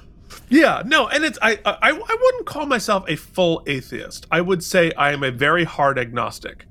Yeah, 0.48 0.82
no, 0.84 1.06
and 1.08 1.24
it's 1.24 1.38
I, 1.40 1.58
I 1.64 1.90
I 1.90 1.92
wouldn't 1.92 2.46
call 2.46 2.66
myself 2.66 3.04
a 3.08 3.16
full 3.16 3.62
atheist. 3.66 4.26
I 4.30 4.40
would 4.40 4.62
say 4.62 4.92
I 4.92 5.12
am 5.12 5.22
a 5.22 5.30
very 5.30 5.64
hard 5.64 5.98
agnostic. 5.98 6.66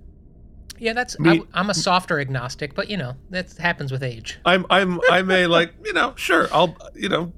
Yeah, 0.77 0.91
that's 0.91 1.17
Me- 1.19 1.41
I, 1.53 1.59
am 1.61 1.69
a 1.69 1.73
softer 1.73 2.19
agnostic, 2.19 2.75
but 2.75 2.89
you 2.89 2.97
know 2.97 3.15
that 3.29 3.53
happens 3.57 3.91
with 3.93 4.03
age. 4.03 4.39
I'm 4.45 4.65
I'm 4.69 4.99
I'm 5.09 5.31
a 5.31 5.47
like 5.47 5.73
you 5.85 5.93
know 5.93 6.13
sure 6.17 6.49
I'll 6.51 6.75
you 6.93 7.07
know 7.09 7.31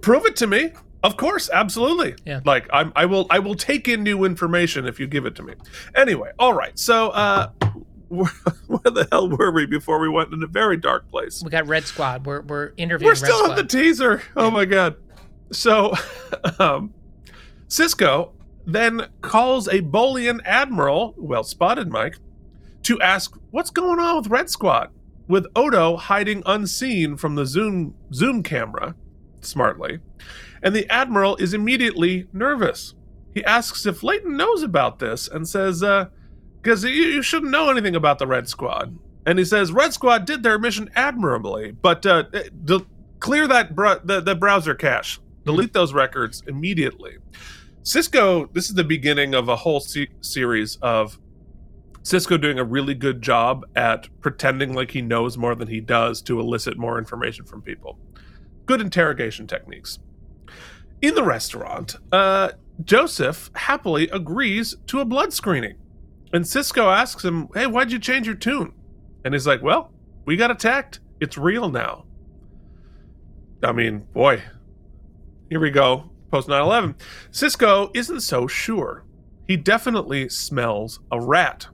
prove 0.00 0.26
it 0.26 0.36
to 0.36 0.46
me. 0.46 0.72
Of 1.02 1.16
course, 1.16 1.48
absolutely. 1.52 2.16
Yeah. 2.24 2.40
Like 2.44 2.68
I'm 2.72 2.92
I 2.96 3.06
will 3.06 3.26
I 3.30 3.38
will 3.38 3.54
take 3.54 3.88
in 3.88 4.02
new 4.02 4.24
information 4.24 4.86
if 4.86 4.98
you 4.98 5.06
give 5.06 5.26
it 5.26 5.34
to 5.36 5.42
me. 5.42 5.54
Anyway, 5.94 6.32
all 6.38 6.52
right. 6.54 6.76
So 6.78 7.10
uh, 7.10 7.50
where, 8.08 8.30
where 8.66 8.80
the 8.92 9.06
hell 9.12 9.28
were 9.28 9.52
we 9.52 9.66
before 9.66 10.00
we 10.00 10.08
went 10.08 10.32
in 10.32 10.42
a 10.42 10.46
very 10.46 10.76
dark 10.76 11.08
place? 11.08 11.42
We 11.42 11.50
got 11.50 11.66
Red 11.66 11.84
Squad. 11.84 12.26
We're 12.26 12.42
we're 12.42 12.72
interviewing 12.76 13.08
We're 13.08 13.12
Red 13.12 13.18
still 13.18 13.38
Squad. 13.38 13.50
on 13.50 13.56
the 13.56 13.64
teaser. 13.64 14.22
Oh 14.36 14.50
my 14.50 14.64
god. 14.64 14.96
So, 15.50 15.94
um, 16.58 16.92
Sisko 17.68 18.32
then 18.66 19.06
calls 19.22 19.66
a 19.68 19.80
Bolian 19.80 20.40
admiral, 20.44 21.14
well 21.16 21.42
spotted, 21.44 21.88
Mike, 21.88 22.16
to 22.82 23.00
ask 23.00 23.34
what's 23.50 23.70
going 23.70 23.98
on 23.98 24.16
with 24.16 24.26
Red 24.26 24.50
Squad, 24.50 24.90
with 25.26 25.46
Odo 25.56 25.96
hiding 25.96 26.42
unseen 26.44 27.16
from 27.16 27.34
the 27.34 27.46
zoom 27.46 27.94
zoom 28.12 28.42
camera, 28.42 28.94
smartly, 29.40 30.00
and 30.62 30.74
the 30.74 30.90
admiral 30.90 31.36
is 31.36 31.54
immediately 31.54 32.26
nervous. 32.32 32.94
He 33.34 33.44
asks 33.44 33.86
if 33.86 34.02
Leyton 34.02 34.36
knows 34.36 34.62
about 34.62 34.98
this 34.98 35.28
and 35.28 35.48
says, 35.48 35.82
uh, 35.82 36.06
because 36.60 36.84
you, 36.84 36.90
you 36.90 37.22
shouldn't 37.22 37.52
know 37.52 37.70
anything 37.70 37.94
about 37.94 38.18
the 38.18 38.26
Red 38.26 38.48
Squad. 38.48 38.98
And 39.26 39.38
he 39.38 39.44
says, 39.44 39.72
Red 39.72 39.92
Squad 39.92 40.24
did 40.24 40.42
their 40.42 40.58
mission 40.58 40.90
admirably, 40.96 41.72
but 41.72 42.04
uh, 42.06 42.24
de- 42.64 42.86
clear 43.20 43.46
that 43.46 43.74
br- 43.74 43.94
the, 44.02 44.20
the 44.20 44.34
browser 44.34 44.74
cache. 44.74 45.20
Delete 45.44 45.72
those 45.72 45.92
records 45.94 46.42
immediately. 46.46 47.18
Sisko, 47.82 48.52
this 48.52 48.68
is 48.68 48.74
the 48.74 48.84
beginning 48.84 49.34
of 49.34 49.48
a 49.48 49.56
whole 49.56 49.80
se- 49.80 50.08
series 50.20 50.76
of 50.82 51.18
Sisko 52.02 52.40
doing 52.40 52.58
a 52.58 52.64
really 52.64 52.94
good 52.94 53.22
job 53.22 53.66
at 53.76 54.08
pretending 54.20 54.74
like 54.74 54.90
he 54.90 55.02
knows 55.02 55.38
more 55.38 55.54
than 55.54 55.68
he 55.68 55.80
does 55.80 56.22
to 56.22 56.40
elicit 56.40 56.78
more 56.78 56.98
information 56.98 57.44
from 57.44 57.62
people. 57.62 57.98
Good 58.66 58.80
interrogation 58.80 59.46
techniques. 59.46 59.98
In 61.00 61.14
the 61.14 61.22
restaurant, 61.22 61.96
uh, 62.10 62.50
Joseph 62.84 63.50
happily 63.54 64.08
agrees 64.08 64.76
to 64.86 65.00
a 65.00 65.04
blood 65.04 65.32
screening. 65.32 65.76
And 66.32 66.44
Sisko 66.44 66.94
asks 66.94 67.24
him, 67.24 67.48
Hey, 67.54 67.66
why'd 67.66 67.92
you 67.92 67.98
change 67.98 68.26
your 68.26 68.36
tune? 68.36 68.72
And 69.24 69.34
he's 69.34 69.46
like, 69.46 69.62
Well, 69.62 69.92
we 70.24 70.36
got 70.36 70.50
attacked. 70.50 71.00
It's 71.20 71.38
real 71.38 71.68
now. 71.70 72.04
I 73.62 73.72
mean, 73.72 74.00
boy, 74.12 74.42
here 75.48 75.60
we 75.60 75.70
go. 75.70 76.10
Post 76.30 76.48
9 76.48 76.60
11. 76.60 76.94
Sisko 77.30 77.90
isn't 77.94 78.20
so 78.20 78.46
sure. 78.46 79.04
He 79.46 79.56
definitely 79.56 80.28
smells 80.28 81.00
a 81.10 81.20
rat. 81.20 81.68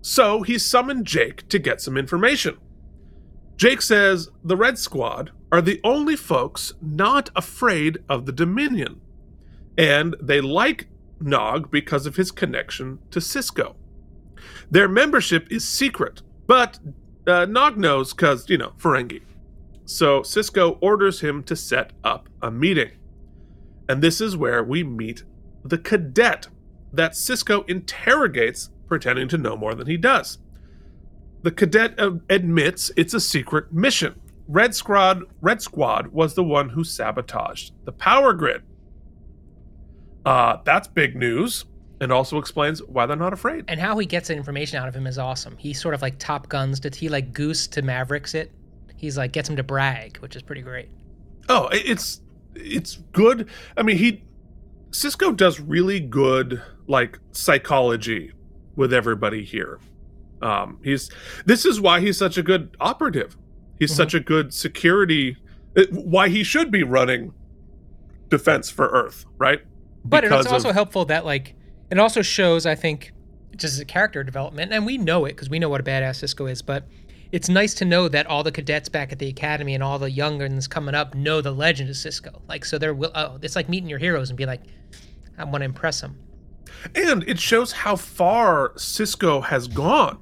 So 0.00 0.42
he 0.42 0.58
summoned 0.58 1.06
Jake 1.06 1.48
to 1.48 1.58
get 1.58 1.80
some 1.80 1.96
information. 1.96 2.56
Jake 3.56 3.82
says 3.82 4.28
the 4.44 4.56
Red 4.56 4.78
Squad 4.78 5.32
are 5.50 5.62
the 5.62 5.80
only 5.82 6.16
folks 6.16 6.74
not 6.80 7.30
afraid 7.34 7.98
of 8.08 8.26
the 8.26 8.32
Dominion. 8.32 9.00
And 9.76 10.16
they 10.20 10.40
like 10.40 10.88
Nog 11.20 11.70
because 11.70 12.06
of 12.06 12.16
his 12.16 12.30
connection 12.30 12.98
to 13.10 13.20
Sisko. 13.20 13.74
Their 14.70 14.88
membership 14.88 15.50
is 15.50 15.66
secret, 15.66 16.22
but 16.46 16.78
uh, 17.26 17.46
Nog 17.46 17.76
knows 17.76 18.12
because, 18.12 18.48
you 18.48 18.58
know, 18.58 18.72
Ferengi. 18.78 19.22
So 19.84 20.20
Sisko 20.20 20.78
orders 20.80 21.20
him 21.20 21.42
to 21.44 21.56
set 21.56 21.92
up 22.04 22.28
a 22.42 22.50
meeting. 22.50 22.90
And 23.88 24.02
this 24.02 24.20
is 24.20 24.36
where 24.36 24.62
we 24.62 24.84
meet 24.84 25.24
the 25.64 25.78
cadet 25.78 26.48
that 26.92 27.12
Sisko 27.12 27.68
interrogates, 27.68 28.70
pretending 28.86 29.28
to 29.28 29.38
know 29.38 29.56
more 29.56 29.74
than 29.74 29.86
he 29.86 29.96
does. 29.96 30.38
The 31.42 31.50
cadet 31.50 31.98
uh, 31.98 32.12
admits 32.28 32.90
it's 32.96 33.14
a 33.14 33.20
secret 33.20 33.72
mission. 33.72 34.20
Red 34.48 34.74
Squad, 34.74 35.22
Red 35.42 35.60
Squad 35.60 36.08
was 36.08 36.34
the 36.34 36.42
one 36.42 36.70
who 36.70 36.82
sabotaged 36.82 37.72
the 37.84 37.92
power 37.92 38.32
grid. 38.32 38.62
Uh, 40.24 40.58
that's 40.64 40.88
big 40.88 41.14
news, 41.16 41.64
and 42.00 42.10
also 42.12 42.38
explains 42.38 42.82
why 42.82 43.06
they're 43.06 43.16
not 43.16 43.32
afraid. 43.32 43.64
and 43.68 43.78
how 43.80 43.96
he 43.98 44.06
gets 44.06 44.28
the 44.28 44.34
information 44.36 44.78
out 44.78 44.88
of 44.88 44.94
him 44.94 45.06
is 45.06 45.18
awesome. 45.18 45.56
He 45.56 45.72
sort 45.72 45.94
of 45.94 46.02
like 46.02 46.18
Top 46.18 46.48
Guns. 46.48 46.80
Did 46.80 46.94
he 46.94 47.08
like 47.08 47.32
Goose 47.32 47.66
to 47.68 47.82
Mavericks 47.82 48.34
it? 48.34 48.50
He's 48.96 49.16
like 49.16 49.32
gets 49.32 49.48
him 49.48 49.56
to 49.56 49.62
brag, 49.62 50.16
which 50.18 50.34
is 50.34 50.42
pretty 50.42 50.62
great. 50.62 50.88
Oh, 51.48 51.68
it's 51.72 52.20
it's 52.54 52.96
good. 53.12 53.48
I 53.76 53.82
mean, 53.82 53.96
he 53.96 54.24
Sisko 54.90 55.36
does 55.36 55.60
really 55.60 56.00
good 56.00 56.62
like 56.86 57.18
psychology 57.32 58.32
with 58.76 58.92
everybody 58.92 59.44
here. 59.44 59.78
Um, 60.42 60.78
he's 60.82 61.10
this 61.46 61.64
is 61.64 61.80
why 61.80 62.00
he's 62.00 62.18
such 62.18 62.38
a 62.38 62.42
good 62.42 62.76
operative. 62.80 63.36
He's 63.78 63.92
Mhm. 63.92 63.96
such 63.96 64.14
a 64.14 64.20
good 64.20 64.52
security. 64.54 65.36
it- 65.76 65.92
why 65.92 66.28
he 66.28 66.42
should 66.42 66.70
be 66.72 66.82
running 66.82 67.32
defense 68.30 68.68
for 68.70 68.88
Earth, 68.88 69.24
right? 69.38 69.60
But 70.04 70.22
Because 70.22 70.46
it's 70.46 70.52
also 70.52 70.70
of- 70.70 70.74
helpful 70.74 71.04
that 71.04 71.24
like 71.24 71.54
it 71.90 71.98
also 71.98 72.20
shows, 72.22 72.66
I 72.66 72.74
think, 72.74 73.12
just 73.56 73.74
as 73.74 73.80
a 73.80 73.84
character 73.84 74.24
development, 74.24 74.72
and 74.72 74.84
we 74.84 74.98
know 74.98 75.24
it 75.24 75.30
because 75.30 75.48
we 75.48 75.58
know 75.58 75.68
what 75.68 75.80
a 75.80 75.84
badass 75.84 76.22
Sisko 76.24 76.50
is. 76.50 76.62
But 76.62 76.86
it's 77.32 77.48
nice 77.48 77.74
to 77.74 77.84
know 77.84 78.08
that 78.08 78.26
all 78.26 78.42
the 78.42 78.50
cadets 78.50 78.88
back 78.88 79.12
at 79.12 79.18
the 79.18 79.28
academy 79.28 79.74
and 79.74 79.82
all 79.82 79.98
the 79.98 80.10
young 80.10 80.38
ones 80.38 80.66
coming 80.66 80.94
up 80.94 81.14
know 81.14 81.40
the 81.40 81.52
legend 81.52 81.90
of 81.90 81.96
Sisko. 81.96 82.40
Like 82.48 82.64
so, 82.64 82.78
they're 82.78 82.94
will. 82.94 83.12
Oh, 83.14 83.38
it's 83.42 83.54
like 83.54 83.68
meeting 83.68 83.88
your 83.88 83.98
heroes 84.00 84.30
and 84.30 84.36
be 84.36 84.46
like, 84.46 84.62
I 85.38 85.44
want 85.44 85.58
to 85.58 85.64
impress 85.66 86.00
them. 86.00 86.16
And 86.94 87.22
it 87.28 87.38
shows 87.38 87.72
how 87.72 87.94
far 87.96 88.70
Sisko 88.76 89.44
has 89.44 89.68
gone. 89.68 90.18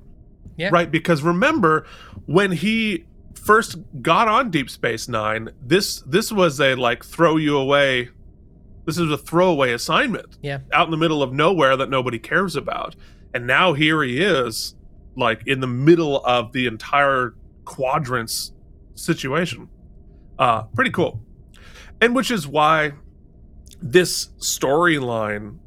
Yeah. 0.56 0.70
Right? 0.72 0.90
Because 0.90 1.22
remember, 1.22 1.86
when 2.26 2.52
he 2.52 3.04
first 3.46 3.78
got 4.02 4.28
on 4.28 4.50
Deep 4.50 4.68
Space 4.68 5.08
Nine, 5.08 5.50
this 5.62 6.00
this 6.02 6.32
was 6.32 6.60
a 6.60 6.74
like 6.74 7.04
throw 7.04 7.36
you 7.36 7.56
away. 7.56 8.10
This 8.84 8.98
is 8.98 9.10
a 9.10 9.16
throwaway 9.16 9.72
assignment. 9.72 10.38
Yeah. 10.42 10.58
Out 10.72 10.86
in 10.86 10.90
the 10.90 10.96
middle 10.96 11.22
of 11.22 11.32
nowhere 11.32 11.76
that 11.76 11.88
nobody 11.88 12.18
cares 12.18 12.56
about. 12.56 12.94
And 13.32 13.46
now 13.46 13.72
here 13.72 14.02
he 14.02 14.20
is, 14.20 14.74
like 15.16 15.46
in 15.46 15.60
the 15.60 15.66
middle 15.66 16.24
of 16.24 16.52
the 16.52 16.66
entire 16.66 17.34
quadrants 17.64 18.52
situation. 18.94 19.68
Uh 20.38 20.64
pretty 20.74 20.90
cool. 20.90 21.20
And 22.00 22.14
which 22.14 22.30
is 22.30 22.46
why 22.46 22.92
this 23.80 24.28
storyline 24.38 25.58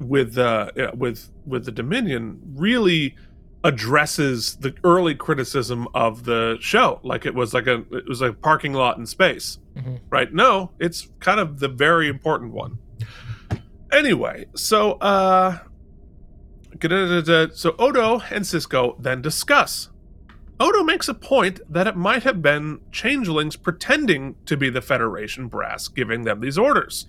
with 0.00 0.36
uh, 0.36 0.70
with 0.94 1.30
with 1.46 1.64
the 1.64 1.72
Dominion 1.72 2.40
really 2.54 3.16
addresses 3.66 4.56
the 4.56 4.72
early 4.84 5.14
criticism 5.14 5.88
of 5.92 6.24
the 6.24 6.56
show. 6.60 7.00
Like 7.02 7.26
it 7.26 7.34
was 7.34 7.52
like 7.52 7.66
a 7.66 7.82
it 7.90 8.08
was 8.08 8.20
a 8.20 8.32
parking 8.32 8.72
lot 8.72 8.96
in 8.96 9.06
space. 9.06 9.58
Mhm. 9.76 10.00
right? 10.08 10.32
No 10.32 10.70
it's 10.78 11.08
kind 11.20 11.40
of 11.40 11.58
the 11.58 11.68
very 11.68 12.08
important 12.08 12.52
one. 12.52 12.78
Anyway 13.92 14.46
so 14.54 14.92
uh 14.92 15.58
so 16.80 17.74
odo 17.78 18.20
and 18.30 18.44
Sisko 18.44 19.02
then 19.02 19.20
discuss. 19.22 19.88
Odo 20.60 20.82
makes 20.84 21.08
a 21.08 21.14
point 21.14 21.60
that 21.68 21.86
it 21.86 21.96
might 21.96 22.22
have 22.22 22.40
been 22.40 22.80
changelings 22.92 23.56
pretending 23.56 24.36
to 24.46 24.56
be 24.56 24.70
the 24.70 24.80
federation 24.80 25.48
brass 25.48 25.88
giving 25.88 26.22
them 26.24 26.40
these 26.40 26.56
orders. 26.56 27.06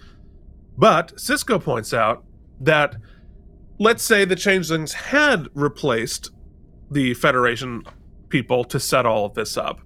But 0.77 1.15
Sisko 1.17 1.61
points 1.63 1.93
out 1.93 2.23
that 2.59 2.95
let's 3.79 4.03
say 4.03 4.25
the 4.25 4.35
changelings 4.35 4.93
had 4.93 5.47
replaced 5.53 6.31
the 6.89 7.13
Federation 7.13 7.83
people 8.29 8.63
to 8.65 8.79
set 8.79 9.05
all 9.05 9.25
of 9.25 9.33
this 9.33 9.57
up. 9.57 9.81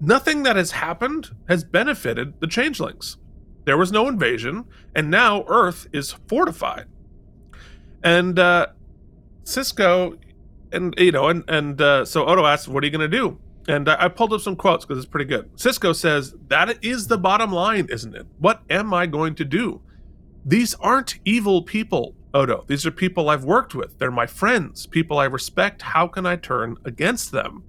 Nothing 0.00 0.42
that 0.44 0.56
has 0.56 0.70
happened 0.72 1.30
has 1.48 1.64
benefited 1.64 2.40
the 2.40 2.46
changelings. 2.46 3.18
There 3.64 3.76
was 3.76 3.92
no 3.92 4.08
invasion, 4.08 4.64
and 4.94 5.10
now 5.10 5.44
Earth 5.46 5.86
is 5.92 6.12
fortified. 6.26 6.86
And 8.02 8.38
uh, 8.38 8.68
Sisko, 9.44 10.18
and 10.72 10.94
you 10.96 11.12
know, 11.12 11.28
and 11.28 11.44
and 11.48 11.80
uh, 11.80 12.04
so 12.04 12.26
Odo 12.26 12.46
asks, 12.46 12.66
"What 12.66 12.82
are 12.82 12.86
you 12.86 12.92
going 12.92 13.10
to 13.10 13.16
do?" 13.16 13.38
And 13.68 13.88
I 13.88 14.04
I 14.04 14.08
pulled 14.08 14.32
up 14.32 14.40
some 14.40 14.56
quotes 14.56 14.86
because 14.86 15.02
it's 15.02 15.10
pretty 15.10 15.26
good. 15.26 15.54
Sisko 15.56 15.94
says, 15.94 16.34
"That 16.48 16.82
is 16.82 17.08
the 17.08 17.18
bottom 17.18 17.52
line, 17.52 17.86
isn't 17.90 18.14
it? 18.14 18.26
What 18.38 18.62
am 18.70 18.94
I 18.94 19.06
going 19.06 19.34
to 19.36 19.44
do? 19.44 19.82
These 20.44 20.74
aren't 20.76 21.18
evil 21.26 21.62
people, 21.62 22.14
Odo. 22.32 22.64
These 22.66 22.86
are 22.86 22.90
people 22.90 23.28
I've 23.28 23.44
worked 23.44 23.74
with. 23.74 23.98
They're 23.98 24.10
my 24.10 24.26
friends, 24.26 24.86
people 24.86 25.18
I 25.18 25.24
respect. 25.24 25.82
How 25.82 26.06
can 26.06 26.26
I 26.26 26.36
turn 26.36 26.76
against 26.84 27.32
them? 27.32 27.64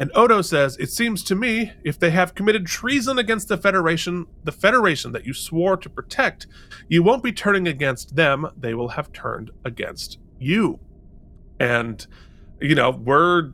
And 0.00 0.12
Odo 0.14 0.42
says, 0.42 0.76
It 0.78 0.90
seems 0.90 1.24
to 1.24 1.34
me, 1.34 1.72
if 1.82 1.98
they 1.98 2.10
have 2.10 2.34
committed 2.34 2.66
treason 2.66 3.18
against 3.18 3.48
the 3.48 3.56
Federation, 3.56 4.26
the 4.44 4.52
Federation 4.52 5.12
that 5.12 5.26
you 5.26 5.32
swore 5.32 5.76
to 5.76 5.90
protect, 5.90 6.46
you 6.88 7.02
won't 7.02 7.22
be 7.22 7.32
turning 7.32 7.66
against 7.66 8.14
them. 8.14 8.46
They 8.56 8.74
will 8.74 8.90
have 8.90 9.12
turned 9.12 9.50
against 9.64 10.18
you. 10.38 10.78
And, 11.58 12.06
you 12.60 12.76
know, 12.76 12.90
we're 12.90 13.52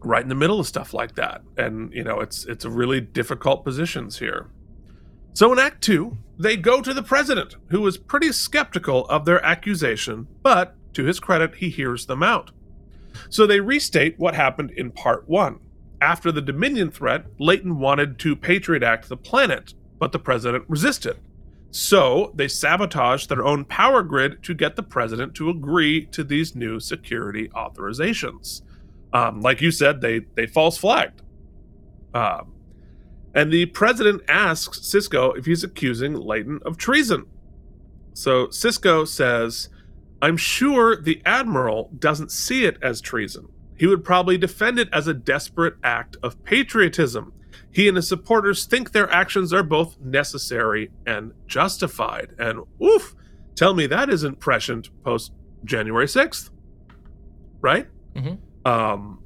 right 0.00 0.22
in 0.22 0.28
the 0.28 0.36
middle 0.36 0.60
of 0.60 0.66
stuff 0.66 0.94
like 0.94 1.16
that. 1.16 1.42
And, 1.56 1.92
you 1.92 2.04
know, 2.04 2.20
it's 2.20 2.44
it's 2.44 2.64
a 2.64 2.70
really 2.70 3.00
difficult 3.00 3.64
positions 3.64 4.18
here. 4.18 4.48
So 5.34 5.52
in 5.52 5.58
Act 5.58 5.82
2, 5.82 6.16
they 6.38 6.56
go 6.56 6.82
to 6.82 6.92
the 6.92 7.02
president, 7.02 7.56
who 7.68 7.86
is 7.86 7.96
pretty 7.96 8.32
skeptical 8.32 9.06
of 9.06 9.24
their 9.24 9.44
accusation, 9.44 10.28
but 10.42 10.74
to 10.94 11.04
his 11.04 11.20
credit, 11.20 11.56
he 11.56 11.70
hears 11.70 12.06
them 12.06 12.22
out. 12.22 12.50
So 13.30 13.46
they 13.46 13.60
restate 13.60 14.18
what 14.18 14.34
happened 14.34 14.72
in 14.72 14.90
Part 14.90 15.28
1. 15.28 15.58
After 16.00 16.32
the 16.32 16.42
Dominion 16.42 16.90
threat, 16.90 17.26
Leyton 17.38 17.78
wanted 17.78 18.18
to 18.20 18.36
Patriot 18.36 18.82
Act 18.82 19.08
the 19.08 19.16
planet, 19.16 19.74
but 19.98 20.12
the 20.12 20.18
president 20.18 20.64
resisted. 20.68 21.16
So 21.70 22.32
they 22.34 22.48
sabotaged 22.48 23.28
their 23.28 23.44
own 23.44 23.64
power 23.64 24.02
grid 24.02 24.42
to 24.42 24.52
get 24.52 24.76
the 24.76 24.82
president 24.82 25.34
to 25.36 25.48
agree 25.48 26.04
to 26.06 26.22
these 26.22 26.54
new 26.54 26.80
security 26.80 27.48
authorizations. 27.50 28.60
Um, 29.14 29.40
like 29.40 29.62
you 29.62 29.70
said, 29.70 30.00
they, 30.00 30.20
they 30.34 30.46
false 30.46 30.76
flagged. 30.76 31.22
Um, 32.12 32.52
and 33.34 33.52
the 33.52 33.66
president 33.66 34.22
asks 34.28 34.80
Sisko 34.80 35.36
if 35.36 35.46
he's 35.46 35.64
accusing 35.64 36.14
Leyton 36.14 36.60
of 36.64 36.76
treason. 36.76 37.26
So 38.14 38.48
Sisko 38.48 39.06
says, 39.08 39.68
I'm 40.20 40.36
sure 40.36 40.96
the 41.00 41.22
admiral 41.24 41.90
doesn't 41.98 42.30
see 42.30 42.64
it 42.64 42.76
as 42.82 43.00
treason. 43.00 43.48
He 43.76 43.86
would 43.86 44.04
probably 44.04 44.38
defend 44.38 44.78
it 44.78 44.88
as 44.92 45.08
a 45.08 45.14
desperate 45.14 45.74
act 45.82 46.16
of 46.22 46.42
patriotism. 46.44 47.32
He 47.72 47.88
and 47.88 47.96
his 47.96 48.06
supporters 48.06 48.66
think 48.66 48.92
their 48.92 49.10
actions 49.10 49.52
are 49.52 49.62
both 49.62 49.98
necessary 49.98 50.90
and 51.06 51.32
justified. 51.46 52.34
And 52.38 52.60
oof, 52.82 53.14
tell 53.56 53.74
me 53.74 53.86
that 53.86 54.10
isn't 54.10 54.40
prescient 54.40 54.90
post 55.02 55.32
January 55.64 56.06
6th. 56.06 56.50
Right? 57.60 57.88
Mhm. 58.14 58.38
Um, 58.66 59.20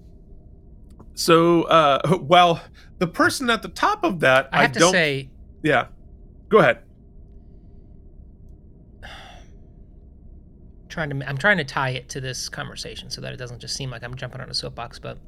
so, 1.15 1.63
uh, 1.65 2.19
well, 2.23 2.63
the 2.99 3.07
person 3.07 3.51
at 3.51 3.63
the 3.63 3.69
top 3.69 4.05
of 4.05 4.21
that, 4.21 4.49
I 4.53 4.63
have 4.63 4.73
to 4.73 4.79
don't. 4.79 4.93
say, 4.93 5.31
yeah, 5.63 5.87
go 6.49 6.59
ahead. 6.59 6.79
trying 10.89 11.11
to 11.11 11.29
I'm 11.29 11.37
trying 11.37 11.59
to 11.59 11.65
tie 11.65 11.91
it 11.91 12.09
to 12.11 12.21
this 12.21 12.49
conversation 12.49 13.11
so 13.11 13.21
that 13.21 13.33
it 13.33 13.37
doesn't 13.37 13.59
just 13.61 13.77
seem 13.77 13.91
like 13.91 14.03
I'm 14.03 14.15
jumping 14.15 14.41
on 14.41 14.51
a 14.51 14.55
soapbox. 14.55 14.99
But 14.99 15.19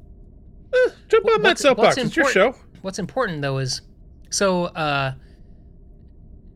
Eh, 0.73 0.89
jump 1.07 1.25
on 1.27 1.41
that 1.41 1.57
soapbox. 1.57 1.97
It's 1.97 2.15
your 2.15 2.29
show. 2.29 2.55
what's 2.81 2.99
important 2.99 3.41
though 3.41 3.57
is 3.57 3.81
so 4.29 4.65
uh, 4.65 5.13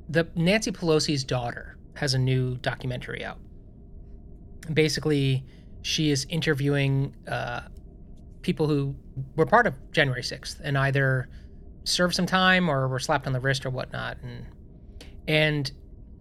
the 0.10 0.28
Nancy 0.36 0.72
Pelosi's 0.72 1.24
daughter 1.24 1.78
has 1.96 2.14
a 2.14 2.20
new 2.20 2.56
documentary 2.58 3.24
out. 3.26 3.40
Basically, 4.74 5.44
she 5.82 6.12
is 6.12 6.26
interviewing 6.30 7.16
uh, 7.28 7.62
people 8.44 8.68
who 8.68 8.96
were 9.36 9.46
part 9.46 9.66
of 9.66 9.74
January 9.92 10.22
6th 10.22 10.60
and 10.64 10.78
either 10.78 11.28
served 11.86 12.16
some 12.16 12.26
time 12.26 12.70
or 12.70 12.88
were 12.88 13.00
slapped 13.00 13.26
on 13.28 13.34
the 13.34 13.40
wrist 13.40 13.66
or 13.66 13.70
whatnot. 13.70 14.18
And 14.22 14.46
and 15.28 15.72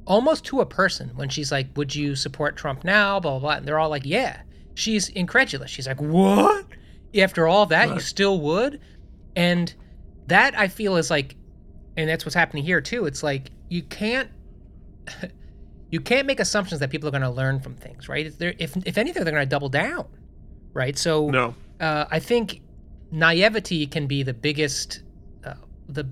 almost 0.06 0.44
to 0.46 0.60
a 0.60 0.66
person 0.66 1.10
when 1.14 1.28
she's 1.28 1.52
like, 1.52 1.68
"Would 1.76 1.94
you 1.94 2.14
support 2.16 2.56
Trump 2.56 2.84
now?" 2.84 3.20
Blah 3.20 3.32
blah 3.32 3.40
blah. 3.40 3.56
And 3.56 3.66
they're 3.66 3.78
all 3.78 3.90
like, 3.90 4.06
"Yeah." 4.06 4.40
She's 4.74 5.08
incredulous. 5.10 5.70
She's 5.70 5.86
like, 5.86 6.00
"What?" 6.00 6.66
After 7.16 7.46
all 7.46 7.66
that, 7.66 7.88
you 7.90 8.00
still 8.00 8.40
would? 8.40 8.80
And 9.36 9.72
that 10.28 10.58
I 10.58 10.68
feel 10.68 10.96
is 10.96 11.10
like, 11.10 11.36
and 11.96 12.08
that's 12.08 12.24
what's 12.24 12.34
happening 12.34 12.64
here 12.64 12.80
too. 12.80 13.06
It's 13.06 13.22
like 13.22 13.50
you 13.68 13.82
can't. 13.82 14.30
You 15.90 16.00
can't 16.00 16.26
make 16.26 16.40
assumptions 16.40 16.80
that 16.80 16.88
people 16.88 17.06
are 17.08 17.10
going 17.10 17.20
to 17.20 17.28
learn 17.28 17.60
from 17.60 17.74
things, 17.74 18.08
right? 18.08 18.24
If, 18.24 18.38
they're, 18.38 18.54
if, 18.58 18.74
if 18.86 18.96
anything, 18.96 19.24
they're 19.24 19.32
going 19.34 19.44
to 19.44 19.50
double 19.50 19.68
down, 19.68 20.06
right? 20.72 20.96
So 20.96 21.28
No. 21.28 21.54
Uh, 21.82 22.06
I 22.10 22.20
think 22.20 22.62
naivety 23.10 23.86
can 23.86 24.06
be 24.06 24.22
the 24.22 24.32
biggest, 24.32 25.02
uh, 25.44 25.54
the 25.88 26.08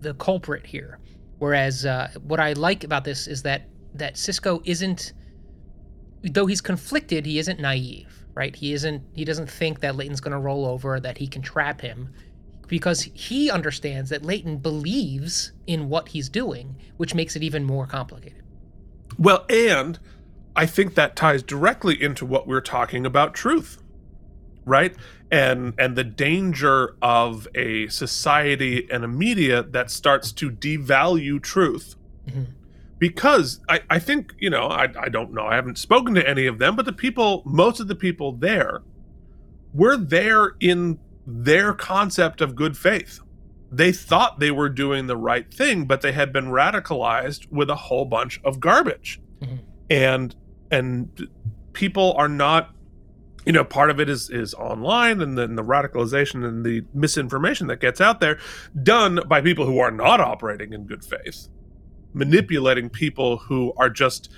the 0.00 0.14
culprit 0.14 0.66
here. 0.66 0.98
Whereas 1.38 1.86
uh, 1.86 2.10
what 2.22 2.38
I 2.38 2.52
like 2.52 2.84
about 2.84 3.04
this 3.04 3.26
is 3.26 3.42
that 3.42 3.68
that 3.94 4.14
Sisko 4.14 4.60
isn't, 4.64 5.14
though 6.22 6.46
he's 6.46 6.60
conflicted, 6.60 7.24
he 7.24 7.38
isn't 7.38 7.58
naive, 7.60 8.26
right? 8.34 8.54
He 8.54 8.74
isn't. 8.74 9.02
He 9.14 9.24
doesn't 9.24 9.50
think 9.50 9.80
that 9.80 9.96
Leyton's 9.96 10.20
going 10.20 10.32
to 10.32 10.38
roll 10.38 10.66
over, 10.66 11.00
that 11.00 11.16
he 11.16 11.26
can 11.26 11.40
trap 11.40 11.80
him, 11.80 12.12
because 12.68 13.02
he 13.14 13.50
understands 13.50 14.10
that 14.10 14.22
Leyton 14.22 14.58
believes 14.58 15.52
in 15.66 15.88
what 15.88 16.08
he's 16.08 16.28
doing, 16.28 16.76
which 16.98 17.14
makes 17.14 17.36
it 17.36 17.42
even 17.42 17.64
more 17.64 17.86
complicated. 17.86 18.42
Well, 19.18 19.46
and 19.48 19.98
I 20.54 20.66
think 20.66 20.94
that 20.94 21.16
ties 21.16 21.42
directly 21.42 22.00
into 22.00 22.26
what 22.26 22.46
we're 22.46 22.60
talking 22.60 23.06
about 23.06 23.34
truth. 23.34 23.80
Right? 24.64 24.94
And 25.30 25.74
and 25.78 25.96
the 25.96 26.04
danger 26.04 26.96
of 27.02 27.46
a 27.54 27.88
society 27.88 28.88
and 28.90 29.04
a 29.04 29.08
media 29.08 29.62
that 29.62 29.90
starts 29.90 30.32
to 30.32 30.50
devalue 30.50 31.42
truth. 31.42 31.96
Mhm. 32.28 32.46
Because 32.98 33.60
I, 33.68 33.80
I 33.90 33.98
think, 33.98 34.32
you 34.38 34.48
know, 34.48 34.68
I, 34.68 34.88
I 34.98 35.08
don't 35.08 35.34
know, 35.34 35.44
I 35.46 35.56
haven't 35.56 35.76
spoken 35.78 36.14
to 36.14 36.26
any 36.26 36.46
of 36.46 36.58
them, 36.58 36.76
but 36.76 36.86
the 36.86 36.92
people, 36.92 37.42
most 37.44 37.80
of 37.80 37.88
the 37.88 37.94
people 37.96 38.32
there, 38.32 38.82
were 39.74 39.96
there 39.96 40.52
in 40.60 40.98
their 41.26 41.74
concept 41.74 42.40
of 42.40 42.54
good 42.54 42.76
faith. 42.78 43.20
They 43.70 43.92
thought 43.92 44.38
they 44.38 44.52
were 44.52 44.68
doing 44.68 45.06
the 45.08 45.16
right 45.16 45.52
thing, 45.52 45.84
but 45.86 46.00
they 46.00 46.12
had 46.12 46.32
been 46.32 46.46
radicalized 46.46 47.50
with 47.50 47.68
a 47.68 47.74
whole 47.74 48.04
bunch 48.04 48.40
of 48.44 48.60
garbage. 48.60 49.20
Mhm. 49.42 49.58
And 49.90 50.36
and 50.70 51.28
people 51.72 52.14
are 52.16 52.28
not 52.28 52.73
you 53.46 53.52
know 53.52 53.64
part 53.64 53.90
of 53.90 54.00
it 54.00 54.08
is 54.08 54.30
is 54.30 54.54
online 54.54 55.20
and 55.20 55.36
then 55.38 55.54
the 55.56 55.62
radicalization 55.62 56.46
and 56.46 56.64
the 56.64 56.82
misinformation 56.94 57.66
that 57.66 57.80
gets 57.80 58.00
out 58.00 58.20
there 58.20 58.38
done 58.82 59.20
by 59.28 59.40
people 59.40 59.66
who 59.66 59.78
are 59.78 59.90
not 59.90 60.20
operating 60.20 60.72
in 60.72 60.84
good 60.86 61.04
faith 61.04 61.48
manipulating 62.12 62.88
people 62.88 63.38
who 63.38 63.72
are 63.76 63.90
just 63.90 64.30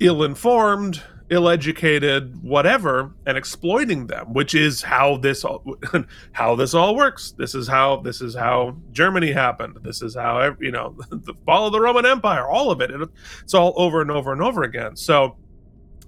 ill-informed 0.00 1.02
ill-educated 1.30 2.42
whatever 2.42 3.12
and 3.26 3.38
exploiting 3.38 4.06
them 4.06 4.34
which 4.34 4.54
is 4.54 4.82
how 4.82 5.16
this 5.16 5.44
all 5.44 5.64
how 6.32 6.54
this 6.54 6.74
all 6.74 6.94
works. 6.94 7.32
This 7.38 7.54
is 7.54 7.66
how 7.66 7.96
this 8.02 8.20
is 8.20 8.34
how 8.34 8.76
germany 8.90 9.32
happened. 9.32 9.78
This 9.82 10.02
is 10.02 10.14
how 10.14 10.54
you 10.60 10.70
know 10.70 10.94
the 11.10 11.32
fall 11.46 11.66
of 11.66 11.72
the 11.72 11.80
roman 11.80 12.04
empire 12.04 12.46
all 12.46 12.70
of 12.70 12.80
it. 12.82 12.90
It- 12.90 13.08
it's 13.42 13.54
all 13.54 13.72
over 13.76 14.02
and 14.02 14.10
over 14.10 14.32
and 14.32 14.42
over 14.42 14.62
again. 14.62 14.96
So 14.96 15.36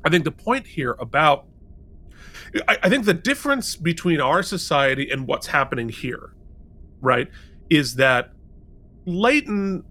i 0.05 0.11
think 0.11 0.25
the 0.25 0.31
point 0.33 0.67
here 0.67 0.95
about 1.01 1.47
I, 2.69 2.79
I 2.85 2.89
think 2.89 3.05
the 3.05 3.15
difference 3.15 3.77
between 3.77 4.21
our 4.21 4.43
society 4.43 5.11
and 5.11 5.27
what's 5.27 5.47
happening 5.49 5.89
here 5.89 6.35
right 7.01 7.29
is 7.71 7.97
that 7.97 8.31
Leyton 9.07 9.85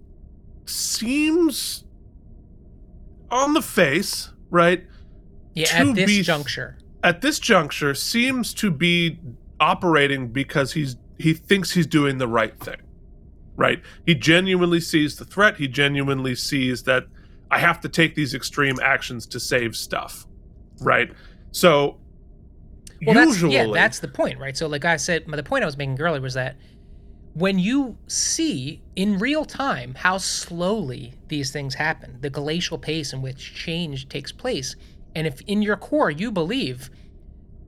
seems 0.66 1.84
on 3.30 3.52
the 3.54 3.62
face, 3.62 4.30
right? 4.50 4.84
Yeah, 5.54 5.82
To 5.82 5.90
at 5.90 5.94
this 5.96 6.06
be- 6.06 6.22
juncture. 6.22 6.78
At 7.02 7.20
this 7.20 7.38
juncture, 7.38 7.94
seems 7.94 8.54
to 8.54 8.70
be 8.70 9.18
operating 9.60 10.28
because 10.28 10.72
he's 10.72 10.96
he 11.18 11.32
thinks 11.34 11.70
he's 11.72 11.86
doing 11.86 12.18
the 12.18 12.26
right 12.26 12.58
thing, 12.58 12.80
right? 13.56 13.80
He 14.06 14.14
genuinely 14.14 14.80
sees 14.80 15.16
the 15.16 15.24
threat. 15.24 15.58
He 15.58 15.68
genuinely 15.68 16.34
sees 16.34 16.82
that 16.84 17.04
I 17.50 17.58
have 17.58 17.80
to 17.82 17.88
take 17.88 18.14
these 18.14 18.34
extreme 18.34 18.76
actions 18.82 19.26
to 19.26 19.38
save 19.38 19.76
stuff, 19.76 20.26
right? 20.80 21.12
So 21.52 21.98
Well, 23.06 23.16
usually, 23.26 23.56
that's, 23.56 23.66
yeah, 23.68 23.72
that's 23.74 23.98
the 23.98 24.08
point, 24.08 24.38
right? 24.38 24.56
So, 24.56 24.66
like 24.66 24.84
I 24.84 24.96
said, 24.96 25.24
the 25.26 25.42
point 25.42 25.62
I 25.62 25.66
was 25.66 25.76
making 25.76 26.00
earlier 26.00 26.20
was 26.20 26.34
that 26.34 26.56
when 27.34 27.58
you 27.58 27.98
see 28.06 28.80
in 28.94 29.18
real 29.18 29.44
time 29.44 29.94
how 29.94 30.18
slowly 30.18 31.14
these 31.28 31.50
things 31.50 31.74
happen, 31.74 32.18
the 32.20 32.30
glacial 32.30 32.78
pace 32.78 33.12
in 33.12 33.22
which 33.22 33.54
change 33.54 34.08
takes 34.08 34.32
place, 34.32 34.76
and 35.14 35.26
if 35.26 35.40
in 35.42 35.60
your 35.60 35.76
core 35.76 36.10
you 36.10 36.30
believe 36.30 36.90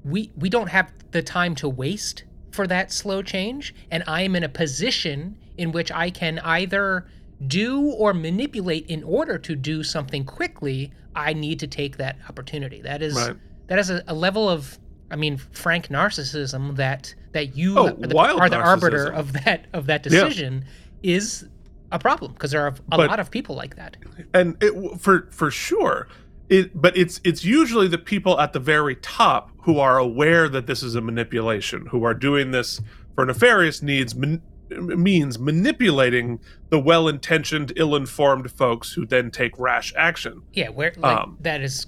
we 0.05 0.31
we 0.37 0.49
don't 0.49 0.69
have 0.69 0.93
the 1.11 1.23
time 1.23 1.55
to 1.57 1.69
waste 1.69 2.25
for 2.53 2.67
that 2.67 2.93
slow 2.93 3.23
change, 3.23 3.75
and 3.91 4.05
I 4.07 4.23
am 4.23 4.37
in 4.37 4.45
a 4.45 4.49
position 4.49 5.37
in 5.59 5.73
which 5.73 5.91
I 5.91 6.11
can 6.11 6.39
either 6.41 7.07
do 7.47 7.91
or 7.91 8.15
manipulate 8.15 8.87
in 8.87 9.03
order 9.03 9.37
to 9.37 9.55
do 9.55 9.83
something 9.83 10.25
quickly, 10.25 10.93
I 11.15 11.33
need 11.33 11.61
to 11.61 11.67
take 11.67 11.97
that 11.99 12.17
opportunity. 12.29 12.81
That 12.83 13.03
is 13.03 13.15
Right. 13.15 13.37
that 13.67 13.79
is 13.79 13.91
a, 13.91 14.03
a 14.07 14.15
level 14.15 14.49
of 14.49 14.79
I 15.11 15.17
mean 15.17 15.37
frank 15.39 15.89
narcissism 15.89 16.77
that 16.77 17.15
that 17.33 17.57
you 17.57 17.79
Oh, 17.79 17.87
are 17.89 17.93
the, 17.93 18.17
are 18.19 18.49
the 18.49 18.57
arbiter 18.57 19.13
of 19.13 19.33
that 19.45 19.67
of 19.73 19.87
that 19.87 20.05
Yeah. 20.07 20.11
decision 20.25 20.65
is 21.03 21.47
a 21.93 21.99
problem 21.99 22.33
because 22.33 22.51
there 22.51 22.63
are 22.63 22.69
a 22.69 22.97
But- 22.97 23.09
lot 23.09 23.21
of 23.21 23.31
people 23.31 23.55
like 23.57 23.77
that. 23.77 23.97
and 24.35 24.57
it, 24.63 24.99
for 25.01 25.29
for 25.31 25.51
sure 25.51 26.09
it 26.49 26.81
but 26.81 26.97
it's 26.97 27.21
it's 27.25 27.45
usually 27.45 27.89
the 27.89 27.99
people 27.99 28.41
at 28.41 28.53
the 28.53 28.61
very 28.61 28.97
top 28.97 29.51
who 29.63 29.79
are 29.79 29.99
aware 29.99 30.49
that 30.49 30.67
this 30.67 30.83
is 30.83 30.95
a 30.95 31.01
manipulation 31.01 31.87
who 31.87 32.05
are 32.05 32.15
doing 32.15 32.51
this 32.51 32.81
for 33.15 33.25
nefarious 33.27 33.83
needs 33.83 34.15
man, 34.15 34.41
means 34.71 35.39
manipulating 35.39 36.41
the 36.71 36.79
well-intentioned 36.81 37.73
ill-informed 37.77 38.51
folks 38.51 38.93
who 38.95 39.07
then 39.07 39.31
take 39.31 39.57
rash 39.59 39.93
action 39.97 40.43
Yeah, 40.53 40.71
where 40.71 40.93
like 40.97 41.19
Um, 41.19 41.37
that 41.43 41.61
is 41.61 41.87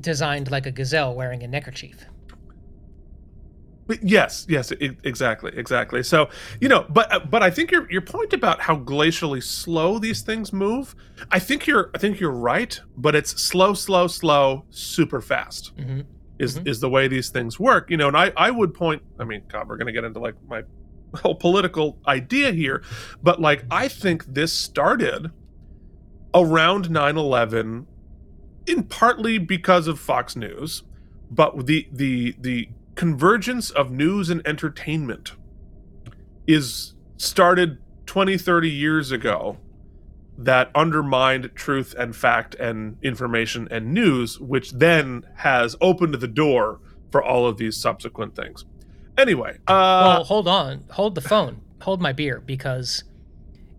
designed 0.00 0.50
like 0.50 0.66
a 0.66 0.70
gazelle 0.70 1.14
wearing 1.14 1.42
a 1.42 1.48
neckerchief. 1.48 2.04
Yes, 4.02 4.44
yes, 4.48 4.70
exactly, 4.70 5.50
exactly. 5.54 6.02
So 6.02 6.28
you 6.60 6.68
know, 6.68 6.84
but 6.90 7.30
but 7.30 7.42
I 7.42 7.50
think 7.50 7.70
your 7.70 7.90
your 7.90 8.02
point 8.02 8.32
about 8.32 8.60
how 8.60 8.76
glacially 8.76 9.42
slow 9.42 9.98
these 9.98 10.20
things 10.22 10.52
move, 10.52 10.94
I 11.30 11.38
think 11.38 11.66
you're 11.66 11.90
I 11.94 11.98
think 11.98 12.20
you're 12.20 12.30
right, 12.30 12.78
but 12.96 13.14
it's 13.14 13.40
slow, 13.42 13.74
slow, 13.74 14.06
slow, 14.06 14.64
super 14.70 15.20
fast. 15.20 15.74
Mhm. 15.76 16.04
Is 16.38 16.58
Mhm. 16.58 16.68
is 16.68 16.80
the 16.80 16.90
way 16.90 17.08
these 17.08 17.30
things 17.30 17.58
work, 17.58 17.90
you 17.90 17.96
know? 17.96 18.08
And 18.08 18.16
I 18.16 18.32
I 18.36 18.50
would 18.50 18.74
point. 18.74 19.02
I 19.18 19.24
mean, 19.24 19.42
God, 19.48 19.68
we're 19.68 19.76
gonna 19.78 19.92
get 19.92 20.04
into 20.04 20.20
like 20.20 20.34
my 20.48 20.62
whole 21.22 21.34
political 21.34 21.98
idea 22.06 22.52
here, 22.52 22.82
but 23.22 23.40
like 23.40 23.64
I 23.70 23.88
think 23.88 24.24
this 24.34 24.52
started 24.52 25.30
around 26.34 26.90
9/11, 26.90 27.86
in 28.66 28.82
partly 28.84 29.38
because 29.38 29.88
of 29.88 29.98
Fox 29.98 30.36
News, 30.36 30.82
but 31.30 31.66
the 31.66 31.88
the 31.90 32.34
the 32.38 32.68
convergence 32.98 33.70
of 33.70 33.92
news 33.92 34.28
and 34.28 34.44
entertainment 34.44 35.34
is 36.48 36.94
started 37.16 37.78
20 38.06 38.36
30 38.36 38.68
years 38.68 39.12
ago 39.12 39.56
that 40.36 40.68
undermined 40.74 41.48
truth 41.54 41.94
and 41.96 42.16
fact 42.16 42.56
and 42.56 42.96
information 43.00 43.68
and 43.70 43.94
news 43.94 44.40
which 44.40 44.72
then 44.72 45.24
has 45.36 45.76
opened 45.80 46.12
the 46.14 46.26
door 46.26 46.80
for 47.12 47.22
all 47.22 47.46
of 47.46 47.56
these 47.56 47.76
subsequent 47.76 48.34
things. 48.34 48.64
Anyway 49.16 49.52
uh 49.68 50.02
well, 50.16 50.24
hold 50.24 50.48
on, 50.48 50.82
hold 50.90 51.14
the 51.14 51.20
phone, 51.20 51.60
hold 51.82 52.02
my 52.02 52.12
beer, 52.12 52.42
because 52.44 53.04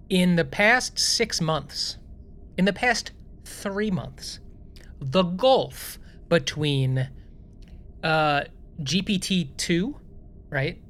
in 0.08 0.38
the 0.38 0.46
past 0.46 0.98
six 0.98 1.42
months, 1.42 1.98
in 2.58 2.64
the 2.64 2.72
past 2.72 3.12
three 3.44 3.92
months, 3.92 4.40
the 5.02 5.24
gulf 5.24 6.00
between 6.30 7.10
uh, 8.02 8.44
GPT 8.82 9.56
two, 9.58 9.96
right, 10.50 10.82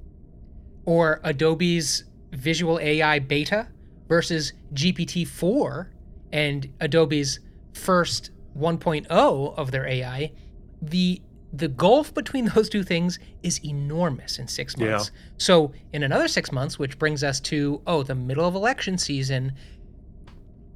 or 0.85 1.19
Adobe's 1.23 2.03
Visual 2.31 2.79
AI 2.79 3.17
beta 3.19 3.67
versus 4.07 4.53
GPT 4.73 5.27
four 5.27 5.91
and 6.31 6.71
Adobe's 6.79 7.39
first 7.73 8.29
1.0 8.57 9.07
of 9.57 9.71
their 9.71 9.87
AI, 9.87 10.31
the 10.81 11.21
the 11.51 11.67
gulf 11.67 12.13
between 12.13 12.45
those 12.55 12.69
two 12.69 12.83
things 12.83 13.17
is 13.41 13.59
enormous 13.65 14.37
in 14.37 14.47
six 14.47 14.75
Yeah. 14.77 14.91
months. 14.91 15.09
So 15.37 15.71
in 15.91 16.03
another 16.03 16.27
six 16.27 16.51
months, 16.51 16.77
which 16.77 16.99
brings 16.99 17.23
us 17.23 17.39
to 17.41 17.81
oh 17.87 18.03
the 18.03 18.13
middle 18.13 18.47
of 18.47 18.53
election 18.53 18.99
season, 18.99 19.53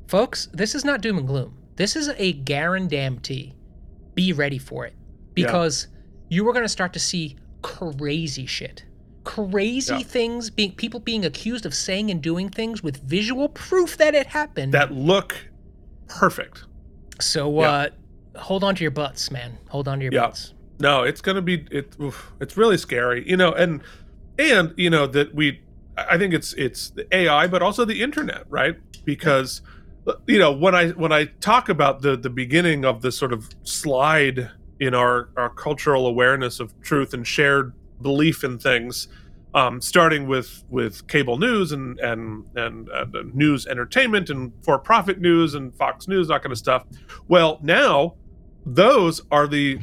folks, 0.07 0.49
this 0.53 0.73
is 0.75 0.83
not 0.83 1.01
doom 1.01 1.17
and 1.19 1.27
gloom. 1.27 1.55
This 1.75 1.95
is 1.95 2.09
a 2.17 2.33
guarantee. 2.33 3.53
Be 4.15 4.33
ready 4.33 4.57
for 4.57 4.85
it 4.87 4.93
Yeah. 5.35 5.45
because 5.45 5.87
you 6.33 6.43
were 6.45 6.53
going 6.53 6.65
to 6.65 6.75
start 6.79 6.91
to 6.93 6.99
see 6.99 7.35
crazy 7.61 8.45
shit. 8.45 8.83
Crazy 9.23 9.93
Yeah. 9.95 10.03
things 10.17 10.49
being 10.49 10.71
people 10.83 10.99
being 10.99 11.23
accused 11.25 11.65
of 11.65 11.73
saying 11.73 12.09
and 12.11 12.21
doing 12.21 12.49
things 12.49 12.81
with 12.83 12.97
visual 13.17 13.47
proof 13.49 13.97
that 13.97 14.13
it 14.21 14.27
happened. 14.27 14.73
that 14.73 14.91
look 14.91 15.31
perfect 16.07 16.65
so 17.19 17.41
Yeah. 17.61 17.71
uh 17.71 17.87
hold 18.49 18.63
on 18.63 18.73
to 18.75 18.81
your 18.83 18.91
butts, 18.91 19.29
man. 19.31 19.57
Hold 19.69 19.87
on 19.87 19.99
to 19.99 20.03
your 20.05 20.13
Yeah. 20.13 20.25
butts. 20.27 20.53
no 20.79 21.03
it's 21.03 21.21
gonna 21.21 21.41
be 21.41 21.65
it 21.71 21.95
oof, 22.01 22.33
it's 22.41 22.57
really 22.57 22.77
scary 22.77 23.19
you 23.29 23.37
know 23.37 23.51
and 23.53 23.81
and 24.39 24.73
you 24.75 24.89
know 24.89 25.05
that 25.07 25.33
we 25.39 25.61
i 26.13 26.17
think 26.17 26.33
it's 26.33 26.51
it's 26.53 26.89
the 26.89 27.05
ai 27.15 27.45
but 27.47 27.61
also 27.61 27.85
the 27.85 28.01
internet 28.01 28.43
right 28.49 28.75
because 29.05 29.61
you 30.27 30.39
know 30.39 30.51
when 30.51 30.73
i 30.81 30.89
when 31.03 31.11
i 31.19 31.25
talk 31.51 31.69
about 31.69 32.01
the 32.01 32.17
the 32.17 32.29
beginning 32.29 32.83
of 32.83 33.01
this 33.03 33.15
sort 33.15 33.31
of 33.31 33.49
slide 33.63 34.49
in 34.79 34.93
our 34.93 35.29
our 35.37 35.49
cultural 35.49 36.07
awareness 36.07 36.59
of 36.59 36.73
truth 36.81 37.13
and 37.13 37.25
shared 37.27 37.73
belief 38.01 38.43
in 38.43 38.57
things 38.59 39.07
um, 39.55 39.79
starting 39.79 40.27
with 40.27 40.63
with 40.69 41.07
cable 41.07 41.37
news 41.37 41.71
and 41.71 41.99
and 41.99 42.43
and 42.55 42.89
uh, 42.89 43.05
news 43.33 43.67
entertainment 43.67 44.29
and 44.29 44.51
for 44.63 44.79
profit 44.79 45.19
news 45.21 45.53
and 45.53 45.73
Fox 45.75 46.07
News 46.07 46.27
that 46.29 46.41
kind 46.41 46.51
of 46.51 46.57
stuff. 46.57 46.85
Well, 47.27 47.59
now 47.61 48.15
those 48.65 49.21
are 49.31 49.47
the 49.47 49.79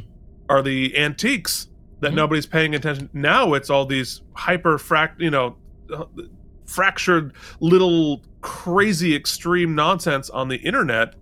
are 0.48 0.62
the 0.62 0.96
antiques 0.98 1.68
that 2.00 2.12
Mhm. 2.12 2.16
nobody's 2.16 2.46
paying 2.46 2.74
attention. 2.74 3.08
Now 3.12 3.54
it's 3.54 3.70
all 3.70 3.86
these 3.86 4.22
hyper 4.34 4.76
fract, 4.78 5.20
you 5.20 5.30
know, 5.30 5.56
uh, 5.94 6.04
fractured 6.66 7.32
little 7.60 8.22
crazy 8.40 9.14
extreme 9.14 9.74
nonsense 9.74 10.30
on 10.30 10.48
the 10.48 10.56
internet 10.56 11.14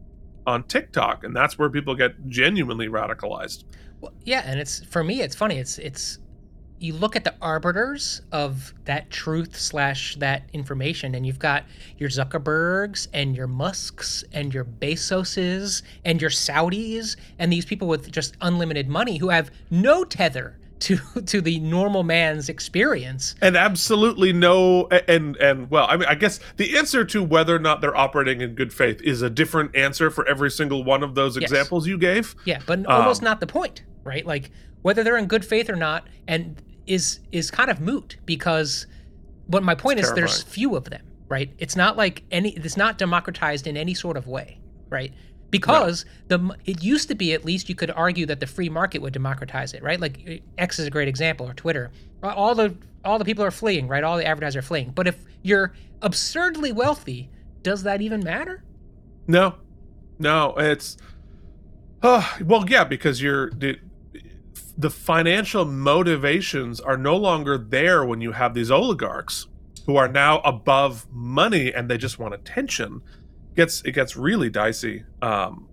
on 0.49 0.65
TikTok, 0.65 1.25
and 1.25 1.37
that's 1.37 1.59
where 1.59 1.69
people 1.69 1.95
get 1.95 2.29
genuinely 2.29 2.89
radicalized. 2.89 3.65
Well, 4.01 4.13
yeah, 4.25 4.43
and 4.45 4.59
it's 4.59 4.85
for 4.85 5.05
me. 5.05 5.21
It's 5.21 5.37
funny. 5.37 5.59
It's 5.59 5.79
it's 5.79 6.19
you 6.81 6.95
look 6.95 7.17
at 7.17 7.25
the 7.25 7.35
arbiters 7.43 8.23
of 8.31 8.73
that 8.85 9.11
truth 9.11 9.59
slash 9.59 10.17
that 10.17 10.49
information, 10.53 11.15
and 11.15 11.27
you've 11.27 11.39
got 11.39 11.65
your 11.99 12.09
Zuckerbergs 12.09 13.09
and 13.13 13.37
your 13.37 13.49
Musks 13.49 14.25
and 14.33 14.55
your 14.55 14.65
Bezoses 14.65 15.83
and 16.05 16.21
your 16.21 16.31
Saudis 16.31 17.17
and 17.39 17.53
these 17.53 17.65
people 17.65 17.89
with 17.89 18.11
just 18.11 18.37
unlimited 18.41 18.89
money 18.89 19.19
who 19.19 19.29
have 19.29 19.51
no 19.71 20.05
tether 20.05 20.59
to 20.81 20.97
to 21.27 21.41
the 21.41 21.59
normal 21.61 22.03
man's 22.03 22.49
experience. 22.49 23.35
and 23.41 23.57
absolutely 23.57 24.33
no 24.33 24.87
and 25.09 25.37
and 25.37 25.71
well 25.71 25.87
i 25.89 25.97
mean 25.97 26.09
i 26.09 26.15
guess 26.15 26.39
the 26.57 26.77
answer 26.77 27.05
to 27.05 27.23
whether 27.23 27.55
or 27.55 27.59
not 27.59 27.81
they're 27.81 27.97
operating 27.97 28.41
in 28.41 28.55
good 28.55 28.73
faith 28.73 29.01
is 29.03 29.23
a 29.23 29.31
different 29.31 29.75
answer 29.75 30.11
for 30.11 30.27
every 30.29 30.51
single 30.51 30.85
one 30.85 31.03
of 31.03 31.15
those 31.15 31.37
Yes. 31.37 31.51
examples 31.51 31.87
you 31.87 31.99
gave 31.99 32.35
Yeah, 32.45 32.61
but 32.67 32.85
almost 32.87 33.23
Um, 33.23 33.25
not 33.27 33.41
the 33.41 33.47
point, 33.47 33.83
right? 34.05 34.25
Like 34.27 34.51
whether 34.83 35.03
they're 35.03 35.17
in 35.19 35.27
good 35.27 35.45
faith 35.45 35.69
or 35.69 35.77
not, 35.77 36.07
and 36.27 36.63
is 36.87 37.21
is 37.33 37.51
kind 37.51 37.71
of 37.71 37.81
moot 37.81 38.17
because. 38.25 38.87
But 39.49 39.63
my 39.63 39.75
point 39.75 39.99
is, 39.99 40.13
there's 40.13 40.43
few 40.43 40.77
of 40.77 40.85
them, 40.91 41.03
right? 41.29 41.51
It's 41.59 41.75
not 41.75 41.97
like 41.97 42.23
any. 42.31 42.51
It's 42.51 42.77
not 42.77 42.99
democratized 42.99 43.67
in 43.67 43.77
any 43.77 43.95
sort 43.95 44.17
of 44.17 44.27
way, 44.27 44.61
right? 44.91 45.13
Because 45.51 46.05
the 46.29 46.55
it 46.67 46.83
used 46.83 47.09
to 47.09 47.15
be 47.15 47.33
at 47.33 47.45
least 47.45 47.69
you 47.69 47.75
could 47.75 47.91
argue 47.91 48.27
that 48.27 48.41
the 48.41 48.47
free 48.47 48.69
market 48.69 49.01
would 49.01 49.15
democratize 49.15 49.73
it, 49.73 49.83
right? 49.83 49.99
Like 49.99 50.21
uh, 50.29 50.35
X 50.59 50.79
is 50.79 50.87
a 50.87 50.91
great 50.91 51.09
example, 51.09 51.49
or 51.49 51.55
Twitter. 51.55 51.91
All 52.23 52.55
the 52.55 52.75
all 53.05 53.19
the 53.19 53.25
people 53.25 53.45
are 53.45 53.51
fleeing, 53.51 53.89
right? 53.89 54.05
All 54.05 54.19
the 54.19 54.27
advertisers 54.27 54.57
are 54.57 54.67
fleeing. 54.67 54.91
But 54.91 55.07
if 55.07 55.25
you're 55.43 55.73
absurdly 56.03 56.73
wealthy, 56.73 57.31
does 57.63 57.83
that 57.85 58.03
even 58.03 58.23
matter? 58.23 58.63
no 59.29 59.55
no 60.19 60.55
it's 60.57 60.97
uh, 62.03 62.27
well 62.43 62.65
yeah 62.69 62.83
because 62.83 63.23
you're 63.23 63.51
the, 63.51 63.79
the 64.77 64.91
financial 64.91 65.65
motivations 65.65 66.81
are 66.81 66.97
no 66.97 67.15
longer 67.15 67.59
there 67.59 68.05
when 68.05 68.21
you 68.21 68.33
have 68.33 68.55
these 68.55 68.71
oligarchs 68.71 69.47
who 69.87 69.97
are 69.97 70.09
now 70.09 70.41
above 70.41 71.07
money 71.13 71.73
and 71.73 71.89
they 71.89 71.99
just 71.99 72.19
want 72.19 72.35
attention 72.35 73.03
gets 73.59 73.83
it 73.83 73.93
gets 73.93 74.17
really 74.17 74.49
dicey 74.49 75.05
um 75.21 75.69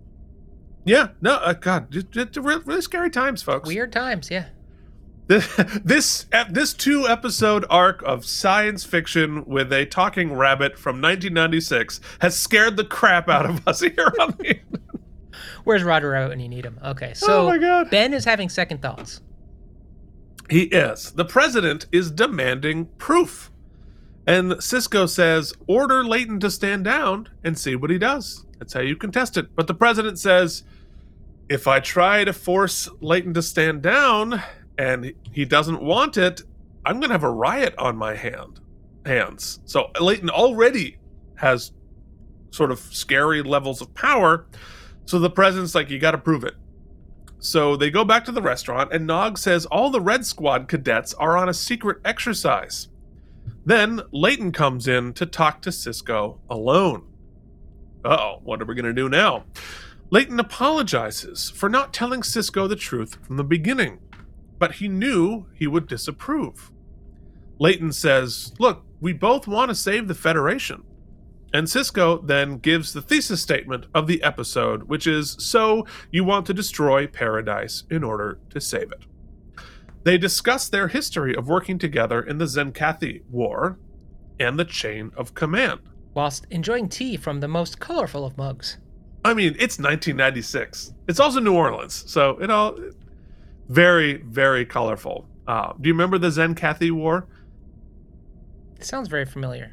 Yeah, 0.84 1.08
no, 1.20 1.34
uh, 1.34 1.52
God, 1.54 1.90
just, 1.90 2.10
just 2.10 2.36
really, 2.36 2.62
really 2.64 2.80
scary 2.80 3.10
times, 3.10 3.42
folks. 3.42 3.66
Weird 3.68 3.92
times, 3.92 4.30
yeah. 4.30 4.46
This 5.28 5.46
this 5.84 6.26
this 6.50 6.72
two 6.74 7.08
episode 7.08 7.64
arc 7.68 8.02
of 8.02 8.24
science 8.24 8.84
fiction 8.84 9.44
with 9.46 9.72
a 9.72 9.84
talking 9.86 10.32
rabbit 10.32 10.78
from 10.78 10.96
1996 11.02 12.00
has 12.20 12.36
scared 12.36 12.76
the 12.76 12.84
crap 12.84 13.28
out 13.28 13.46
of 13.46 13.66
us 13.66 13.80
here 13.96 14.12
on 14.20 14.36
the. 14.38 14.60
Where's 15.64 15.82
Roger 15.82 16.10
Rabbit 16.10 16.28
when 16.30 16.40
you 16.40 16.48
need 16.48 16.64
him? 16.64 16.78
Okay, 16.84 17.12
so 17.14 17.42
Oh 17.42 17.48
my 17.48 17.58
God. 17.58 17.90
Ben 17.90 18.14
is 18.14 18.24
having 18.24 18.48
second 18.48 18.82
thoughts. 18.82 19.20
He 20.48 20.62
is. 20.64 21.10
The 21.10 21.24
president 21.24 21.86
is 21.90 22.12
demanding 22.12 22.86
proof. 22.98 23.50
And 24.26 24.52
Sisko 24.52 25.08
says, 25.08 25.54
order 25.66 26.04
Leyton 26.04 26.40
to 26.40 26.50
stand 26.50 26.84
down 26.84 27.28
and 27.44 27.56
see 27.56 27.76
what 27.76 27.90
he 27.90 27.98
does. 27.98 28.44
That's 28.58 28.72
how 28.72 28.80
you 28.80 28.96
contest 28.96 29.36
it. 29.36 29.54
But 29.54 29.66
the 29.66 29.74
president 29.74 30.18
says, 30.18 30.64
if 31.48 31.68
I 31.68 31.78
try 31.78 32.24
to 32.24 32.32
force 32.32 32.88
Leyton 33.00 33.34
to 33.34 33.42
stand 33.42 33.82
down 33.82 34.42
and 34.78 35.12
he 35.32 35.44
doesn't 35.44 35.80
want 35.80 36.16
it, 36.16 36.42
I'm 36.84 36.98
going 36.98 37.10
to 37.10 37.14
have 37.14 37.22
a 37.22 37.30
riot 37.30 37.74
on 37.78 37.96
my 37.96 38.14
hand 38.14 38.60
hands. 39.04 39.60
So 39.64 39.90
Leyton 40.00 40.30
already 40.30 40.98
has 41.36 41.72
sort 42.50 42.70
of 42.72 42.80
scary 42.80 43.42
levels 43.42 43.80
of 43.80 43.94
power. 43.94 44.46
So 45.04 45.18
the 45.18 45.30
president's 45.30 45.74
like, 45.74 45.88
you 45.90 45.98
got 45.98 46.12
to 46.12 46.18
prove 46.18 46.42
it. 46.44 46.54
So 47.38 47.76
they 47.76 47.90
go 47.90 48.04
back 48.04 48.24
to 48.24 48.32
the 48.32 48.42
restaurant, 48.42 48.92
and 48.92 49.06
Nog 49.06 49.38
says 49.38 49.66
all 49.66 49.90
the 49.90 50.00
Red 50.00 50.26
Squad 50.26 50.66
cadets 50.68 51.14
are 51.14 51.36
on 51.36 51.48
a 51.48 51.54
secret 51.54 51.98
exercise. 52.04 52.88
Then 53.66 54.02
Leyton 54.12 54.52
comes 54.52 54.86
in 54.86 55.12
to 55.14 55.26
talk 55.26 55.60
to 55.62 55.70
Sisko 55.70 56.38
alone. 56.48 57.04
Oh, 58.04 58.38
what 58.44 58.62
are 58.62 58.64
we 58.64 58.76
going 58.76 58.84
to 58.84 58.92
do 58.92 59.08
now? 59.08 59.44
Leyton 60.08 60.38
apologizes 60.38 61.50
for 61.50 61.68
not 61.68 61.92
telling 61.92 62.20
Sisko 62.20 62.68
the 62.68 62.76
truth 62.76 63.18
from 63.26 63.36
the 63.36 63.44
beginning, 63.44 63.98
but 64.60 64.76
he 64.76 64.86
knew 64.86 65.46
he 65.52 65.66
would 65.66 65.88
disapprove. 65.88 66.70
Leyton 67.58 67.92
says, 67.92 68.54
Look, 68.60 68.84
we 69.00 69.12
both 69.12 69.48
want 69.48 69.70
to 69.70 69.74
save 69.74 70.06
the 70.06 70.14
Federation. 70.14 70.84
And 71.52 71.66
Sisko 71.66 72.24
then 72.24 72.58
gives 72.58 72.92
the 72.92 73.02
thesis 73.02 73.42
statement 73.42 73.86
of 73.92 74.06
the 74.06 74.22
episode, 74.22 74.84
which 74.84 75.08
is 75.08 75.36
So 75.40 75.86
you 76.12 76.22
want 76.22 76.46
to 76.46 76.54
destroy 76.54 77.08
paradise 77.08 77.82
in 77.90 78.04
order 78.04 78.38
to 78.50 78.60
save 78.60 78.92
it. 78.92 79.06
They 80.06 80.18
discuss 80.18 80.68
their 80.68 80.86
history 80.86 81.34
of 81.34 81.48
working 81.48 81.78
together 81.80 82.22
in 82.22 82.38
the 82.38 82.44
Tzenkethi 82.44 83.22
War 83.28 83.76
and 84.38 84.56
the 84.56 84.64
Chain 84.64 85.10
of 85.16 85.34
Command. 85.34 85.80
Whilst 86.14 86.46
enjoying 86.48 86.88
tea 86.88 87.16
from 87.16 87.40
the 87.40 87.48
most 87.48 87.80
colorful 87.80 88.24
of 88.24 88.38
mugs. 88.38 88.78
I 89.24 89.34
mean, 89.34 89.56
it's 89.58 89.80
1996. 89.80 90.94
It's 91.08 91.18
also 91.18 91.40
New 91.40 91.54
Orleans, 91.54 92.04
so 92.06 92.38
it 92.40 92.52
all 92.52 92.78
very, 93.68 94.18
very 94.22 94.64
colorful. 94.64 95.26
Uh, 95.48 95.72
do 95.80 95.88
you 95.88 95.92
remember 95.94 96.18
the 96.18 96.28
Tzenkethi 96.28 96.92
War? 96.92 97.26
It 98.76 98.84
sounds 98.84 99.08
very 99.08 99.24
familiar. 99.24 99.72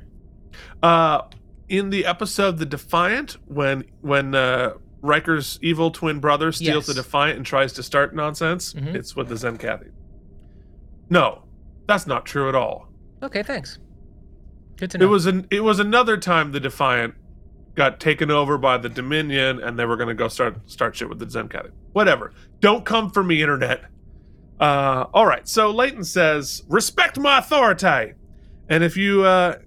Uh, 0.81 1.21
in 1.69 1.91
the 1.91 2.07
episode 2.07 2.57
"The 2.57 2.65
Defiant," 2.65 3.37
when 3.45 3.83
when 4.01 4.33
uh, 4.33 4.73
Riker's 5.03 5.59
evil 5.61 5.91
twin 5.91 6.19
brother 6.19 6.51
steals 6.51 6.87
Yes. 6.87 6.95
the 6.95 7.03
Defiant 7.03 7.37
and 7.37 7.45
tries 7.45 7.71
to 7.73 7.83
start 7.83 8.15
nonsense, 8.15 8.73
Mhm. 8.73 8.95
it's 8.95 9.15
with 9.15 9.27
the 9.29 9.35
Tzenkethi. 9.35 9.91
No, 11.09 11.43
that's 11.87 12.07
not 12.07 12.25
true 12.25 12.49
at 12.49 12.55
all. 12.55 12.87
Okay, 13.21 13.43
thanks. 13.43 13.79
Good 14.77 14.91
to 14.91 14.97
know. 14.97 15.05
It 15.05 15.09
was 15.09 15.25
an 15.25 15.47
it 15.51 15.61
was 15.61 15.79
another 15.79 16.17
time 16.17 16.51
the 16.51 16.59
Defiant 16.59 17.15
got 17.75 17.99
taken 17.99 18.29
over 18.29 18.57
by 18.57 18.77
the 18.77 18.89
Dominion, 18.89 19.61
and 19.61 19.77
they 19.77 19.85
were 19.85 19.95
going 19.95 20.09
to 20.09 20.13
go 20.13 20.27
start 20.27 20.69
start 20.69 20.95
shit 20.95 21.09
with 21.09 21.19
the 21.19 21.25
Tzenkethi. 21.25 21.71
Whatever. 21.93 22.33
Don't 22.59 22.85
come 22.85 23.09
for 23.09 23.23
me, 23.23 23.41
internet. 23.41 23.85
Uh, 24.59 25.05
all 25.13 25.25
right. 25.25 25.47
So 25.47 25.71
Leyton 25.71 26.03
says, 26.03 26.63
"Respect 26.67 27.19
my 27.19 27.39
authority," 27.39 28.13
and 28.69 28.83
if 28.83 28.97
you 28.97 29.23
uh, 29.23 29.57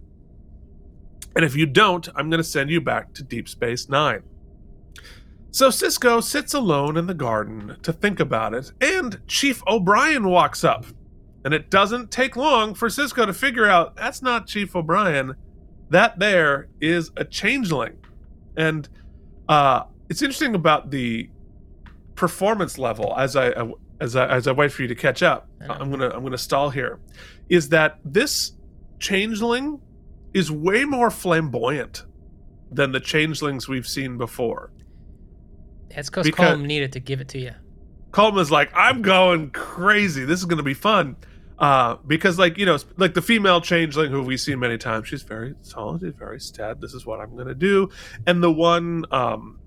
and 1.34 1.44
if 1.44 1.54
you 1.54 1.66
don't, 1.66 2.08
I'm 2.16 2.30
going 2.30 2.38
to 2.38 2.44
send 2.44 2.70
you 2.70 2.80
back 2.80 3.12
to 3.14 3.22
Deep 3.22 3.48
Space 3.48 3.88
Nine. 3.88 4.22
So 5.50 5.68
Sisko 5.68 6.22
sits 6.22 6.52
alone 6.52 6.96
in 6.96 7.06
the 7.06 7.14
garden 7.14 7.76
to 7.82 7.92
think 7.92 8.20
about 8.20 8.54
it, 8.54 8.72
and 8.80 9.20
Chief 9.26 9.62
O'Brien 9.66 10.28
walks 10.28 10.64
up. 10.64 10.86
And 11.46 11.54
it 11.54 11.70
doesn't 11.70 12.10
take 12.10 12.34
long 12.34 12.74
for 12.74 12.88
Sisko 12.88 13.24
to 13.24 13.32
figure 13.32 13.66
out 13.66 13.94
that's 13.94 14.20
not 14.20 14.48
Chief 14.48 14.74
O'Brien. 14.74 15.36
That 15.90 16.18
there 16.18 16.66
is 16.80 17.12
a 17.16 17.24
changeling. 17.24 17.98
And 18.56 18.88
uh, 19.48 19.84
it's 20.08 20.22
interesting 20.22 20.56
about 20.56 20.90
the 20.90 21.30
performance 22.16 22.78
level 22.78 23.14
as 23.16 23.36
I 23.36 23.54
as 24.00 24.16
I 24.16 24.26
as 24.26 24.48
I 24.48 24.52
wait 24.52 24.72
for 24.72 24.82
you 24.82 24.88
to 24.88 24.96
catch 24.96 25.22
up. 25.22 25.48
I'm 25.60 25.88
gonna 25.88 26.08
I'm 26.08 26.24
gonna 26.24 26.36
stall 26.36 26.70
here. 26.70 26.98
Is 27.48 27.68
that 27.68 28.00
this 28.04 28.54
changeling 28.98 29.80
is 30.34 30.50
way 30.50 30.84
more 30.84 31.12
flamboyant 31.12 32.06
than 32.72 32.90
the 32.90 32.98
changelings 32.98 33.68
we've 33.68 33.86
seen 33.86 34.18
before. 34.18 34.72
It's 35.90 36.10
because 36.10 36.26
Colm 36.26 36.64
needed 36.66 36.90
to 36.94 36.98
give 36.98 37.20
it 37.20 37.28
to 37.28 37.38
you. 37.38 37.52
Coleman's 38.10 38.50
like, 38.50 38.70
I'm 38.74 39.02
going 39.02 39.50
crazy. 39.50 40.24
This 40.24 40.40
is 40.40 40.46
going 40.46 40.56
to 40.56 40.64
be 40.64 40.74
fun. 40.74 41.16
Uh, 41.58 41.96
because 42.06 42.38
like 42.38 42.58
you 42.58 42.66
know, 42.66 42.78
like 42.96 43.14
the 43.14 43.22
female 43.22 43.60
changeling 43.60 44.10
who 44.10 44.22
we've 44.22 44.40
seen 44.40 44.58
many 44.58 44.76
times, 44.76 45.08
she's 45.08 45.22
very 45.22 45.54
solid, 45.62 46.02
very 46.18 46.38
stead. 46.38 46.80
This 46.80 46.92
is 46.92 47.06
what 47.06 47.20
I'm 47.20 47.34
going 47.34 47.48
to 47.48 47.54
do. 47.54 47.88
And 48.26 48.42
the 48.42 48.52
one 48.52 49.04
um, 49.10 49.58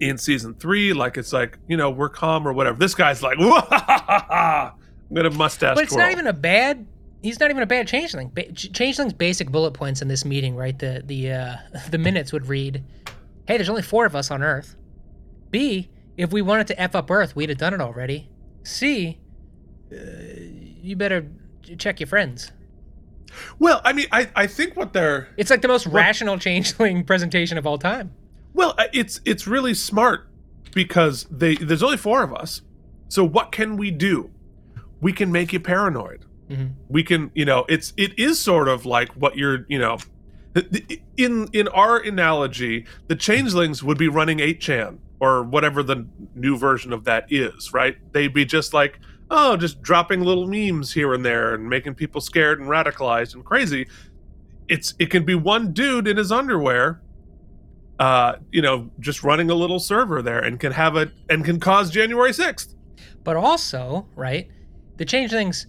in 0.00 0.16
season 0.16 0.54
three, 0.54 0.94
like 0.94 1.18
it's 1.18 1.32
like 1.32 1.58
you 1.68 1.76
know 1.76 1.90
we're 1.90 2.08
calm 2.08 2.48
or 2.48 2.52
whatever. 2.52 2.78
This 2.78 2.94
guy's 2.94 3.22
like, 3.22 3.36
I'm 3.40 4.72
going 5.12 5.30
to 5.30 5.36
mustache. 5.36 5.74
But 5.74 5.84
it's 5.84 5.92
twirl. 5.92 6.06
not 6.06 6.12
even 6.12 6.26
a 6.26 6.32
bad. 6.32 6.86
He's 7.22 7.38
not 7.38 7.50
even 7.50 7.62
a 7.62 7.66
bad 7.66 7.86
changeling. 7.86 8.30
Ba- 8.30 8.50
changeling's 8.52 9.12
basic 9.12 9.50
bullet 9.50 9.72
points 9.72 10.02
in 10.02 10.08
this 10.08 10.24
meeting, 10.24 10.56
right? 10.56 10.78
The 10.78 11.02
the 11.04 11.32
uh, 11.32 11.56
the 11.90 11.98
minutes 11.98 12.32
would 12.32 12.46
read, 12.46 12.82
"Hey, 13.46 13.58
there's 13.58 13.68
only 13.68 13.82
four 13.82 14.06
of 14.06 14.16
us 14.16 14.30
on 14.30 14.42
Earth." 14.42 14.74
B, 15.50 15.90
if 16.16 16.32
we 16.32 16.40
wanted 16.40 16.66
to 16.68 16.80
f 16.80 16.94
up 16.94 17.10
Earth, 17.10 17.36
we'd 17.36 17.50
have 17.50 17.58
done 17.58 17.74
it 17.74 17.80
already. 17.82 18.30
C, 18.64 19.20
uh, 19.92 19.96
you 20.82 20.96
better 20.96 21.26
check 21.78 22.00
your 22.00 22.06
friends. 22.06 22.52
Well, 23.58 23.80
I 23.84 23.92
mean, 23.92 24.06
I 24.12 24.28
I 24.36 24.46
think 24.46 24.76
what 24.76 24.92
they're 24.92 25.28
It's 25.36 25.50
like 25.50 25.62
the 25.62 25.68
most 25.68 25.86
rational 25.86 26.38
changeling 26.46 27.04
presentation 27.04 27.56
of 27.56 27.66
all 27.66 27.78
time. 27.78 28.12
Well, 28.52 28.74
it's 28.92 29.20
it's 29.24 29.46
really 29.46 29.74
smart 29.74 30.28
because 30.74 31.26
they 31.30 31.54
there's 31.54 31.82
only 31.82 31.96
four 31.96 32.22
of 32.22 32.34
us. 32.34 32.62
So 33.08 33.24
what 33.24 33.52
can 33.52 33.76
we 33.76 33.90
do? 33.90 34.30
We 35.00 35.12
can 35.12 35.32
make 35.32 35.52
you 35.52 35.60
paranoid. 35.60 36.24
Mhm. 36.50 36.72
We 36.88 37.02
can, 37.02 37.30
you 37.34 37.44
know, 37.44 37.64
it's 37.68 37.92
it 37.96 38.18
is 38.18 38.38
sort 38.40 38.68
of 38.68 38.84
like 38.84 39.10
what 39.12 39.36
you're, 39.36 39.64
you 39.68 39.78
know, 39.78 39.98
in 41.16 41.48
in 41.52 41.68
our 41.68 41.98
analogy, 41.98 42.84
the 43.08 43.16
changelings 43.16 43.82
would 43.82 43.96
be 43.98 44.08
running 44.08 44.38
8chan 44.38 44.98
or 45.20 45.42
whatever 45.42 45.82
the 45.82 46.04
new 46.34 46.58
version 46.58 46.92
of 46.92 47.04
that 47.04 47.26
is, 47.30 47.72
right? 47.72 47.96
They'd 48.12 48.34
be 48.34 48.44
just 48.44 48.74
like, 48.74 48.98
oh, 49.32 49.56
just 49.56 49.82
dropping 49.82 50.20
little 50.20 50.46
memes 50.46 50.92
here 50.92 51.12
and 51.14 51.24
there 51.24 51.54
and 51.54 51.68
making 51.68 51.94
people 51.94 52.20
scared 52.20 52.60
and 52.60 52.68
radicalized 52.68 53.34
and 53.34 53.44
crazy. 53.44 53.88
It's 54.68 54.94
it 54.98 55.10
can 55.10 55.24
be 55.24 55.34
one 55.34 55.72
dude 55.72 56.06
in 56.06 56.16
his 56.16 56.30
underwear 56.30 57.00
uh, 58.02 58.36
you 58.50 58.60
know, 58.60 58.90
just 58.98 59.22
running 59.22 59.48
a 59.48 59.54
little 59.54 59.78
server 59.78 60.22
there 60.22 60.40
and 60.40 60.58
can 60.58 60.72
have 60.72 60.96
it 60.96 61.12
and 61.28 61.44
can 61.44 61.60
cause 61.60 61.88
January 61.88 62.32
6th. 62.32 62.74
But 63.22 63.36
also, 63.36 64.08
right, 64.16 64.50
the 64.96 65.04
changelings 65.04 65.68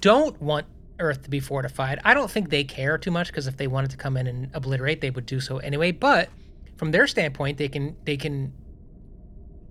don't 0.00 0.40
want 0.40 0.66
Earth 1.00 1.22
to 1.22 1.30
be 1.30 1.40
fortified. 1.40 1.98
I 2.04 2.14
don't 2.14 2.30
think 2.30 2.50
they 2.50 2.62
care 2.62 2.98
too 2.98 3.10
much 3.10 3.28
because 3.28 3.48
if 3.48 3.56
they 3.56 3.66
wanted 3.66 3.90
to 3.90 3.96
come 3.96 4.16
in 4.16 4.28
and 4.28 4.48
obliterate, 4.54 5.00
they 5.00 5.10
would 5.10 5.26
do 5.26 5.40
so 5.40 5.58
anyway. 5.58 5.90
But 5.90 6.28
from 6.76 6.92
their 6.92 7.08
standpoint, 7.08 7.58
they 7.58 7.68
can 7.68 7.96
they 8.04 8.16
can 8.16 8.52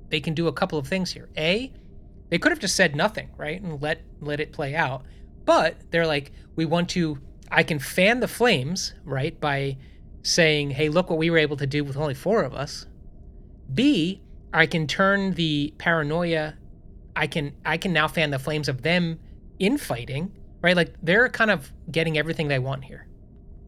they 0.10 0.20
can 0.20 0.34
do 0.34 0.48
a 0.48 0.54
couple 0.54 0.78
of 0.78 0.88
things 0.88 1.12
here. 1.12 1.30
A, 1.38 1.72
they 2.32 2.40
could 2.40 2.52
have 2.52 2.58
just 2.60 2.76
said 2.76 2.96
nothing, 2.96 3.30
right, 3.38 3.62
and 3.62 3.80
let 3.80 4.02
let 4.20 4.40
it 4.40 4.52
play 4.52 4.74
out. 4.76 5.04
But 5.46 5.76
they're 5.92 6.08
like, 6.08 6.32
we 6.56 6.66
want 6.66 6.90
to. 6.90 7.20
I 7.52 7.62
can 7.64 7.78
fan 7.78 8.20
the 8.22 8.28
flames, 8.28 8.94
right, 9.06 9.40
by 9.40 9.78
saying, 10.24 10.72
"Hey, 10.72 10.90
look 10.90 11.10
what 11.12 11.20
we 11.20 11.30
were 11.30 11.38
able 11.38 11.58
to 11.58 11.68
do 11.68 11.84
with 11.84 11.96
only 11.98 12.16
four 12.16 12.42
of 12.42 12.54
us." 12.56 12.88
B, 13.74 14.22
I 14.54 14.66
can 14.66 14.88
turn 14.88 15.34
the 15.36 15.74
paranoia 15.78 16.56
I 17.16 17.28
can 17.28 17.54
I 17.66 17.78
can 17.78 17.92
now 17.94 18.08
fan 18.08 18.32
the 18.32 18.40
flames 18.40 18.70
of 18.70 18.82
them 18.84 19.20
infighting, 19.60 20.32
right? 20.62 20.76
Like 20.78 20.96
they're 21.04 21.28
kind 21.30 21.52
of 21.52 21.72
getting 21.92 22.18
everything 22.18 22.48
they 22.48 22.58
want 22.60 22.86
here. 22.86 23.06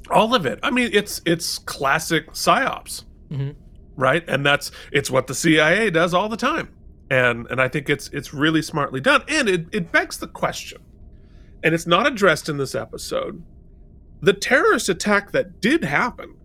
All 0.10 0.34
of 0.34 0.46
it. 0.46 0.60
I 0.64 0.72
mean, 0.72 0.90
it's 0.94 1.22
it's 1.26 1.58
classic 1.58 2.32
psyops, 2.32 3.04
Mhm. 3.30 3.56
right? 3.98 4.24
And 4.30 4.46
that's 4.46 4.72
it's 4.94 5.12
what 5.12 5.28
the 5.28 5.36
CIA 5.36 5.90
does 5.90 6.14
all 6.14 6.30
the 6.30 6.38
time. 6.38 6.70
And 7.10 7.48
and 7.48 7.62
I 7.62 7.68
think 7.68 7.90
it's 7.90 8.10
it's 8.10 8.34
really 8.34 8.62
smartly 8.62 9.02
done. 9.02 9.24
And 9.28 9.48
it, 9.50 9.68
it 9.72 9.92
begs 9.92 10.18
the 10.18 10.28
question, 10.28 10.82
and 11.64 11.76
it's 11.76 11.86
not 11.86 12.08
addressed 12.08 12.50
in 12.50 12.58
this 12.58 12.76
episode. 12.76 13.44
The 14.22 14.34
terrorist 14.34 14.90
attack 14.90 15.32
that 15.32 15.60
did 15.60 15.84
happen, 15.84 16.36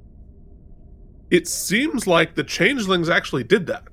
it 1.31 1.47
seems 1.47 2.07
like 2.07 2.35
the 2.35 2.45
changelings 2.45 3.09
actually 3.09 3.45
did 3.45 3.67
that. 3.67 3.85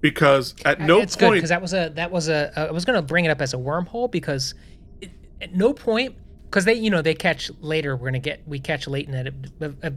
because 0.00 0.54
at 0.64 0.80
uh, 0.80 0.86
no 0.86 1.00
it's 1.00 1.16
point 1.16 1.34
because 1.34 1.50
that 1.50 1.62
was 1.62 1.74
a 1.74 1.92
that 1.94 2.10
was 2.10 2.28
a 2.28 2.58
uh, 2.58 2.66
I 2.66 2.70
was 2.70 2.84
gonna 2.84 3.02
bring 3.02 3.24
it 3.24 3.28
up 3.28 3.40
as 3.40 3.54
a 3.54 3.56
wormhole 3.56 4.10
because 4.10 4.54
it, 5.00 5.10
at 5.40 5.54
no 5.54 5.72
point 5.72 6.16
because 6.44 6.64
they 6.64 6.74
you 6.74 6.90
know 6.90 7.02
they 7.02 7.14
catch 7.14 7.50
later 7.60 7.96
we're 7.96 8.08
gonna 8.08 8.18
get 8.18 8.46
we 8.46 8.58
catch 8.58 8.88
Leyton 8.88 9.14
at 9.14 9.26
a, 9.28 9.74
a, 9.82 9.92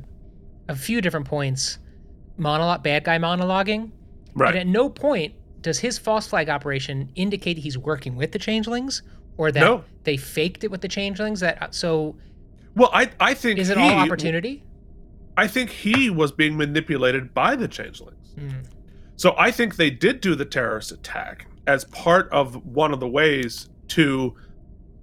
a 0.70 0.76
few 0.76 1.02
different 1.02 1.26
points 1.26 1.80
monologue 2.38 2.84
bad 2.84 3.04
guy 3.04 3.18
monologuing 3.18 3.92
right. 4.34 4.48
but 4.50 4.56
at 4.56 4.68
no 4.68 4.90
point 4.90 5.34
does 5.62 5.80
his 5.80 5.98
false 5.98 6.28
flag 6.28 6.50
operation 6.50 7.10
indicate 7.16 7.58
he's 7.58 7.78
working 7.78 8.16
with 8.16 8.32
the 8.32 8.40
changelings 8.40 9.02
or 9.38 9.52
that 9.52 9.62
No. 9.62 9.84
they 10.04 10.18
faked 10.18 10.64
it 10.64 10.72
with 10.72 10.82
the 10.82 10.88
changelings 10.88 11.40
that 11.40 11.74
so 11.74 12.16
well, 12.76 12.90
I 12.92 13.12
I 13.20 13.34
think 13.36 13.60
is 13.60 13.70
it 13.70 13.78
he, 13.78 13.84
all 13.84 14.00
opportunity 14.00 14.64
I 15.38 15.48
think 15.48 15.70
he 15.70 16.10
was 16.10 16.32
being 16.32 16.58
manipulated 16.58 17.34
by 17.34 17.56
the 17.56 17.68
changelings. 17.68 18.36
Mm. 18.38 18.66
So 19.16 19.36
I 19.38 19.52
think 19.52 19.78
they 19.78 19.90
did 19.90 20.22
do 20.22 20.36
the 20.36 20.46
terrorist 20.46 20.92
attack 20.92 21.48
as 21.66 21.86
part 21.86 22.30
of 22.32 22.66
one 22.66 22.94
of 22.94 23.00
the 23.00 23.08
ways 23.08 23.70
to 23.90 24.36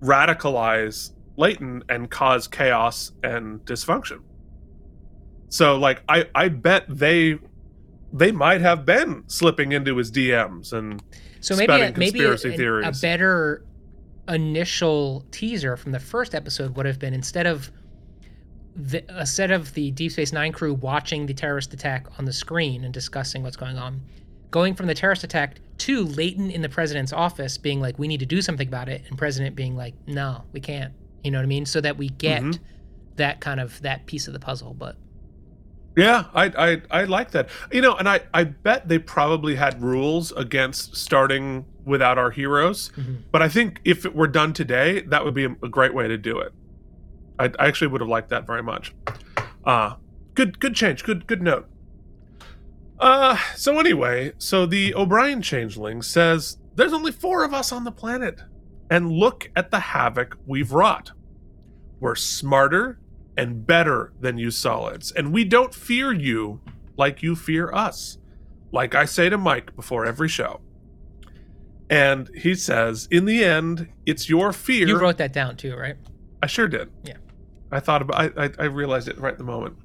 radicalize 0.02 1.12
Leyton 1.36 1.82
and 1.88 2.10
cause 2.10 2.46
chaos 2.46 3.12
and 3.22 3.64
dysfunction. 3.64 4.20
So 5.50 5.76
like 5.76 6.02
I 6.08 6.26
I 6.34 6.48
bet 6.48 6.84
they 6.88 7.38
they 8.12 8.32
might 8.32 8.60
have 8.60 8.84
been 8.86 9.24
slipping 9.26 9.72
into 9.72 9.96
his 9.96 10.10
DMs 10.10 10.72
and 10.72 11.02
So 11.40 11.54
maybe 11.56 11.72
a, 11.72 11.92
maybe 11.96 12.24
a, 12.24 12.32
a 12.88 12.92
better 13.02 13.64
initial 14.28 15.24
teaser 15.30 15.76
from 15.76 15.92
the 15.92 16.00
first 16.00 16.34
episode 16.34 16.76
would 16.76 16.86
have 16.86 16.98
been 16.98 17.14
instead 17.14 17.46
of 17.46 17.70
the, 18.76 19.04
instead 19.18 19.50
of 19.50 19.74
the 19.74 19.90
Deep 19.90 20.12
Space 20.12 20.32
Nine 20.32 20.52
crew 20.52 20.74
watching 20.74 21.26
the 21.26 21.34
terrorist 21.34 21.74
attack 21.74 22.06
on 22.18 22.24
the 22.24 22.32
screen 22.32 22.84
and 22.84 22.94
discussing 22.94 23.42
what's 23.42 23.56
going 23.56 23.76
on, 23.76 24.00
going 24.50 24.74
from 24.74 24.86
the 24.86 24.94
terrorist 24.94 25.24
attack 25.24 25.56
to 25.78 26.04
Leyton 26.04 26.50
in 26.50 26.62
the 26.62 26.68
president's 26.68 27.12
office 27.12 27.58
being 27.58 27.80
like, 27.80 27.98
"We 27.98 28.06
need 28.06 28.20
to 28.20 28.26
do 28.26 28.40
something 28.40 28.68
about 28.68 28.88
it," 28.88 29.02
and 29.08 29.18
president 29.18 29.56
being 29.56 29.76
like, 29.76 29.94
"No, 30.06 30.44
we 30.52 30.60
can't." 30.60 30.94
You 31.24 31.30
know 31.32 31.38
what 31.38 31.42
I 31.44 31.46
mean? 31.46 31.66
So 31.66 31.80
that 31.80 31.96
we 31.98 32.08
get 32.10 32.42
Mhm. 32.42 32.58
that 33.16 33.40
kind 33.40 33.60
of 33.60 33.80
that 33.82 34.06
piece 34.06 34.28
of 34.28 34.32
the 34.32 34.40
puzzle. 34.40 34.72
But 34.74 34.96
Yeah, 35.96 36.26
I, 36.34 36.44
I 36.46 36.82
I 37.00 37.04
like 37.04 37.32
that. 37.32 37.48
You 37.72 37.80
know, 37.80 37.96
and 37.96 38.08
I 38.08 38.20
I 38.32 38.44
bet 38.44 38.88
they 38.88 38.98
probably 38.98 39.56
had 39.56 39.82
rules 39.82 40.30
against 40.32 40.96
starting 40.96 41.66
without 41.84 42.16
our 42.16 42.30
heroes. 42.30 42.90
Mhm. 42.96 43.22
But 43.32 43.42
I 43.42 43.48
think 43.48 43.80
if 43.84 44.06
it 44.06 44.14
were 44.14 44.28
done 44.28 44.52
today, 44.52 45.00
that 45.02 45.24
would 45.24 45.34
be 45.34 45.44
a, 45.46 45.48
great 45.48 45.92
way 45.92 46.06
to 46.06 46.16
do 46.16 46.38
it. 46.38 46.52
I, 47.38 47.50
I 47.58 47.66
actually 47.66 47.88
would 47.88 48.00
have 48.00 48.08
liked 48.08 48.28
that 48.28 48.46
very 48.46 48.62
much. 48.62 48.94
Uh 49.64 49.94
good 50.34 50.60
good 50.60 50.74
change. 50.76 51.02
Good 51.02 51.26
good 51.26 51.42
note. 51.42 51.68
Uh 53.00 53.36
so 53.56 53.78
anyway, 53.80 54.32
so 54.38 54.66
the 54.66 54.94
O'Brien 54.94 55.42
changeling 55.42 56.02
says 56.02 56.58
there's 56.76 56.92
only 56.92 57.10
4 57.12 57.44
of 57.44 57.52
us 57.52 57.72
on 57.72 57.82
the 57.82 57.90
planet 57.92 58.40
and 58.90 59.10
look 59.10 59.50
at 59.56 59.70
the 59.72 59.80
havoc 59.80 60.36
we've 60.46 60.70
wrought. 60.70 61.10
We're 61.98 62.14
smarter 62.14 62.99
and 63.40 63.66
better 63.66 64.12
than 64.20 64.38
you 64.38 64.50
solids, 64.50 65.10
and 65.12 65.32
we 65.32 65.44
don't 65.44 65.74
fear 65.74 66.12
you 66.12 66.60
like 66.96 67.22
you 67.22 67.34
fear 67.34 67.72
us. 67.72 68.18
Like 68.72 68.94
I 68.94 69.04
say 69.04 69.28
to 69.28 69.38
Mike 69.38 69.74
before 69.74 70.04
every 70.06 70.28
show. 70.28 70.60
And 71.88 72.30
he 72.36 72.54
says, 72.54 73.08
in 73.10 73.24
the 73.24 73.42
end, 73.42 73.88
it's 74.06 74.28
your 74.28 74.52
fear. 74.52 74.86
you 74.86 74.96
wrote 74.98 75.16
that 75.18 75.32
down 75.32 75.56
too, 75.56 75.74
right? 75.74 75.96
I 76.42 76.46
sure 76.46 76.68
did. 76.68 76.88
Yeah. 77.02 77.16
I 77.72 77.80
thought 77.80 78.02
about 78.02 78.38
I, 78.38 78.44
I, 78.44 78.50
I 78.60 78.64
realized 78.64 79.08
it 79.08 79.18
right 79.18 79.32
in 79.32 79.38
the 79.38 79.44
moment. 79.44 79.76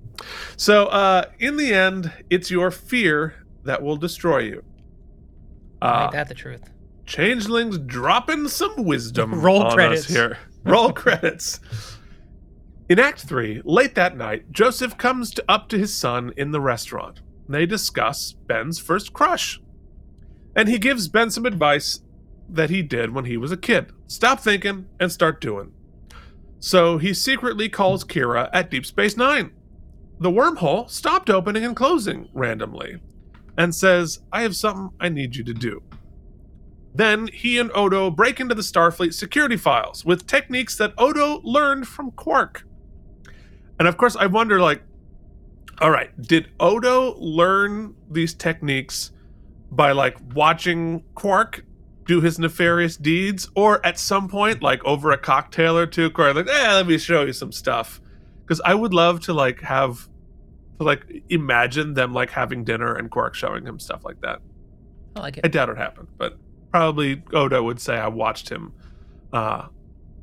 So 0.58 0.86
uh 0.88 1.26
in 1.39 1.58
the 1.58 1.74
end, 1.74 2.12
it's 2.30 2.51
your 2.51 2.70
fear 2.72 3.34
that 3.64 3.82
will 3.82 3.97
destroy 3.97 4.39
you. 4.39 4.64
Uh, 5.82 6.03
Ain't 6.03 6.12
that 6.14 6.28
the 6.28 6.36
truth? 6.36 6.70
Changelings 7.06 7.78
dropping 7.80 8.47
some 8.47 8.84
wisdom 8.84 9.41
Roll 9.41 9.72
credits. 9.72 10.06
here. 10.08 10.38
Roll 10.64 10.91
credits. 11.03 11.60
In 12.88 13.00
Act 13.00 13.22
3, 13.22 13.64
late 13.66 13.96
that 13.96 14.16
night, 14.16 14.52
Joseph 14.52 14.96
comes 14.96 15.32
to, 15.32 15.44
up 15.50 15.70
to 15.70 15.78
his 15.78 15.96
son 15.96 16.32
in 16.38 16.52
the 16.52 16.62
restaurant. 16.62 17.22
They 17.50 17.66
discuss 17.66 18.34
Ben's 18.34 18.78
first 18.78 19.12
crush. 19.12 19.60
And 20.56 20.70
he 20.70 20.78
gives 20.78 21.08
Ben 21.08 21.32
some 21.32 21.48
advice 21.48 22.02
that 22.48 22.70
he 22.70 22.84
did 22.84 23.14
when 23.14 23.26
he 23.26 23.38
was 23.38 23.52
a 23.52 23.58
kid. 23.58 23.92
Stop 24.06 24.40
thinking 24.40 24.86
and 25.00 25.12
start 25.12 25.42
doing. 25.42 25.72
So 26.60 27.00
he 27.00 27.14
secretly 27.16 27.70
calls 27.70 28.04
Kira 28.04 28.52
at 28.54 28.70
Deep 28.70 28.86
Space 28.86 29.18
Nine. 29.18 29.52
The 30.20 30.32
wormhole 30.32 30.88
stopped 30.88 31.32
opening 31.32 31.66
and 31.66 31.76
closing 31.76 32.30
randomly 32.34 33.02
and 33.58 33.74
says, 33.74 34.20
I 34.32 34.44
have 34.44 34.56
something 34.56 34.92
I 35.00 35.10
need 35.10 35.36
you 35.36 35.44
to 35.44 35.54
do. 35.54 35.82
Then 36.94 37.28
he 37.34 37.58
and 37.58 37.72
Odo 37.74 38.12
break 38.12 38.40
into 38.40 38.56
the 38.56 38.62
Starfleet 38.62 39.14
security 39.14 39.58
files 39.58 40.06
with 40.06 40.28
techniques 40.28 40.78
that 40.78 40.94
Odo 41.00 41.42
learned 41.44 41.88
from 41.88 42.12
Quark. 42.12 42.64
And 43.80 43.88
of 43.88 43.98
course, 43.98 44.16
I 44.16 44.28
wonder 44.28 44.60
like, 44.60 44.82
all 45.82 45.92
right, 45.92 46.10
did 46.22 46.50
Odo 46.60 47.16
learn 47.18 47.96
these 48.10 48.34
techniques 48.34 49.12
by 49.72 49.92
like 49.92 50.18
watching 50.34 51.04
Quark 51.16 51.66
do 52.06 52.22
his 52.22 52.40
nefarious 52.40 52.96
deeds? 52.96 53.50
Or 53.56 53.86
at 53.86 54.00
some 54.00 54.30
point, 54.30 54.62
like 54.62 54.84
over 54.86 55.12
a 55.12 55.18
cocktail 55.18 55.78
or 55.78 55.86
two, 55.86 56.10
Quark, 56.10 56.36
like, 56.36 56.48
eh, 56.48 56.74
let 56.74 56.88
me 56.88 56.98
show 56.98 57.24
you 57.26 57.34
some 57.34 57.52
stuff. 57.52 58.00
Because 58.44 58.62
I 58.64 58.74
would 58.76 58.94
love 58.94 59.20
to 59.22 59.34
like 59.34 59.62
have, 59.62 60.08
to 60.80 60.86
like 60.86 61.24
imagine 61.30 61.94
them 61.94 62.14
like 62.14 62.30
having 62.30 62.64
dinner 62.64 62.96
and 62.96 63.12
Quark 63.12 63.36
showing 63.36 63.66
him 63.66 63.80
stuff 63.80 64.06
like 64.06 64.22
that. 64.22 64.40
I 65.16 65.20
like 65.20 65.38
it. 65.38 65.46
I 65.46 65.48
doubt 65.50 65.70
it 65.70 65.78
happened, 65.78 66.08
but 66.18 66.38
probably 66.72 67.24
Odo 67.34 67.64
would 67.64 67.80
say 67.82 67.98
I 67.98 68.08
watched 68.08 68.50
him. 68.50 68.72
Uh, 69.34 69.68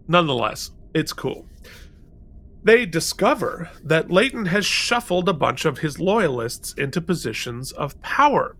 nonetheless, 0.08 0.70
it's 0.94 1.12
cool. 1.12 1.46
They 2.64 2.86
discover 2.86 3.70
that 3.82 4.10
Leyton 4.10 4.46
has 4.46 4.64
shuffled 4.64 5.28
a 5.28 5.32
bunch 5.32 5.64
of 5.64 5.78
his 5.78 5.98
loyalists 5.98 6.72
into 6.74 7.00
positions 7.00 7.72
of 7.72 8.00
power. 8.02 8.56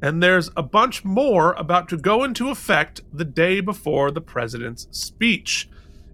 And 0.00 0.22
there's 0.22 0.50
a 0.56 0.62
bunch 0.62 1.04
more 1.04 1.52
about 1.54 1.88
to 1.88 1.96
go 1.96 2.22
into 2.22 2.50
effect 2.50 3.00
the 3.12 3.24
day 3.24 3.60
before 3.60 4.10
the 4.10 4.20
president's 4.20 4.86
speech. 4.90 5.68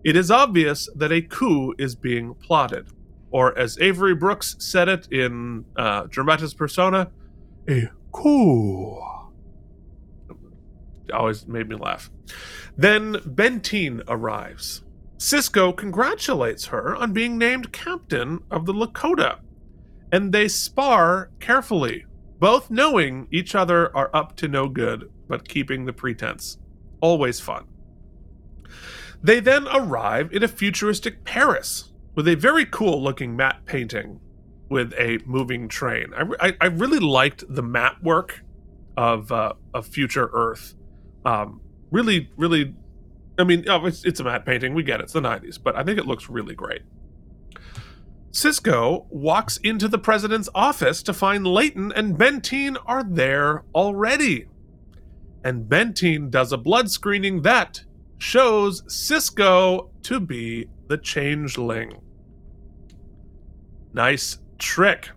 It 0.05 0.17
is 0.17 0.31
obvious 0.31 0.89
that 0.95 1.13
a 1.13 1.21
coup 1.21 1.75
is 1.79 1.95
being 1.95 2.35
plotted. 2.35 2.89
Or, 3.31 3.57
as 3.59 3.79
Avery 3.79 4.15
Brooks 4.15 4.57
said 4.59 4.89
it 4.89 5.09
in 5.11 5.65
uh, 5.77 6.05
Dramatis 6.09 6.55
Persona, 6.55 7.11
a 7.69 7.91
coup 8.11 8.99
always 11.13 11.47
made 11.47 11.69
me 11.69 11.77
laugh. 11.77 12.11
Then 12.77 13.15
Benteen 13.15 14.03
arrives. 14.09 14.82
Sisko 15.23 15.75
congratulates 15.77 16.67
her 16.67 16.97
on 16.97 17.13
being 17.13 17.39
named 17.39 17.73
captain 17.73 18.41
of 18.51 18.67
the 18.67 18.73
Lakota, 18.73 19.39
and 20.11 20.33
they 20.33 20.49
spar 20.49 21.31
carefully, 21.39 22.05
both 22.41 22.73
knowing 22.73 23.29
each 23.31 23.55
other 23.55 23.97
are 23.97 24.11
up 24.13 24.35
to 24.39 24.49
no 24.49 24.67
good, 24.67 25.09
but 25.29 25.49
keeping 25.49 25.85
the 25.85 25.93
pretense. 25.93 26.59
Always 27.01 27.39
fun. 27.39 27.67
They 29.23 29.39
then 29.39 29.69
arrive 29.69 30.33
in 30.33 30.43
a 30.43 30.49
futuristic 30.49 31.23
Paris 31.23 31.93
with 32.17 32.27
a 32.27 32.35
very 32.35 32.65
cool 32.65 33.01
looking 33.01 33.37
matte 33.37 33.65
painting 33.65 34.19
with 34.71 34.93
a 34.95 35.21
moving 35.25 35.69
train. 35.69 36.13
I, 36.17 36.49
I, 36.49 36.57
I 36.63 36.67
really 36.67 36.99
liked 36.99 37.45
the 37.49 37.63
map 37.63 38.03
work 38.03 38.43
of 38.97 39.31
uh, 39.31 39.53
of 39.73 39.87
future 39.87 40.29
Earth. 40.33 40.75
Um, 41.25 41.61
really, 41.93 42.29
really. 42.37 42.75
I 43.39 43.45
mean, 43.45 43.65
oh, 43.69 43.87
it's, 43.87 44.05
it's 44.05 44.21
a 44.21 44.25
matte 44.25 44.45
painting. 44.45 44.75
We 44.75 44.83
get 44.83 45.01
it. 45.01 45.05
It's 45.05 45.13
the 45.13 45.21
'90s, 45.21 45.59
but 45.63 45.77
I 45.77 45.83
think 45.83 45.99
it 45.99 46.07
looks 46.07 46.29
really 46.29 46.55
great. 46.55 46.83
Sisko 48.33 49.07
walks 49.11 49.59
into 49.59 49.89
the 49.89 49.99
president's 49.99 50.49
office 50.55 51.03
to 51.03 51.13
find 51.13 51.47
Leyton 51.47 51.93
and 51.93 52.17
Benteen 52.17 52.77
are 52.87 53.05
there 53.05 53.65
already. 53.75 54.47
And 55.45 55.69
Benteen 55.69 56.31
does 56.31 56.53
a 56.53 56.57
blood 56.57 56.91
screening 56.91 57.43
that 57.43 57.85
shows 58.19 58.83
Sisko 58.83 59.91
to 60.05 60.21
be 60.21 60.69
the 60.89 60.97
changeling. 60.97 62.01
Nice 63.93 64.39
trick. 64.59 65.11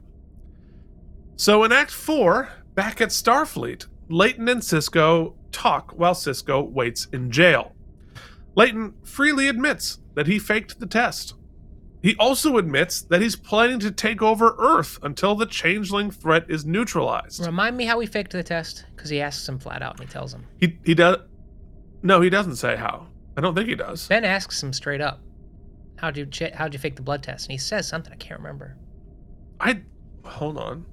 So 1.38 1.64
in 1.64 1.72
Act 1.72 1.92
4, 1.92 2.50
back 2.74 3.00
at 3.00 3.10
Starfleet, 3.10 3.88
Leyton 4.10 4.50
and 4.50 4.62
Sisko 4.62 5.36
talk 5.52 5.92
while 5.92 6.14
Sisko 6.14 6.70
waits 6.70 7.08
in 7.14 7.32
jail. 7.32 7.75
Leyton 8.56 8.94
freely 9.04 9.48
admits 9.48 10.00
that 10.16 10.28
he 10.28 10.40
faked 10.40 10.80
the 10.80 10.86
test. 10.86 11.36
He 12.02 12.16
also 12.18 12.58
admits 12.58 13.02
that 13.02 13.22
he's 13.22 13.36
planning 13.36 13.80
to 13.80 13.92
take 13.92 14.22
over 14.22 14.56
Earth 14.60 15.00
until 15.02 15.34
the 15.36 15.48
changeling 15.48 16.12
threat 16.12 16.46
is 16.48 16.64
neutralized. 16.64 17.44
Remind 17.46 17.76
me 17.76 17.86
how 17.86 18.00
he 18.00 18.06
faked 18.06 18.32
the 18.32 18.44
test 18.44 18.86
because 18.96 19.10
he 19.10 19.22
asks 19.22 19.50
him 19.50 19.58
flat 19.58 19.82
out 19.82 20.00
and 20.00 20.08
he 20.08 20.14
tells 20.14 20.34
him. 20.34 20.46
He 20.60 20.78
he 20.86 20.94
does 20.94 21.18
No, 22.04 22.22
he 22.22 22.30
doesn't 22.30 22.58
say 22.58 22.76
how. 22.76 23.08
I 23.36 23.42
don't 23.42 23.56
think 23.56 23.68
he 23.68 23.76
does. 23.76 24.08
Ben 24.08 24.24
asks 24.24 24.62
him 24.62 24.72
straight 24.72 25.02
up, 25.02 25.20
"How'd 25.98 26.16
you 26.16 26.28
ch- 26.28 26.54
how'd 26.54 26.74
you 26.74 26.80
fake 26.80 26.96
the 26.96 27.02
blood 27.02 27.24
test?" 27.24 27.48
And 27.48 27.52
he 27.54 27.58
says 27.58 27.88
something 27.88 28.14
I 28.14 28.18
can't 28.18 28.40
remember. 28.40 28.78
I 29.60 29.82
hold 30.24 30.58
on. 30.60 30.86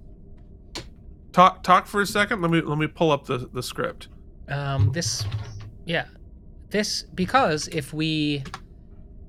talk 1.32 1.62
talk 1.62 1.86
for 1.86 2.00
a 2.00 2.06
second. 2.06 2.40
Let 2.40 2.50
me 2.50 2.62
let 2.62 2.78
me 2.78 2.86
pull 2.86 3.10
up 3.10 3.26
the 3.26 3.50
the 3.52 3.62
script. 3.62 4.08
Um, 4.48 4.90
this, 4.92 5.24
yeah, 5.84 6.06
this 6.72 7.02
because 7.14 7.68
if 7.68 7.92
we 7.94 8.42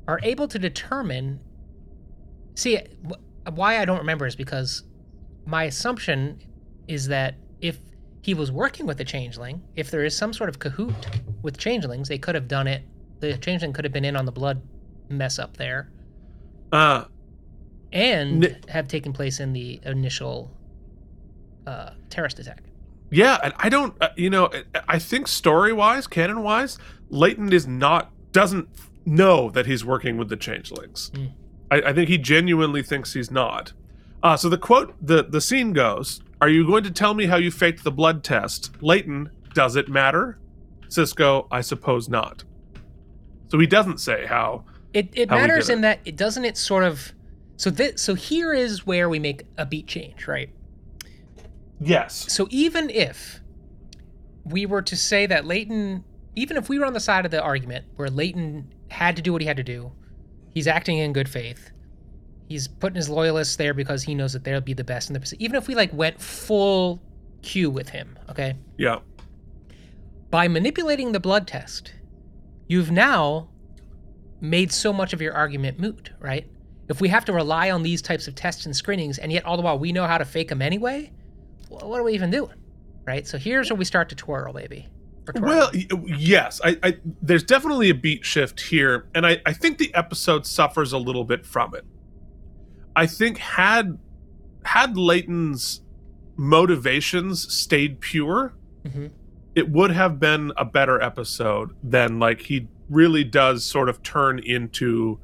are 0.07 0.19
able 0.23 0.47
to 0.47 0.57
determine, 0.59 1.39
see, 2.55 2.79
why 3.53 3.79
I 3.79 3.85
don't 3.85 3.99
remember 3.99 4.25
is 4.25 4.35
because 4.35 4.83
my 5.45 5.65
assumption 5.65 6.41
is 6.87 7.07
that 7.07 7.35
if 7.61 7.77
he 8.21 8.33
was 8.33 8.51
working 8.51 8.85
with 8.85 8.97
the 8.97 9.05
changeling, 9.05 9.61
if 9.75 9.91
there 9.91 10.03
is 10.03 10.15
some 10.17 10.33
sort 10.33 10.49
of 10.49 10.59
cahoot 10.59 10.95
with 11.41 11.57
changelings, 11.57 12.07
they 12.07 12.17
could 12.17 12.35
have 12.35 12.47
done 12.47 12.67
it. 12.67 12.83
The 13.19 13.37
changeling 13.37 13.73
could 13.73 13.85
have 13.85 13.93
been 13.93 14.05
in 14.05 14.15
on 14.15 14.25
the 14.25 14.31
blood 14.31 14.61
mess 15.09 15.37
up 15.39 15.57
there, 15.57 15.91
Uh, 16.71 17.05
and 17.91 18.45
N- 18.45 18.57
have 18.69 18.87
taken 18.87 19.13
place 19.13 19.39
in 19.39 19.53
the 19.53 19.79
initial 19.85 20.51
uh, 21.67 21.91
terrorist 22.09 22.39
attack. 22.39 22.63
Yeah, 23.13 23.37
and 23.43 23.53
I 23.57 23.69
don't. 23.69 23.95
Uh, 24.01 24.09
you 24.15 24.29
know, 24.29 24.49
I- 24.87 24.99
think 24.99 25.27
story 25.27 25.71
wise, 25.73 26.07
canon 26.07 26.41
wise, 26.43 26.77
Leyton 27.09 27.51
is 27.53 27.67
not 27.67 28.11
doesn't 28.31 28.67
know 29.05 29.49
that 29.51 29.65
he's 29.65 29.85
working 29.85 30.17
with 30.17 30.29
the 30.29 30.37
changelings. 30.37 31.11
Mm. 31.13 31.31
I, 31.71 31.75
I 31.89 31.93
think 31.93 32.09
he 32.09 32.17
genuinely 32.17 32.81
thinks 32.83 33.13
he's 33.13 33.29
not. 33.31 33.73
Uh, 34.21 34.37
so 34.37 34.49
the 34.49 34.57
quote, 34.57 34.95
the 35.01 35.23
the 35.23 35.41
scene 35.41 35.73
goes: 35.73 36.21
"Are 36.41 36.49
you 36.49 36.65
going 36.65 36.83
to 36.83 36.91
tell 36.91 37.13
me 37.13 37.25
how 37.25 37.35
you 37.37 37.51
faked 37.51 37.83
the 37.83 37.91
blood 37.91 38.23
test, 38.23 38.71
Leyton? 38.81 39.29
Does 39.53 39.75
it 39.75 39.89
matter?" 39.89 40.39
Sisko, 40.87 41.47
I 41.51 41.61
suppose 41.61 42.07
not. 42.09 42.43
So 43.49 43.59
he 43.59 43.67
doesn't 43.67 43.99
say 43.99 44.25
how. 44.25 44.63
It 44.93 45.09
it 45.13 45.29
How 45.29 45.37
matters 45.37 45.65
did 45.67 45.73
it. 45.73 45.75
in 45.75 45.81
that 45.81 45.99
it 46.05 46.15
doesn't 46.15 46.45
it 46.45 46.55
sort 46.57 46.83
of 46.83 47.13
so 47.57 47.69
this 47.69 48.01
so 48.01 48.13
here 48.15 48.53
is 48.53 48.85
where 48.85 49.09
we 49.09 49.17
make 49.19 49.43
a 49.57 49.65
beat 49.65 49.87
change, 49.87 50.27
right? 50.27 50.49
Yes. 51.85 52.31
So 52.31 52.47
even 52.49 52.89
if 52.89 53.41
we 54.45 54.65
were 54.65 54.81
to 54.81 54.95
say 54.95 55.25
that 55.25 55.45
Leyton, 55.45 56.03
even 56.35 56.57
if 56.57 56.69
we 56.69 56.79
were 56.79 56.85
on 56.85 56.93
the 56.93 56.99
side 56.99 57.25
of 57.25 57.31
the 57.31 57.41
argument 57.41 57.85
where 57.95 58.09
Leyton 58.09 58.73
had 58.89 59.15
to 59.15 59.21
do 59.21 59.31
what 59.31 59.41
he 59.41 59.47
had 59.47 59.57
to 59.57 59.63
do, 59.63 59.91
he's 60.51 60.67
acting 60.67 60.97
in 60.97 61.13
good 61.13 61.29
faith. 61.29 61.71
He's 62.47 62.67
putting 62.67 62.97
his 62.97 63.09
loyalists 63.09 63.55
there 63.55 63.73
because 63.73 64.03
he 64.03 64.13
knows 64.13 64.33
that 64.33 64.43
they'll 64.43 64.61
be 64.61 64.73
the 64.73 64.83
best 64.83 65.09
in 65.09 65.13
the 65.13 65.19
position. 65.19 65.41
Even 65.41 65.55
if 65.55 65.67
we 65.67 65.75
like 65.75 65.93
went 65.93 66.19
full 66.21 67.01
Q 67.41 67.69
with 67.69 67.89
him, 67.89 68.17
okay? 68.29 68.55
Yeah. 68.77 68.99
by 70.29 70.47
manipulating 70.47 71.11
the 71.11 71.19
blood 71.19 71.47
test, 71.47 71.93
you've 72.67 72.89
now 72.89 73.49
made 74.41 74.71
so 74.71 74.91
much 74.91 75.13
of 75.13 75.21
your 75.21 75.33
argument 75.33 75.79
moot, 75.79 76.09
right? 76.19 76.47
If 76.89 76.99
we 76.99 77.07
have 77.09 77.23
to 77.25 77.33
rely 77.33 77.69
on 77.69 77.83
these 77.83 78.01
types 78.01 78.27
of 78.27 78.33
tests 78.35 78.65
and 78.65 78.75
screenings, 78.75 79.19
and 79.19 79.31
yet 79.31 79.45
all 79.45 79.57
the 79.57 79.63
while 79.63 79.77
we 79.77 79.91
know 79.91 80.07
how 80.07 80.17
to 80.17 80.25
fake 80.25 80.49
them 80.49 80.61
anyway, 80.61 81.11
what 81.81 81.99
are 81.99 82.03
we 82.03 82.13
even 82.13 82.29
doing, 82.31 82.55
right? 83.05 83.25
So 83.27 83.37
here's 83.37 83.69
where 83.69 83.77
we 83.77 83.85
start 83.85 84.09
to 84.09 84.15
twirl, 84.15 84.53
baby. 84.53 84.87
Or 85.27 85.33
twirl. 85.33 85.47
Well, 85.47 85.71
yes, 86.05 86.59
I, 86.63 86.77
I 86.83 86.97
there's 87.21 87.43
definitely 87.43 87.89
a 87.89 87.95
beat 87.95 88.25
shift 88.25 88.59
here, 88.61 89.07
and 89.15 89.25
I, 89.25 89.41
I 89.45 89.53
think 89.53 89.77
the 89.77 89.93
episode 89.95 90.45
suffers 90.45 90.91
a 90.93 90.97
little 90.97 91.23
bit 91.23 91.45
from 91.45 91.73
it. 91.75 91.85
I 92.95 93.07
think 93.07 93.37
had 93.37 93.97
had 94.65 94.97
Leyton's 94.97 95.81
motivations 96.35 97.51
stayed 97.53 97.99
pure, 98.01 98.53
Mhm. 98.85 99.11
it 99.55 99.69
would 99.69 99.91
have 99.91 100.19
been 100.19 100.51
a 100.57 100.65
better 100.65 101.01
episode 101.01 101.71
than 101.83 102.19
like 102.19 102.41
he 102.41 102.67
really 102.89 103.23
does 103.23 103.63
sort 103.63 103.87
of 103.89 104.01
turn 104.03 104.39
into 104.39 105.19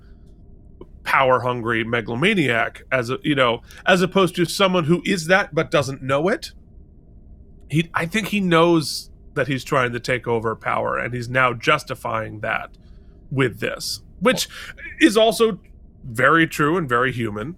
power 1.03 1.39
hungry 1.41 1.83
megalomaniac 1.83 2.83
as 2.91 3.09
a 3.09 3.17
you 3.23 3.35
know 3.35 3.61
as 3.85 4.01
opposed 4.01 4.35
to 4.35 4.45
someone 4.45 4.83
who 4.83 5.01
is 5.05 5.27
that 5.27 5.53
but 5.55 5.71
doesn't 5.71 6.01
know 6.01 6.27
it 6.27 6.51
he 7.69 7.89
i 7.93 8.05
think 8.05 8.27
he 8.27 8.39
knows 8.39 9.09
that 9.33 9.47
he's 9.47 9.63
trying 9.63 9.91
to 9.91 9.99
take 9.99 10.27
over 10.27 10.55
power 10.55 10.97
and 10.97 11.13
he's 11.13 11.29
now 11.29 11.53
justifying 11.53 12.41
that 12.41 12.69
with 13.31 13.59
this 13.59 14.01
which 14.19 14.49
is 14.99 15.15
also 15.15 15.59
very 16.03 16.45
true 16.47 16.77
and 16.77 16.87
very 16.87 17.11
human 17.11 17.55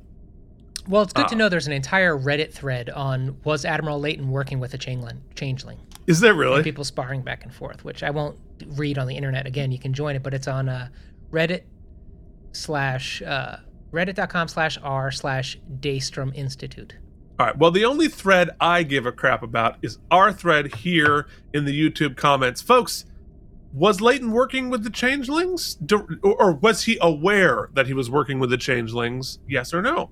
well, 0.87 1.03
it's 1.03 1.13
good 1.13 1.27
to 1.27 1.35
uh, 1.35 1.37
know 1.37 1.49
there's 1.49 1.67
an 1.67 1.73
entire 1.73 2.17
Reddit 2.17 2.51
thread 2.51 2.89
on 2.89 3.37
was 3.43 3.65
Admiral 3.65 3.99
Leyton 3.99 4.31
working 4.31 4.59
with 4.59 4.73
a 4.73 4.77
changeling? 4.77 5.21
Changeling. 5.35 5.77
is 6.07 6.19
there 6.19 6.31
and 6.31 6.39
really 6.39 6.63
people 6.63 6.83
sparring 6.83 7.21
back 7.21 7.43
and 7.43 7.53
forth, 7.53 7.85
which 7.85 8.03
I 8.03 8.09
won't 8.09 8.37
read 8.65 8.97
on 8.97 9.07
the 9.07 9.15
internet 9.15 9.45
again. 9.45 9.71
You 9.71 9.79
can 9.79 9.93
join 9.93 10.15
it, 10.15 10.23
but 10.23 10.33
it's 10.33 10.47
on 10.47 10.69
uh, 10.69 10.89
Reddit 11.31 11.63
slash 12.51 13.21
uh, 13.21 13.57
reddit.com 13.91 14.47
slash 14.47 14.77
r 14.81 15.11
slash 15.11 15.59
Daystrom 15.79 16.33
Institute. 16.35 16.95
All 17.39 17.47
right. 17.47 17.57
Well, 17.57 17.71
the 17.71 17.85
only 17.85 18.07
thread 18.07 18.51
I 18.59 18.83
give 18.83 19.05
a 19.05 19.11
crap 19.11 19.41
about 19.41 19.77
is 19.81 19.97
our 20.11 20.31
thread 20.31 20.75
here 20.75 21.27
in 21.53 21.65
the 21.65 21.71
YouTube 21.71 22.15
comments. 22.15 22.61
Folks, 22.61 23.05
was 23.73 24.01
Leyton 24.01 24.31
working 24.31 24.69
with 24.69 24.83
the 24.83 24.89
changelings? 24.89 25.77
Or 26.21 26.53
was 26.53 26.83
he 26.83 26.97
aware 27.01 27.69
that 27.73 27.87
he 27.87 27.93
was 27.93 28.09
working 28.11 28.39
with 28.39 28.49
the 28.49 28.57
changelings? 28.57 29.39
Yes 29.47 29.73
or 29.73 29.81
no? 29.81 30.11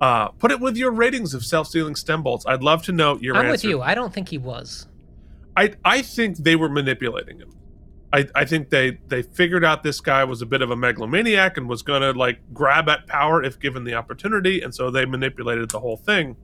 Uh, 0.00 0.28
put 0.28 0.50
it 0.50 0.60
with 0.60 0.76
your 0.76 0.90
ratings 0.90 1.34
of 1.34 1.44
self-sealing 1.44 1.96
stem 1.96 2.22
bolts. 2.22 2.46
I'd 2.46 2.62
love 2.62 2.82
to 2.84 2.92
know 2.92 3.18
your 3.20 3.36
I'm 3.36 3.46
answer. 3.46 3.52
with 3.52 3.64
you. 3.64 3.82
I 3.82 3.94
don't 3.94 4.12
think 4.12 4.28
he 4.28 4.38
was. 4.38 4.86
I 5.56 5.74
I 5.84 6.02
think 6.02 6.38
they 6.38 6.56
were 6.56 6.68
manipulating 6.68 7.38
him. 7.40 7.52
I, 8.12 8.26
I 8.34 8.44
think 8.44 8.70
they 8.70 8.98
they 9.08 9.22
figured 9.22 9.64
out 9.64 9.82
this 9.82 10.00
guy 10.00 10.24
was 10.24 10.40
a 10.40 10.46
bit 10.46 10.62
of 10.62 10.70
a 10.70 10.76
megalomaniac 10.76 11.56
and 11.56 11.68
was 11.68 11.82
gonna 11.82 12.12
like 12.12 12.40
grab 12.54 12.88
at 12.88 13.06
power 13.06 13.42
if 13.42 13.60
given 13.60 13.84
the 13.84 13.94
opportunity, 13.94 14.62
and 14.62 14.74
so 14.74 14.90
they 14.90 15.04
manipulated 15.04 15.70
the 15.70 15.80
whole 15.80 15.96
thing. 15.96 16.36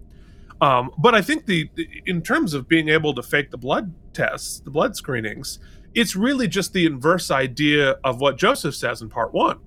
Um, 0.61 0.91
but 0.99 1.15
I 1.15 1.23
think 1.23 1.47
the 1.47 1.71
in 2.07 2.23
terms 2.23 2.53
of 2.55 2.69
being 2.69 2.89
able 2.91 3.15
to 3.15 3.23
fake 3.23 3.51
the 3.51 3.57
blood 3.57 3.95
tests, 4.13 4.61
the 4.61 4.71
blood 4.71 4.95
screenings, 4.95 5.59
it's 5.95 6.15
really 6.15 6.49
just 6.49 6.75
the 6.75 6.85
inverse 6.85 7.31
idea 7.31 7.93
of 8.05 8.21
what 8.21 8.37
Joseph 8.37 8.75
says 8.75 9.01
in 9.01 9.09
part 9.09 9.33
one, 9.33 9.59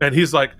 and 0.00 0.14
he's 0.14 0.32
like, 0.32 0.52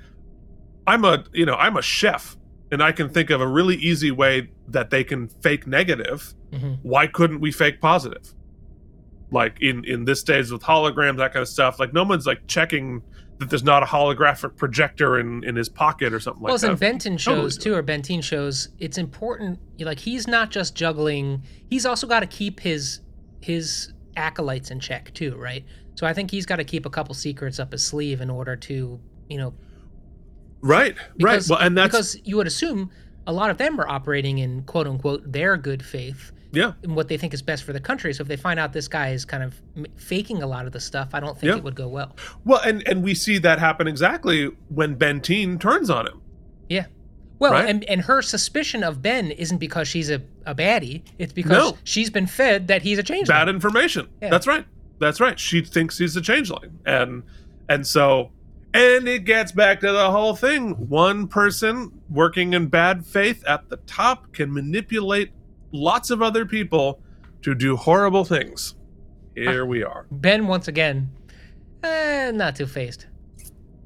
I'm 0.87 1.05
a 1.05 1.25
you 1.33 1.47
know 1.47 1.55
I'm 1.55 1.77
a 1.77 1.83
chef, 1.83 2.37
and 2.73 2.83
I 2.83 2.91
can 2.91 3.09
think 3.09 3.31
of 3.31 3.41
a 3.41 3.47
really 3.47 3.77
easy 3.77 4.11
way 4.11 4.51
that 4.69 4.91
they 4.91 5.05
can 5.05 5.29
fake 5.29 5.67
negative. 5.67 6.35
Hmm 6.53 6.75
why 6.83 7.07
couldn't 7.07 7.41
we 7.41 7.51
fake 7.51 7.81
positive 7.81 8.33
like 9.31 9.61
in 9.61 9.85
in 9.85 10.05
this 10.05 10.22
days 10.22 10.53
with 10.53 10.62
holograms 10.62 11.16
that 11.18 11.33
kind 11.33 11.43
of 11.43 11.49
stuff 11.49 11.81
like 11.81 11.93
no 11.93 12.05
one's 12.05 12.27
like 12.27 12.47
checking 12.47 13.03
that 13.39 13.51
there's 13.51 13.64
not 13.64 13.83
a 13.83 13.87
holographic 13.87 14.57
projector 14.57 15.18
in 15.18 15.45
in 15.45 15.57
his 15.57 15.68
pocket 15.68 16.12
or 16.12 16.20
something 16.20 16.43
Well, 16.43 16.55
like 16.55 16.59
as 16.59 16.64
in 16.64 16.70
that 16.70 16.81
Benton 16.81 17.16
Totally. 17.18 17.43
shows 17.43 17.59
too, 17.59 17.74
or 17.74 17.83
Benteen 17.83 18.22
shows, 18.22 18.68
it's 18.79 18.97
important. 18.99 19.59
Like 19.79 19.99
he's 19.99 20.27
not 20.27 20.51
just 20.51 20.74
juggling; 20.74 21.43
he's 21.68 21.85
also 21.85 22.07
got 22.07 22.20
to 22.20 22.27
keep 22.27 22.61
his 22.61 23.01
his 23.43 23.93
acolytes 24.16 24.70
in 24.70 24.81
check 24.81 25.12
too, 25.12 25.37
right? 25.37 25.64
So 25.97 26.07
I 26.07 26.14
think 26.14 26.31
he's 26.31 26.47
got 26.47 26.57
to 26.57 26.64
keep 26.64 26.87
a 26.87 26.91
couple 26.91 27.14
secrets 27.14 27.59
up 27.59 27.72
his 27.72 27.85
sleeve 27.85 28.20
in 28.20 28.31
order 28.31 28.57
to, 28.57 29.01
you 29.29 29.39
know, 29.39 29.55
right 30.62 30.97
right 31.20 31.43
well 31.49 31.59
and 31.59 31.77
that's 31.77 31.93
because 31.93 32.18
you 32.24 32.37
would 32.37 32.47
assume 32.47 32.91
a 33.27 33.33
lot 33.33 33.51
of 33.51 33.59
them 33.59 33.79
are 33.79 33.89
operating 33.89 34.39
in 34.39 34.62
quote 34.62 34.87
unquote 34.87 35.31
their 35.31 35.57
good 35.57 35.85
faith 35.85 36.33
yeah 36.53 36.72
in 36.82 36.94
what 36.94 37.09
they 37.09 37.16
think 37.16 37.34
is 37.34 37.42
best 37.42 37.64
for 37.64 37.72
the 37.72 37.80
country. 37.80 38.12
So 38.14 38.22
if 38.22 38.28
they 38.28 38.36
find 38.36 38.59
out 38.61 38.72
this 38.72 38.88
guy 38.88 39.11
is 39.11 39.24
kind 39.24 39.42
of 39.42 39.55
faking 39.97 40.42
a 40.42 40.47
lot 40.47 40.66
of 40.66 40.72
the 40.72 40.80
stuff, 40.80 41.11
I 41.12 41.20
don't 41.20 41.38
think 41.38 41.51
Yeah. 41.51 41.57
it 41.59 41.64
would 41.64 41.74
go 41.74 41.88
well. 41.88 42.16
well 42.44 42.61
and 42.64 42.86
and 42.86 43.03
we 43.03 43.14
see 43.14 43.38
that 43.38 43.59
happen 43.59 43.86
exactly 43.86 44.51
when 44.68 44.97
benteen 44.97 45.59
turns 45.61 45.90
on 45.90 46.07
him 46.07 46.20
Yeah. 46.68 46.86
Well, 47.38 47.53
Right? 47.53 47.68
and, 47.68 47.84
and 47.84 48.01
her 48.01 48.22
suspicion 48.22 48.82
of 48.82 49.03
Ben 49.03 49.30
isn't 49.30 49.59
because 49.59 49.86
she's 49.88 50.09
a, 50.09 50.22
a 50.47 50.55
baddie. 50.55 51.03
It's 51.18 51.34
because 51.34 51.53
No. 51.72 51.78
she's 51.84 52.09
been 52.09 52.26
fed 52.26 52.68
that 52.68 52.80
he's 52.80 52.99
a 52.99 53.03
changeling. 53.03 53.36
bad 53.36 53.49
information 53.49 54.09
Yeah. 54.22 54.30
that's 54.30 54.47
right 54.47 54.64
that's 54.99 55.20
right 55.20 55.38
she 55.38 55.61
thinks 55.61 55.99
he's 55.99 56.16
a 56.16 56.22
changeling 56.22 56.78
and 56.86 57.22
and 57.68 57.86
so 57.86 58.30
and 58.72 59.07
it 59.09 59.24
gets 59.24 59.53
back 59.53 59.80
to 59.80 59.90
the 59.92 60.11
whole 60.11 60.34
thing 60.34 60.72
one 60.88 61.28
person 61.28 61.92
working 62.09 62.55
in 62.55 62.66
bad 62.68 63.05
faith 63.05 63.44
at 63.47 63.68
the 63.68 63.76
top 63.86 64.32
can 64.32 64.53
manipulate 64.53 65.30
lots 65.77 66.11
of 66.11 66.22
other 66.22 66.45
people 66.47 67.01
to 67.43 67.55
do 67.55 67.77
horrible 67.77 68.24
things 68.24 68.74
here 69.35 69.66
we 69.66 69.83
are 69.85 70.07
Ben, 70.11 70.47
once 70.47 70.66
again, 70.68 71.11
eh, 71.83 72.31
not 72.33 72.57
too 72.57 72.66
faced. 72.66 73.07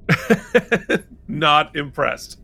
not 1.29 1.75
impressed 1.77 2.39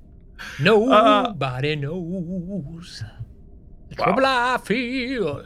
Nobody 0.60 1.76
knows 1.76 3.02
the 3.88 3.96
Wow. 3.98 4.04
trouble 4.04 4.26
I 4.26 4.58
feel. 4.58 5.44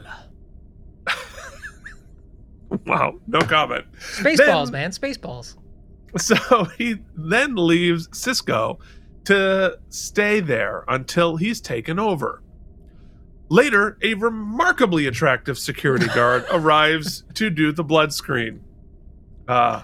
wow 2.85 3.15
no 3.27 3.39
comment 3.41 3.85
Spaceballs, 3.99 4.71
man. 4.71 4.91
Spaceballs. 4.91 5.55
So 6.17 6.65
he 6.77 6.95
then 7.15 7.55
leaves 7.55 8.09
Sisko 8.09 8.79
to 9.25 9.77
stay 9.87 10.41
there 10.41 10.83
until 10.89 11.37
he's 11.37 11.61
taken 11.61 11.99
over. 11.99 12.43
Later, 13.51 13.97
a 14.01 14.13
remarkably 14.13 15.07
attractive 15.07 15.59
security 15.59 16.07
guard 16.15 16.45
arrives 16.51 17.25
to 17.33 17.49
do 17.49 17.73
the 17.73 17.83
blood 17.83 18.13
screen. 18.13 18.63
Uh, 19.45 19.81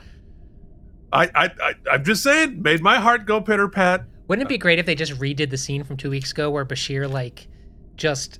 I, 1.11 1.25
I, 1.35 1.51
I, 1.61 1.73
I'm 1.91 2.05
just 2.05 2.23
saying, 2.23 2.61
made 2.61 2.81
my 2.81 2.97
heart 2.97 3.25
go 3.25 3.41
pitter 3.41 3.67
pat. 3.67 4.05
Wouldn't 4.29 4.45
it 4.45 4.47
be 4.47 4.57
great 4.57 4.79
if 4.79 4.85
they 4.85 4.95
just 4.95 5.11
redid 5.19 5.49
the 5.49 5.57
scene 5.57 5.83
from 5.83 5.97
two 5.97 6.09
weeks 6.09 6.31
ago 6.31 6.49
where 6.49 6.63
Bashir, 6.63 7.11
like, 7.11 7.49
just 7.97 8.39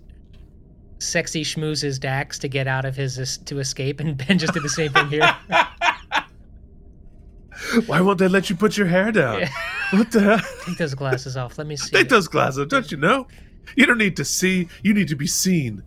sexy 1.00 1.44
schmoozes 1.44 2.00
Dax 2.00 2.40
to 2.40 2.48
get 2.48 2.66
out 2.66 2.86
of 2.86 2.96
his 2.96 3.38
to 3.40 3.60
escape, 3.60 4.00
and 4.00 4.16
Ben 4.28 4.38
just 4.38 4.54
did 4.54 4.64
the 4.64 4.70
same 4.70 4.94
thing 4.94 5.10
here. 5.10 5.36
Why 7.86 8.00
won't 8.00 8.20
they 8.20 8.30
let 8.30 8.50
you 8.50 8.56
put 8.56 8.78
your 8.78 8.88
hair 8.88 9.12
down? 9.12 9.42
Yeah. 9.42 9.50
What 9.92 10.10
the 10.10 10.22
hell? 10.22 10.40
Take 10.64 10.78
those 10.78 10.94
glasses 10.94 11.36
off. 11.36 11.58
Let 11.58 11.68
me 11.68 11.76
see. 11.76 11.92
Take 11.92 12.08
those 12.08 12.30
glasses, 12.30 12.60
off, 12.60 12.70
don't 12.70 12.90
you 12.90 12.98
know? 12.98 13.28
You 13.76 13.86
don't 13.86 13.98
need 13.98 14.16
to 14.18 14.26
see, 14.26 14.68
you 14.84 14.94
need 14.94 15.08
to 15.10 15.16
be 15.16 15.28
seen. 15.28 15.84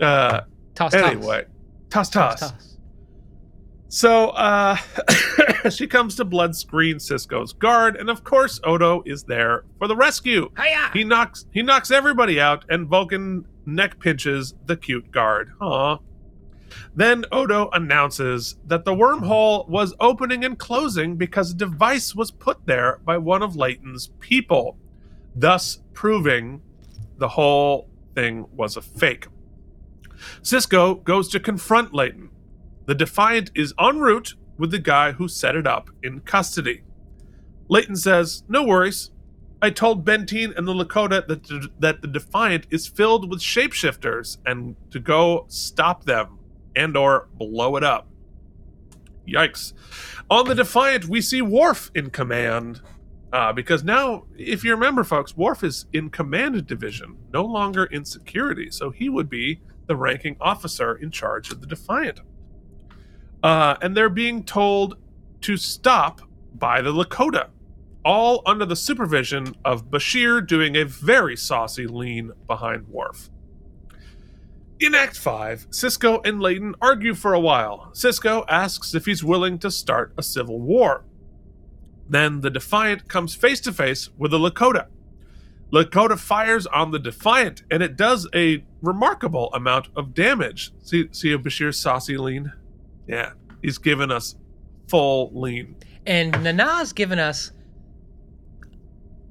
Uh 0.00 0.42
toss, 0.74 0.94
anyway. 0.94 1.46
Toss 1.90 2.10
toss. 2.10 2.40
toss. 2.40 2.50
toss. 2.52 2.76
So 3.88 4.28
uh 4.30 4.76
she 5.70 5.86
comes 5.86 6.16
to 6.16 6.24
blood 6.24 6.54
screen 6.54 6.96
Sisko's 6.96 7.52
guard, 7.52 7.96
and 7.96 8.08
of 8.08 8.24
course 8.24 8.60
Odo 8.64 9.02
is 9.04 9.24
there 9.24 9.64
for 9.78 9.88
the 9.88 9.96
rescue. 9.96 10.50
Hiya! 10.56 10.90
He 10.92 11.04
knocks 11.04 11.46
he 11.52 11.62
knocks 11.62 11.90
everybody 11.90 12.40
out, 12.40 12.64
and 12.68 12.86
Vulcan 12.86 13.46
neck 13.66 13.98
pinches 13.98 14.54
the 14.66 14.76
cute 14.76 15.10
guard. 15.10 15.50
Aw. 15.60 15.98
Then 16.94 17.24
Odo 17.32 17.68
announces 17.72 18.56
that 18.66 18.84
the 18.84 18.94
wormhole 18.94 19.68
was 19.68 19.94
opening 20.00 20.44
and 20.44 20.58
closing 20.58 21.16
because 21.16 21.50
a 21.50 21.56
device 21.56 22.14
was 22.14 22.30
put 22.30 22.64
there 22.66 23.00
by 23.04 23.18
one 23.18 23.42
of 23.42 23.56
Leyton's 23.56 24.10
people, 24.20 24.76
thus 25.34 25.80
proving 25.92 26.62
the 27.20 27.28
whole 27.28 27.88
thing 28.14 28.46
was 28.56 28.76
a 28.76 28.82
fake. 28.82 29.28
Sisko 30.42 31.04
goes 31.04 31.28
to 31.28 31.38
confront 31.38 31.94
Leyton. 31.94 32.30
The 32.86 32.94
Defiant 32.94 33.52
is 33.54 33.72
en 33.78 34.00
route 34.00 34.34
with 34.58 34.72
the 34.72 34.78
guy 34.78 35.12
who 35.12 35.28
set 35.28 35.54
it 35.54 35.66
up 35.66 35.90
in 36.02 36.20
custody. 36.20 36.82
Leyton 37.68 37.94
says, 37.94 38.42
No 38.48 38.64
worries. 38.64 39.12
I 39.62 39.70
told 39.70 40.06
Benteen 40.06 40.56
and 40.56 40.66
the 40.66 40.72
Lakota 40.72 41.26
that 41.28 41.44
the, 41.44 41.68
that 41.78 42.00
the 42.00 42.08
Defiant 42.08 42.66
is 42.70 42.88
filled 42.88 43.30
with 43.30 43.40
shapeshifters 43.40 44.38
and 44.46 44.74
to 44.90 44.98
go 44.98 45.44
stop 45.48 46.04
them 46.04 46.38
and 46.74 46.96
or 46.96 47.28
blow 47.34 47.76
it 47.76 47.84
up. 47.84 48.08
Yikes. 49.28 49.74
On 50.30 50.48
the 50.48 50.54
Defiant, 50.54 51.06
we 51.06 51.20
see 51.20 51.42
Worf 51.42 51.90
in 51.94 52.08
command. 52.10 52.80
Uh, 53.32 53.52
because 53.52 53.84
now, 53.84 54.24
if 54.36 54.64
you 54.64 54.72
remember, 54.72 55.04
folks, 55.04 55.36
Worf 55.36 55.62
is 55.62 55.86
in 55.92 56.10
command 56.10 56.66
division, 56.66 57.16
no 57.32 57.44
longer 57.44 57.84
in 57.84 58.04
security. 58.04 58.70
So 58.70 58.90
he 58.90 59.08
would 59.08 59.28
be 59.28 59.60
the 59.86 59.96
ranking 59.96 60.36
officer 60.40 60.96
in 60.96 61.10
charge 61.10 61.50
of 61.50 61.60
the 61.60 61.66
Defiant. 61.66 62.20
Uh, 63.42 63.76
and 63.80 63.96
they're 63.96 64.08
being 64.08 64.44
told 64.44 64.96
to 65.42 65.56
stop 65.56 66.20
by 66.54 66.82
the 66.82 66.92
Lakota, 66.92 67.48
all 68.04 68.42
under 68.46 68.66
the 68.66 68.76
supervision 68.76 69.54
of 69.64 69.90
Bashir 69.90 70.46
doing 70.46 70.76
a 70.76 70.84
very 70.84 71.36
saucy 71.36 71.86
lean 71.86 72.32
behind 72.46 72.88
Worf. 72.88 73.30
In 74.80 74.94
Act 74.94 75.16
5, 75.16 75.68
Sisko 75.70 76.26
and 76.26 76.40
Leyton 76.40 76.74
argue 76.80 77.14
for 77.14 77.34
a 77.34 77.40
while. 77.40 77.90
Sisko 77.92 78.44
asks 78.48 78.94
if 78.94 79.06
he's 79.06 79.22
willing 79.22 79.58
to 79.58 79.70
start 79.70 80.14
a 80.16 80.22
civil 80.22 80.58
war. 80.58 81.04
Then 82.10 82.40
the 82.40 82.50
Defiant 82.50 83.08
comes 83.08 83.34
face 83.34 83.60
to 83.60 83.72
face 83.72 84.10
with 84.18 84.32
the 84.32 84.38
Lakota. 84.38 84.86
Lakota 85.72 86.18
fires 86.18 86.66
on 86.66 86.90
the 86.90 86.98
Defiant, 86.98 87.62
and 87.70 87.82
it 87.82 87.96
does 87.96 88.26
a 88.34 88.64
remarkable 88.82 89.50
amount 89.54 89.86
of 89.96 90.12
damage. 90.12 90.72
See, 90.82 91.08
see 91.12 91.28
Bashir's 91.38 91.78
saucy 91.78 92.16
lean? 92.16 92.52
Yeah, 93.06 93.32
he's 93.62 93.78
given 93.78 94.10
us 94.10 94.34
full 94.88 95.30
lean. 95.32 95.76
And 96.04 96.32
Nana's 96.42 96.92
given 96.92 97.20
us 97.20 97.52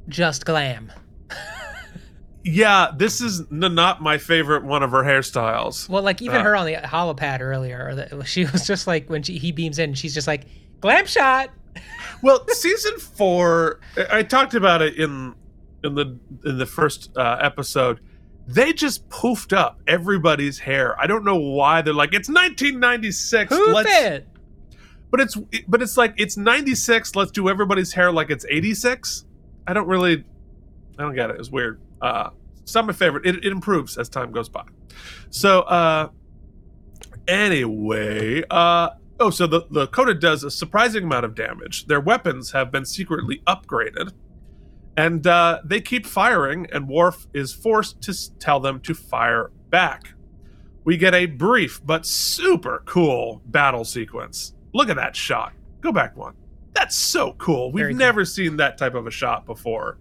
just 0.08 0.46
glam. 0.46 0.92
Yeah, 2.46 2.92
this 2.96 3.20
is 3.20 3.44
not 3.52 4.02
my 4.02 4.18
favorite 4.18 4.64
one 4.64 4.82
of 4.82 4.92
her 4.92 5.04
hairstyles. 5.04 5.90
Well, 5.90 6.02
like 6.04 6.22
even 6.22 6.38
Uh. 6.38 6.44
her 6.44 6.56
on 6.56 6.66
the 6.66 6.76
holopad 6.76 7.42
earlier, 7.42 7.94
the, 7.96 8.24
she 8.24 8.46
was 8.46 8.66
just 8.66 8.88
like 8.88 9.10
when 9.10 9.24
she, 9.24 9.38
he 9.38 9.52
beams 9.52 9.78
in, 9.78 9.94
she's 9.94 10.14
just 10.14 10.26
like 10.28 10.46
glam 10.80 11.06
shot. 11.06 11.50
Well, 12.22 12.46
season 12.50 13.00
four, 13.00 13.80
I 14.12 14.24
talked 14.24 14.54
about 14.54 14.82
it 14.82 14.96
in 14.96 15.36
in 15.84 15.96
the 15.96 16.18
in 16.46 16.58
the 16.58 16.66
first 16.66 17.16
uh, 17.18 17.38
episode. 17.42 18.00
They 18.48 18.74
just 18.74 19.08
poofed 19.10 19.56
up 19.56 19.82
everybody's 19.88 20.60
hair. 20.60 21.00
I 21.00 21.08
don't 21.08 21.24
know 21.24 21.38
why 21.38 21.82
they're 21.82 21.94
like 21.94 22.14
it's 22.14 22.30
1996. 22.30 23.50
Poof 23.50 23.74
let's, 23.74 23.90
it. 23.90 24.28
But 25.12 25.22
it's 25.22 25.38
but 25.68 25.82
it's 25.82 25.98
like 25.98 26.14
it's 26.18 26.38
96. 26.38 27.16
Let's 27.16 27.32
do 27.32 27.50
everybody's 27.50 27.94
hair 27.94 28.12
like 28.12 28.30
it's 28.30 28.46
86. 28.50 29.26
I 29.68 29.74
don't 29.74 29.88
really, 29.88 30.24
I 30.98 31.04
don't 31.04 31.16
get 31.16 31.30
it. 31.30 31.40
It's 31.40 31.50
weird. 31.50 31.80
Uh, 32.02 32.32
it's 32.62 32.74
not 32.74 32.86
my 32.86 32.94
favorite. 32.94 33.26
It, 33.26 33.46
it 33.46 33.52
improves 33.52 33.98
as 33.98 34.10
time 34.10 34.32
goes 34.32 34.50
by. 34.50 34.64
So 35.30 35.62
uh, 35.62 36.10
anyway, 37.28 38.44
uh, 38.50 38.90
oh, 39.20 39.30
so 39.30 39.48
the 39.48 39.62
the 39.70 39.88
Coda 39.88 40.14
does 40.14 40.44
a 40.44 40.52
surprising 40.52 41.04
amount 41.04 41.26
of 41.26 41.36
damage. 41.36 41.86
Their 41.88 42.00
weapons 42.00 42.52
have 42.52 42.72
been 42.72 42.86
secretly 42.86 43.42
upgraded, 43.48 44.14
and 44.98 45.26
uh, 45.28 45.60
they 45.64 45.82
keep 45.82 46.06
firing. 46.06 46.68
And 46.72 46.88
Worf 46.88 47.28
is 47.34 47.54
forced 47.54 48.02
to 48.04 48.38
tell 48.40 48.60
them 48.60 48.80
to 48.82 48.94
fire 48.94 49.52
back. 49.70 50.14
We 50.84 50.98
get 50.98 51.14
a 51.14 51.26
brief 51.26 51.82
but 51.86 52.06
super 52.06 52.84
cool 52.86 53.42
battle 53.46 53.86
sequence. 53.86 54.56
Look 54.74 54.90
at 54.90 54.96
that 54.96 55.16
shot. 55.16 55.54
Go 55.82 55.92
back 55.92 56.16
one. 56.18 56.36
That's 56.74 56.96
so 56.96 57.34
cool. 57.34 57.72
We've 57.72 57.84
Very 57.84 57.94
cool. 57.94 58.00
never 58.00 58.26
seen 58.26 58.58
that 58.58 58.78
type 58.78 58.96
of 58.96 59.06
a 59.06 59.12
shot 59.12 59.46
before 59.46 59.98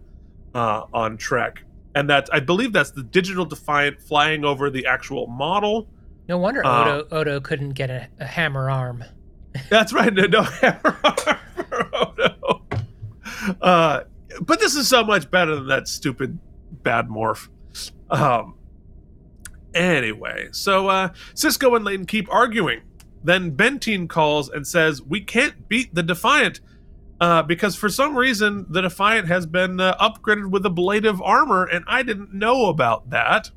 uh, 0.55 0.85
on 0.93 1.16
Trek. 1.16 1.64
And 1.95 2.09
that 2.11 2.29
I 2.33 2.41
believe 2.41 2.73
that's 2.73 2.91
the 2.93 3.03
digital 3.03 3.45
Defiant 3.45 4.01
flying 4.01 4.45
over 4.45 4.71
the 4.71 4.87
actual 4.87 5.27
model. 5.27 5.89
No 6.29 6.39
wonder 6.39 6.64
Uh, 6.64 6.85
Odo 7.02 7.16
Odo 7.16 7.40
couldn't 7.40 7.70
get 7.70 7.90
a, 7.90 8.09
a 8.20 8.27
hammer 8.27 8.70
arm. 8.70 9.05
That's 9.70 9.93
right. 9.93 10.12
No, 10.12 10.24
no 10.27 10.43
hammer 10.62 10.98
arm 11.05 11.39
for 11.69 11.97
Odo. 11.97 12.62
Uh, 13.61 14.01
but 14.43 14.61
this 14.61 14.74
is 14.74 14.89
so 14.89 15.02
much 15.05 15.31
better 15.31 15.55
than 15.57 15.69
that 15.69 15.89
stupid 15.89 16.39
bad 16.82 17.09
morph. 17.09 17.48
Um. 18.11 18.55
Anyway, 19.74 20.48
so 20.51 20.89
uh, 20.89 21.09
Sisko 21.35 21.77
and 21.77 21.85
Leyton 21.85 22.07
keep 22.07 22.32
arguing. 22.32 22.81
Then 23.23 23.52
Benteen 23.57 24.09
calls 24.09 24.48
and 24.48 24.66
says, 24.66 25.02
"We 25.02 25.20
can't 25.20 25.69
beat 25.69 25.94
the 25.94 26.02
Defiant." 26.02 26.61
Uh, 27.20 27.43
because 27.43 27.74
for 27.74 27.89
some 27.89 28.16
reason 28.16 28.65
the 28.69 28.81
Defiant 28.81 29.27
has 29.27 29.44
been 29.44 29.81
uh, 29.81 29.97
upgraded 29.98 30.51
with 30.51 30.65
ablative 30.65 31.20
armor, 31.20 31.65
and 31.65 31.85
I 31.89 32.02
didn't 32.05 32.32
know 32.32 32.66
about 32.66 33.11
that. 33.11 33.51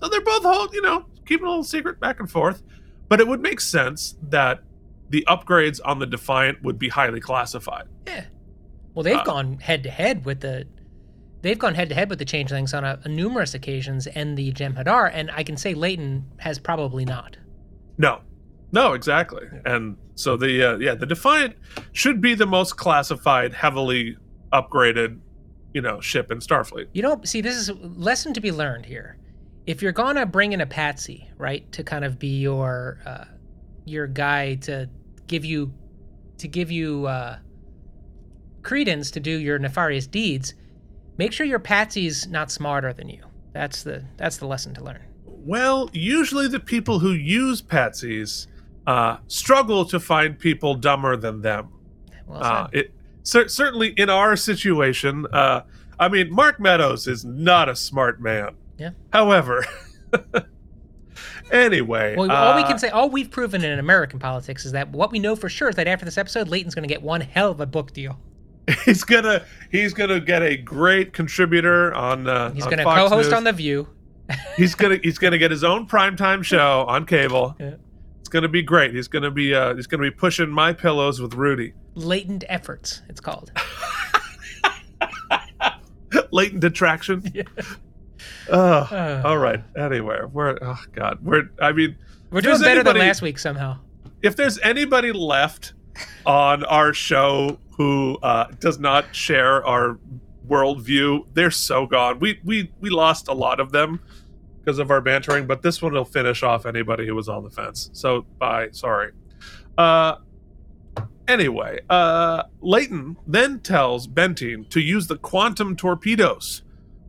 So 0.00 0.08
they're 0.08 0.20
both 0.20 0.44
hold, 0.44 0.72
you 0.72 0.80
know, 0.80 1.06
keeping 1.26 1.46
a 1.46 1.48
little 1.48 1.64
secret 1.64 2.00
back 2.00 2.20
and 2.20 2.30
forth. 2.30 2.62
But 3.08 3.20
it 3.20 3.26
would 3.26 3.40
make 3.40 3.60
sense 3.60 4.16
that 4.28 4.60
the 5.08 5.24
upgrades 5.28 5.80
on 5.84 5.98
the 5.98 6.06
Defiant 6.06 6.62
would 6.62 6.78
be 6.78 6.88
highly 6.88 7.20
classified. 7.20 7.88
Yeah. 8.06 8.26
Well, 8.94 9.02
they've 9.02 9.16
Uh, 9.16 9.24
gone 9.24 9.58
head 9.58 9.82
to 9.84 9.90
head 9.90 10.24
with 10.24 10.40
the. 10.40 10.66
They've 11.42 11.58
gone 11.58 11.74
head 11.74 11.88
to 11.88 11.94
head 11.94 12.10
with 12.10 12.18
the 12.18 12.24
changelings 12.24 12.74
on 12.74 12.84
a, 12.84 13.00
a 13.04 13.08
numerous 13.08 13.54
occasions, 13.54 14.06
and 14.06 14.36
the 14.36 14.52
Jem'Hadar, 14.52 15.10
and 15.12 15.30
I 15.32 15.42
can 15.42 15.56
say 15.56 15.72
Leighton 15.74 16.24
has 16.36 16.58
probably 16.58 17.04
not. 17.04 17.36
No, 17.98 18.20
no, 18.72 18.92
exactly. 18.92 19.46
And 19.64 19.96
so 20.16 20.36
the 20.36 20.62
uh, 20.74 20.76
yeah, 20.78 20.94
the 20.94 21.06
Defiant 21.06 21.56
should 21.92 22.20
be 22.20 22.34
the 22.34 22.46
most 22.46 22.76
classified, 22.76 23.54
heavily 23.54 24.16
upgraded, 24.52 25.18
you 25.72 25.80
know, 25.80 26.00
ship 26.00 26.30
in 26.30 26.38
Starfleet. 26.38 26.88
You 26.92 27.02
know, 27.02 27.20
see, 27.24 27.40
this 27.40 27.56
is 27.56 27.70
a 27.70 27.74
lesson 27.74 28.34
to 28.34 28.40
be 28.40 28.52
learned 28.52 28.84
here. 28.86 29.16
If 29.66 29.82
you're 29.82 29.92
gonna 29.92 30.26
bring 30.26 30.52
in 30.52 30.60
a 30.60 30.66
patsy, 30.66 31.30
right, 31.38 31.70
to 31.72 31.84
kind 31.84 32.04
of 32.04 32.18
be 32.18 32.40
your 32.40 32.98
uh, 33.06 33.24
your 33.84 34.06
guy 34.06 34.56
to 34.56 34.88
give 35.26 35.44
you 35.44 35.72
to 36.38 36.48
give 36.48 36.70
you 36.70 37.06
uh, 37.06 37.38
credence 38.62 39.10
to 39.12 39.20
do 39.20 39.30
your 39.30 39.58
nefarious 39.58 40.06
deeds, 40.06 40.54
make 41.18 41.32
sure 41.32 41.46
your 41.46 41.58
patsy's 41.58 42.26
not 42.26 42.50
smarter 42.50 42.92
than 42.92 43.08
you. 43.08 43.22
That's 43.52 43.82
the 43.82 44.04
that's 44.16 44.38
the 44.38 44.46
lesson 44.46 44.74
to 44.74 44.84
learn. 44.84 45.04
Well, 45.24 45.90
usually 45.92 46.48
the 46.48 46.60
people 46.60 46.98
who 46.98 47.12
use 47.12 47.62
patsies 47.62 48.46
uh, 48.86 49.18
struggle 49.28 49.84
to 49.86 50.00
find 50.00 50.38
people 50.38 50.74
dumber 50.74 51.16
than 51.16 51.42
them. 51.42 51.68
Well 52.26 52.42
Uh, 52.42 52.68
it 52.72 52.94
cer- 53.22 53.48
certainly 53.48 53.88
in 53.96 54.10
our 54.10 54.36
situation. 54.36 55.26
Uh, 55.32 55.62
I 55.98 56.08
mean, 56.08 56.32
Mark 56.32 56.60
Meadows 56.60 57.06
is 57.06 57.24
not 57.24 57.68
a 57.68 57.76
smart 57.76 58.20
man. 58.20 58.56
Yeah. 58.80 58.90
However, 59.12 59.64
anyway, 61.52 62.16
Well, 62.16 62.30
all 62.30 62.56
we 62.56 62.62
uh, 62.62 62.66
can 62.66 62.78
say, 62.78 62.88
all 62.88 63.10
we've 63.10 63.30
proven 63.30 63.62
in 63.62 63.78
American 63.78 64.18
politics 64.18 64.64
is 64.64 64.72
that 64.72 64.90
what 64.90 65.12
we 65.12 65.18
know 65.18 65.36
for 65.36 65.48
sure 65.50 65.68
is 65.68 65.76
that 65.76 65.86
after 65.86 66.06
this 66.06 66.16
episode, 66.16 66.48
Leyton's 66.48 66.74
going 66.74 66.88
to 66.88 66.92
get 66.92 67.02
one 67.02 67.20
hell 67.20 67.50
of 67.50 67.60
a 67.60 67.66
book 67.66 67.92
deal. 67.92 68.18
he's 68.84 69.04
gonna 69.04 69.42
he's 69.72 69.92
gonna 69.92 70.20
get 70.20 70.42
a 70.42 70.56
great 70.56 71.12
contributor 71.12 71.92
on. 71.94 72.26
Uh, 72.28 72.52
He's 72.52 72.64
on 72.64 72.70
going 72.70 72.78
to 72.78 72.84
Fox 72.84 73.00
co-host 73.00 73.26
News. 73.30 73.32
on 73.34 73.44
The 73.44 73.52
View. 73.52 73.88
He's 74.56 74.76
gonna 74.76 74.98
he's 75.02 75.18
gonna 75.18 75.38
get 75.38 75.50
his 75.50 75.64
own 75.64 75.88
primetime 75.88 76.44
show 76.44 76.84
on 76.86 77.04
cable. 77.04 77.56
Yeah. 77.58 77.74
It's 78.20 78.28
gonna 78.28 78.48
be 78.48 78.62
great. 78.62 78.94
He's 78.94 79.08
gonna 79.08 79.30
be 79.30 79.52
uh, 79.52 79.74
he's 79.74 79.88
gonna 79.88 80.04
be 80.04 80.10
pushing 80.12 80.48
my 80.50 80.72
pillows 80.72 81.20
with 81.20 81.34
Rudy. 81.34 81.72
Latent 81.96 82.44
efforts, 82.48 83.02
it's 83.08 83.20
called. 83.20 83.50
Latent 86.30 86.62
attraction. 86.62 87.24
Uh, 88.50 88.86
Uh. 88.90 89.22
all 89.24 89.38
right. 89.38 89.62
Anyway, 89.76 90.18
we're 90.32 90.58
oh 90.62 90.78
god, 90.94 91.18
we're. 91.22 91.50
I 91.60 91.72
mean, 91.72 91.96
We're 92.30 92.40
doing 92.40 92.60
better 92.60 92.82
than 92.82 92.98
last 92.98 93.22
week 93.22 93.38
somehow. 93.38 93.78
If 94.22 94.36
there's 94.36 94.58
anybody 94.60 95.12
left 95.12 95.72
on 96.26 96.64
our 96.64 96.92
show 96.92 97.58
who 97.76 98.18
uh, 98.22 98.46
does 98.58 98.78
not 98.78 99.14
share 99.14 99.64
our 99.66 99.98
worldview, 100.48 101.26
they're 101.34 101.50
so 101.50 101.86
gone. 101.86 102.18
We 102.18 102.40
we 102.44 102.72
we 102.80 102.90
lost 102.90 103.28
a 103.28 103.32
lot 103.32 103.60
of 103.60 103.72
them 103.72 104.00
because 104.58 104.78
of 104.78 104.90
our 104.90 105.00
bantering, 105.00 105.46
but 105.46 105.62
this 105.62 105.80
one 105.80 105.92
will 105.94 106.04
finish 106.04 106.42
off 106.42 106.66
anybody 106.66 107.06
who 107.06 107.14
was 107.14 107.28
on 107.28 107.44
the 107.44 107.50
fence. 107.50 107.90
So 107.92 108.26
bye. 108.38 108.68
Sorry. 108.72 109.12
Uh. 109.78 110.16
Anyway, 111.28 111.78
uh, 111.88 112.42
Leyton 112.60 113.16
then 113.24 113.60
tells 113.60 114.08
Benteen 114.08 114.68
to 114.70 114.80
use 114.80 115.06
the 115.06 115.16
quantum 115.16 115.76
torpedoes, 115.76 116.62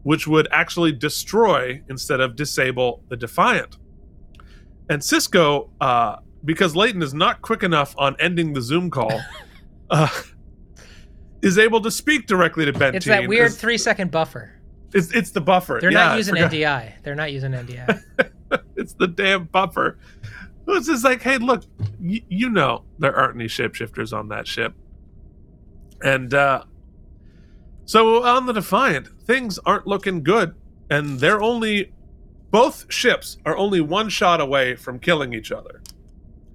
which 0.03 0.28
would 0.28 0.48
actually 0.52 0.91
destroy 0.91 1.82
instead 1.90 2.19
of 2.19 2.36
disable 2.36 3.03
the 3.10 3.18
Defiant. 3.18 3.78
And 4.90 5.02
Sisko, 5.02 5.69
uh, 5.80 6.18
because 6.44 6.76
Leyton 6.76 7.02
is 7.02 7.14
not 7.14 7.41
quick 7.41 7.64
enough 7.64 7.94
on 7.98 8.15
ending 8.19 8.53
the 8.53 8.61
Zoom 8.61 8.90
call, 8.90 9.22
uh, 9.90 10.10
is 11.41 11.57
able 11.57 11.82
to 11.82 11.91
speak 11.91 12.28
directly 12.28 12.65
to 12.65 12.73
Benteen. 12.73 12.95
It's 12.95 13.06
that 13.06 13.28
weird 13.28 13.53
three 13.53 13.78
second 13.78 14.11
buffer. 14.11 14.60
it's, 14.94 15.11
it's 15.14 15.32
the 15.32 15.41
buffer. 15.41 15.78
They're 15.82 15.91
Yeah, 15.91 16.07
not 16.07 16.18
using. 16.18 16.36
NDI. 16.36 17.02
They're 17.03 17.15
not 17.15 17.32
using 17.32 17.52
NDI. 17.52 18.02
it's 18.76 18.94
the 18.94 19.07
damn 19.07 19.45
buffer. 19.45 19.98
It's 20.68 20.88
just 20.88 21.03
like, 21.03 21.22
hey, 21.22 21.38
look, 21.38 21.64
y- 21.99 22.23
you 22.30 22.49
know 22.49 22.86
there 22.99 23.15
aren't 23.15 23.36
any 23.36 23.45
shapeshifters 23.45 24.15
on 24.18 24.28
that 24.30 24.48
ship. 24.48 24.73
And 26.03 26.34
uh 26.34 26.64
so 27.91 28.23
on 28.23 28.45
the 28.45 28.53
Defiant, 28.53 29.09
things 29.26 29.59
aren't 29.65 29.85
looking 29.85 30.23
good. 30.23 30.55
And 30.89 31.19
they're 31.19 31.41
only 31.41 31.91
both 32.49 32.85
ships 32.88 33.35
are 33.45 33.57
only 33.57 33.81
one 33.81 34.07
shot 34.07 34.39
away 34.39 34.77
from 34.77 34.97
killing 34.97 35.34
each 35.34 35.51
other. 35.51 35.81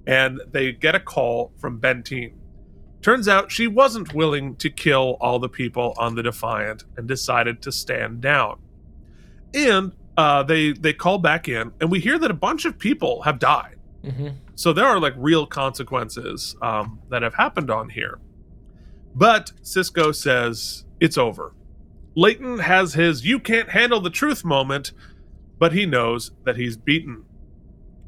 And 0.07 0.41
they 0.51 0.73
get 0.73 0.95
a 0.95 1.01
call 1.01 1.53
from 1.59 1.79
Benteen. 1.79 2.33
Turns 3.03 3.29
out 3.29 3.53
she 3.53 3.67
wasn't 3.67 4.15
willing 4.15 4.57
to 4.57 4.71
kill 4.71 5.19
all 5.21 5.39
the 5.39 5.51
people 5.51 5.93
on 5.99 6.15
the 6.15 6.23
Defiant 6.23 6.85
and 6.97 7.07
decided 7.07 7.61
to 7.61 7.71
stand 7.71 8.23
down. 8.23 8.59
And 9.53 9.93
uh, 10.17 10.43
they 10.43 10.73
they 10.73 10.95
call 10.95 11.19
back 11.19 11.51
in, 11.51 11.71
and 11.83 11.91
we 11.91 12.01
hear 12.01 12.19
that 12.19 12.31
a 12.31 12.35
bunch 12.49 12.65
of 12.65 12.79
people 12.79 13.21
have 13.25 13.39
died. 13.39 13.77
hmm 14.03 14.29
So 14.55 14.73
there 14.73 14.87
are 14.87 14.99
like 14.99 15.13
real 15.19 15.45
consequences 15.45 16.57
um, 16.63 16.99
that 17.11 17.21
have 17.21 17.35
happened 17.35 17.71
on 17.71 17.91
here. 17.91 18.21
But 19.15 19.53
Sisko 19.63 20.15
says 20.15 20.86
it's 21.01 21.19
over. 21.19 21.55
Leyton 22.15 22.59
has 22.59 22.95
his 22.95 23.25
"you 23.25 23.39
can't 23.39 23.71
handle 23.71 24.01
the 24.01 24.11
truth" 24.11 24.45
moment, 24.45 24.93
but 25.59 25.73
he 25.73 25.87
knows 25.87 26.33
that 26.45 26.57
he's 26.57 26.77
beaten. 26.77 27.25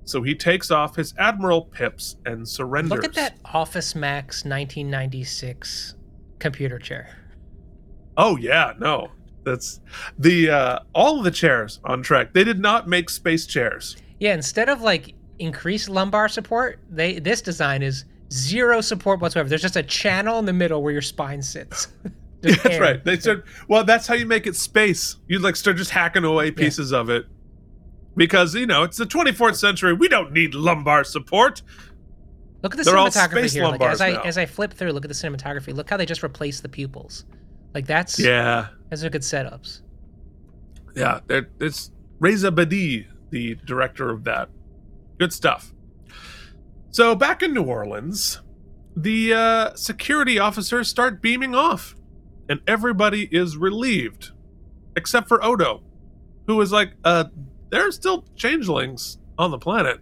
So 0.05 0.23
he 0.23 0.35
takes 0.35 0.70
off 0.70 0.97
his 0.97 1.12
Admiral 1.19 1.62
pips 1.62 2.16
and 2.24 2.48
surrenders. 2.48 2.90
Look 2.90 3.05
at 3.05 3.15
that 3.15 3.36
Office 3.44 3.94
Max 3.94 4.44
1996 4.44 5.94
computer 6.39 6.78
chair. 6.78 7.15
Oh 8.16 8.36
yeah, 8.39 8.73
no, 8.78 9.10
that's 9.44 9.81
the 10.19 10.51
uh, 10.51 10.78
all 10.94 11.19
of 11.19 11.24
the 11.24 11.31
chairs 11.31 11.81
on 11.85 12.02
Trek. 12.02 12.32
They 12.32 12.44
did 12.44 12.59
not 12.59 12.89
make 12.89 13.10
space 13.10 13.47
chairs. 13.47 13.97
Yeah, 14.19 14.35
instead 14.35 14.69
of 14.69 14.81
like 14.81 15.15
increased 15.39 15.89
lumbar 15.89 16.28
support, 16.28 16.81
they 16.89 17.19
this 17.19 17.43
design 17.43 17.82
is 17.82 18.06
zero 18.32 18.81
support 18.81 19.20
whatsoever. 19.20 19.48
There's 19.48 19.62
just 19.62 19.77
a 19.77 19.82
channel 19.82 20.39
in 20.39 20.44
the 20.44 20.52
middle 20.52 20.82
where 20.82 20.93
your 20.93 21.02
spine 21.02 21.43
sits. 21.43 21.89
Just 22.43 22.62
That's 22.62 22.74
air. 22.77 22.81
right. 22.81 23.05
They 23.05 23.19
start. 23.19 23.44
Well, 23.69 23.85
that's 23.85 24.06
how 24.06 24.15
you 24.15 24.27
make 24.27 24.47
it 24.47 24.55
space. 24.56 25.16
You 25.27 25.39
like 25.40 25.56
start 25.56 25.77
just 25.77 25.90
hacking 25.90 26.24
away 26.24 26.51
pieces 26.51 26.93
of 26.93 27.10
it, 27.10 27.27
because 28.16 28.55
you 28.55 28.66
know 28.66 28.82
it's 28.85 28.97
the 28.97 29.06
24th 29.06 29.56
century. 29.56 29.93
We 29.93 30.09
don't 30.09 30.32
need 30.32 30.55
lumbar 30.55 31.05
support. 31.05 31.62
Look 32.62 32.74
at 32.74 32.78
the 32.78 32.85
They're 32.85 32.97
all 32.97 33.09
cinematography 33.09 33.52
here. 33.52 33.65
Like 33.66 33.81
as 33.82 34.01
I 34.01 34.12
now. 34.12 34.20
as 34.23 34.39
I 34.39 34.47
flip 34.47 34.73
through, 34.74 34.93
look 34.93 35.05
at 35.05 35.09
the 35.09 35.15
cinematography. 35.15 35.74
Look 35.74 35.90
how 35.90 35.97
they 35.97 36.06
just 36.06 36.23
replace 36.24 36.60
the 36.60 36.69
pupils. 36.69 37.24
Like 37.74 37.86
that's 37.86 38.19
Yeah, 38.19 38.69
those 38.90 39.05
are 39.05 39.10
good 39.10 39.23
setups. 39.23 39.82
yeah. 40.97 41.20
It's 41.60 41.90
Reza 42.19 42.51
Badiyi, 42.51 43.06
the 43.31 43.55
director 43.65 44.10
of 44.10 44.24
that. 44.24 44.48
Good 45.19 45.32
stuff. 45.32 45.73
So 46.90 47.15
back 47.15 47.43
in 47.43 47.52
New 47.55 47.62
Orleans, 47.65 48.40
the 48.97 49.32
uh, 49.35 49.74
security 49.74 50.39
officers 50.39 50.89
start 50.89 51.20
beaming 51.23 51.55
off, 51.55 51.94
and 52.48 52.60
everybody 52.66 53.28
is 53.30 53.56
relieved, 53.56 54.30
except 54.96 55.28
for 55.28 55.42
Odo, 55.44 55.82
who 56.46 56.60
is 56.60 56.72
like, 56.72 56.92
"Uh, 57.04 57.24
there 57.70 57.86
are 57.86 57.92
still 57.92 58.24
changelings 58.36 59.18
on 59.36 59.50
the 59.50 59.58
planet. 59.58 60.00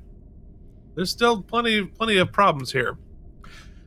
There's 0.94 1.10
still 1.10 1.42
plenty, 1.42 1.84
plenty 1.84 2.16
of 2.16 2.32
problems 2.32 2.72
here." 2.72 2.96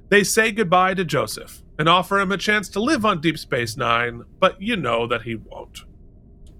They 0.09 0.23
say 0.23 0.51
goodbye 0.51 0.95
to 0.95 1.05
Joseph 1.05 1.61
and 1.77 1.87
offer 1.87 2.19
him 2.19 2.31
a 2.31 2.37
chance 2.37 2.67
to 2.69 2.79
live 2.79 3.05
on 3.05 3.21
Deep 3.21 3.37
Space 3.37 3.77
Nine, 3.77 4.23
but 4.39 4.59
you 4.61 4.75
know 4.75 5.05
that 5.07 5.21
he 5.21 5.35
won't. 5.35 5.83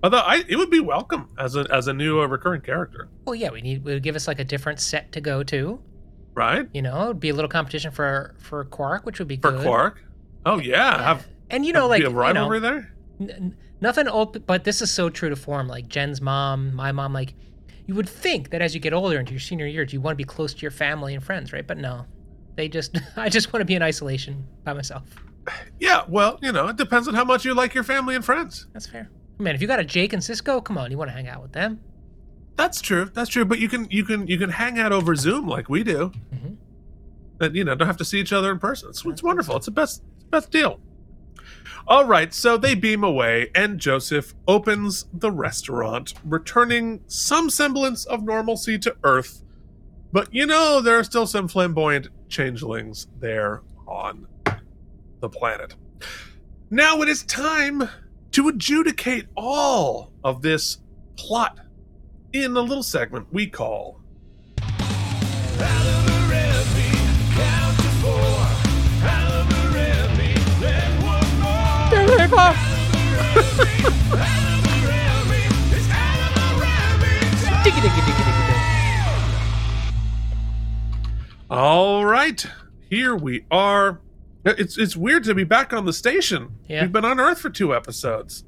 Although 0.04 0.20
I, 0.20 0.44
it 0.48 0.56
would 0.56 0.70
be 0.70 0.80
welcome 0.80 1.30
as 1.38 1.56
a 1.56 1.66
as 1.72 1.88
a 1.88 1.94
new 1.94 2.22
uh, 2.22 2.26
recurring 2.28 2.62
character, 2.62 3.10
Well, 3.26 3.36
yeah, 3.36 3.50
we 3.50 3.62
need 3.62 3.84
we 3.84 3.94
would 3.94 4.04
give 4.04 4.16
us 4.16 4.28
like 4.28 4.40
a 4.40 4.44
different 4.46 4.80
set 4.80 5.12
to 5.14 5.20
go 5.22 5.44
to. 5.44 5.82
right? 6.36 6.70
You 6.74 6.82
know, 6.84 7.06
it'd 7.06 7.20
be 7.20 7.30
a 7.30 7.34
little 7.34 7.50
competition 7.50 7.92
for 7.92 8.36
for 8.40 8.64
Quark, 8.66 9.06
which 9.06 9.20
would 9.20 9.28
be 9.28 9.36
good. 9.36 9.52
For 9.52 9.58
good. 9.58 9.66
Quark. 9.66 10.04
Oh 10.46 10.60
yeah, 10.60 11.04
have 11.04 11.28
And 11.50 11.66
you 11.66 11.74
know, 11.74 11.88
like 11.88 12.02
a 12.02 12.10
you 12.10 12.34
know, 12.34 12.60
there. 12.60 12.94
n- 13.20 13.56
nothing 13.82 14.08
old, 14.08 14.46
but 14.46 14.64
this 14.64 14.82
is 14.82 14.92
so 14.92 15.10
true 15.10 15.30
to 15.30 15.36
form. 15.36 15.68
Like 15.68 15.88
Jen's 15.88 16.22
mom, 16.22 16.74
my 16.76 16.92
mom, 16.92 17.14
like 17.14 17.34
you 17.88 17.96
would 17.96 18.08
think 18.10 18.52
that 18.52 18.62
as 18.62 18.74
you 18.76 18.80
get 18.80 18.94
older 18.94 19.20
into 19.20 19.32
your 19.32 19.40
senior 19.40 19.66
years, 19.66 19.92
you 19.94 20.02
want 20.02 20.14
to 20.14 20.18
be 20.18 20.24
close 20.24 20.54
to 20.54 20.62
your 20.62 20.72
family 20.72 21.16
and 21.16 21.24
friends, 21.24 21.52
right? 21.52 21.66
But 21.66 21.78
no, 21.78 22.06
they 22.56 22.68
just, 22.70 22.98
I 23.18 23.30
just 23.30 23.52
want 23.52 23.62
to 23.62 23.66
be 23.66 23.76
in 23.76 23.82
isolation 23.82 24.46
by 24.64 24.74
myself. 24.74 25.04
Yeah, 25.80 26.04
well, 26.08 26.38
you 26.44 26.52
know, 26.52 26.68
it 26.68 26.78
depends 26.78 27.08
on 27.08 27.16
how 27.16 27.24
much 27.26 27.44
you 27.46 27.56
like 27.56 27.74
your 27.74 27.84
family 27.84 28.14
and 28.16 28.24
friends. 28.24 28.68
That's 28.74 28.86
fair. 28.86 29.10
Man, 29.40 29.56
if 29.56 29.62
you 29.62 29.68
got 29.68 29.80
a 29.80 29.84
Jake 29.84 30.14
and 30.14 30.22
Sisko, 30.22 30.64
come 30.64 30.78
on, 30.78 30.92
you 30.92 30.98
want 30.98 31.10
to 31.10 31.14
hang 31.16 31.28
out 31.28 31.42
with 31.42 31.54
them. 31.54 31.80
That's 32.58 32.82
true. 32.82 33.10
That's 33.14 33.30
true. 33.30 33.46
But 33.46 33.58
you 33.60 33.70
can 33.70 33.88
you 33.90 34.04
can 34.04 34.28
you 34.28 34.38
can 34.38 34.50
hang 34.50 34.78
out 34.78 34.92
over 34.92 35.16
Zoom 35.16 35.48
like 35.48 35.70
we 35.70 35.82
do, 35.82 36.12
Mhm. 36.36 36.58
and 37.40 37.56
you 37.56 37.64
know 37.64 37.74
don't 37.74 37.88
have 37.88 37.96
to 37.98 38.06
see 38.06 38.20
each 38.20 38.34
other 38.34 38.52
in 38.52 38.60
person. 38.60 38.90
It's, 38.90 39.04
it's 39.06 39.24
wonderful. 39.24 39.56
It's 39.56 39.66
the 39.66 39.72
best 39.72 40.04
best 40.30 40.52
deal. 40.52 40.82
All 41.88 42.06
right, 42.06 42.34
so 42.34 42.58
they 42.58 42.76
beam 42.76 43.04
away, 43.04 43.52
and 43.56 43.80
Joseph 43.80 44.34
opens 44.48 45.08
the 45.14 45.32
restaurant, 45.32 46.14
returning 46.24 47.02
some 47.08 47.50
semblance 47.50 48.06
of 48.06 48.24
normalcy 48.24 48.78
to 48.80 48.96
Earth. 49.04 49.44
But 50.12 50.34
you 50.34 50.46
know 50.46 50.82
there 50.82 50.98
are 50.98 51.04
still 51.04 51.28
some 51.28 51.48
flamboyant 51.48 52.08
changelings 52.30 53.08
there 53.20 53.62
on 53.88 54.28
the 55.20 55.30
planet. 55.30 55.76
Now 56.70 57.02
it 57.02 57.10
is 57.10 57.24
time 57.24 57.90
to 58.32 58.48
adjudicate 58.48 59.28
all 59.36 60.12
of 60.24 60.42
this 60.42 60.80
plot 61.18 61.60
in 62.32 62.56
a 62.56 62.62
little 62.62 62.84
segment 62.84 63.28
we 63.32 63.48
call 63.48 63.99
All 81.52 82.06
right, 82.06 82.44
here 82.90 83.16
we 83.16 83.46
are. 83.52 84.02
It's 84.44 84.78
it's 84.80 84.98
weird 84.98 85.24
to 85.26 85.36
be 85.36 85.44
back 85.44 85.72
on 85.72 85.86
the 85.86 85.94
station. 85.94 86.58
Yeah. 86.68 86.82
We've 86.82 86.92
been 86.92 87.06
on 87.06 87.20
Earth 87.20 87.42
for 87.42 87.52
two 87.52 87.76
episodes. 87.76 88.44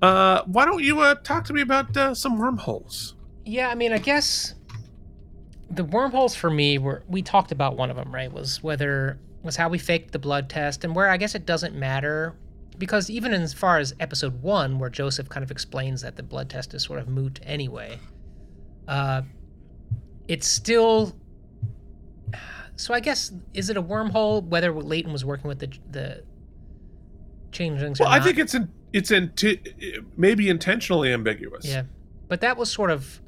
Uh, 0.00 0.42
why 0.44 0.64
don't 0.64 0.84
you 0.84 1.00
uh, 1.00 1.16
talk 1.16 1.44
to 1.46 1.52
me 1.52 1.62
about 1.62 1.96
uh, 1.96 2.14
some 2.14 2.38
wormholes? 2.38 3.16
Yeah, 3.44 3.68
I 3.68 3.74
mean, 3.74 3.92
I 3.92 3.98
guess 3.98 4.54
the 5.70 5.82
wormholes 5.82 6.36
for 6.36 6.50
me 6.50 6.78
were 6.78 7.02
we 7.08 7.20
talked 7.20 7.50
about 7.50 7.76
one 7.76 7.90
of 7.90 7.96
them, 7.96 8.14
right? 8.14 8.32
Was 8.32 8.62
whether 8.62 9.18
was 9.42 9.56
how 9.56 9.68
we 9.68 9.78
faked 9.78 10.12
the 10.12 10.20
blood 10.20 10.48
test, 10.48 10.84
and 10.84 10.94
where 10.94 11.10
I 11.10 11.16
guess 11.16 11.34
it 11.34 11.46
doesn't 11.46 11.74
matter 11.74 12.36
because 12.78 13.10
even 13.10 13.32
as 13.32 13.52
far 13.52 13.78
as 13.78 13.94
episode 14.00 14.42
one, 14.42 14.78
where 14.78 14.90
Joseph 14.90 15.28
kind 15.28 15.44
of 15.44 15.50
explains 15.50 16.02
that 16.02 16.16
the 16.16 16.22
blood 16.22 16.48
test 16.48 16.74
is 16.74 16.82
sort 16.82 16.98
of 16.98 17.08
moot 17.08 17.40
anyway, 17.42 17.98
uh, 18.88 19.22
it's 20.28 20.46
still. 20.46 21.16
So 22.76 22.92
I 22.92 23.00
guess 23.00 23.32
is 23.54 23.70
it 23.70 23.76
a 23.76 23.82
wormhole 23.82 24.44
whether 24.44 24.72
Leyton 24.72 25.12
was 25.12 25.24
working 25.24 25.48
with 25.48 25.60
the 25.60 25.72
the 25.90 26.24
changelings? 27.52 28.00
Well, 28.00 28.08
I 28.08 28.20
think 28.20 28.38
it's 28.38 28.54
in 28.54 28.68
it's 28.92 29.10
in 29.10 29.32
maybe 30.16 30.48
intentionally 30.48 31.12
ambiguous. 31.12 31.64
Yeah. 31.66 31.82
But 32.28 32.40
that 32.40 32.56
was 32.56 32.70
sort 32.70 32.90
of 32.90 33.20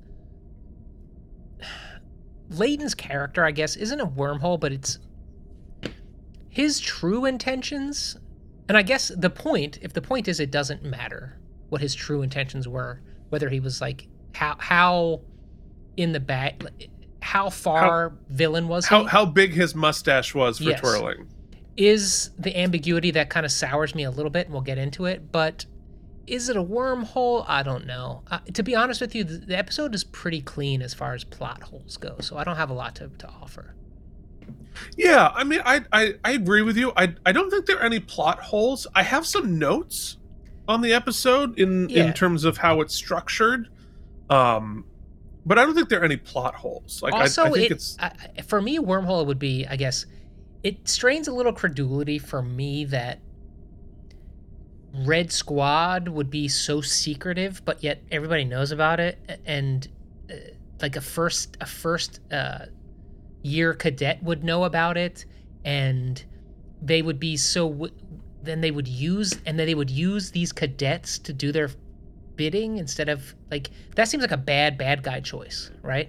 Leyton's 2.50 2.94
character, 2.94 3.44
I 3.44 3.50
guess, 3.50 3.76
isn't 3.76 4.00
a 4.00 4.06
wormhole, 4.06 4.58
but 4.58 4.72
it's 4.72 4.98
his 6.48 6.80
true 6.80 7.24
intentions. 7.24 8.16
And 8.69 8.77
I 8.77 8.82
guess 8.82 9.09
the 9.09 9.31
point, 9.31 9.78
if 9.82 9.93
the 9.93 10.03
point 10.03 10.28
is 10.28 10.40
it 10.40 10.51
doesn't 10.51 10.82
matter 10.82 11.39
what 11.70 11.81
his 11.81 11.95
true 11.95 12.23
intentions 12.23 12.69
were, 12.69 13.01
whether 13.31 13.49
he 13.49 13.61
was 13.61 13.81
like 13.81 14.07
how 14.35 14.57
how 14.59 15.20
in 15.97 16.12
the 16.12 16.20
back, 16.20 16.62
how 17.20 17.51
far 17.51 18.12
villain 18.28 18.69
was 18.69 18.86
he? 18.86 18.95
How 18.95 19.05
how 19.05 19.24
big 19.27 19.53
his 19.53 19.74
mustache 19.74 20.35
was 20.35 20.59
for 20.59 20.65
Yes. 20.65 20.81
twirling. 20.81 21.27
is 21.77 22.31
the 22.39 22.57
ambiguity 22.59 23.11
that 23.12 23.31
kind 23.31 23.47
of 23.47 23.53
sours 23.53 23.95
me 23.95 24.03
a 24.05 24.11
little 24.11 24.31
bit, 24.31 24.47
and 24.47 24.53
we'll 24.53 24.62
get 24.62 24.78
into 24.78 25.05
it. 25.07 25.31
But 25.32 25.65
is 26.27 26.49
it 26.49 26.57
a 26.57 26.62
wormhole? 26.62 27.45
I 27.49 27.62
don't 27.62 27.86
know. 27.86 28.23
Uh, 28.31 28.40
to 28.53 28.62
be 28.62 28.74
honest 28.74 29.01
with 29.01 29.15
you, 29.15 29.24
the, 29.24 29.39
the 29.39 29.57
episode 29.57 29.95
is 29.95 30.05
pretty 30.05 30.43
clean 30.43 30.82
as 30.82 30.93
far 30.93 31.15
as 31.15 31.24
plot 31.24 31.62
holes 31.62 31.97
go, 31.97 32.16
so 32.20 32.36
I 32.36 32.45
don't 32.45 32.57
have 32.57 32.69
a 32.70 32.74
lot 32.74 32.95
to, 32.97 33.09
to 33.19 33.28
offer. 33.28 33.74
Yeah, 34.96 35.32
I 35.34 35.44
mean, 35.44 35.60
I, 35.64 35.82
I 35.92 36.14
I 36.24 36.32
agree 36.32 36.62
with 36.62 36.76
you. 36.76 36.92
I 36.96 37.14
I 37.26 37.32
don't 37.32 37.50
think 37.50 37.66
there 37.66 37.78
are 37.78 37.84
any 37.84 38.00
plot 38.00 38.40
holes. 38.40 38.86
I 38.94 39.02
have 39.02 39.26
some 39.26 39.58
notes 39.58 40.18
on 40.68 40.82
the 40.82 40.92
episode 40.92 41.58
in 41.58 41.88
Yeah. 41.88 42.04
in 42.06 42.12
terms 42.12 42.44
of 42.44 42.58
how 42.58 42.80
it's 42.80 42.94
structured, 42.94 43.68
um, 44.30 44.84
but 45.46 45.58
I 45.58 45.64
don't 45.64 45.74
think 45.74 45.88
there 45.88 46.00
are 46.00 46.04
any 46.04 46.16
plot 46.16 46.54
holes. 46.54 47.02
Like 47.02 47.12
also, 47.14 47.44
I, 47.44 47.46
I 47.46 47.50
think 47.52 47.64
it, 47.66 47.72
it's 47.72 47.96
I, 47.98 48.12
for 48.46 48.60
me, 48.62 48.78
wormhole 48.78 49.26
would 49.26 49.38
be, 49.38 49.66
I 49.66 49.76
guess, 49.76 50.06
it 50.62 50.88
strains 50.88 51.26
a 51.26 51.32
little 51.32 51.52
credulity 51.52 52.18
for 52.18 52.42
me 52.42 52.84
that 52.86 53.20
Red 54.94 55.30
Squad 55.32 56.08
would 56.08 56.30
be 56.30 56.48
so 56.48 56.80
secretive, 56.80 57.64
but 57.64 57.82
yet 57.82 58.02
everybody 58.10 58.44
knows 58.44 58.70
about 58.72 59.00
it, 59.00 59.40
and 59.44 59.86
uh, 60.30 60.34
like 60.80 60.96
a 60.96 61.00
first 61.00 61.56
a 61.60 61.66
first 61.66 62.20
uh, 62.32 62.66
year 63.43 63.74
cadet 63.74 64.23
would 64.23 64.43
know 64.44 64.65
about 64.65 64.97
it, 64.97 65.24
and 65.65 66.23
they 66.82 67.02
would 67.02 67.19
be 67.20 67.36
so. 67.36 67.69
W- 67.70 67.94
then 68.43 68.60
they 68.60 68.70
would 68.70 68.86
use 68.89 69.35
and 69.47 69.59
then 69.59 69.66
they 69.66 69.74
would 69.74 69.90
use 69.90 70.31
these 70.31 70.52
cadets 70.52 71.19
to 71.19 71.32
do 71.32 71.51
their 71.52 71.69
bidding 72.36 72.78
instead 72.78 73.09
of 73.09 73.35
like 73.51 73.69
that 73.97 74.06
seems 74.09 74.23
like 74.23 74.31
a 74.31 74.36
bad 74.36 74.78
bad 74.78 75.02
guy 75.02 75.20
choice, 75.20 75.70
right? 75.82 76.09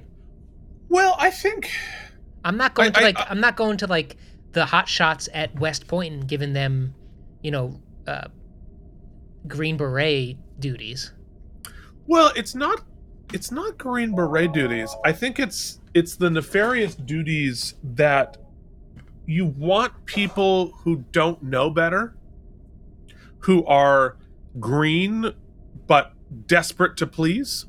well, 0.89 1.15
I 1.19 1.31
think 1.31 1.69
I'm 2.45 2.55
not 2.57 2.75
going 2.75 2.89
I- 2.89 2.91
to 2.91 2.99
I- 2.99 3.03
like 3.03 3.19
I- 3.19 3.23
I, 3.23 3.31
am 3.31 3.39
not 3.39 3.55
going 3.57 3.77
to 3.77 3.87
like 3.87 4.15
the 4.53 4.65
hot 4.65 4.87
shots 4.87 5.27
at 5.33 5.59
West 5.59 5.87
Point 5.87 6.13
and 6.13 6.27
giving 6.27 6.53
them, 6.53 6.93
you 7.41 7.51
know, 7.51 7.79
uh, 8.07 8.27
green 9.47 9.75
beret 9.77 10.37
duties. 10.59 11.11
well, 12.07 12.31
it's 12.35 12.53
not 12.55 12.81
it's 13.33 13.51
not 13.51 13.77
green 13.77 14.15
beret 14.15 14.53
duties. 14.53 14.95
I 15.05 15.11
think 15.11 15.39
it's 15.39 15.79
it's 15.99 16.15
the 16.15 16.29
nefarious 16.29 16.95
duties 16.95 17.73
that 17.83 18.37
you 19.25 19.45
want 19.45 20.05
people 20.05 20.71
who 20.83 21.03
don't 21.11 21.43
know 21.43 21.69
better, 21.69 22.15
who 23.39 23.65
are 23.65 24.15
green 24.59 25.33
but 25.87 26.13
desperate 26.47 26.95
to 26.97 27.05
please. 27.05 27.65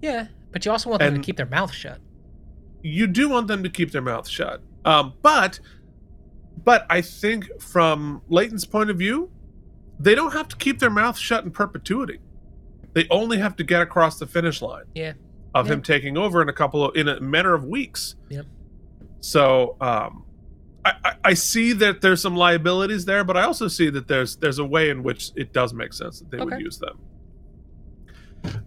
Yeah, 0.00 0.28
but 0.52 0.64
you 0.64 0.70
also 0.70 0.88
want 0.90 1.00
them 1.00 1.14
And- 1.14 1.22
to 1.22 1.26
keep 1.26 1.36
their 1.36 1.46
mouth 1.46 1.72
shut. 1.72 1.98
you 2.80 3.08
do 3.08 3.28
want 3.28 3.48
them 3.48 3.64
to 3.64 3.68
keep 3.68 3.90
their 3.90 4.00
mouth 4.00 4.28
shut. 4.28 4.62
Um, 4.84 5.14
but 5.20 5.58
but 6.64 6.86
I 6.88 7.00
think 7.00 7.60
from 7.60 8.22
Leyton's 8.28 8.64
point 8.64 8.88
of 8.90 8.96
view, 8.98 9.30
they 9.98 10.14
don't 10.14 10.32
have 10.32 10.46
to 10.48 10.56
keep 10.56 10.78
their 10.78 10.90
mouth 10.90 11.18
shut 11.18 11.44
in 11.44 11.50
perpetuity. 11.50 12.20
They 12.94 13.06
only 13.10 13.38
have 13.38 13.56
to 13.56 13.64
get 13.64 13.82
across 13.82 14.18
the 14.20 14.26
finish 14.26 14.62
line 14.62 14.84
Yeah. 14.94 15.14
Of 15.60 15.70
him 15.70 15.82
taking 15.82 16.16
over 16.16 16.42
in 16.42 16.48
a 16.48 16.52
couple 16.52 16.84
of 16.84 16.96
in 16.96 17.08
a 17.08 17.20
matter 17.20 17.54
of 17.54 17.64
weeks. 17.64 18.14
Yep. 18.28 18.46
So 19.20 19.76
um 19.80 20.24
I, 20.84 20.92
I, 21.04 21.14
I 21.24 21.34
see 21.34 21.72
that 21.74 22.00
there's 22.00 22.22
some 22.22 22.36
liabilities 22.36 23.04
there, 23.04 23.24
but 23.24 23.36
I 23.36 23.42
also 23.42 23.68
see 23.68 23.90
that 23.90 24.08
there's 24.08 24.36
there's 24.36 24.58
a 24.58 24.64
way 24.64 24.90
in 24.90 25.02
which 25.02 25.30
it 25.36 25.52
does 25.52 25.74
make 25.74 25.92
sense 25.92 26.20
that 26.20 26.30
they 26.30 26.38
would 26.38 26.60
use 26.60 26.78
them. 26.78 26.98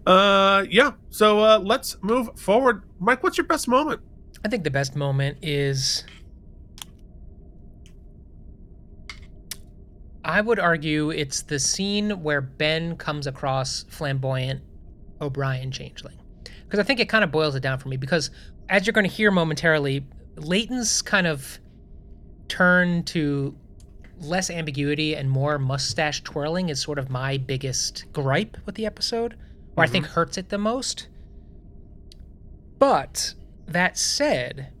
Uh 0.06 0.64
yeah. 0.70 0.92
So 1.10 1.40
uh 1.40 1.58
let's 1.58 1.96
move 2.02 2.30
forward. 2.38 2.82
Mike, 2.98 3.22
what's 3.22 3.38
your 3.38 3.46
best 3.46 3.68
moment? 3.68 4.00
I 4.44 4.48
think 4.48 4.64
the 4.64 4.70
best 4.70 4.96
moment 4.96 5.38
is. 5.42 6.04
I 10.24 10.40
would 10.40 10.60
argue 10.60 11.10
it's 11.10 11.42
the 11.42 11.58
scene 11.58 12.22
where 12.22 12.40
Ben 12.40 12.96
comes 12.96 13.26
across 13.26 13.84
flamboyant 13.88 14.62
O'Brien 15.20 15.72
changeling. 15.72 16.16
Because 16.72 16.86
I 16.86 16.86
think 16.86 17.00
it 17.00 17.08
kind 17.10 17.22
of 17.22 17.30
boils 17.30 17.54
it 17.54 17.60
down 17.60 17.78
for 17.78 17.90
me. 17.90 17.98
Because 17.98 18.30
as 18.70 18.86
you're 18.86 18.94
going 18.94 19.06
to 19.06 19.14
hear 19.14 19.30
momentarily, 19.30 20.06
Leyton's 20.36 21.02
kind 21.02 21.26
of 21.26 21.58
turn 22.48 23.02
to 23.02 23.54
less 24.20 24.48
ambiguity 24.48 25.14
and 25.14 25.28
more 25.28 25.58
mustache 25.58 26.22
twirling 26.22 26.70
is 26.70 26.80
sort 26.80 26.98
of 26.98 27.10
my 27.10 27.36
biggest 27.36 28.06
gripe 28.14 28.56
with 28.64 28.76
the 28.76 28.86
episode, 28.86 29.36
or 29.76 29.84
I 29.84 29.86
think 29.86 30.06
mm-hmm. 30.06 30.14
hurts 30.14 30.38
it 30.38 30.48
the 30.48 30.56
most. 30.56 31.08
But 32.78 33.34
that 33.68 33.98
said, 33.98 34.72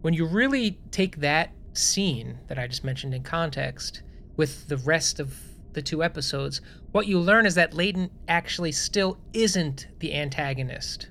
when 0.00 0.14
you 0.14 0.26
really 0.26 0.80
take 0.90 1.18
that 1.18 1.52
scene 1.72 2.40
that 2.48 2.58
I 2.58 2.66
just 2.66 2.82
mentioned 2.82 3.14
in 3.14 3.22
context 3.22 4.02
with 4.36 4.66
the 4.66 4.78
rest 4.78 5.20
of 5.20 5.38
the 5.74 5.82
two 5.82 6.02
episodes, 6.02 6.60
what 6.90 7.06
you 7.06 7.20
learn 7.20 7.46
is 7.46 7.54
that 7.54 7.74
Leyton 7.74 8.10
actually 8.26 8.72
still 8.72 9.18
isn't 9.32 9.86
the 10.00 10.14
antagonist, 10.14 11.10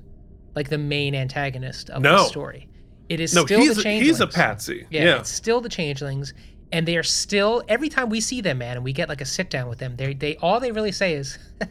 like 0.58 0.70
the 0.70 0.78
main 0.80 1.14
antagonist 1.14 1.90
of 1.92 2.02
the 2.02 2.24
story. 2.26 2.68
It 3.10 3.20
is 3.20 3.34
No, 3.36 3.46
still 3.46 3.60
he's 3.60 3.76
the 3.76 3.82
a, 3.82 3.84
changelings. 3.84 4.18
he's 4.18 4.22
a 4.22 4.28
patsy. 4.28 4.88
Yeah, 4.90 5.04
Yeah. 5.04 5.20
it's 5.20 5.30
still 5.30 5.62
the 5.62 5.70
changelings, 5.70 6.34
and 6.72 6.86
they 6.88 6.98
are 6.98 7.04
still 7.04 7.62
every 7.70 7.90
time 7.90 8.10
we 8.10 8.20
see 8.20 8.42
them, 8.42 8.58
man, 8.58 8.76
and 8.78 8.84
we 8.84 8.92
get 8.92 9.08
like 9.08 9.22
a 9.22 9.26
sit 9.26 9.50
down 9.52 9.70
with 9.70 9.78
them. 9.78 9.96
They 9.98 10.14
they 10.16 10.36
all 10.38 10.60
they 10.60 10.72
really 10.72 10.92
say 10.92 11.14
is, 11.14 11.38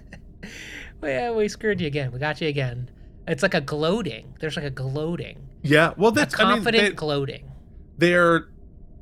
"Well, 1.00 1.34
we 1.34 1.48
screwed 1.48 1.80
you 1.80 1.86
again. 1.88 2.12
We 2.12 2.18
got 2.20 2.40
you 2.40 2.48
again." 2.48 2.90
It's 3.28 3.42
like 3.42 3.54
a 3.54 3.60
gloating. 3.60 4.34
There's 4.38 4.54
like 4.56 4.64
a 4.64 4.70
gloating, 4.70 5.48
Yeah. 5.62 5.94
Well, 5.96 6.12
a 6.12 6.14
that's 6.14 6.32
confident 6.34 6.84
I 6.84 6.86
mean, 6.90 6.94
gloating, 6.94 7.50
they, 7.98 8.10
they're 8.10 8.48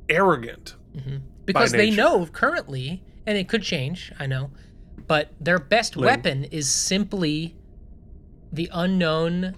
arrogant. 0.09 0.75
Mm-hmm. 0.97 1.17
because 1.45 1.71
they 1.73 1.91
know 1.91 2.25
currently, 2.25 3.03
and 3.27 3.37
it 3.37 3.47
could 3.47 3.61
change. 3.61 4.11
I 4.19 4.25
know, 4.25 4.49
but 5.07 5.29
their 5.39 5.59
best 5.59 5.95
weapon 5.95 6.45
is 6.45 6.67
simply 6.71 7.55
the 8.51 8.67
unknown. 8.73 9.55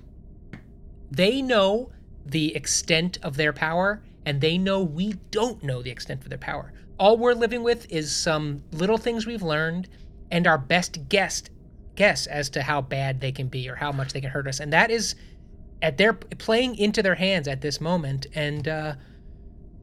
They 1.11 1.41
know 1.41 1.91
the 2.25 2.55
extent 2.55 3.17
of 3.23 3.37
their 3.37 3.53
power, 3.53 4.01
and 4.25 4.41
they 4.41 4.57
know 4.57 4.83
we 4.83 5.13
don't 5.31 5.63
know 5.63 5.81
the 5.81 5.91
extent 5.91 6.23
of 6.23 6.29
their 6.29 6.37
power. 6.37 6.73
All 6.99 7.17
we're 7.17 7.33
living 7.33 7.63
with 7.63 7.89
is 7.91 8.13
some 8.13 8.63
little 8.71 8.97
things 8.97 9.25
we've 9.25 9.43
learned 9.43 9.87
and 10.31 10.47
our 10.47 10.57
best 10.57 11.09
guess 11.09 11.43
guess 11.95 12.27
as 12.27 12.49
to 12.51 12.61
how 12.61 12.81
bad 12.81 13.19
they 13.21 13.31
can 13.31 13.47
be 13.47 13.67
or 13.67 13.75
how 13.75 13.91
much 13.91 14.13
they 14.13 14.21
can 14.21 14.29
hurt 14.29 14.47
us. 14.47 14.59
And 14.59 14.71
that 14.73 14.91
is 14.91 15.15
at 15.81 15.97
their 15.97 16.13
playing 16.13 16.75
into 16.77 17.01
their 17.03 17.15
hands 17.15 17.47
at 17.47 17.61
this 17.61 17.81
moment. 17.81 18.27
And 18.33 18.67
uh, 18.67 18.95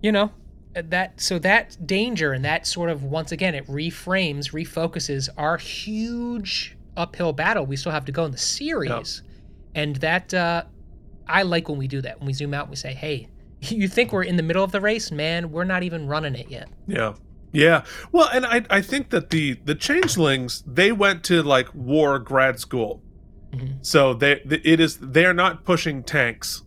you 0.01 0.12
know, 0.12 0.30
that 0.74 1.20
so 1.20 1.38
that 1.40 1.76
danger 1.86 2.32
and 2.32 2.44
that 2.44 2.66
sort 2.66 2.90
of 2.90 3.05
once 3.05 3.32
again 3.32 3.55
it 3.55 3.66
reframes, 3.66 4.52
refocuses 4.52 5.28
our 5.36 5.56
huge 5.56 6.76
uphill 6.96 7.32
battle 7.32 7.66
we 7.66 7.74
still 7.76 7.90
have 7.90 8.05
to 8.05 8.12
go 8.12 8.24
in 8.24 8.30
the 8.30 8.38
series. 8.38 9.22
And 9.74 9.96
that 9.96 10.32
uh 10.32 10.64
I 11.28 11.42
like 11.42 11.68
when 11.68 11.78
we 11.78 11.88
do 11.88 12.01
that. 12.02 12.18
When 12.20 12.26
we 12.26 12.32
zoom 12.32 12.55
out 12.55 12.62
and 12.64 12.70
we 12.70 12.76
say, 12.76 12.92
"Hey, 12.94 13.28
you 13.60 13.88
think 13.88 14.12
we're 14.12 14.24
in 14.24 14.36
the 14.36 14.42
middle 14.42 14.64
of 14.64 14.72
the 14.72 14.80
race, 14.80 15.10
man? 15.10 15.51
We're 15.51 15.64
not 15.64 15.82
even 15.82 16.06
running 16.06 16.34
it 16.34 16.48
yet." 16.51 16.68
Yeah. 16.86 17.14
Yeah. 17.52 17.84
Well, 18.12 18.28
and 18.32 18.44
I 18.44 18.62
I 18.70 18.80
think 18.82 19.10
that 19.10 19.30
the 19.30 19.55
the 19.64 19.74
changelings 19.74 20.64
they 20.66 20.90
went 20.92 21.22
to 21.24 21.42
like 21.42 21.68
war 21.74 22.18
grad 22.18 22.59
school. 22.59 23.02
Mhm. 23.52 23.84
So 23.84 24.12
they 24.14 24.40
it 24.44 24.80
is 24.80 24.96
they 24.98 25.24
are 25.24 25.34
not 25.34 25.64
pushing 25.64 26.02
tanks. 26.02 26.62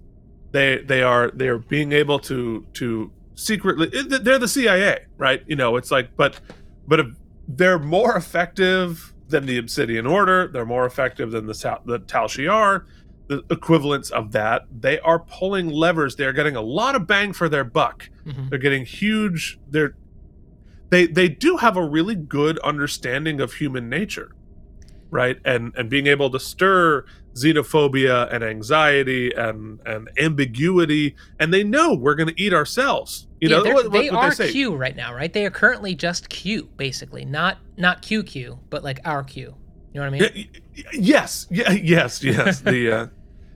They 0.54 0.78
they 0.78 1.04
are 1.04 1.30
they 1.32 1.50
are 1.50 1.58
being 1.60 1.92
able 1.92 2.20
to 2.20 2.66
to 2.74 3.12
secretly 3.36 3.88
they're 3.88 4.40
the 4.40 4.48
CIA, 4.48 5.06
right? 5.18 5.44
You 5.46 5.58
know, 5.58 5.76
it's 5.76 5.92
like 5.92 6.16
but 6.16 6.40
but 6.88 7.02
if 7.02 7.08
they're 7.50 7.80
more 7.80 8.16
effective 8.16 9.14
than 9.28 9.46
the 9.46 9.58
Obsidian 9.58 10.08
Order, 10.08 10.48
they're 10.48 10.66
more 10.66 10.86
effective 10.86 11.32
than 11.32 11.48
the 11.48 11.80
the 11.86 12.00
Tal 12.00 12.28
Shiar, 12.28 12.86
the 13.28 13.44
equivalents 13.50 14.10
of 14.10 14.32
that. 14.32 14.66
They 14.72 15.00
are 15.00 15.20
pulling 15.20 15.70
levers. 15.70 16.16
They're 16.16 16.34
getting 16.34 16.56
a 16.56 16.62
lot 16.62 16.96
of 16.96 17.08
bang 17.08 17.34
for 17.34 17.50
their 17.50 17.64
buck. 17.64 18.10
Mhm. 18.26 18.50
They're 18.50 18.60
getting 18.60 18.86
huge. 18.86 19.60
They're 19.70 19.96
they 20.90 21.08
they 21.08 21.28
do 21.28 21.58
have 21.58 21.76
a 21.78 21.84
really 21.84 22.16
good 22.16 22.58
understanding 22.60 23.42
of 23.42 23.54
human 23.54 23.90
nature, 23.90 24.32
right? 25.10 25.38
And 25.44 25.74
and 25.76 25.90
being 25.90 26.08
able 26.08 26.30
to 26.30 26.40
stir 26.40 27.06
xenophobia 27.34 28.34
and 28.34 28.44
anxiety 28.44 29.32
and 29.34 29.80
and 29.86 30.10
ambiguity, 30.18 31.16
and 31.40 31.54
they 31.54 31.64
know 31.64 31.94
we're 31.94 32.16
going 32.16 32.34
to 32.34 32.42
eat 32.42 32.54
ourselves. 32.54 33.28
You 33.40 33.50
yeah, 33.50 33.58
know 33.58 33.74
what, 33.74 33.92
they 33.92 34.10
what 34.10 34.24
are 34.24 34.34
they. 34.34 34.52
Q 34.52 34.76
right 34.76 34.96
now, 34.96 35.14
right? 35.14 35.32
They 35.32 35.46
are 35.46 35.52
currently 35.52 35.94
just 35.94 36.30
Q, 36.30 36.70
basically, 36.78 37.26
not 37.26 37.58
not 37.76 38.02
QQ, 38.02 38.60
but 38.70 38.84
like 38.84 39.00
our 39.06 39.24
Q. 39.24 39.56
You 39.94 40.02
know 40.02 40.12
what 40.12 40.22
I 40.22 40.30
mean? 40.30 40.50
Yes, 40.94 41.48
yeah, 41.50 41.72
yes, 41.84 42.24
yes. 42.24 42.62
The 42.62 42.92
uh, 42.92 43.08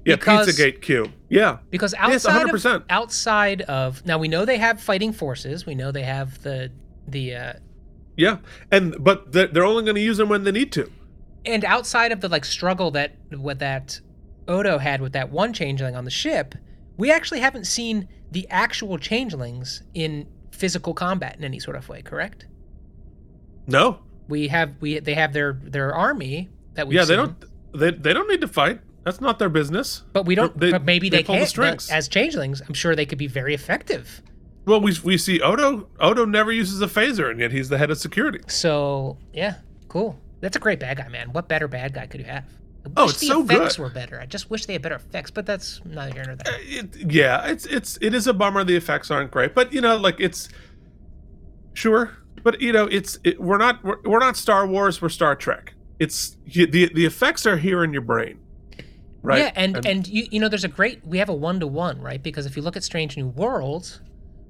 yeah, 0.06 0.16
Because- 0.16 0.48
PizzaGate 0.48 0.82
Q. 0.82 1.12
Yeah, 1.30 1.58
Because 1.70 1.94
Yes, 1.94 2.26
outside 2.26 2.48
100%. 2.48 2.76
of 2.76 2.84
outside 2.90 3.62
of 3.64 4.06
now 4.06 4.18
we 4.18 4.28
know 4.28 4.44
they 4.46 4.58
have 4.58 4.82
fighting 4.82 5.14
forces. 5.14 5.66
We 5.66 5.76
know 5.76 5.92
they 5.92 6.04
have 6.04 6.42
the 6.44 6.72
the 7.08 7.36
uh, 7.36 7.54
yeah, 8.18 8.38
and 8.72 8.96
but 9.00 9.32
they're, 9.32 9.48
they're 9.48 9.66
only 9.66 9.84
going 9.84 9.96
to 9.96 10.02
use 10.02 10.18
them 10.18 10.30
when 10.30 10.44
they 10.44 10.52
need 10.52 10.72
to. 10.74 10.92
and 11.46 11.64
outside 11.66 12.12
of 12.12 12.22
the 12.22 12.28
like 12.30 12.46
struggle 12.46 12.92
that 12.92 13.16
what 13.32 13.60
that 13.60 14.00
Odo 14.48 14.78
had 14.78 15.02
with 15.02 15.14
that 15.14 15.32
one 15.32 15.54
changeling 15.54 15.96
on 15.96 16.04
the 16.06 16.12
ship, 16.12 16.56
we 16.98 17.12
actually 17.12 17.40
haven't 17.40 17.66
seen 17.66 18.08
the 18.32 18.48
actual 18.50 18.98
changelings 18.98 19.84
in 19.94 20.28
physical 20.52 20.94
combat 20.94 21.36
in 21.38 21.44
any 21.44 21.60
sort 21.60 21.78
of 21.78 21.88
way, 21.90 22.02
correct? 22.02 22.46
No. 23.68 24.00
We 24.28 24.48
have 24.50 24.74
we 24.82 25.00
they 25.00 25.14
have 25.14 25.34
their 25.34 25.54
their 25.64 25.94
army 25.94 26.50
that 26.74 26.88
we 26.88 26.96
Yeah, 26.96 27.06
they 27.06 27.16
don't. 27.16 27.36
They 27.74 27.92
they 27.92 28.14
don't 28.14 28.28
need 28.30 28.42
to 28.42 28.48
fight. 28.48 28.82
That's 29.04 29.20
not 29.22 29.40
their 29.40 29.50
business. 29.50 30.04
But 30.14 30.26
we 30.26 30.36
don't. 30.36 30.58
They- 30.60 30.72
but 30.72 30.84
maybe 30.84 31.10
they 31.10 31.24
they, 31.24 31.24
the 31.24 31.50
can. 31.50 31.76
But 31.76 31.90
as 31.92 32.08
changelings, 32.08 32.62
I'm 32.68 32.74
sure 32.74 32.96
they 32.96 33.06
could 33.06 33.18
be 33.18 33.28
very 33.28 33.54
effective. 33.54 34.22
Well, 34.66 34.80
we 34.80 34.96
we 35.04 35.18
see 35.18 35.42
Odo. 35.42 35.88
Odo 36.00 36.26
never 36.26 36.52
uses 36.52 36.82
a 36.82 36.88
phaser, 36.88 37.32
and 37.32 37.40
yet 37.40 37.52
he's 37.52 37.70
the 37.70 37.78
head 37.80 37.90
of 37.90 37.98
security. 37.98 38.42
So 38.48 39.18
yeah, 39.34 39.56
cool. 39.88 40.20
That's 40.40 40.56
a 40.56 40.60
great 40.60 40.80
bad 40.80 40.98
guy, 40.98 41.08
man. 41.08 41.34
What 41.34 41.48
better 41.48 41.68
bad 41.68 41.94
guy 41.94 42.06
could 42.08 42.20
you 42.22 42.28
have? 42.28 42.46
I 42.86 42.90
Oh, 42.98 43.04
wish 43.06 43.12
it's 43.14 43.20
the 43.22 43.28
so 43.28 43.44
effects 43.44 43.76
good. 43.76 43.84
were 43.84 43.90
better. 43.90 44.20
I 44.20 44.26
just 44.26 44.50
wish 44.50 44.66
they 44.66 44.74
had 44.74 44.82
better 44.82 44.96
effects, 44.96 45.30
but 45.32 45.46
that's 45.46 45.82
neither 45.86 46.14
here 46.14 46.24
nor 46.26 46.36
there. 46.36 46.54
Uh, 46.54 46.58
it, 46.62 47.12
yeah, 47.12 47.46
it's 47.48 47.66
it's 47.66 47.98
it 48.02 48.14
is 48.14 48.28
a 48.28 48.34
bummer. 48.34 48.64
The 48.64 48.76
effects 48.76 49.10
aren't 49.12 49.32
great, 49.32 49.56
but 49.56 49.74
you 49.74 49.82
know, 49.82 49.98
like 49.98 50.20
it's 50.20 50.48
sure, 51.74 52.12
but 52.44 52.62
you 52.62 52.72
know, 52.72 52.86
it's 52.86 53.18
it, 53.24 53.40
we're 53.42 53.58
not 53.58 53.84
we're, 53.84 54.02
we're 54.04 54.20
not 54.20 54.38
Star 54.38 54.66
Wars. 54.68 55.02
We're 55.02 55.10
Star 55.10 55.36
Trek. 55.36 55.74
It's 56.00 56.38
you, 56.46 56.66
the 56.68 56.92
the 56.94 57.06
effects 57.06 57.46
are 57.46 57.58
here 57.58 57.84
in 57.84 57.94
your 57.94 58.02
brain, 58.02 58.40
right? 59.22 59.40
Yeah, 59.40 59.52
and 59.56 59.86
and, 59.86 60.08
you 60.08 60.28
you 60.32 60.40
know, 60.40 60.50
there's 60.50 60.64
a 60.64 60.68
great 60.70 61.06
we 61.06 61.18
have 61.20 61.30
a 61.30 61.34
one 61.34 61.60
to 61.60 61.68
one 61.68 62.02
right 62.02 62.22
because 62.22 62.46
if 62.46 62.56
you 62.56 62.62
look 62.62 62.76
at 62.76 62.84
Strange 62.84 63.18
New 63.18 63.28
Worlds, 63.28 64.02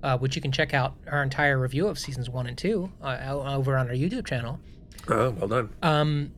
uh, 0.03 0.17
which 0.17 0.35
you 0.35 0.41
can 0.41 0.51
check 0.51 0.73
out 0.73 0.95
our 1.07 1.21
entire 1.23 1.59
review 1.59 1.87
of 1.87 1.97
seasons 1.99 2.29
one 2.29 2.47
and 2.47 2.57
two 2.57 2.91
uh, 3.03 3.17
over 3.29 3.77
on 3.77 3.87
our 3.89 3.95
YouTube 3.95 4.25
channel. 4.25 4.59
oh, 5.09 5.31
well 5.31 5.47
done. 5.47 5.69
um 5.81 6.31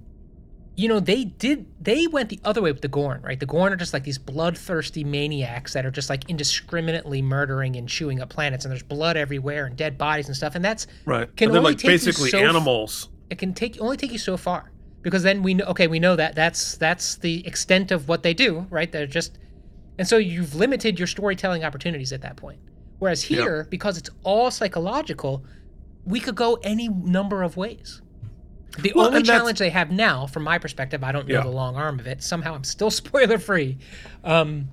you 0.76 0.88
know 0.88 1.00
they 1.00 1.24
did 1.26 1.68
they 1.80 2.08
went 2.08 2.30
the 2.30 2.40
other 2.44 2.60
way 2.60 2.72
with 2.72 2.82
the 2.82 2.88
gorn 2.88 3.22
right 3.22 3.40
the 3.40 3.46
gorn 3.46 3.72
are 3.72 3.76
just 3.76 3.94
like 3.94 4.04
these 4.04 4.18
bloodthirsty 4.18 5.04
maniacs 5.04 5.74
that 5.74 5.86
are 5.86 5.92
just 5.92 6.10
like 6.10 6.28
indiscriminately 6.30 7.22
murdering 7.22 7.76
and 7.76 7.88
chewing 7.88 8.20
up 8.20 8.30
planets 8.30 8.66
and 8.66 8.72
there's 8.72 8.82
blood 8.82 9.16
everywhere 9.16 9.68
and 9.68 9.78
dead 9.78 10.00
bodies 10.00 10.26
and 10.28 10.36
stuff 10.36 10.56
and 10.56 10.66
that's 10.66 10.88
Right, 11.06 11.28
can 11.36 11.50
And 11.50 11.54
they're 11.56 11.60
only 11.60 11.74
like 11.74 11.84
basically 11.84 12.30
so 12.32 12.40
f- 12.40 12.50
animals. 12.50 13.10
it 13.30 13.38
can 13.38 13.54
take 13.54 13.80
only 13.80 13.98
take 13.98 14.12
you 14.12 14.18
so 14.18 14.36
far 14.36 14.72
because 15.04 15.22
then 15.22 15.44
we 15.44 15.54
know 15.54 15.66
okay 15.66 15.86
we 15.88 16.00
know 16.00 16.16
that 16.16 16.34
that's 16.34 16.76
that's 16.78 17.16
the 17.18 17.46
extent 17.46 17.92
of 17.92 18.08
what 18.08 18.24
they 18.24 18.34
do 18.34 18.66
right? 18.72 18.92
They're 18.92 19.06
just 19.06 19.38
and 20.00 20.08
so 20.08 20.18
you've 20.18 20.56
limited 20.56 20.98
your 20.98 21.08
storytelling 21.08 21.64
opportunities 21.64 22.12
at 22.12 22.22
that 22.24 22.36
point. 22.36 22.60
Whereas 22.98 23.22
here 23.22 23.68
because 23.70 23.98
it's 24.00 24.10
all 24.24 24.50
psychological 24.50 25.46
we 26.06 26.20
could 26.20 26.36
go 26.36 26.56
any 26.64 26.90
number 26.90 27.44
of 27.44 27.56
ways. 27.56 28.02
The 28.80 28.92
Well, 28.96 29.06
only 29.08 29.22
challenge 29.24 29.60
they 29.60 29.70
have 29.70 29.92
now 29.92 30.26
from 30.26 30.44
my 30.44 30.58
perspective 30.58 31.04
i 31.04 31.12
don't 31.12 31.28
know 31.28 31.36
Yeah. 31.36 31.42
the 31.44 31.50
long 31.52 31.76
arm 31.76 32.00
of 32.00 32.08
it 32.08 32.24
somehow 32.24 32.56
i'm 32.56 32.64
still 32.64 32.90
spoiler 33.02 33.38
free 33.38 33.78
um, 34.24 34.70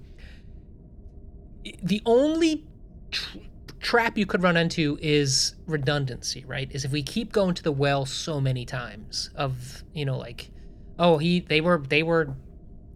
the 1.83 2.01
only 2.07 2.65
tr- 3.11 3.39
trap 3.81 4.17
you 4.17 4.27
could 4.27 4.43
run 4.43 4.57
into 4.57 4.99
is 5.01 5.55
redundancy, 5.67 6.45
right? 6.47 6.71
Is 6.71 6.85
if 6.85 6.93
we 6.93 7.03
keep 7.03 7.33
going 7.33 7.55
to 7.55 7.63
the 7.63 7.73
well 7.73 8.07
so 8.07 8.41
many 8.41 8.65
times 8.65 9.31
of, 9.35 9.83
you 9.95 10.05
know, 10.05 10.19
like, 10.19 10.51
oh, 10.99 11.19
he 11.19 11.41
they 11.41 11.61
were 11.61 11.79
they 11.89 12.03
were 12.03 12.35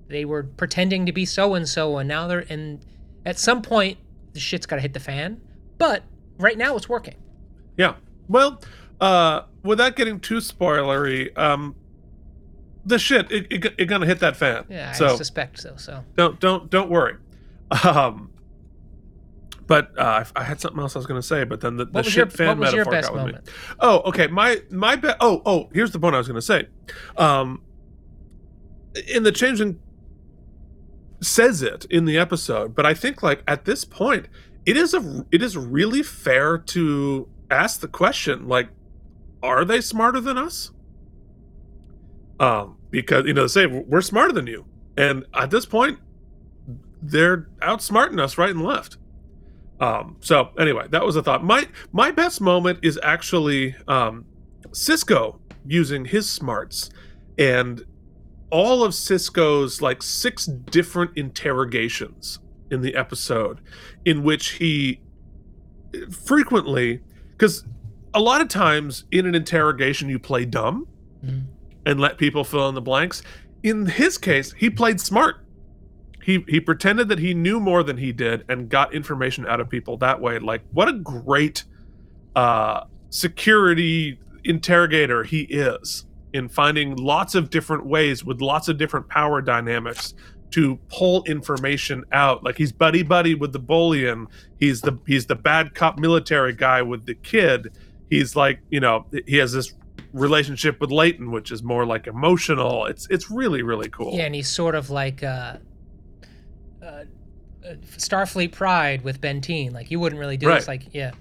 they 0.09 0.25
were 0.25 0.45
pretending 0.45 1.07
to 1.07 1.13
be 1.13 1.25
so 1.25 1.55
and 1.55 1.69
so 1.69 1.97
and 1.99 2.09
now 2.09 2.27
they're 2.27 2.45
and 2.49 2.85
at 3.25 3.39
some 3.39 3.63
point 3.63 3.99
the 4.35 4.41
shit's 4.41 4.67
got 4.67 4.77
to 4.77 4.83
hit 4.83 4.93
the 4.93 5.01
fan. 5.01 5.41
But 5.79 6.03
right 6.39 6.57
now 6.59 6.77
it's 6.77 6.89
working. 6.89 7.17
Yeah. 7.77 7.95
Well, 8.29 8.61
uh, 9.01 9.43
without 9.63 9.97
getting 9.97 10.21
too 10.21 10.37
spoilery, 10.37 11.37
um, 11.37 11.75
the 12.85 12.99
shit 12.99 13.31
it, 13.33 13.47
it, 13.51 13.75
it 13.79 13.87
gonna 13.87 14.07
hit 14.07 14.21
that 14.21 14.37
fan. 14.37 14.65
Yeah, 14.69 14.91
I 14.91 15.17
suspect 15.17 15.61
so. 15.61 15.75
So 15.77 16.05
don't 16.17 16.39
don't 16.41 16.71
don't 16.71 16.91
worry. 16.91 17.17
Um, 17.83 18.31
but 19.67 19.99
uh, 19.99 20.25
I, 20.37 20.41
I 20.41 20.45
had 20.45 20.61
something 20.61 20.81
else 20.81 20.95
I 20.95 20.99
was 20.99 21.07
going 21.07 21.21
to 21.21 21.27
say, 21.27 21.45
but 21.45 21.61
then 21.61 21.77
the, 21.77 21.87
the 21.87 22.03
shit 22.03 22.15
your- 22.17 22.27
fan 22.27 22.59
what 22.59 22.67
was 22.67 22.73
your 22.75 22.85
metaphor 22.85 23.03
got 23.03 23.13
with 23.15 23.23
moment? 23.35 23.47
me. 23.47 23.53
Oh, 23.81 24.01
okay. 24.07 24.27
My 24.27 24.61
my 24.71 24.97
be- 24.97 25.11
oh 25.21 25.43
oh 25.47 25.69
here's 25.73 25.91
the 25.93 25.99
point 25.99 26.15
I 26.15 26.19
was 26.19 26.29
going 26.29 26.41
to 26.41 26.43
say. 26.43 26.69
Um, 27.17 27.63
in 29.09 29.23
the 29.23 29.33
changing 29.33 29.81
says 31.21 31.63
it 31.63 31.87
in 31.91 32.05
the 32.05 32.19
episode, 32.19 32.75
but 32.75 32.85
I 32.85 32.95
think 32.95 33.23
like 33.23 33.43
at 33.49 33.65
this 33.65 33.85
point, 33.85 34.27
it 34.67 34.77
is 34.77 34.95
a 34.95 35.25
it 35.33 35.43
is 35.43 35.57
really 35.57 36.03
fair 36.03 36.59
to 36.59 37.29
ask 37.51 37.81
the 37.81 37.89
question 37.89 38.47
like, 38.49 38.69
are 39.43 39.65
they 39.65 39.81
smarter 39.81 40.21
than 40.21 40.37
us? 40.39 40.71
Um, 42.41 42.77
because 42.91 43.27
you 43.27 43.33
know 43.33 43.43
they 43.43 43.49
say 43.49 43.67
we're 43.67 44.01
smarter 44.01 44.33
than 44.33 44.47
you, 44.47 44.67
and 44.97 45.25
at 45.35 45.51
this 45.51 45.67
point, 45.67 45.99
they're 47.01 47.49
outsmarting 47.63 48.21
us 48.21 48.37
right 48.37 48.51
and 48.51 48.63
left. 48.63 48.99
Um, 49.81 50.17
so 50.21 50.51
anyway, 50.59 50.87
that 50.91 51.05
was 51.05 51.17
a 51.17 51.23
thought. 51.23 51.45
My 51.45 51.67
my 51.93 52.11
best 52.11 52.41
moment 52.41 52.79
is 52.83 52.99
actually 53.03 53.75
um, 53.89 54.25
Sisko 54.71 55.39
using 55.67 56.05
his 56.05 56.29
smarts 56.31 56.91
and 57.39 57.85
all 58.51 58.85
of 58.85 58.93
Sisko's 58.93 59.83
like 59.83 60.03
six 60.03 60.47
different 60.47 61.11
interrogations 61.17 62.39
in 62.71 62.83
the 62.83 62.95
episode, 62.95 63.61
in 64.05 64.23
which 64.23 64.51
he 64.53 65.01
frequently 66.11 67.01
because 67.33 67.65
a 68.13 68.21
lot 68.21 68.41
of 68.41 68.49
times 68.49 69.05
in 69.11 69.27
an 69.27 69.35
interrogation 69.35 70.09
you 70.09 70.19
play 70.19 70.45
dumb 70.45 70.87
Mhm. 71.25 71.45
and 71.87 72.01
let 72.01 72.19
people 72.19 72.45
fill 72.45 72.69
in 72.69 72.75
the 72.75 72.81
blanks. 72.81 73.23
In 73.63 73.87
his 73.87 74.19
case, 74.19 74.53
he 74.53 74.71
played 74.71 75.01
smart. 75.01 75.44
He 76.25 76.45
he 76.49 76.59
pretended 76.59 77.09
that 77.09 77.19
he 77.19 77.35
knew 77.35 77.61
more 77.61 77.83
than 77.83 77.99
he 77.99 78.11
did 78.11 78.45
and 78.49 78.69
got 78.69 78.95
information 78.95 79.47
out 79.47 79.61
of 79.61 79.69
people 79.69 79.99
that 79.99 80.21
way. 80.21 80.39
Like 80.39 80.63
what 80.73 80.89
a 80.89 80.95
great 80.95 81.65
uh 82.35 82.85
security 83.11 84.19
interrogator 84.43 85.23
he 85.23 85.43
is 85.43 86.07
in 86.33 86.49
finding 86.49 86.97
lots 86.97 87.35
of 87.35 87.51
different 87.51 87.87
ways 87.87 88.25
with 88.25 88.41
lots 88.41 88.69
of 88.69 88.79
different 88.79 89.09
power 89.09 89.41
dynamics 89.41 90.15
to 90.51 90.79
pull 90.89 91.25
information 91.25 92.05
out. 92.13 92.43
Like 92.43 92.57
he's 92.57 92.73
buddy 92.73 93.03
buddy 93.03 93.35
with 93.35 93.53
the 93.53 93.59
bullion. 93.59 94.29
He's 94.59 94.81
the 94.81 94.99
he's 95.07 95.27
the 95.27 95.35
bad 95.35 95.75
cop 95.75 95.99
military 95.99 96.55
guy 96.55 96.81
with 96.81 97.07
the 97.07 97.15
kid. 97.17 97.77
He's 98.09 98.35
like, 98.35 98.61
you 98.71 98.81
know, 98.81 99.07
he 99.27 99.37
has 99.37 99.53
this 99.53 99.75
relationship 100.13 100.81
with 100.81 100.91
Leyton, 100.91 101.31
which 101.31 101.51
is 101.51 101.63
more 101.63 101.85
like 101.85 102.07
emotional. 102.07 102.87
It's 102.87 103.07
it's 103.11 103.31
really 103.31 103.63
really 103.63 103.91
cool. 103.91 104.15
yeah, 104.15 104.25
and 104.25 104.35
he's 104.35 104.49
sort 104.49 104.75
of 104.75 104.91
like 104.91 105.23
uh, 105.23 105.57
uh, 106.85 107.05
uh, 107.67 107.75
Starfleet 107.97 108.53
Pride 108.53 109.03
with 109.03 109.21
Benteen. 109.21 109.73
Like 109.73 109.91
you 109.91 109.99
wouldn't 109.99 110.21
really 110.21 110.37
do 110.37 110.47
this. 110.47 110.69
Right. 110.69 110.81
Like 110.81 110.95
yeah, 110.95 111.13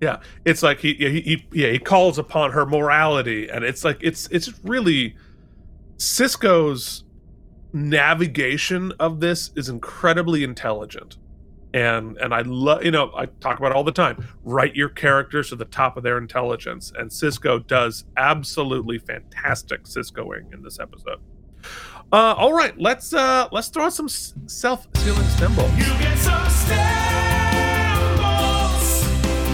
Yeah, 0.00 0.20
it's 0.44 0.62
like 0.62 0.78
he, 0.80 0.94
he 0.94 1.20
he 1.20 1.46
yeah 1.52 1.70
he 1.70 1.78
calls 1.78 2.18
upon 2.18 2.52
her 2.52 2.66
morality, 2.66 3.48
and 3.48 3.64
it's 3.64 3.84
like 3.84 3.98
it's 4.00 4.28
it's 4.30 4.52
really 4.64 5.16
Sisko's 5.96 7.04
navigation 7.72 8.92
of 8.98 9.20
this 9.20 9.52
is 9.56 9.68
incredibly 9.68 10.44
intelligent, 10.44 11.16
and 11.72 12.16
and 12.18 12.34
I 12.34 12.42
love 12.42 12.84
you 12.84 12.90
know 12.90 13.12
I 13.16 13.26
talk 13.26 13.58
about 13.58 13.72
all 13.72 13.84
the 13.84 13.92
time. 13.92 14.28
Write 14.44 14.74
your 14.74 14.88
characters 14.88 15.50
to 15.50 15.56
the 15.56 15.64
top 15.64 15.96
of 15.96 16.02
their 16.02 16.18
intelligence, 16.18 16.92
and 16.98 17.10
Sisko 17.10 17.66
does 17.66 18.04
absolutely 18.16 18.98
fantastic 18.98 19.84
Siskoing 19.84 20.52
in 20.52 20.62
this 20.62 20.78
episode. 20.78 21.20
Uh, 22.12 22.34
all 22.36 22.52
right, 22.52 22.76
let's 22.76 23.14
uh 23.14 23.46
let's 23.52 23.68
throw 23.68 23.84
out 23.84 23.92
some 23.92 24.08
self-sealing 24.08 25.28
stem 25.28 25.54
bolts. 25.54 25.70
You 25.76 25.84
get 25.84 26.18
some 26.18 26.50
stem 26.50 28.16
bolts. 28.16 29.04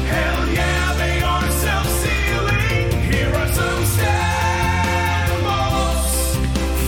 Hell 0.08 0.48
yeah, 0.48 0.94
they 0.94 1.20
are 1.20 1.50
self-sealing. 1.50 3.12
Here 3.12 3.28
are 3.28 3.48
some 3.52 3.84
stem 3.84 5.44
bolts 5.44 6.36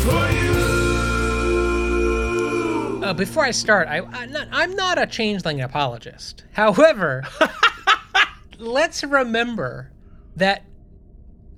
for 0.05 0.31
you. 2.97 3.05
Uh, 3.05 3.13
before 3.13 3.45
I 3.45 3.51
start, 3.51 3.89
I, 3.89 3.99
I'm, 3.99 4.33
not, 4.33 4.49
I'm 4.51 4.75
not 4.75 4.99
a 4.99 5.07
changeling 5.07 5.61
apologist. 5.61 6.45
However, 6.53 7.25
let's 8.59 9.05
remember 9.05 9.93
that 10.37 10.65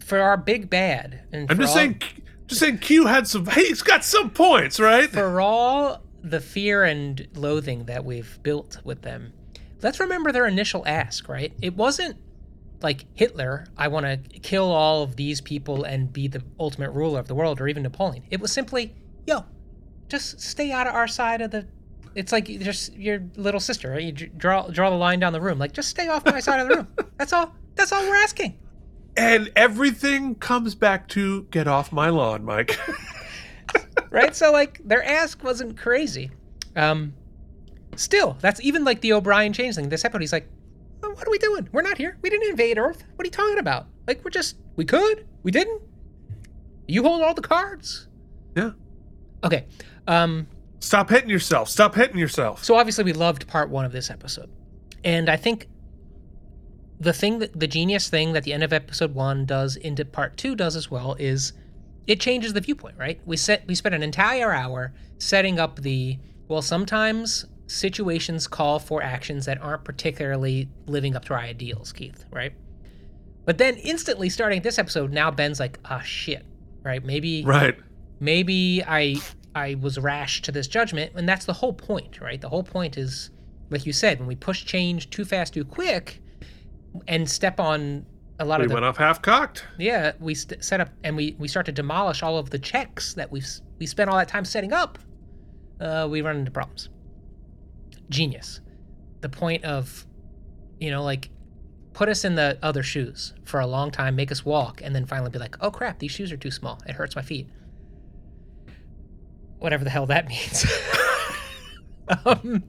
for 0.00 0.18
our 0.18 0.36
big 0.36 0.68
bad, 0.68 1.20
and 1.30 1.48
I'm 1.48 1.58
just 1.58 1.70
all, 1.70 1.76
saying, 1.76 2.02
just 2.50 2.60
saying. 2.60 2.78
Q 2.78 3.06
had 3.06 3.26
some. 3.26 3.46
He's 3.46 3.82
got 3.82 4.04
some 4.04 4.30
points, 4.30 4.78
right? 4.78 5.08
for 5.08 5.40
all 5.40 6.02
the 6.22 6.40
fear 6.40 6.84
and 6.84 7.26
loathing 7.34 7.84
that 7.84 8.04
we've 8.04 8.38
built 8.42 8.78
with 8.84 9.00
them, 9.02 9.32
let's 9.82 9.98
remember 9.98 10.32
their 10.32 10.46
initial 10.46 10.86
ask. 10.86 11.28
Right? 11.28 11.52
It 11.62 11.76
wasn't 11.76 12.16
like 12.82 13.06
Hitler. 13.14 13.66
I 13.76 13.88
want 13.88 14.06
to 14.06 14.38
kill 14.40 14.70
all 14.70 15.02
of 15.02 15.16
these 15.16 15.40
people 15.40 15.84
and 15.84 16.12
be 16.12 16.28
the 16.28 16.42
ultimate 16.58 16.90
ruler 16.90 17.20
of 17.20 17.28
the 17.28 17.34
world, 17.34 17.60
or 17.60 17.68
even 17.68 17.82
Napoleon. 17.82 18.24
It 18.30 18.40
was 18.40 18.52
simply, 18.52 18.94
yo, 19.26 19.44
just 20.08 20.40
stay 20.40 20.72
out 20.72 20.86
of 20.86 20.94
our 20.94 21.08
side 21.08 21.40
of 21.40 21.50
the. 21.50 21.66
It's 22.16 22.32
like 22.32 22.46
just 22.46 22.92
your 22.94 23.22
little 23.36 23.60
sister, 23.60 23.90
right? 23.92 24.02
You 24.02 24.12
draw 24.12 24.66
draw 24.68 24.90
the 24.90 24.96
line 24.96 25.20
down 25.20 25.32
the 25.32 25.40
room. 25.40 25.58
Like, 25.58 25.72
just 25.72 25.88
stay 25.88 26.08
off 26.08 26.24
my 26.26 26.40
side 26.40 26.60
of 26.60 26.68
the 26.68 26.76
room. 26.76 26.88
That's 27.16 27.32
all. 27.32 27.54
That's 27.76 27.92
all 27.92 28.02
we're 28.02 28.16
asking. 28.16 28.58
And 29.16 29.50
everything 29.56 30.34
comes 30.36 30.74
back 30.74 31.08
to 31.08 31.42
get 31.50 31.66
off 31.68 31.92
my 31.92 32.08
lawn, 32.08 32.44
Mike. 32.44 32.78
right? 34.10 34.34
So 34.34 34.52
like 34.52 34.80
their 34.84 35.02
ask 35.04 35.42
wasn't 35.42 35.76
crazy. 35.76 36.30
Um 36.76 37.14
still, 37.96 38.36
that's 38.40 38.60
even 38.60 38.84
like 38.84 39.00
the 39.00 39.12
O'Brien 39.12 39.52
change 39.52 39.74
thing. 39.76 39.88
This 39.88 40.04
episode 40.04 40.20
he's 40.20 40.32
like, 40.32 40.48
"Oh, 41.02 41.10
what 41.10 41.26
are 41.26 41.30
we 41.30 41.38
doing? 41.38 41.68
We're 41.72 41.82
not 41.82 41.98
here. 41.98 42.16
We 42.22 42.30
didn't 42.30 42.48
invade 42.50 42.78
Earth. 42.78 43.04
What 43.16 43.24
are 43.24 43.26
you 43.26 43.32
talking 43.32 43.58
about? 43.58 43.86
Like 44.06 44.24
we're 44.24 44.30
just 44.30 44.56
we 44.76 44.84
could. 44.84 45.26
We 45.42 45.50
didn't. 45.50 45.82
You 46.86 47.02
hold 47.02 47.22
all 47.22 47.34
the 47.34 47.42
cards. 47.42 48.08
yeah. 48.56 48.70
Okay. 49.44 49.66
Um 50.06 50.46
Stop 50.78 51.10
hitting 51.10 51.28
yourself. 51.28 51.68
Stop 51.68 51.94
hitting 51.94 52.16
yourself. 52.16 52.64
so 52.64 52.74
obviously 52.74 53.04
we 53.04 53.12
loved 53.12 53.46
part 53.46 53.68
1 53.68 53.84
of 53.84 53.92
this 53.92 54.08
episode. 54.08 54.48
And 55.04 55.28
I 55.28 55.36
think 55.36 55.68
the 57.00 57.12
thing 57.14 57.38
that 57.38 57.58
the 57.58 57.66
genius 57.66 58.08
thing 58.10 58.34
that 58.34 58.44
the 58.44 58.52
end 58.52 58.62
of 58.62 58.72
episode 58.72 59.14
1 59.14 59.46
does 59.46 59.74
into 59.76 60.04
part 60.04 60.36
2 60.36 60.54
does 60.54 60.76
as 60.76 60.90
well 60.90 61.16
is 61.18 61.54
it 62.06 62.20
changes 62.20 62.52
the 62.52 62.60
viewpoint, 62.60 62.96
right? 62.98 63.20
We 63.24 63.36
set 63.36 63.66
we 63.66 63.74
spent 63.74 63.94
an 63.94 64.02
entire 64.02 64.52
hour 64.52 64.92
setting 65.18 65.58
up 65.58 65.80
the 65.80 66.18
well 66.48 66.62
sometimes 66.62 67.46
situations 67.66 68.46
call 68.46 68.78
for 68.78 69.02
actions 69.02 69.46
that 69.46 69.60
aren't 69.62 69.84
particularly 69.84 70.68
living 70.86 71.16
up 71.16 71.24
to 71.24 71.34
our 71.34 71.40
ideals, 71.40 71.92
Keith, 71.92 72.24
right? 72.32 72.52
But 73.46 73.58
then 73.58 73.76
instantly 73.76 74.28
starting 74.28 74.60
this 74.62 74.78
episode, 74.78 75.12
now 75.12 75.30
Ben's 75.30 75.58
like, 75.60 75.78
ah 75.86 76.00
shit, 76.00 76.44
right? 76.84 77.02
Maybe 77.04 77.44
Right. 77.44 77.78
maybe 78.18 78.82
I 78.86 79.16
I 79.54 79.76
was 79.80 79.98
rash 79.98 80.42
to 80.42 80.52
this 80.52 80.68
judgment, 80.68 81.12
and 81.14 81.28
that's 81.28 81.46
the 81.46 81.54
whole 81.54 81.72
point, 81.72 82.20
right? 82.20 82.40
The 82.40 82.48
whole 82.50 82.62
point 82.62 82.98
is, 82.98 83.30
like 83.70 83.86
you 83.86 83.92
said, 83.92 84.18
when 84.18 84.28
we 84.28 84.36
push 84.36 84.64
change 84.64 85.10
too 85.10 85.24
fast, 85.24 85.54
too 85.54 85.64
quick, 85.64 86.20
and 87.08 87.28
step 87.28 87.60
on 87.60 88.04
a 88.38 88.44
lot 88.44 88.60
We 88.60 88.64
of 88.64 88.68
the 88.70 88.74
went 88.74 88.86
off 88.86 88.96
half 88.96 89.20
cocked. 89.22 89.64
yeah, 89.78 90.12
we 90.18 90.34
st- 90.34 90.64
set 90.64 90.80
up 90.80 90.88
and 91.04 91.16
we 91.16 91.36
we 91.38 91.46
start 91.48 91.66
to 91.66 91.72
demolish 91.72 92.22
all 92.22 92.38
of 92.38 92.50
the 92.50 92.58
checks 92.58 93.14
that 93.14 93.30
we've 93.30 93.46
we 93.78 93.86
spent 93.86 94.08
all 94.10 94.16
that 94.16 94.28
time 94.28 94.44
setting 94.44 94.72
up. 94.72 94.98
Uh, 95.80 96.06
we 96.10 96.20
run 96.22 96.36
into 96.36 96.50
problems. 96.50 96.88
Genius. 98.10 98.60
The 99.20 99.28
point 99.28 99.64
of, 99.64 100.06
you 100.78 100.90
know, 100.90 101.02
like, 101.02 101.30
put 101.92 102.08
us 102.08 102.24
in 102.24 102.34
the 102.34 102.58
other 102.62 102.82
shoes 102.82 103.34
for 103.44 103.60
a 103.60 103.66
long 103.66 103.90
time, 103.90 104.16
make 104.16 104.32
us 104.32 104.44
walk, 104.44 104.80
and 104.82 104.94
then 104.94 105.06
finally 105.06 105.30
be 105.30 105.38
like, 105.38 105.56
oh 105.60 105.70
crap, 105.70 105.98
these 105.98 106.10
shoes 106.10 106.32
are 106.32 106.36
too 106.36 106.50
small. 106.50 106.80
It 106.86 106.94
hurts 106.96 107.14
my 107.16 107.22
feet. 107.22 107.48
Whatever 109.58 109.84
the 109.84 109.90
hell 109.90 110.06
that 110.06 110.26
means. 110.28 110.66
um, 112.24 112.64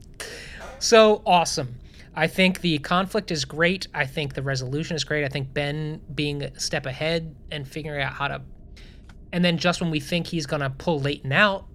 so 0.78 1.22
awesome. 1.26 1.76
I 2.14 2.26
think 2.26 2.60
the 2.60 2.78
conflict 2.78 3.30
is 3.30 3.44
great. 3.44 3.86
I 3.94 4.04
think 4.06 4.34
the 4.34 4.42
resolution 4.42 4.96
is 4.96 5.04
great. 5.04 5.24
I 5.24 5.28
think 5.28 5.54
Ben 5.54 6.00
being 6.14 6.42
a 6.42 6.60
step 6.60 6.84
ahead 6.84 7.34
and 7.50 7.66
figuring 7.66 8.02
out 8.02 8.12
how 8.12 8.28
to. 8.28 8.42
And 9.32 9.44
then 9.44 9.56
just 9.56 9.80
when 9.80 9.90
we 9.90 9.98
think 9.98 10.26
he's 10.26 10.44
going 10.44 10.60
to 10.60 10.68
pull 10.68 11.00
Leyton 11.00 11.32
out, 11.32 11.66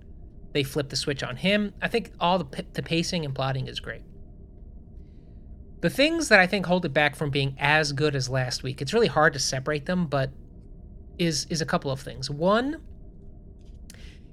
they 0.54 0.64
flip 0.64 0.90
the 0.90 0.96
switch 0.96 1.24
on 1.24 1.38
him. 1.38 1.74
I 1.82 1.88
think 1.88 2.12
all 2.20 2.40
the, 2.40 2.66
the 2.74 2.84
pacing 2.84 3.26
and 3.26 3.34
plotting 3.34 3.68
is 3.68 3.80
great. 3.80 4.04
The 5.82 5.90
things 5.90 6.30
that 6.30 6.40
I 6.40 6.48
think 6.48 6.66
hold 6.66 6.86
it 6.86 6.94
back 6.94 7.16
from 7.16 7.30
being 7.30 7.56
as 7.60 7.92
good 7.92 8.16
as 8.16 8.30
last 8.30 8.64
week, 8.64 8.82
it's 8.82 8.94
really 8.94 9.08
hard 9.08 9.34
to 9.34 9.40
separate 9.40 9.86
them, 9.86 10.08
but 10.08 10.32
is 11.18 11.46
is 11.50 11.62
a 11.62 11.66
couple 11.66 11.92
of 11.92 12.00
things. 12.00 12.30
One, 12.30 12.82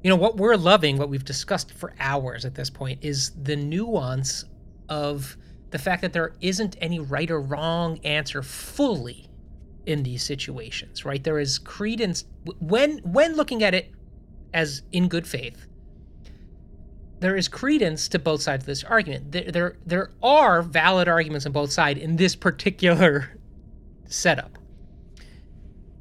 you 0.03 0.11
know, 0.11 0.17
what 0.17 0.37
we're 0.37 0.57
loving, 0.57 0.99
what 0.99 1.09
we've 1.09 1.25
discussed 1.25 1.73
for 1.73 1.95
hours 1.99 2.45
at 2.45 2.55
this 2.55 2.71
point, 2.71 2.99
is 3.03 3.33
the 3.43 3.57
nuance 3.57 4.45
of 4.89 5.37
the 5.75 5.79
fact 5.81 6.03
that 6.03 6.13
there 6.13 6.35
isn't 6.41 6.77
any 6.81 7.01
right 7.01 7.29
or 7.33 7.41
wrong 7.41 7.99
answer 8.05 8.45
fully 8.45 9.29
in 9.87 10.05
these 10.05 10.23
situations, 10.23 11.05
right? 11.05 11.25
There 11.25 11.41
is 11.41 11.59
credence 11.59 12.27
when 12.61 12.99
when 12.99 13.35
looking 13.35 13.65
at 13.65 13.75
it 13.75 13.91
as 14.53 14.83
in 14.93 15.09
good 15.09 15.27
faith. 15.27 15.67
There 17.19 17.35
is 17.35 17.49
credence 17.49 18.07
to 18.11 18.21
both 18.21 18.41
sides 18.41 18.63
of 18.63 18.67
this 18.67 18.85
argument. 18.85 19.33
There, 19.33 19.51
there, 19.51 19.77
there 19.85 20.11
are 20.23 20.63
valid 20.63 21.09
arguments 21.09 21.45
on 21.45 21.51
both 21.51 21.73
sides 21.73 21.99
in 21.99 22.15
this 22.15 22.37
particular 22.37 23.37
setup. 24.07 24.57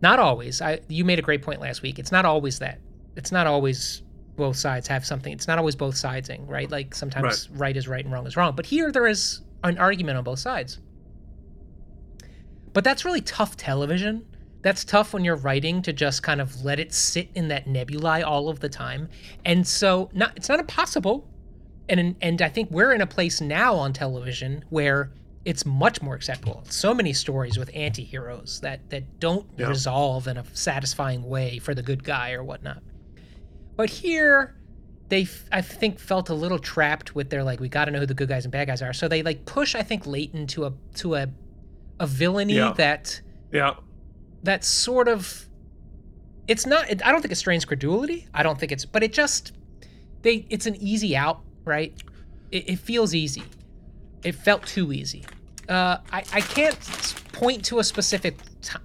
Not 0.03 0.19
always. 0.19 0.61
I, 0.61 0.81
you 0.87 1.03
made 1.03 1.17
a 1.17 1.23
great 1.23 1.41
point 1.41 1.61
last 1.61 1.81
week. 1.81 1.97
It's 1.97 2.11
not 2.11 2.25
always 2.25 2.59
that. 2.59 2.79
It's 3.15 3.31
not 3.31 3.47
always 3.47 4.03
both 4.35 4.55
sides 4.55 4.87
have 4.87 5.03
something. 5.03 5.33
It's 5.33 5.47
not 5.47 5.57
always 5.57 5.75
both 5.75 5.95
sidesing, 5.95 6.47
right? 6.47 6.69
Like 6.69 6.93
sometimes 6.93 7.49
right 7.49 7.75
is 7.75 7.87
right 7.87 8.05
and 8.05 8.13
wrong 8.13 8.27
is 8.27 8.37
wrong. 8.37 8.55
But 8.55 8.67
here 8.67 8.91
there 8.91 9.07
is 9.07 9.41
an 9.63 9.77
argument 9.77 10.17
on 10.17 10.23
both 10.23 10.39
sides. 10.39 10.79
But 12.73 12.83
that's 12.83 13.05
really 13.05 13.21
tough 13.21 13.55
television. 13.55 14.25
That's 14.61 14.83
tough 14.83 15.13
when 15.13 15.23
you're 15.25 15.35
writing 15.35 15.81
to 15.83 15.93
just 15.93 16.23
kind 16.23 16.39
of 16.41 16.63
let 16.63 16.79
it 16.79 16.93
sit 16.93 17.29
in 17.35 17.49
that 17.49 17.67
nebulae 17.67 18.21
all 18.21 18.49
of 18.49 18.59
the 18.61 18.69
time. 18.69 19.09
And 19.45 19.65
so 19.67 20.09
not 20.13 20.33
it's 20.37 20.49
not 20.49 20.59
impossible. 20.59 21.29
And 21.89 22.15
and 22.21 22.41
I 22.41 22.49
think 22.49 22.71
we're 22.71 22.93
in 22.93 23.01
a 23.01 23.07
place 23.07 23.41
now 23.41 23.75
on 23.75 23.93
television 23.93 24.63
where 24.69 25.11
it's 25.45 25.65
much 25.65 26.01
more 26.01 26.15
acceptable. 26.15 26.63
So 26.69 26.93
many 26.93 27.11
stories 27.11 27.57
with 27.57 27.69
anti-heroes 27.73 28.61
that 28.61 28.89
that 28.89 29.19
don't 29.19 29.45
Yeah. 29.57 29.67
resolve 29.67 30.27
in 30.27 30.37
a 30.37 30.45
satisfying 30.53 31.23
way 31.23 31.59
for 31.59 31.75
the 31.75 31.83
good 31.83 32.03
guy 32.03 32.31
or 32.31 32.43
whatnot. 32.43 32.81
But 33.75 33.89
here, 33.89 34.55
they 35.13 35.27
I 35.51 35.61
think 35.61 35.99
felt 35.99 36.29
a 36.29 36.33
little 36.33 36.57
trapped 36.57 37.13
with 37.13 37.29
their 37.29 37.43
like 37.43 37.59
we 37.59 37.69
got 37.69 37.85
to 37.85 37.91
know 37.91 37.99
who 37.99 38.07
the 38.07 38.15
good 38.15 38.29
guys 38.29 38.45
and 38.45 38.51
bad 38.51 38.65
guys 38.65 38.81
are. 38.81 38.93
So 38.93 39.07
they 39.07 39.21
like 39.21 39.45
push 39.45 39.75
I 39.75 39.83
think 39.83 40.07
Leyton 40.07 40.47
to 40.47 40.65
a 40.65 40.73
to 40.95 41.13
a 41.13 41.27
a 41.99 42.07
villainy 42.07 42.55
Yeah. 42.55 42.73
that 42.77 43.21
Yeah. 43.51 43.75
that 44.41 44.63
sort 44.63 45.07
of 45.07 45.47
it's 46.47 46.65
not 46.65 46.89
it, 46.89 47.05
I 47.05 47.11
don't 47.11 47.21
think 47.21 47.31
it 47.31 47.35
strains 47.35 47.63
credulity. 47.63 48.27
I 48.33 48.41
don't 48.41 48.59
think 48.59 48.71
it's 48.71 48.85
but 48.85 49.03
it 49.03 49.13
just 49.13 49.51
they 50.23 50.47
it's 50.49 50.65
an 50.65 50.75
easy 50.77 51.15
out, 51.15 51.41
right? 51.63 51.93
It, 52.51 52.69
it 52.71 52.79
feels 52.79 53.13
easy. 53.13 53.43
It 54.23 54.33
felt 54.33 54.65
too 54.65 54.91
easy. 54.91 55.25
Uh, 55.69 55.97
I 56.11 56.23
I 56.33 56.41
can't 56.41 56.79
point 57.33 57.63
to 57.65 57.77
a 57.77 57.83
specific 57.83 58.35
ti 58.63 58.79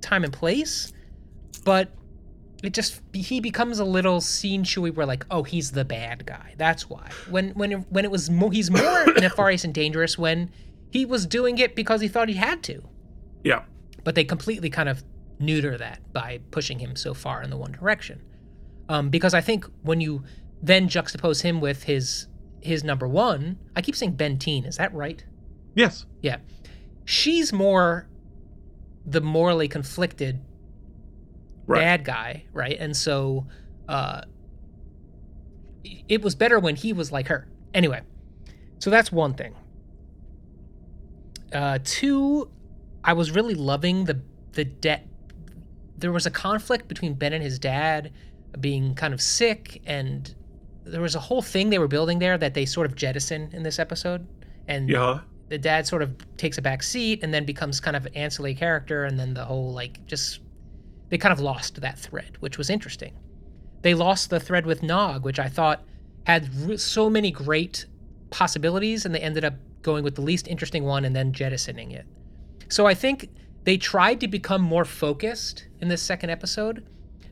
time 0.00 0.24
and 0.24 0.32
place, 0.32 0.94
but 1.62 1.90
it 2.66 2.72
just 2.74 3.00
he 3.12 3.40
becomes 3.40 3.78
a 3.78 3.84
little 3.84 4.20
scene 4.20 4.64
chewy 4.64 4.94
where 4.94 5.06
like 5.06 5.24
oh 5.30 5.42
he's 5.42 5.72
the 5.72 5.84
bad 5.84 6.24
guy 6.26 6.54
that's 6.56 6.88
why 6.88 7.08
when 7.28 7.50
when 7.50 7.72
when 7.90 8.04
it 8.04 8.10
was 8.10 8.30
more 8.30 8.50
he's 8.52 8.70
more 8.70 9.04
nefarious 9.20 9.64
and 9.64 9.74
dangerous 9.74 10.16
when 10.18 10.50
he 10.90 11.04
was 11.04 11.26
doing 11.26 11.58
it 11.58 11.74
because 11.74 12.00
he 12.00 12.08
thought 12.08 12.28
he 12.28 12.34
had 12.36 12.62
to 12.64 12.82
Yeah. 13.42 13.62
but 14.04 14.14
they 14.14 14.24
completely 14.24 14.70
kind 14.70 14.88
of 14.88 15.02
neuter 15.38 15.76
that 15.78 16.00
by 16.12 16.40
pushing 16.52 16.78
him 16.78 16.94
so 16.96 17.12
far 17.14 17.42
in 17.42 17.50
the 17.50 17.56
one 17.56 17.72
direction 17.72 18.22
um, 18.88 19.10
because 19.10 19.34
i 19.34 19.40
think 19.40 19.66
when 19.82 20.00
you 20.00 20.22
then 20.62 20.88
juxtapose 20.88 21.42
him 21.42 21.60
with 21.60 21.82
his 21.84 22.28
his 22.60 22.82
number 22.84 23.06
one 23.08 23.58
i 23.76 23.82
keep 23.82 23.96
saying 23.96 24.16
Benteen. 24.16 24.66
is 24.66 24.76
that 24.76 24.94
right 24.94 25.24
Yes. 25.74 26.06
yeah 26.22 26.36
she's 27.04 27.52
more 27.52 28.08
the 29.04 29.20
morally 29.20 29.68
conflicted 29.68 30.40
Right. 31.66 31.80
bad 31.80 32.04
guy 32.04 32.44
right? 32.52 32.76
And 32.78 32.96
so 32.96 33.46
uh 33.88 34.22
it 36.08 36.22
was 36.22 36.34
better 36.34 36.58
when 36.58 36.76
he 36.76 36.92
was 36.92 37.10
like 37.12 37.28
her. 37.28 37.48
Anyway 37.72 38.00
so 38.78 38.90
that's 38.90 39.10
one 39.12 39.34
thing. 39.34 39.54
Uh 41.52 41.78
two 41.84 42.50
i 43.04 43.12
was 43.12 43.30
really 43.30 43.54
loving 43.54 44.04
the 44.04 44.20
the 44.52 44.64
debt. 44.64 45.06
There 45.96 46.12
was 46.12 46.26
a 46.26 46.30
conflict 46.30 46.88
between 46.88 47.14
ben 47.14 47.32
and 47.32 47.42
his 47.42 47.58
dad 47.58 48.12
being 48.60 48.94
kind 48.94 49.12
of 49.14 49.20
sick 49.20 49.82
and 49.86 50.32
there 50.84 51.00
was 51.00 51.14
a 51.14 51.20
whole 51.20 51.42
thing 51.42 51.70
they 51.70 51.78
were 51.78 51.88
building 51.88 52.18
there 52.18 52.36
that 52.38 52.54
they 52.54 52.66
sort 52.66 52.86
of 52.86 52.94
jettison 52.94 53.50
in 53.52 53.62
this 53.62 53.78
episode. 53.78 54.26
And 54.68 54.88
Yeah. 54.88 55.20
the 55.48 55.58
dad 55.58 55.86
sort 55.86 56.02
of 56.02 56.14
takes 56.36 56.58
a 56.58 56.62
back 56.62 56.82
seat 56.82 57.20
and 57.22 57.32
then 57.32 57.44
becomes 57.44 57.80
kind 57.80 57.96
of 57.96 58.06
an 58.06 58.14
ancillary 58.14 58.54
character 58.54 59.04
and 59.04 59.18
then 59.18 59.34
the 59.34 59.44
whole 59.44 59.72
like 59.72 60.04
just 60.06 60.40
they 61.08 61.18
kind 61.18 61.32
of 61.32 61.40
lost 61.40 61.80
that 61.80 61.98
thread 61.98 62.36
which 62.40 62.58
was 62.58 62.70
interesting 62.70 63.14
they 63.82 63.94
lost 63.94 64.30
the 64.30 64.40
thread 64.40 64.66
with 64.66 64.82
nog 64.82 65.24
which 65.24 65.38
i 65.38 65.48
thought 65.48 65.84
had 66.26 66.78
so 66.80 67.10
many 67.10 67.30
great 67.30 67.86
possibilities 68.30 69.04
and 69.04 69.14
they 69.14 69.20
ended 69.20 69.44
up 69.44 69.54
going 69.82 70.02
with 70.02 70.14
the 70.14 70.22
least 70.22 70.48
interesting 70.48 70.84
one 70.84 71.04
and 71.04 71.14
then 71.14 71.32
jettisoning 71.32 71.90
it 71.92 72.06
so 72.68 72.86
i 72.86 72.94
think 72.94 73.28
they 73.64 73.76
tried 73.76 74.20
to 74.20 74.28
become 74.28 74.62
more 74.62 74.84
focused 74.84 75.66
in 75.80 75.88
this 75.88 76.02
second 76.02 76.30
episode 76.30 76.86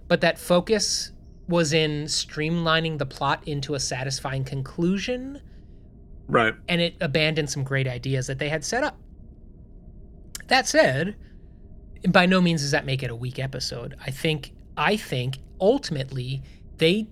but 0.08 0.20
that 0.20 0.38
focus 0.38 1.12
was 1.48 1.72
in 1.72 2.04
streamlining 2.04 2.98
the 2.98 3.06
plot 3.06 3.42
into 3.46 3.74
a 3.74 3.80
satisfying 3.80 4.44
conclusion 4.44 5.40
Right. 6.28 6.54
and 6.68 6.80
it 6.80 6.94
abandoned 7.00 7.50
some 7.50 7.64
great 7.64 7.86
ideas 7.88 8.26
that 8.28 8.38
they 8.38 8.48
had 8.48 8.64
set 8.64 8.84
up. 8.84 8.96
That 10.46 10.66
said, 10.66 11.16
by 12.08 12.26
no 12.26 12.40
means 12.40 12.62
does 12.62 12.70
that 12.72 12.84
make 12.84 13.02
it 13.02 13.10
a 13.10 13.16
weak 13.16 13.38
episode. 13.38 13.96
I 14.04 14.10
think 14.10 14.52
I 14.76 14.96
think 14.96 15.38
ultimately 15.60 16.42
they 16.78 17.08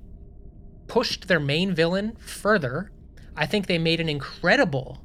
pushed 0.86 1.28
their 1.28 1.40
main 1.40 1.72
villain 1.72 2.16
further. 2.16 2.90
I 3.36 3.46
think 3.46 3.66
they 3.66 3.78
made 3.78 4.00
an 4.00 4.08
incredible, 4.08 5.02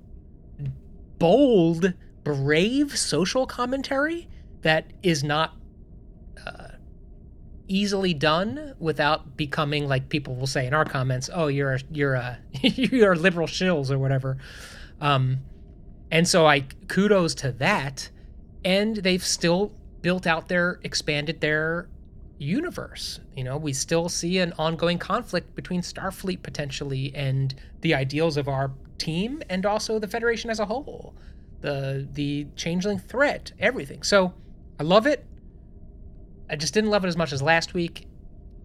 bold, 1.19 1.93
brave 2.23 2.97
social 2.97 3.45
commentary 3.45 4.27
that 4.61 4.91
is 5.03 5.23
not 5.23 5.53
uh, 6.45 6.69
easily 7.67 8.13
done 8.13 8.73
without 8.79 9.37
becoming 9.37 9.87
like 9.87 10.09
people 10.09 10.35
will 10.35 10.47
say 10.47 10.65
in 10.65 10.73
our 10.73 10.85
comments, 10.85 11.29
"Oh, 11.31 11.47
you're 11.47 11.73
a, 11.73 11.79
you're 11.91 12.15
a 12.15 12.39
you're 12.61 13.15
liberal 13.15 13.47
shills 13.47 13.91
or 13.91 13.99
whatever." 13.99 14.37
Um, 14.99 15.39
and 16.11 16.27
so 16.27 16.45
I 16.47 16.65
kudos 16.87 17.35
to 17.35 17.51
that, 17.53 18.09
and 18.65 18.97
they've 18.97 19.23
still 19.23 19.71
built 20.01 20.27
out 20.27 20.49
their 20.49 20.79
expanded 20.83 21.39
their 21.39 21.87
universe. 22.37 23.21
You 23.35 23.45
know, 23.45 23.57
we 23.57 23.71
still 23.71 24.09
see 24.09 24.39
an 24.39 24.53
ongoing 24.57 24.97
conflict 24.97 25.55
between 25.55 25.81
Starfleet 25.81 26.41
potentially 26.41 27.13
and 27.15 27.55
the 27.81 27.93
ideals 27.93 28.35
of 28.35 28.49
our 28.49 28.71
team 28.97 29.41
and 29.49 29.65
also 29.65 29.99
the 29.99 30.07
Federation 30.07 30.49
as 30.49 30.59
a 30.59 30.65
whole. 30.65 31.15
The 31.61 32.07
the 32.11 32.47
changeling 32.55 32.99
threat, 32.99 33.53
everything. 33.59 34.03
So 34.03 34.33
I 34.79 34.83
love 34.83 35.07
it. 35.07 35.25
I 36.49 36.55
just 36.55 36.73
didn't 36.73 36.89
love 36.89 37.05
it 37.05 37.07
as 37.07 37.17
much 37.17 37.31
as 37.31 37.41
last 37.41 37.73
week. 37.73 38.07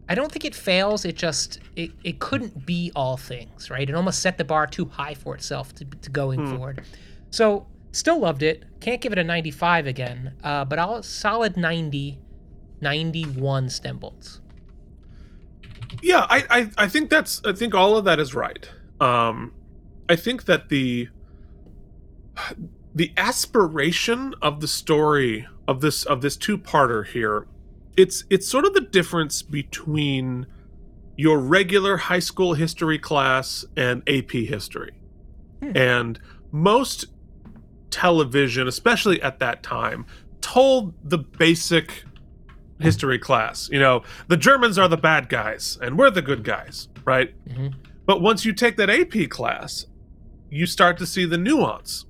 I 0.09 0.14
don't 0.14 0.31
think 0.31 0.44
it 0.44 0.55
fails. 0.55 1.05
It 1.05 1.14
just 1.14 1.60
it, 1.77 1.93
it 2.02 2.18
couldn't 2.18 2.66
be 2.66 2.90
all 2.97 3.16
things, 3.16 3.70
right? 3.70 3.89
It 3.89 3.94
almost 3.94 4.20
set 4.20 4.39
the 4.39 4.44
bar 4.44 4.66
too 4.66 4.86
high 4.86 5.14
for 5.14 5.35
itself 5.35 5.74
to, 5.77 5.85
to 5.85 6.10
going 6.10 6.40
hmm. 6.40 6.56
forward. 6.56 6.85
So 7.31 7.66
still 7.92 8.18
loved 8.18 8.42
it. 8.42 8.64
Can't 8.80 9.00
give 9.00 9.12
it 9.12 9.18
a 9.18 9.24
95 9.24 9.86
again, 9.86 10.34
uh, 10.42 10.64
but 10.64 10.78
I'll 10.78 11.02
solid 11.02 11.56
90, 11.56 12.18
91 12.80 13.68
stem 13.68 13.98
bolts. 13.98 14.40
Yeah, 16.02 16.26
I, 16.30 16.44
I 16.50 16.70
I 16.84 16.88
think 16.88 17.10
that's 17.10 17.42
I 17.44 17.52
think 17.52 17.74
all 17.74 17.96
of 17.96 18.04
that 18.04 18.20
is 18.20 18.34
right. 18.34 18.70
Um, 19.00 19.52
I 20.08 20.16
think 20.16 20.44
that 20.44 20.68
the 20.68 21.08
the 22.94 23.12
aspiration 23.16 24.34
of 24.40 24.60
the 24.60 24.68
story 24.68 25.46
of 25.66 25.80
this 25.80 26.04
of 26.04 26.20
this 26.20 26.36
two 26.36 26.58
parter 26.58 27.06
here, 27.06 27.46
it's 27.96 28.24
it's 28.30 28.48
sort 28.48 28.64
of 28.64 28.74
the 28.74 28.80
difference 28.80 29.42
between 29.42 30.46
your 31.16 31.38
regular 31.38 31.96
high 31.96 32.18
school 32.18 32.54
history 32.54 32.98
class 32.98 33.64
and 33.76 34.08
AP 34.08 34.30
history, 34.30 34.92
and 35.60 36.20
most 36.52 37.06
television, 37.90 38.66
especially 38.68 39.20
at 39.22 39.38
that 39.40 39.62
time, 39.62 40.06
told 40.40 40.94
the 41.08 41.18
basic 41.18 42.04
history 42.80 43.18
class. 43.18 43.68
You 43.70 43.78
know, 43.78 44.02
the 44.28 44.36
Germans 44.36 44.78
are 44.78 44.88
the 44.88 44.96
bad 44.96 45.28
guys 45.28 45.78
and 45.82 45.98
we're 45.98 46.10
the 46.10 46.22
good 46.22 46.44
guys, 46.44 46.88
right? 47.04 47.34
Mhm. 47.48 47.74
But 48.06 48.22
once 48.22 48.44
you 48.44 48.52
take 48.52 48.76
that 48.78 48.88
AP 48.88 49.26
class, 49.28 49.86
you 50.48 50.66
start 50.66 50.96
to 50.98 51.06
see 51.06 51.24
the 51.24 51.38
nuance. 51.38 52.06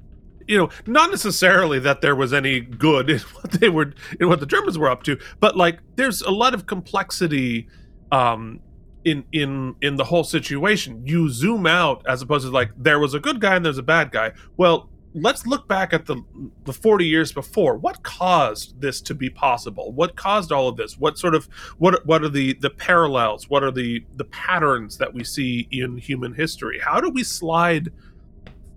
You 0.46 0.58
know, 0.58 0.68
not 0.86 1.10
necessarily 1.10 1.78
that 1.80 2.00
there 2.00 2.14
was 2.16 2.32
any 2.32 2.60
good 2.60 3.10
in 3.10 3.18
what 3.18 3.50
they 3.52 3.68
were 3.68 3.92
in 4.18 4.28
what 4.28 4.40
the 4.40 4.46
Germans 4.46 4.78
were 4.78 4.88
up 4.88 5.02
to, 5.04 5.18
but 5.40 5.56
like 5.56 5.78
there's 5.96 6.22
a 6.22 6.30
lot 6.30 6.54
of 6.54 6.66
complexity 6.66 7.68
um 8.12 8.60
in 9.04 9.24
in 9.32 9.74
in 9.80 9.96
the 9.96 10.04
whole 10.04 10.24
situation. 10.24 11.02
You 11.06 11.28
zoom 11.30 11.66
out 11.66 12.04
as 12.06 12.22
opposed 12.22 12.44
to 12.46 12.50
like 12.52 12.70
there 12.76 12.98
was 12.98 13.14
a 13.14 13.20
good 13.20 13.40
guy 13.40 13.56
and 13.56 13.64
there's 13.64 13.78
a 13.78 13.82
bad 13.82 14.10
guy. 14.12 14.32
Well, 14.56 14.89
let's 15.14 15.46
look 15.46 15.66
back 15.66 15.92
at 15.92 16.06
the 16.06 16.22
the 16.64 16.72
40 16.72 17.06
years 17.06 17.32
before. 17.32 17.76
What 17.76 18.02
caused 18.02 18.80
this 18.80 19.00
to 19.02 19.14
be 19.14 19.28
possible? 19.28 19.92
What 19.92 20.16
caused 20.16 20.52
all 20.52 20.68
of 20.68 20.76
this? 20.76 20.98
What 20.98 21.18
sort 21.18 21.34
of 21.34 21.46
what 21.78 22.04
what 22.06 22.22
are 22.22 22.28
the 22.28 22.54
the 22.54 22.70
parallels? 22.70 23.48
What 23.50 23.62
are 23.62 23.70
the 23.70 24.04
the 24.16 24.24
patterns 24.24 24.98
that 24.98 25.12
we 25.12 25.24
see 25.24 25.68
in 25.70 25.96
human 25.96 26.34
history? 26.34 26.78
How 26.78 27.00
do 27.00 27.10
we 27.10 27.24
slide 27.24 27.90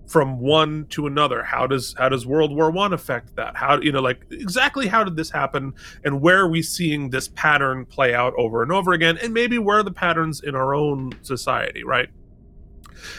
from 0.08 0.40
one 0.40 0.86
to 0.88 1.08
another? 1.08 1.44
How 1.44 1.68
does 1.68 1.94
how 1.98 2.10
does 2.10 2.26
world 2.26 2.56
war 2.56 2.72
one 2.72 2.94
affect 2.94 3.36
that? 3.36 3.56
How 3.56 3.80
you 3.80 3.92
know 3.92 4.02
like 4.02 4.26
exactly 4.32 4.88
how 4.88 5.04
did 5.04 5.16
this 5.16 5.30
happen 5.30 5.74
and 6.04 6.22
where 6.22 6.40
are 6.40 6.50
we 6.50 6.62
seeing 6.62 7.10
this 7.10 7.28
pattern 7.30 7.86
play 7.86 8.14
out 8.14 8.34
over 8.38 8.64
and 8.64 8.72
over 8.72 8.94
again 8.94 9.18
and 9.22 9.34
maybe 9.34 9.60
where 9.60 9.80
are 9.80 9.84
the 9.84 9.92
patterns 9.92 10.42
in 10.42 10.56
our 10.56 10.74
own 10.74 11.12
society 11.22 11.84
right? 11.84 12.10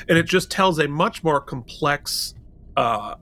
And 0.09 0.17
it 0.17 0.25
just 0.25 0.51
tells 0.51 0.79
a 0.79 0.89
much 0.89 1.23
more 1.23 1.41
complex 1.41 2.35
uh 2.77 3.15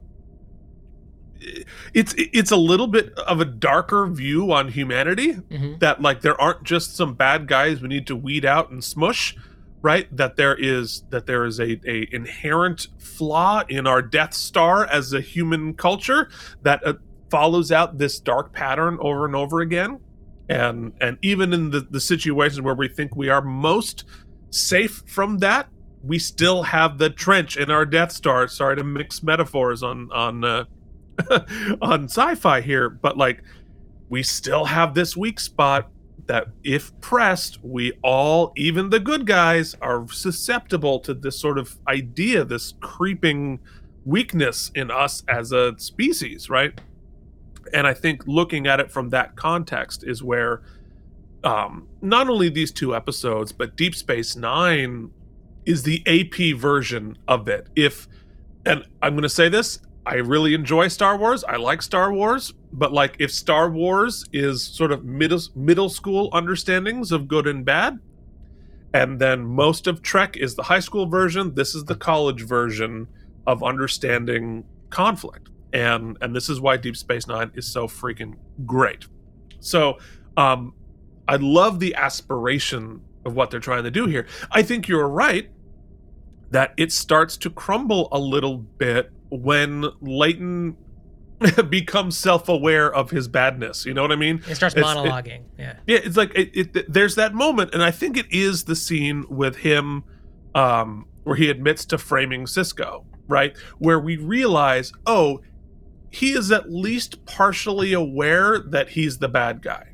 it's 1.95 2.15
it's 2.17 2.51
a 2.51 2.57
little 2.57 2.87
bit 2.87 3.13
of 3.19 3.41
a 3.41 3.45
darker 3.45 4.07
view 4.07 4.53
on 4.53 4.69
humanity 4.69 5.33
Mhm. 5.35 5.81
that 5.81 6.01
like 6.01 6.21
there 6.21 6.41
aren't 6.41 6.63
just 6.63 6.97
some 6.97 7.15
bad 7.15 7.47
guys 7.49 7.83
we 7.83 7.89
need 7.89 8.07
to 8.07 8.17
weed 8.17 8.45
out 8.45 8.71
and 8.71 8.83
smush 8.83 9.37
right 9.83 10.07
that 10.17 10.37
there 10.37 10.55
is 10.55 11.03
that 11.11 11.27
there 11.27 11.45
is 11.45 11.59
a, 11.59 11.81
a 11.85 12.07
inherent 12.13 12.87
flaw 12.99 13.63
in 13.69 13.87
our 13.87 14.01
death 14.01 14.35
star 14.35 14.87
as 14.87 15.13
a 15.13 15.21
human 15.21 15.75
culture 15.75 16.31
that 16.63 16.87
uh, 16.87 16.95
follows 17.31 17.73
out 17.73 17.99
this 17.99 18.21
dark 18.21 18.53
pattern 18.53 18.97
over 19.01 19.25
and 19.27 19.35
over 19.35 19.61
again 19.61 19.99
and 20.49 20.93
and 21.01 21.19
even 21.23 21.53
in 21.53 21.71
the 21.71 21.81
the 21.81 22.01
situations 22.01 22.61
where 22.61 22.75
we 22.75 22.87
think 22.87 23.17
we 23.17 23.29
are 23.29 23.43
most 23.43 24.05
safe 24.51 25.03
from 25.07 25.39
that 25.39 25.69
we 26.03 26.19
still 26.19 26.65
have 26.65 26.99
the 26.99 27.11
trench 27.11 27.57
in 27.57 27.71
our 27.71 27.87
death 27.87 28.13
star. 28.13 28.49
Sorry 28.49 28.77
to 28.77 28.85
mix 28.85 29.23
metaphors 29.23 29.83
on 29.83 30.11
on 30.13 30.45
uh, 30.45 30.65
on 31.83 32.05
sci-fi 32.05 32.61
here 32.61 32.89
but 32.89 33.17
like 33.17 33.43
we 34.09 34.23
still 34.23 34.65
have 34.65 34.95
this 34.95 35.17
weak 35.17 35.41
spot 35.41 35.91
that 36.27 36.49
if 36.63 36.99
pressed 37.01 37.63
we 37.65 37.93
all 38.03 38.53
even 38.57 38.91
the 38.91 39.01
good 39.01 39.27
guys 39.27 39.75
are 39.81 40.07
susceptible 40.09 41.01
to 41.01 41.15
this 41.15 41.39
sort 41.39 41.59
of 41.59 41.79
idea 41.89 42.45
this 42.45 42.75
creeping 42.81 43.59
weakness 44.05 44.71
in 44.75 44.91
us 44.91 45.23
as 45.29 45.53
a 45.53 45.77
species 45.79 46.49
right? 46.49 46.81
And 47.73 47.87
i 47.87 47.95
think 47.95 48.27
looking 48.27 48.67
at 48.67 48.81
it 48.81 48.91
from 48.91 49.11
that 49.11 49.37
context 49.37 50.05
is 50.05 50.23
where 50.23 50.63
um 51.45 51.87
not 52.01 52.29
only 52.29 52.49
these 52.49 52.73
two 52.73 52.95
episodes 52.95 53.53
but 53.53 53.77
deep 53.77 53.95
space 53.95 54.37
9 54.37 55.11
is 55.67 55.83
the 55.83 56.03
ap 56.07 56.59
version 56.59 57.17
of 57.29 57.49
it 57.49 57.69
if 57.77 58.09
and 58.67 58.85
i'm 59.03 59.13
going 59.13 59.23
to 59.23 59.29
say 59.29 59.49
this 59.49 59.81
I 60.05 60.15
really 60.15 60.55
enjoy 60.55 60.89
Star 60.89 61.17
Wars. 61.17 61.45
I 61.45 61.57
like 61.57 61.81
Star 61.81 62.13
Wars, 62.13 62.53
but 62.73 62.93
like 62.93 63.17
if 63.21 63.33
Star 63.33 63.71
Wars 63.71 64.25
is 64.33 64.63
sort 64.63 64.91
of 64.91 65.05
middle 65.05 65.41
middle 65.55 65.89
school 65.89 66.29
understandings 66.33 67.13
of 67.13 67.29
good 67.29 67.47
and 67.47 67.65
bad, 67.65 68.01
and 68.93 69.21
then 69.21 69.45
most 69.45 69.87
of 69.87 70.03
Trek 70.03 70.37
is 70.37 70.57
the 70.57 70.65
high 70.65 70.81
school 70.81 71.07
version, 71.07 71.55
this 71.55 71.75
is 71.75 71.85
the 71.85 71.95
college 71.95 72.43
version 72.43 73.07
of 73.47 73.63
understanding 73.63 74.65
conflict. 74.91 75.51
And 75.73 76.19
and 76.21 76.35
this 76.35 76.49
is 76.49 76.61
why 76.61 76.79
Deep 76.79 76.97
Space 76.97 77.29
9 77.29 77.53
is 77.55 77.67
so 77.67 77.87
freaking 77.87 78.35
great. 78.67 79.07
So, 79.61 79.99
um 80.37 80.75
I 81.29 81.37
love 81.37 81.79
the 81.79 81.95
aspiration 81.95 83.01
of 83.25 83.35
what 83.35 83.51
they're 83.51 83.61
trying 83.61 83.85
to 83.85 83.91
do 83.91 84.07
here. 84.07 84.27
I 84.51 84.63
think 84.63 84.89
you're 84.89 85.09
right 85.09 85.51
that 86.51 86.75
it 86.77 86.93
starts 86.93 87.37
to 87.39 87.51
crumble 87.51 88.09
a 88.13 88.19
little 88.19 88.59
bit 88.59 89.11
when 89.31 89.85
Leyton 90.01 90.77
becomes 91.71 92.17
self-aware 92.19 92.93
of 92.95 93.11
his 93.11 93.27
badness. 93.29 93.87
You 93.87 93.95
know 93.95 94.03
what 94.03 94.13
I 94.13 94.17
mean? 94.17 94.43
It 94.49 94.55
starts 94.57 94.77
It's- 94.77 94.93
it- 94.93 94.99
monologuing. 94.99 95.43
yeah. 95.59 95.77
yeah, 95.87 95.99
it's 96.05 96.17
like 96.17 96.33
it, 96.35 96.51
it, 96.77 96.93
there's 96.93 97.15
that 97.17 97.35
moment, 97.35 97.73
and 97.75 97.83
I 97.83 97.91
think 97.91 98.17
it 98.17 98.27
is 98.31 98.65
the 98.65 98.77
scene 98.77 99.25
with 99.29 99.57
him 99.57 100.05
um, 100.55 101.07
where 101.25 101.37
he 101.37 101.49
admits 101.49 101.85
to 101.87 101.99
framing 101.99 102.45
Sisko, 102.45 103.05
right? 103.29 103.57
Where 103.79 103.99
we 103.99 104.17
realize, 104.19 104.93
oh, 105.07 105.41
he 106.11 106.33
is 106.33 106.53
at 106.53 106.71
least 106.71 107.25
partially 107.25 107.95
aware 107.95 108.59
that 108.59 108.91
he's 108.91 109.17
the 109.19 109.29
bad 109.29 109.63
guy, 109.63 109.92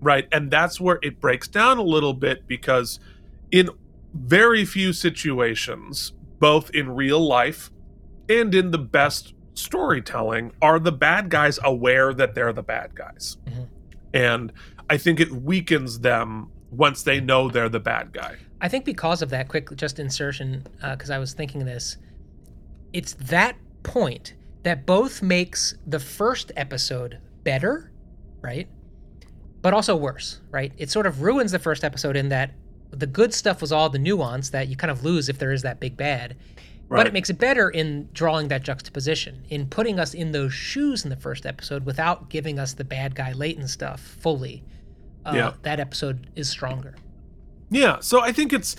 right? 0.00 0.26
And 0.32 0.50
that's 0.50 0.80
where 0.80 0.98
it 1.02 1.20
breaks 1.20 1.48
down 1.48 1.78
a 1.78 1.82
little 1.82 2.14
bit 2.14 2.46
because 2.46 3.00
in 3.50 3.70
very 4.14 4.64
few 4.64 4.92
situations, 4.92 6.12
both 6.38 6.70
in 6.70 6.90
real 6.90 7.20
life 7.20 7.70
and 8.28 8.54
in 8.54 8.70
the 8.70 8.78
best 8.78 9.34
storytelling, 9.54 10.52
are 10.62 10.78
the 10.78 10.92
bad 10.92 11.28
guys 11.28 11.58
aware 11.62 12.14
that 12.14 12.34
they're 12.34 12.52
the 12.52 12.62
bad 12.62 12.94
guys. 12.94 13.36
Mhm. 13.46 13.66
And 14.14 14.52
I 14.88 14.96
think 14.96 15.20
it 15.20 15.30
weakens 15.30 16.00
them 16.00 16.48
once 16.70 17.02
they 17.02 17.20
know 17.20 17.48
they're 17.48 17.68
the 17.68 17.80
bad 17.80 18.12
guy. 18.12 18.36
I 18.60 18.68
think 18.68 18.84
because 18.84 19.22
of 19.22 19.30
that, 19.30 19.48
quick 19.48 19.74
just 19.76 19.98
insertion, 19.98 20.64
because 20.80 21.10
I 21.10 21.18
was 21.18 21.32
thinking 21.32 21.64
this, 21.64 21.96
it's 22.92 23.14
that 23.14 23.56
point 23.82 24.34
that 24.62 24.86
both 24.86 25.22
makes 25.22 25.74
the 25.86 25.98
first 25.98 26.52
episode 26.56 27.18
better, 27.44 27.90
right? 28.42 28.68
But 29.62 29.74
also 29.74 29.94
worse, 29.96 30.40
right? 30.50 30.72
It 30.78 30.90
sort 30.90 31.06
of 31.06 31.22
ruins 31.22 31.52
the 31.52 31.58
first 31.58 31.84
episode 31.84 32.16
in 32.16 32.28
that 32.30 32.52
the 32.90 33.06
good 33.06 33.32
stuff 33.34 33.60
was 33.60 33.72
all 33.72 33.88
the 33.88 33.98
nuance 33.98 34.50
that 34.50 34.68
you 34.68 34.76
kind 34.76 34.90
of 34.90 35.04
lose 35.04 35.28
if 35.28 35.38
there 35.38 35.52
is 35.52 35.62
that 35.62 35.80
big 35.80 35.96
bad. 35.96 36.36
But 36.88 37.06
it 37.06 37.12
makes 37.12 37.30
it 37.30 37.38
better 37.38 37.70
in 37.70 38.08
drawing 38.12 38.48
that 38.48 38.64
juxtaposition, 38.64 39.44
in 39.48 39.66
putting 39.68 40.00
us 40.00 40.12
in 40.12 40.32
those 40.32 40.52
shoes 40.52 41.04
in 41.04 41.10
the 41.10 41.16
first 41.16 41.46
episode 41.46 41.86
without 41.86 42.30
giving 42.30 42.58
us 42.58 42.72
the 42.72 42.82
bad 42.82 43.14
guy 43.14 43.30
Leyton 43.32 43.68
stuff 43.68 44.00
fully. 44.00 44.64
Uh, 45.24 45.32
Yeah. 45.36 45.52
That 45.62 45.78
episode 45.78 46.26
is 46.34 46.48
stronger. 46.48 46.96
Yeah, 47.70 48.00
so 48.00 48.20
I 48.20 48.32
think 48.32 48.52
it's 48.52 48.74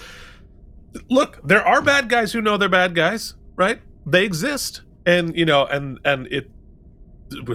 look, 1.10 1.40
there 1.41 1.66
are 1.66 1.82
bad 1.82 2.10
guys 2.10 2.34
who 2.34 2.41
know 2.41 2.58
they're 2.58 2.68
bad 2.68 2.95
guys, 2.95 3.36
right? 3.56 3.80
They 4.06 4.26
exist. 4.26 4.82
And 5.06 5.36
you 5.36 5.45
know, 5.45 5.66
and 5.66 5.99
and 6.03 6.28
it 6.28 6.52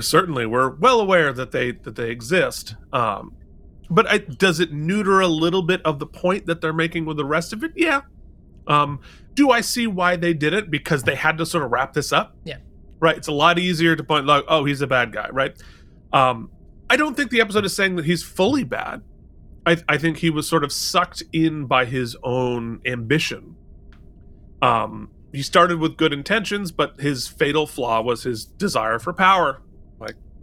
certainly 0.00 0.46
we're 0.46 0.70
well 0.76 1.00
aware 1.00 1.32
that 1.32 1.52
they 1.52 1.72
that 1.72 1.96
they 1.96 2.10
exist. 2.10 2.76
Um, 2.92 3.34
but 3.88 4.06
I, 4.10 4.18
does 4.18 4.60
it 4.60 4.72
neuter 4.72 5.20
a 5.20 5.28
little 5.28 5.62
bit 5.62 5.80
of 5.84 5.98
the 5.98 6.06
point 6.06 6.46
that 6.46 6.60
they're 6.60 6.72
making 6.72 7.04
with 7.04 7.16
the 7.16 7.24
rest 7.24 7.52
of 7.52 7.62
it? 7.62 7.72
Yeah. 7.76 8.02
Um, 8.66 9.00
do 9.34 9.50
I 9.50 9.60
see 9.60 9.86
why 9.86 10.16
they 10.16 10.34
did 10.34 10.52
it? 10.52 10.70
Because 10.70 11.04
they 11.04 11.14
had 11.14 11.38
to 11.38 11.46
sort 11.46 11.64
of 11.64 11.70
wrap 11.70 11.92
this 11.92 12.12
up. 12.12 12.36
Yeah. 12.44 12.58
Right. 12.98 13.16
It's 13.16 13.28
a 13.28 13.32
lot 13.32 13.58
easier 13.58 13.94
to 13.94 14.02
point 14.02 14.26
like, 14.26 14.44
oh, 14.48 14.64
he's 14.64 14.80
a 14.80 14.86
bad 14.86 15.12
guy, 15.12 15.28
right? 15.30 15.56
Um, 16.12 16.50
I 16.88 16.96
don't 16.96 17.16
think 17.16 17.30
the 17.30 17.40
episode 17.40 17.64
is 17.64 17.74
saying 17.74 17.96
that 17.96 18.06
he's 18.06 18.22
fully 18.22 18.64
bad. 18.64 19.02
I, 19.66 19.76
I 19.88 19.98
think 19.98 20.18
he 20.18 20.30
was 20.30 20.48
sort 20.48 20.64
of 20.64 20.72
sucked 20.72 21.22
in 21.32 21.66
by 21.66 21.84
his 21.84 22.16
own 22.22 22.80
ambition. 22.86 23.56
Um, 24.62 25.10
he 25.32 25.42
started 25.42 25.78
with 25.78 25.96
good 25.96 26.12
intentions, 26.12 26.72
but 26.72 27.00
his 27.00 27.28
fatal 27.28 27.66
flaw 27.66 28.00
was 28.00 28.22
his 28.22 28.44
desire 28.44 28.98
for 28.98 29.12
power, 29.12 29.60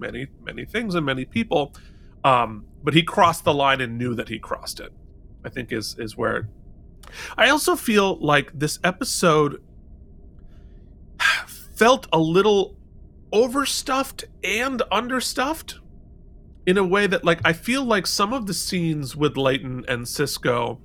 many 0.04 0.28
many 0.44 0.66
things 0.66 0.96
and 0.96 1.06
many 1.06 1.26
people. 1.26 1.74
Um, 2.24 2.66
but 2.84 2.94
he 2.94 3.04
crossed 3.04 3.44
the 3.44 3.54
line 3.54 3.82
and 3.82 3.98
knew 3.98 4.14
that 4.16 4.30
he 4.30 4.40
crossed 4.40 4.80
it. 4.80 4.92
I 5.46 5.50
think 5.50 5.72
is 5.72 5.96
is 5.98 6.18
where. 6.18 6.50
I 7.38 7.50
also 7.50 7.76
feel 7.76 8.18
like 8.20 8.52
this 8.54 8.80
episode 8.84 9.62
felt 11.76 12.08
a 12.12 12.20
little 12.20 12.76
overstuffed 13.32 14.26
and 14.44 14.82
understuffed 14.92 15.80
in 16.66 16.78
a 16.78 16.84
way 16.84 17.08
that 17.08 17.24
like 17.24 17.40
I 17.44 17.54
feel 17.54 17.84
like 17.84 18.08
some 18.08 18.34
of 18.34 18.46
the 18.46 18.54
scenes 18.54 19.16
with 19.16 19.38
Leyton 19.38 19.86
and 19.88 20.06
Sisko 20.06 20.80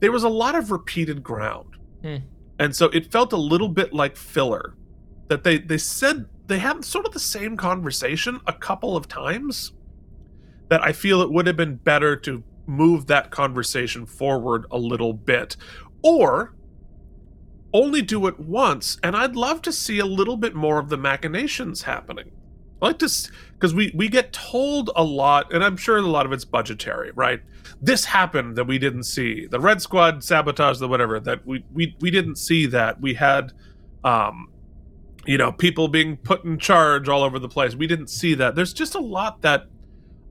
there 0.00 0.12
was 0.12 0.24
a 0.24 0.28
lot 0.28 0.54
of 0.54 0.70
repeated 0.70 1.22
ground. 1.22 1.76
Hmm. 2.02 2.16
And 2.58 2.76
so 2.76 2.86
it 2.86 3.10
felt 3.10 3.32
a 3.32 3.36
little 3.38 3.68
bit 3.68 3.92
like 3.92 4.16
filler 4.16 4.74
that 5.28 5.44
they 5.44 5.58
they 5.58 5.78
said 5.78 6.26
they 6.46 6.58
had 6.58 6.84
sort 6.84 7.06
of 7.06 7.12
the 7.12 7.20
same 7.20 7.56
conversation 7.56 8.40
a 8.46 8.52
couple 8.52 8.96
of 8.96 9.08
times 9.08 9.72
that 10.68 10.82
I 10.82 10.92
feel 10.92 11.22
it 11.22 11.30
would 11.30 11.46
have 11.46 11.56
been 11.56 11.76
better 11.76 12.16
to 12.16 12.42
move 12.66 13.06
that 13.06 13.30
conversation 13.30 14.06
forward 14.06 14.66
a 14.70 14.78
little 14.78 15.12
bit 15.12 15.56
or 16.02 16.54
only 17.72 18.02
do 18.02 18.26
it 18.26 18.38
once 18.40 18.98
and 19.02 19.16
I'd 19.16 19.36
love 19.36 19.62
to 19.62 19.72
see 19.72 19.98
a 19.98 20.06
little 20.06 20.36
bit 20.36 20.54
more 20.54 20.78
of 20.78 20.88
the 20.88 20.96
machinations 20.96 21.82
happening. 21.82 22.30
I 22.82 22.86
like 22.86 22.98
to 22.98 23.10
because 23.52 23.74
we 23.74 23.92
we 23.94 24.08
get 24.08 24.32
told 24.32 24.90
a 24.96 25.02
lot 25.02 25.52
and 25.52 25.64
I'm 25.64 25.76
sure 25.76 25.96
a 25.96 26.02
lot 26.02 26.26
of 26.26 26.32
it's 26.32 26.44
budgetary, 26.44 27.10
right? 27.14 27.40
This 27.80 28.04
happened 28.04 28.56
that 28.56 28.66
we 28.66 28.78
didn't 28.78 29.04
see. 29.04 29.46
The 29.46 29.60
Red 29.60 29.80
Squad 29.80 30.22
sabotage 30.22 30.78
the 30.78 30.88
whatever 30.88 31.18
that 31.20 31.46
we 31.46 31.64
we 31.72 31.96
we 32.00 32.10
didn't 32.10 32.36
see 32.36 32.66
that. 32.66 33.00
We 33.00 33.14
had 33.14 33.52
um 34.04 34.48
you 35.26 35.38
know, 35.38 35.52
people 35.52 35.88
being 35.88 36.16
put 36.16 36.44
in 36.44 36.58
charge 36.58 37.08
all 37.08 37.22
over 37.22 37.38
the 37.38 37.48
place. 37.48 37.74
We 37.74 37.86
didn't 37.86 38.08
see 38.08 38.34
that. 38.34 38.54
There's 38.54 38.72
just 38.72 38.94
a 38.94 39.00
lot 39.00 39.42
that 39.42 39.64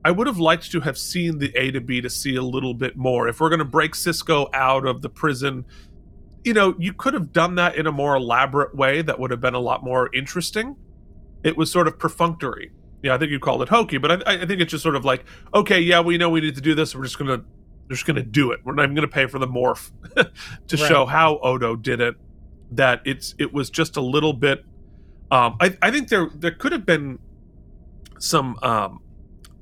I 0.04 0.10
would 0.10 0.26
have 0.26 0.38
liked 0.38 0.70
to 0.72 0.80
have 0.80 0.96
seen 0.96 1.38
the 1.38 1.52
A 1.56 1.70
to 1.72 1.80
B 1.80 2.00
to 2.00 2.08
see 2.10 2.36
a 2.36 2.42
little 2.42 2.74
bit 2.74 2.96
more. 2.96 3.28
If 3.28 3.40
we're 3.40 3.48
going 3.48 3.58
to 3.58 3.64
break 3.64 3.92
Sisko 3.92 4.48
out 4.54 4.86
of 4.86 5.02
the 5.02 5.08
prison, 5.08 5.64
you 6.44 6.54
know, 6.54 6.74
you 6.78 6.92
could 6.92 7.14
have 7.14 7.32
done 7.32 7.56
that 7.56 7.74
in 7.74 7.86
a 7.86 7.92
more 7.92 8.14
elaborate 8.14 8.74
way 8.74 9.02
that 9.02 9.18
would 9.18 9.30
have 9.32 9.40
been 9.40 9.54
a 9.54 9.58
lot 9.60 9.82
more 9.82 10.08
interesting. 10.14 10.76
It 11.42 11.56
was 11.56 11.70
sort 11.72 11.88
of 11.88 11.98
perfunctory. 11.98 12.70
Yeah, 13.02 13.14
I 13.14 13.18
think 13.18 13.30
you 13.30 13.38
called 13.40 13.62
it 13.62 13.68
hokey, 13.68 13.98
but 13.98 14.26
I, 14.26 14.42
I 14.42 14.46
think 14.46 14.60
it's 14.60 14.70
just 14.70 14.82
sort 14.82 14.96
of 14.96 15.04
like, 15.04 15.24
okay, 15.54 15.80
yeah, 15.80 16.00
we 16.00 16.18
know 16.18 16.30
we 16.30 16.40
need 16.40 16.54
to 16.54 16.60
do 16.60 16.74
this. 16.74 16.94
We're 16.94 17.04
just 17.04 17.18
gonna, 17.18 17.38
we're 17.88 17.94
just 17.94 18.06
gonna 18.06 18.22
do 18.22 18.52
it. 18.52 18.60
We're 18.64 18.74
not 18.74 18.84
even 18.84 18.94
gonna 18.94 19.06
pay 19.08 19.26
for 19.26 19.38
the 19.38 19.46
morph 19.46 19.90
to 20.16 20.22
Right. 20.76 20.88
show 20.88 21.04
how 21.06 21.38
Odo 21.38 21.76
did 21.76 22.00
it. 22.00 22.14
That 22.72 23.00
it's 23.04 23.34
it 23.38 23.52
was 23.52 23.70
just 23.70 23.96
a 23.96 24.00
little 24.00 24.32
bit. 24.32 24.64
Um, 25.30 25.56
I 25.60 25.76
I 25.82 25.90
think 25.90 26.08
there 26.08 26.28
there 26.34 26.52
could 26.52 26.72
have 26.72 26.86
been 26.86 27.18
some 28.18 28.58
um 28.62 29.00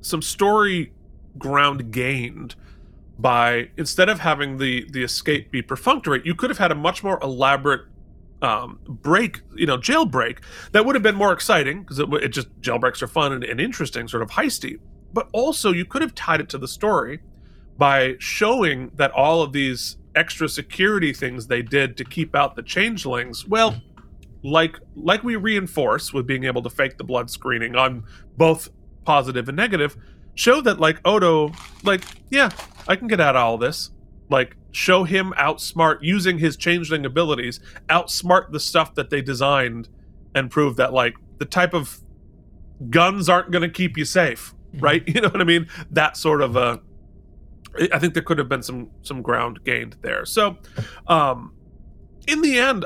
some 0.00 0.22
story 0.22 0.92
ground 1.38 1.90
gained 1.90 2.54
by 3.18 3.70
instead 3.76 4.08
of 4.08 4.20
having 4.20 4.58
the 4.58 4.86
the 4.90 5.02
escape 5.02 5.50
be 5.50 5.62
perfunctory, 5.62 6.22
you 6.24 6.34
could 6.34 6.50
have 6.50 6.58
had 6.58 6.72
a 6.72 6.74
much 6.74 7.02
more 7.02 7.18
elaborate 7.22 7.82
um, 8.42 8.78
break, 8.86 9.40
you 9.54 9.66
know, 9.66 9.78
jailbreak 9.78 10.38
that 10.72 10.84
would 10.84 10.94
have 10.94 11.02
been 11.02 11.14
more 11.14 11.32
exciting 11.32 11.80
because 11.80 11.98
it, 11.98 12.12
it 12.14 12.28
just 12.28 12.48
jailbreaks 12.60 13.00
are 13.02 13.06
fun 13.06 13.32
and, 13.32 13.42
and 13.42 13.60
interesting, 13.60 14.06
sort 14.06 14.22
of 14.22 14.30
heisty. 14.30 14.78
But 15.12 15.28
also, 15.32 15.72
you 15.72 15.84
could 15.84 16.02
have 16.02 16.14
tied 16.14 16.40
it 16.40 16.48
to 16.50 16.58
the 16.58 16.68
story 16.68 17.20
by 17.78 18.16
showing 18.18 18.90
that 18.96 19.10
all 19.12 19.42
of 19.42 19.52
these 19.52 19.96
extra 20.14 20.48
security 20.48 21.12
things 21.12 21.46
they 21.46 21.62
did 21.62 21.96
to 21.96 22.04
keep 22.04 22.34
out 22.34 22.54
the 22.54 22.62
changelings, 22.62 23.46
well, 23.46 23.80
like 24.44 24.76
like 24.94 25.24
we 25.24 25.34
reinforce 25.36 26.12
with 26.12 26.26
being 26.26 26.44
able 26.44 26.62
to 26.62 26.70
fake 26.70 26.98
the 26.98 27.04
blood 27.04 27.30
screening 27.30 27.74
on 27.74 28.04
both 28.36 28.68
positive 29.04 29.48
and 29.48 29.56
negative, 29.56 29.96
show 30.34 30.60
that 30.60 30.78
like 30.78 31.00
Odo, 31.04 31.50
like 31.82 32.02
yeah, 32.30 32.50
I 32.86 32.94
can 32.96 33.08
get 33.08 33.20
out 33.20 33.34
of 33.36 33.42
all 33.42 33.58
this. 33.58 33.90
Like 34.30 34.56
show 34.72 35.04
him 35.04 35.32
outsmart 35.38 35.98
using 36.02 36.38
his 36.38 36.56
changeling 36.56 37.04
abilities, 37.06 37.60
outsmart 37.88 38.52
the 38.52 38.60
stuff 38.60 38.94
that 38.94 39.10
they 39.10 39.22
designed, 39.22 39.88
and 40.34 40.50
prove 40.50 40.76
that 40.76 40.92
like 40.92 41.14
the 41.38 41.44
type 41.44 41.74
of 41.74 42.00
guns 42.90 43.28
aren't 43.28 43.50
going 43.50 43.62
to 43.62 43.68
keep 43.68 43.96
you 43.96 44.04
safe, 44.04 44.54
right? 44.80 45.02
You 45.14 45.20
know 45.20 45.28
what 45.28 45.40
I 45.40 45.44
mean? 45.44 45.68
That 45.90 46.16
sort 46.16 46.42
of 46.42 46.56
a. 46.56 46.80
I- 47.78 47.88
I 47.92 47.98
think 47.98 48.14
there 48.14 48.22
could 48.22 48.38
have 48.38 48.48
been 48.48 48.62
some 48.62 48.90
some 49.02 49.20
ground 49.22 49.64
gained 49.64 49.96
there. 50.02 50.24
So, 50.24 50.56
um, 51.08 51.52
in 52.26 52.40
the 52.40 52.58
end, 52.58 52.84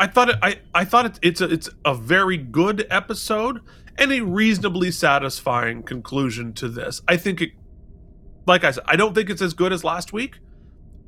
I 0.00 0.06
thought 0.06 0.30
it. 0.30 0.36
I 0.42 0.58
I 0.74 0.86
thought 0.86 1.04
it, 1.04 1.18
it's 1.20 1.40
a 1.42 1.44
it's 1.44 1.68
a 1.84 1.94
very 1.94 2.38
good 2.38 2.86
episode 2.88 3.60
and 3.98 4.10
a 4.10 4.22
reasonably 4.22 4.90
satisfying 4.90 5.82
conclusion 5.82 6.54
to 6.54 6.68
this. 6.68 7.02
I 7.06 7.18
think 7.18 7.42
it. 7.42 7.50
Like 8.46 8.64
I 8.64 8.70
said, 8.70 8.84
I 8.86 8.96
don't 8.96 9.14
think 9.14 9.28
it's 9.28 9.42
as 9.42 9.52
good 9.52 9.74
as 9.74 9.84
last 9.84 10.14
week. 10.14 10.38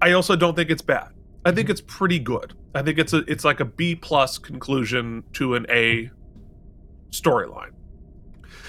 I 0.02 0.12
also 0.12 0.36
don't 0.36 0.54
think 0.54 0.70
it's 0.70 0.82
bad. 0.82 1.08
I 1.42 1.52
think 1.52 1.70
it's 1.70 1.80
pretty 1.80 2.18
good. 2.18 2.52
I 2.74 2.82
think 2.82 2.98
it's 2.98 3.14
a 3.14 3.24
it's 3.26 3.46
like 3.46 3.60
a 3.60 3.64
B 3.64 3.94
plus 3.94 4.36
conclusion 4.36 5.24
to 5.32 5.54
an 5.54 5.64
A 5.70 6.10
storyline. 7.10 7.72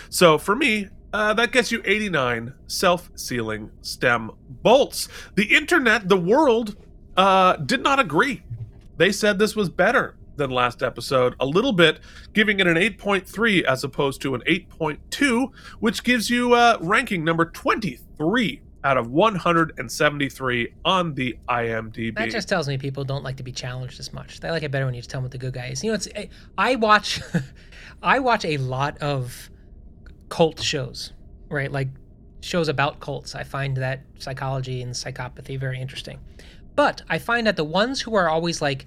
So 0.09 0.37
for 0.37 0.55
me, 0.55 0.87
uh, 1.11 1.33
that 1.33 1.51
gets 1.51 1.69
you 1.69 1.81
89 1.83 2.53
self-sealing 2.67 3.71
stem 3.81 4.31
bolts. 4.47 5.09
The 5.35 5.53
internet, 5.53 6.07
the 6.07 6.17
world, 6.17 6.77
uh, 7.17 7.57
did 7.57 7.83
not 7.83 7.99
agree. 7.99 8.43
They 8.97 9.11
said 9.11 9.39
this 9.39 9.55
was 9.55 9.69
better 9.69 10.15
than 10.35 10.49
last 10.49 10.81
episode 10.81 11.35
a 11.39 11.45
little 11.45 11.73
bit, 11.73 11.99
giving 12.33 12.59
it 12.59 12.67
an 12.67 12.75
8.3 12.75 13.63
as 13.63 13.83
opposed 13.83 14.21
to 14.23 14.33
an 14.35 14.41
8.2, 14.47 15.49
which 15.79 16.03
gives 16.03 16.29
you 16.29 16.53
uh, 16.53 16.77
ranking 16.81 17.23
number 17.23 17.45
23 17.45 18.61
out 18.83 18.97
of 18.97 19.07
173 19.11 20.73
on 20.85 21.13
the 21.13 21.37
IMDb. 21.47 22.15
That 22.15 22.29
just 22.31 22.49
tells 22.49 22.67
me 22.67 22.77
people 22.77 23.03
don't 23.03 23.23
like 23.23 23.37
to 23.37 23.43
be 23.43 23.51
challenged 23.51 23.99
as 23.99 24.11
much. 24.13 24.39
They 24.39 24.49
like 24.51 24.63
it 24.63 24.71
better 24.71 24.85
when 24.85 24.93
you 24.93 25.01
tell 25.01 25.19
them 25.19 25.23
what 25.25 25.31
the 25.31 25.37
good 25.37 25.53
guy 25.53 25.67
is. 25.67 25.83
You 25.83 25.91
know, 25.91 25.95
it's 25.95 26.07
I- 26.15 26.29
I 26.57 26.75
watch, 26.75 27.21
I 28.03 28.19
watch 28.19 28.45
a 28.45 28.57
lot 28.57 28.97
of 28.99 29.49
cult 30.29 30.59
shows, 30.61 31.13
right? 31.49 31.71
Like 31.71 31.89
shows 32.41 32.67
about 32.67 32.99
cults. 32.99 33.35
I 33.35 33.43
find 33.43 33.77
that 33.77 34.01
psychology 34.19 34.81
and 34.81 34.93
psychopathy 34.93 35.59
very 35.59 35.79
interesting. 35.79 36.19
But 36.75 37.01
I 37.09 37.19
find 37.19 37.47
that 37.47 37.55
the 37.55 37.63
ones 37.63 38.01
who 38.01 38.15
are 38.15 38.29
always 38.29 38.61
like, 38.61 38.85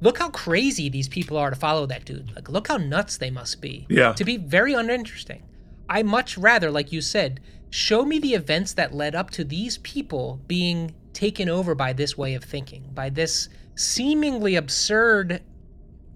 look 0.00 0.18
how 0.18 0.30
crazy 0.30 0.88
these 0.88 1.08
people 1.08 1.36
are 1.36 1.50
to 1.50 1.56
follow 1.56 1.86
that 1.86 2.04
dude. 2.04 2.34
Like, 2.34 2.48
look 2.48 2.68
how 2.68 2.76
nuts 2.76 3.16
they 3.16 3.30
must 3.30 3.60
be. 3.60 3.86
Yeah. 3.88 4.12
To 4.14 4.24
be 4.24 4.36
very 4.36 4.72
uninteresting. 4.74 5.42
I 5.88 6.02
much 6.02 6.38
rather, 6.38 6.70
like 6.70 6.92
you 6.92 7.00
said, 7.00 7.40
show 7.70 8.04
me 8.04 8.18
the 8.18 8.34
events 8.34 8.72
that 8.74 8.94
led 8.94 9.14
up 9.14 9.30
to 9.30 9.44
these 9.44 9.78
people 9.78 10.40
being 10.46 10.94
taken 11.12 11.48
over 11.48 11.74
by 11.74 11.92
this 11.92 12.16
way 12.16 12.34
of 12.34 12.44
thinking, 12.44 12.90
by 12.94 13.10
this 13.10 13.48
seemingly 13.74 14.56
absurd 14.56 15.42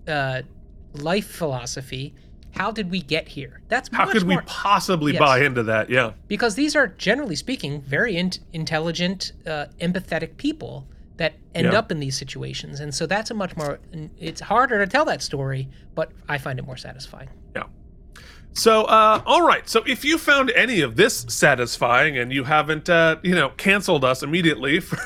uh, 0.07 0.43
life 0.95 1.27
philosophy. 1.27 2.15
How 2.57 2.71
did 2.73 2.91
we 2.91 3.01
get 3.03 3.29
here? 3.29 3.61
That's 3.69 3.89
How 3.93 4.05
much 4.07 4.13
could 4.15 4.23
we 4.25 4.39
possibly 4.47 5.13
Yes. 5.13 5.21
buy 5.21 5.41
into 5.45 5.63
that? 5.65 5.91
Yeah. 5.91 6.13
because 6.29 6.55
these 6.55 6.75
are 6.75 6.87
generally 6.89 7.37
speaking 7.37 7.81
very 7.83 8.17
in- 8.17 8.33
intelligent 8.53 9.33
uh, 9.47 9.67
empathetic 9.81 10.37
people 10.37 10.87
that 11.19 11.35
end 11.55 11.73
Yeah. 11.73 11.79
up 11.79 11.91
in 11.93 11.99
these 12.01 12.17
situations 12.17 12.81
and 12.81 12.95
so 12.95 13.07
that's 13.07 13.31
a 13.31 13.35
much 13.35 13.57
more 13.57 13.81
it's 14.19 14.41
harder 14.41 14.79
to 14.85 14.87
tell 14.91 15.05
that 15.07 15.21
story 15.23 15.69
but 15.95 16.13
i 16.29 16.39
find 16.39 16.59
it 16.59 16.65
more 16.65 16.77
satisfying 16.77 17.29
Yeah. 17.57 17.65
So, 18.55 18.85
uh, 18.85 19.23
all 19.27 19.43
right. 19.47 19.69
So, 19.69 19.85
if 19.87 20.05
you 20.05 20.19
found 20.19 20.51
any 20.51 20.81
of 20.81 20.97
this 20.97 21.27
satisfying 21.29 22.19
and 22.19 22.33
you 22.33 22.43
haven't, 22.45 22.89
uh, 22.89 23.17
you 23.23 23.35
know, 23.35 23.51
canceled 23.51 24.05
us 24.05 24.23
immediately 24.23 24.81
for 24.89 24.99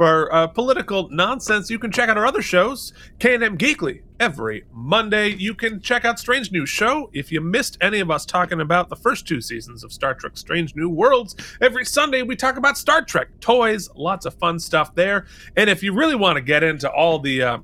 for 0.00 0.34
uh, 0.34 0.46
political 0.46 1.10
nonsense, 1.10 1.68
you 1.68 1.78
can 1.78 1.92
check 1.92 2.08
out 2.08 2.16
our 2.16 2.24
other 2.24 2.40
shows, 2.40 2.94
K&M 3.18 3.58
Geekly, 3.58 4.00
every 4.18 4.64
Monday. 4.72 5.28
You 5.28 5.54
can 5.54 5.78
check 5.82 6.06
out 6.06 6.18
Strange 6.18 6.50
New 6.50 6.64
Show 6.64 7.10
if 7.12 7.30
you 7.30 7.42
missed 7.42 7.76
any 7.82 8.00
of 8.00 8.10
us 8.10 8.24
talking 8.24 8.62
about 8.62 8.88
the 8.88 8.96
first 8.96 9.28
two 9.28 9.42
seasons 9.42 9.84
of 9.84 9.92
Star 9.92 10.14
Trek 10.14 10.38
Strange 10.38 10.74
New 10.74 10.88
Worlds. 10.88 11.36
Every 11.60 11.84
Sunday, 11.84 12.22
we 12.22 12.34
talk 12.34 12.56
about 12.56 12.78
Star 12.78 13.04
Trek 13.04 13.28
toys, 13.40 13.90
lots 13.94 14.24
of 14.24 14.32
fun 14.36 14.58
stuff 14.58 14.94
there. 14.94 15.26
And 15.54 15.68
if 15.68 15.82
you 15.82 15.92
really 15.92 16.16
want 16.16 16.36
to 16.36 16.40
get 16.40 16.62
into 16.62 16.90
all 16.90 17.18
the 17.18 17.42
uh, 17.42 17.58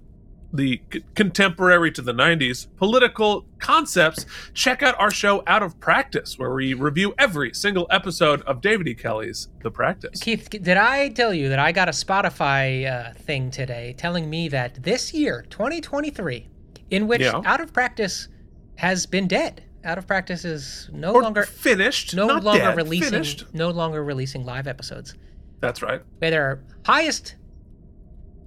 the 0.57 0.81
c- 0.93 1.05
contemporary 1.15 1.91
to 1.93 2.03
the 2.03 2.12
90s 2.12 2.66
political 2.77 3.47
concepts, 3.59 4.27
check 4.55 4.83
out 4.83 4.95
our 4.99 5.11
show 5.11 5.43
Out 5.47 5.62
of 5.62 5.78
Practice, 5.81 6.39
where 6.39 6.53
we 6.53 6.74
review 6.74 7.15
every 7.19 7.53
single 7.55 7.87
episode 7.91 8.43
of 8.43 8.61
David 8.61 8.89
E. 8.89 8.95
Kelley's 8.95 9.49
The 9.62 9.70
Practice. 9.70 10.20
Keith, 10.20 10.49
did 10.51 10.77
I 10.77 11.11
tell 11.11 11.33
you 11.33 11.49
that 11.51 11.59
I 11.59 11.73
got 11.73 11.89
a 11.89 11.93
Spotify 11.93 12.87
uh, 12.91 13.12
thing 13.15 13.51
today 13.51 13.95
telling 13.97 14.28
me 14.28 14.49
that 14.49 14.83
this 14.83 15.15
year, 15.15 15.45
2023, 15.51 16.49
in 16.91 17.07
which 17.07 17.20
Yeah. 17.23 17.41
Out 17.45 17.61
of 17.61 17.73
Practice 17.73 18.28
has 18.77 19.07
been 19.07 19.27
dead. 19.27 19.62
Out 19.85 19.99
of 19.99 20.07
Practice 20.07 20.45
is 20.45 20.91
no 20.93 21.12
Or 21.12 21.23
longer 21.23 21.45
finished, 21.45 22.15
no 22.15 22.27
not 22.27 22.43
longer 22.45 22.61
dead, 22.65 22.77
releasing 22.77 23.11
finished. 23.11 23.45
no 23.55 23.70
longer 23.70 24.03
releasing 24.03 24.45
live 24.45 24.66
episodes. 24.66 25.15
That's 25.61 25.81
right. 25.81 26.03
Had 26.20 26.35
our 26.35 26.61
highest 26.85 27.37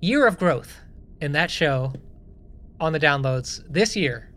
year 0.02 0.28
of 0.28 0.38
growth 0.38 0.80
in 1.22 1.32
that 1.34 1.52
show 1.52 1.94
on 2.80 2.94
the 2.94 3.00
downloads 3.00 3.62
this 3.70 3.96
year. 3.96 4.30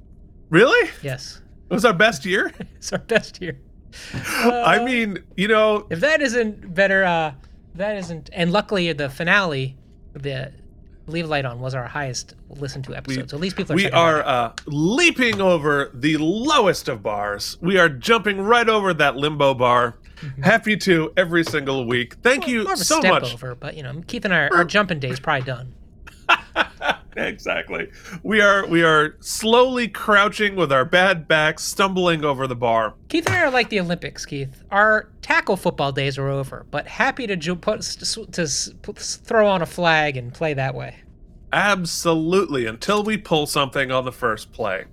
Really? 0.51 0.91
Yes, 1.03 1.41
It 1.71 1.75
was 1.75 1.85
our 1.85 1.93
best 1.95 2.25
year? 2.27 2.53
it's 2.77 2.93
our 2.93 2.99
best 2.99 3.41
year. 3.41 3.59
I 4.15 4.83
mean, 4.85 5.19
you 5.37 5.49
know, 5.49 5.87
If 5.91 6.01
that 6.01 6.21
isn't 6.23 6.75
better, 6.75 7.05
uh, 7.05 7.33
that 7.75 7.97
isn't. 7.97 8.31
And 8.33 8.53
luckily, 8.53 8.93
the 8.93 9.09
finale, 9.09 9.77
the 10.15 10.53
Leave 11.07 11.29
Light 11.29 11.45
On, 11.45 11.61
was 11.61 11.75
our 11.75 11.87
highest 11.87 12.35
listened 12.49 12.85
to 12.85 12.95
episode. 12.97 13.31
so 13.31 13.37
at 13.37 13.41
least 13.41 13.57
people 13.57 13.73
are. 13.73 13.77
we 13.77 13.91
are 13.91 14.23
uh, 14.23 14.53
leaping 14.67 15.41
over 15.41 15.91
the 15.95 16.17
lowest 16.19 16.89
of 16.89 17.03
bars. 17.03 17.57
We 17.61 17.79
are 17.79 17.89
jumping 17.89 18.41
right 18.41 18.69
over 18.69 18.93
that 18.95 19.17
limbo 19.17 19.55
bar. 19.55 19.99
Happy 20.43 20.77
to 20.77 21.13
every 21.17 21.43
single 21.45 21.87
week. 21.87 22.15
Thank 22.23 22.47
you 22.47 22.61
Mm-hmm. 22.63 22.73
of 22.73 22.81
a 22.81 22.85
so 22.85 23.01
step 23.01 23.11
much. 23.11 23.33
over, 23.35 23.55
but 23.55 23.77
you 23.77 23.83
know, 23.83 24.03
Keith 24.07 24.25
and 24.25 24.33
I, 24.35 24.49
our 24.49 24.65
jumping 24.65 25.01
days 25.01 25.19
probably 25.19 25.45
done. 25.47 25.75
exactly. 27.17 27.91
We 28.23 28.41
are 28.41 28.67
we 28.67 28.83
are 28.83 29.17
slowly 29.21 29.89
crouching 29.89 30.57
with 30.57 30.73
our 30.73 30.85
bad 30.85 31.29
backs, 31.29 31.65
stumbling 31.65 32.25
over 32.25 32.47
the 32.47 32.57
bar. 32.57 32.95
Keith 33.09 33.27
and 33.27 33.35
I 33.35 33.43
are 33.43 33.51
like 33.51 33.69
the 33.69 33.81
Olympics. 33.81 34.25
Keith, 34.27 34.63
our 34.71 35.11
tackle 35.21 35.57
football 35.57 35.93
days 35.93 36.19
are 36.19 36.29
over, 36.29 36.67
but 36.71 36.87
happy 36.87 37.27
to 37.27 37.37
ju- 37.37 37.57
put 37.57 37.83
to 37.83 38.75
put- 38.83 38.99
throw 38.99 39.49
on 39.49 39.63
a 39.63 39.67
flag 39.67 40.17
and 40.17 40.33
play 40.33 40.55
that 40.55 40.75
way. 40.75 40.97
Absolutely, 41.53 42.67
until 42.67 43.03
we 43.03 43.19
pull 43.19 43.47
something 43.47 43.91
on 43.91 44.05
the 44.05 44.13
first 44.13 44.53
play. 44.53 44.87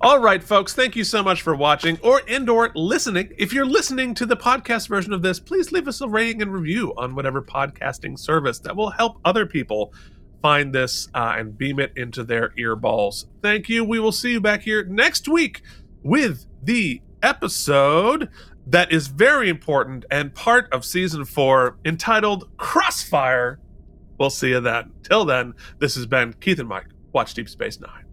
All 0.00 0.18
right, 0.18 0.42
folks, 0.42 0.74
thank 0.74 0.96
you 0.96 1.04
so 1.04 1.22
much 1.22 1.42
for 1.42 1.54
watching 1.54 1.98
or 2.02 2.22
and 2.28 2.48
or 2.50 2.72
listening. 2.74 3.32
If 3.38 3.52
you're 3.52 3.64
listening 3.64 4.14
to 4.14 4.26
the 4.26 4.36
podcast 4.36 4.88
version 4.88 5.12
of 5.12 5.22
this, 5.22 5.38
please 5.38 5.70
leave 5.72 5.86
us 5.86 6.00
a 6.00 6.08
rating 6.08 6.42
and 6.42 6.52
review 6.52 6.92
on 6.96 7.14
whatever 7.14 7.40
podcasting 7.40 8.18
service 8.18 8.58
that 8.60 8.74
will 8.74 8.90
help 8.90 9.18
other 9.24 9.46
people 9.46 9.94
find 10.42 10.74
this 10.74 11.08
uh, 11.14 11.34
and 11.38 11.56
beam 11.56 11.78
it 11.78 11.92
into 11.96 12.24
their 12.24 12.50
earballs. 12.58 13.26
Thank 13.40 13.68
you. 13.68 13.84
We 13.84 13.98
will 13.98 14.12
see 14.12 14.32
you 14.32 14.40
back 14.40 14.62
here 14.62 14.84
next 14.84 15.28
week 15.28 15.62
with 16.02 16.46
the 16.62 17.00
episode 17.22 18.28
that 18.66 18.92
is 18.92 19.06
very 19.06 19.48
important 19.48 20.04
and 20.10 20.34
part 20.34 20.70
of 20.72 20.84
season 20.84 21.24
four 21.24 21.78
entitled 21.84 22.48
Crossfire 22.56 23.58
We'll 24.22 24.30
see 24.30 24.50
you 24.50 24.60
then. 24.60 24.92
Till 25.02 25.24
then, 25.24 25.54
this 25.80 25.96
has 25.96 26.06
been 26.06 26.34
Keith 26.34 26.60
and 26.60 26.68
Mike. 26.68 26.86
Watch 27.12 27.34
Deep 27.34 27.48
Space 27.48 27.80
Nine. 27.80 28.04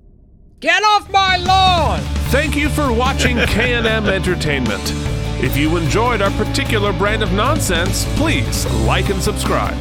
Get 0.59 0.81
off 0.83 1.07
my 1.11 1.37
lawn! 1.37 1.99
Thank 2.31 2.55
you 2.55 2.67
for 2.67 2.91
watching 2.91 3.37
K&M 3.45 3.85
Entertainment. 3.85 4.81
If 5.43 5.55
you 5.55 5.77
enjoyed 5.77 6.23
our 6.23 6.31
particular 6.31 6.93
brand 6.93 7.21
of 7.21 7.31
nonsense, 7.33 8.05
please 8.17 8.65
like 8.85 9.09
and 9.09 9.21
subscribe. 9.21 9.77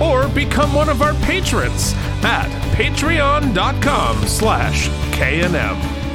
Or 0.00 0.28
become 0.28 0.74
one 0.74 0.88
of 0.88 1.02
our 1.02 1.14
patrons 1.24 1.94
at 2.22 2.48
patreon.com 2.76 4.26
slash 4.26 4.88
K&M. 5.12 6.05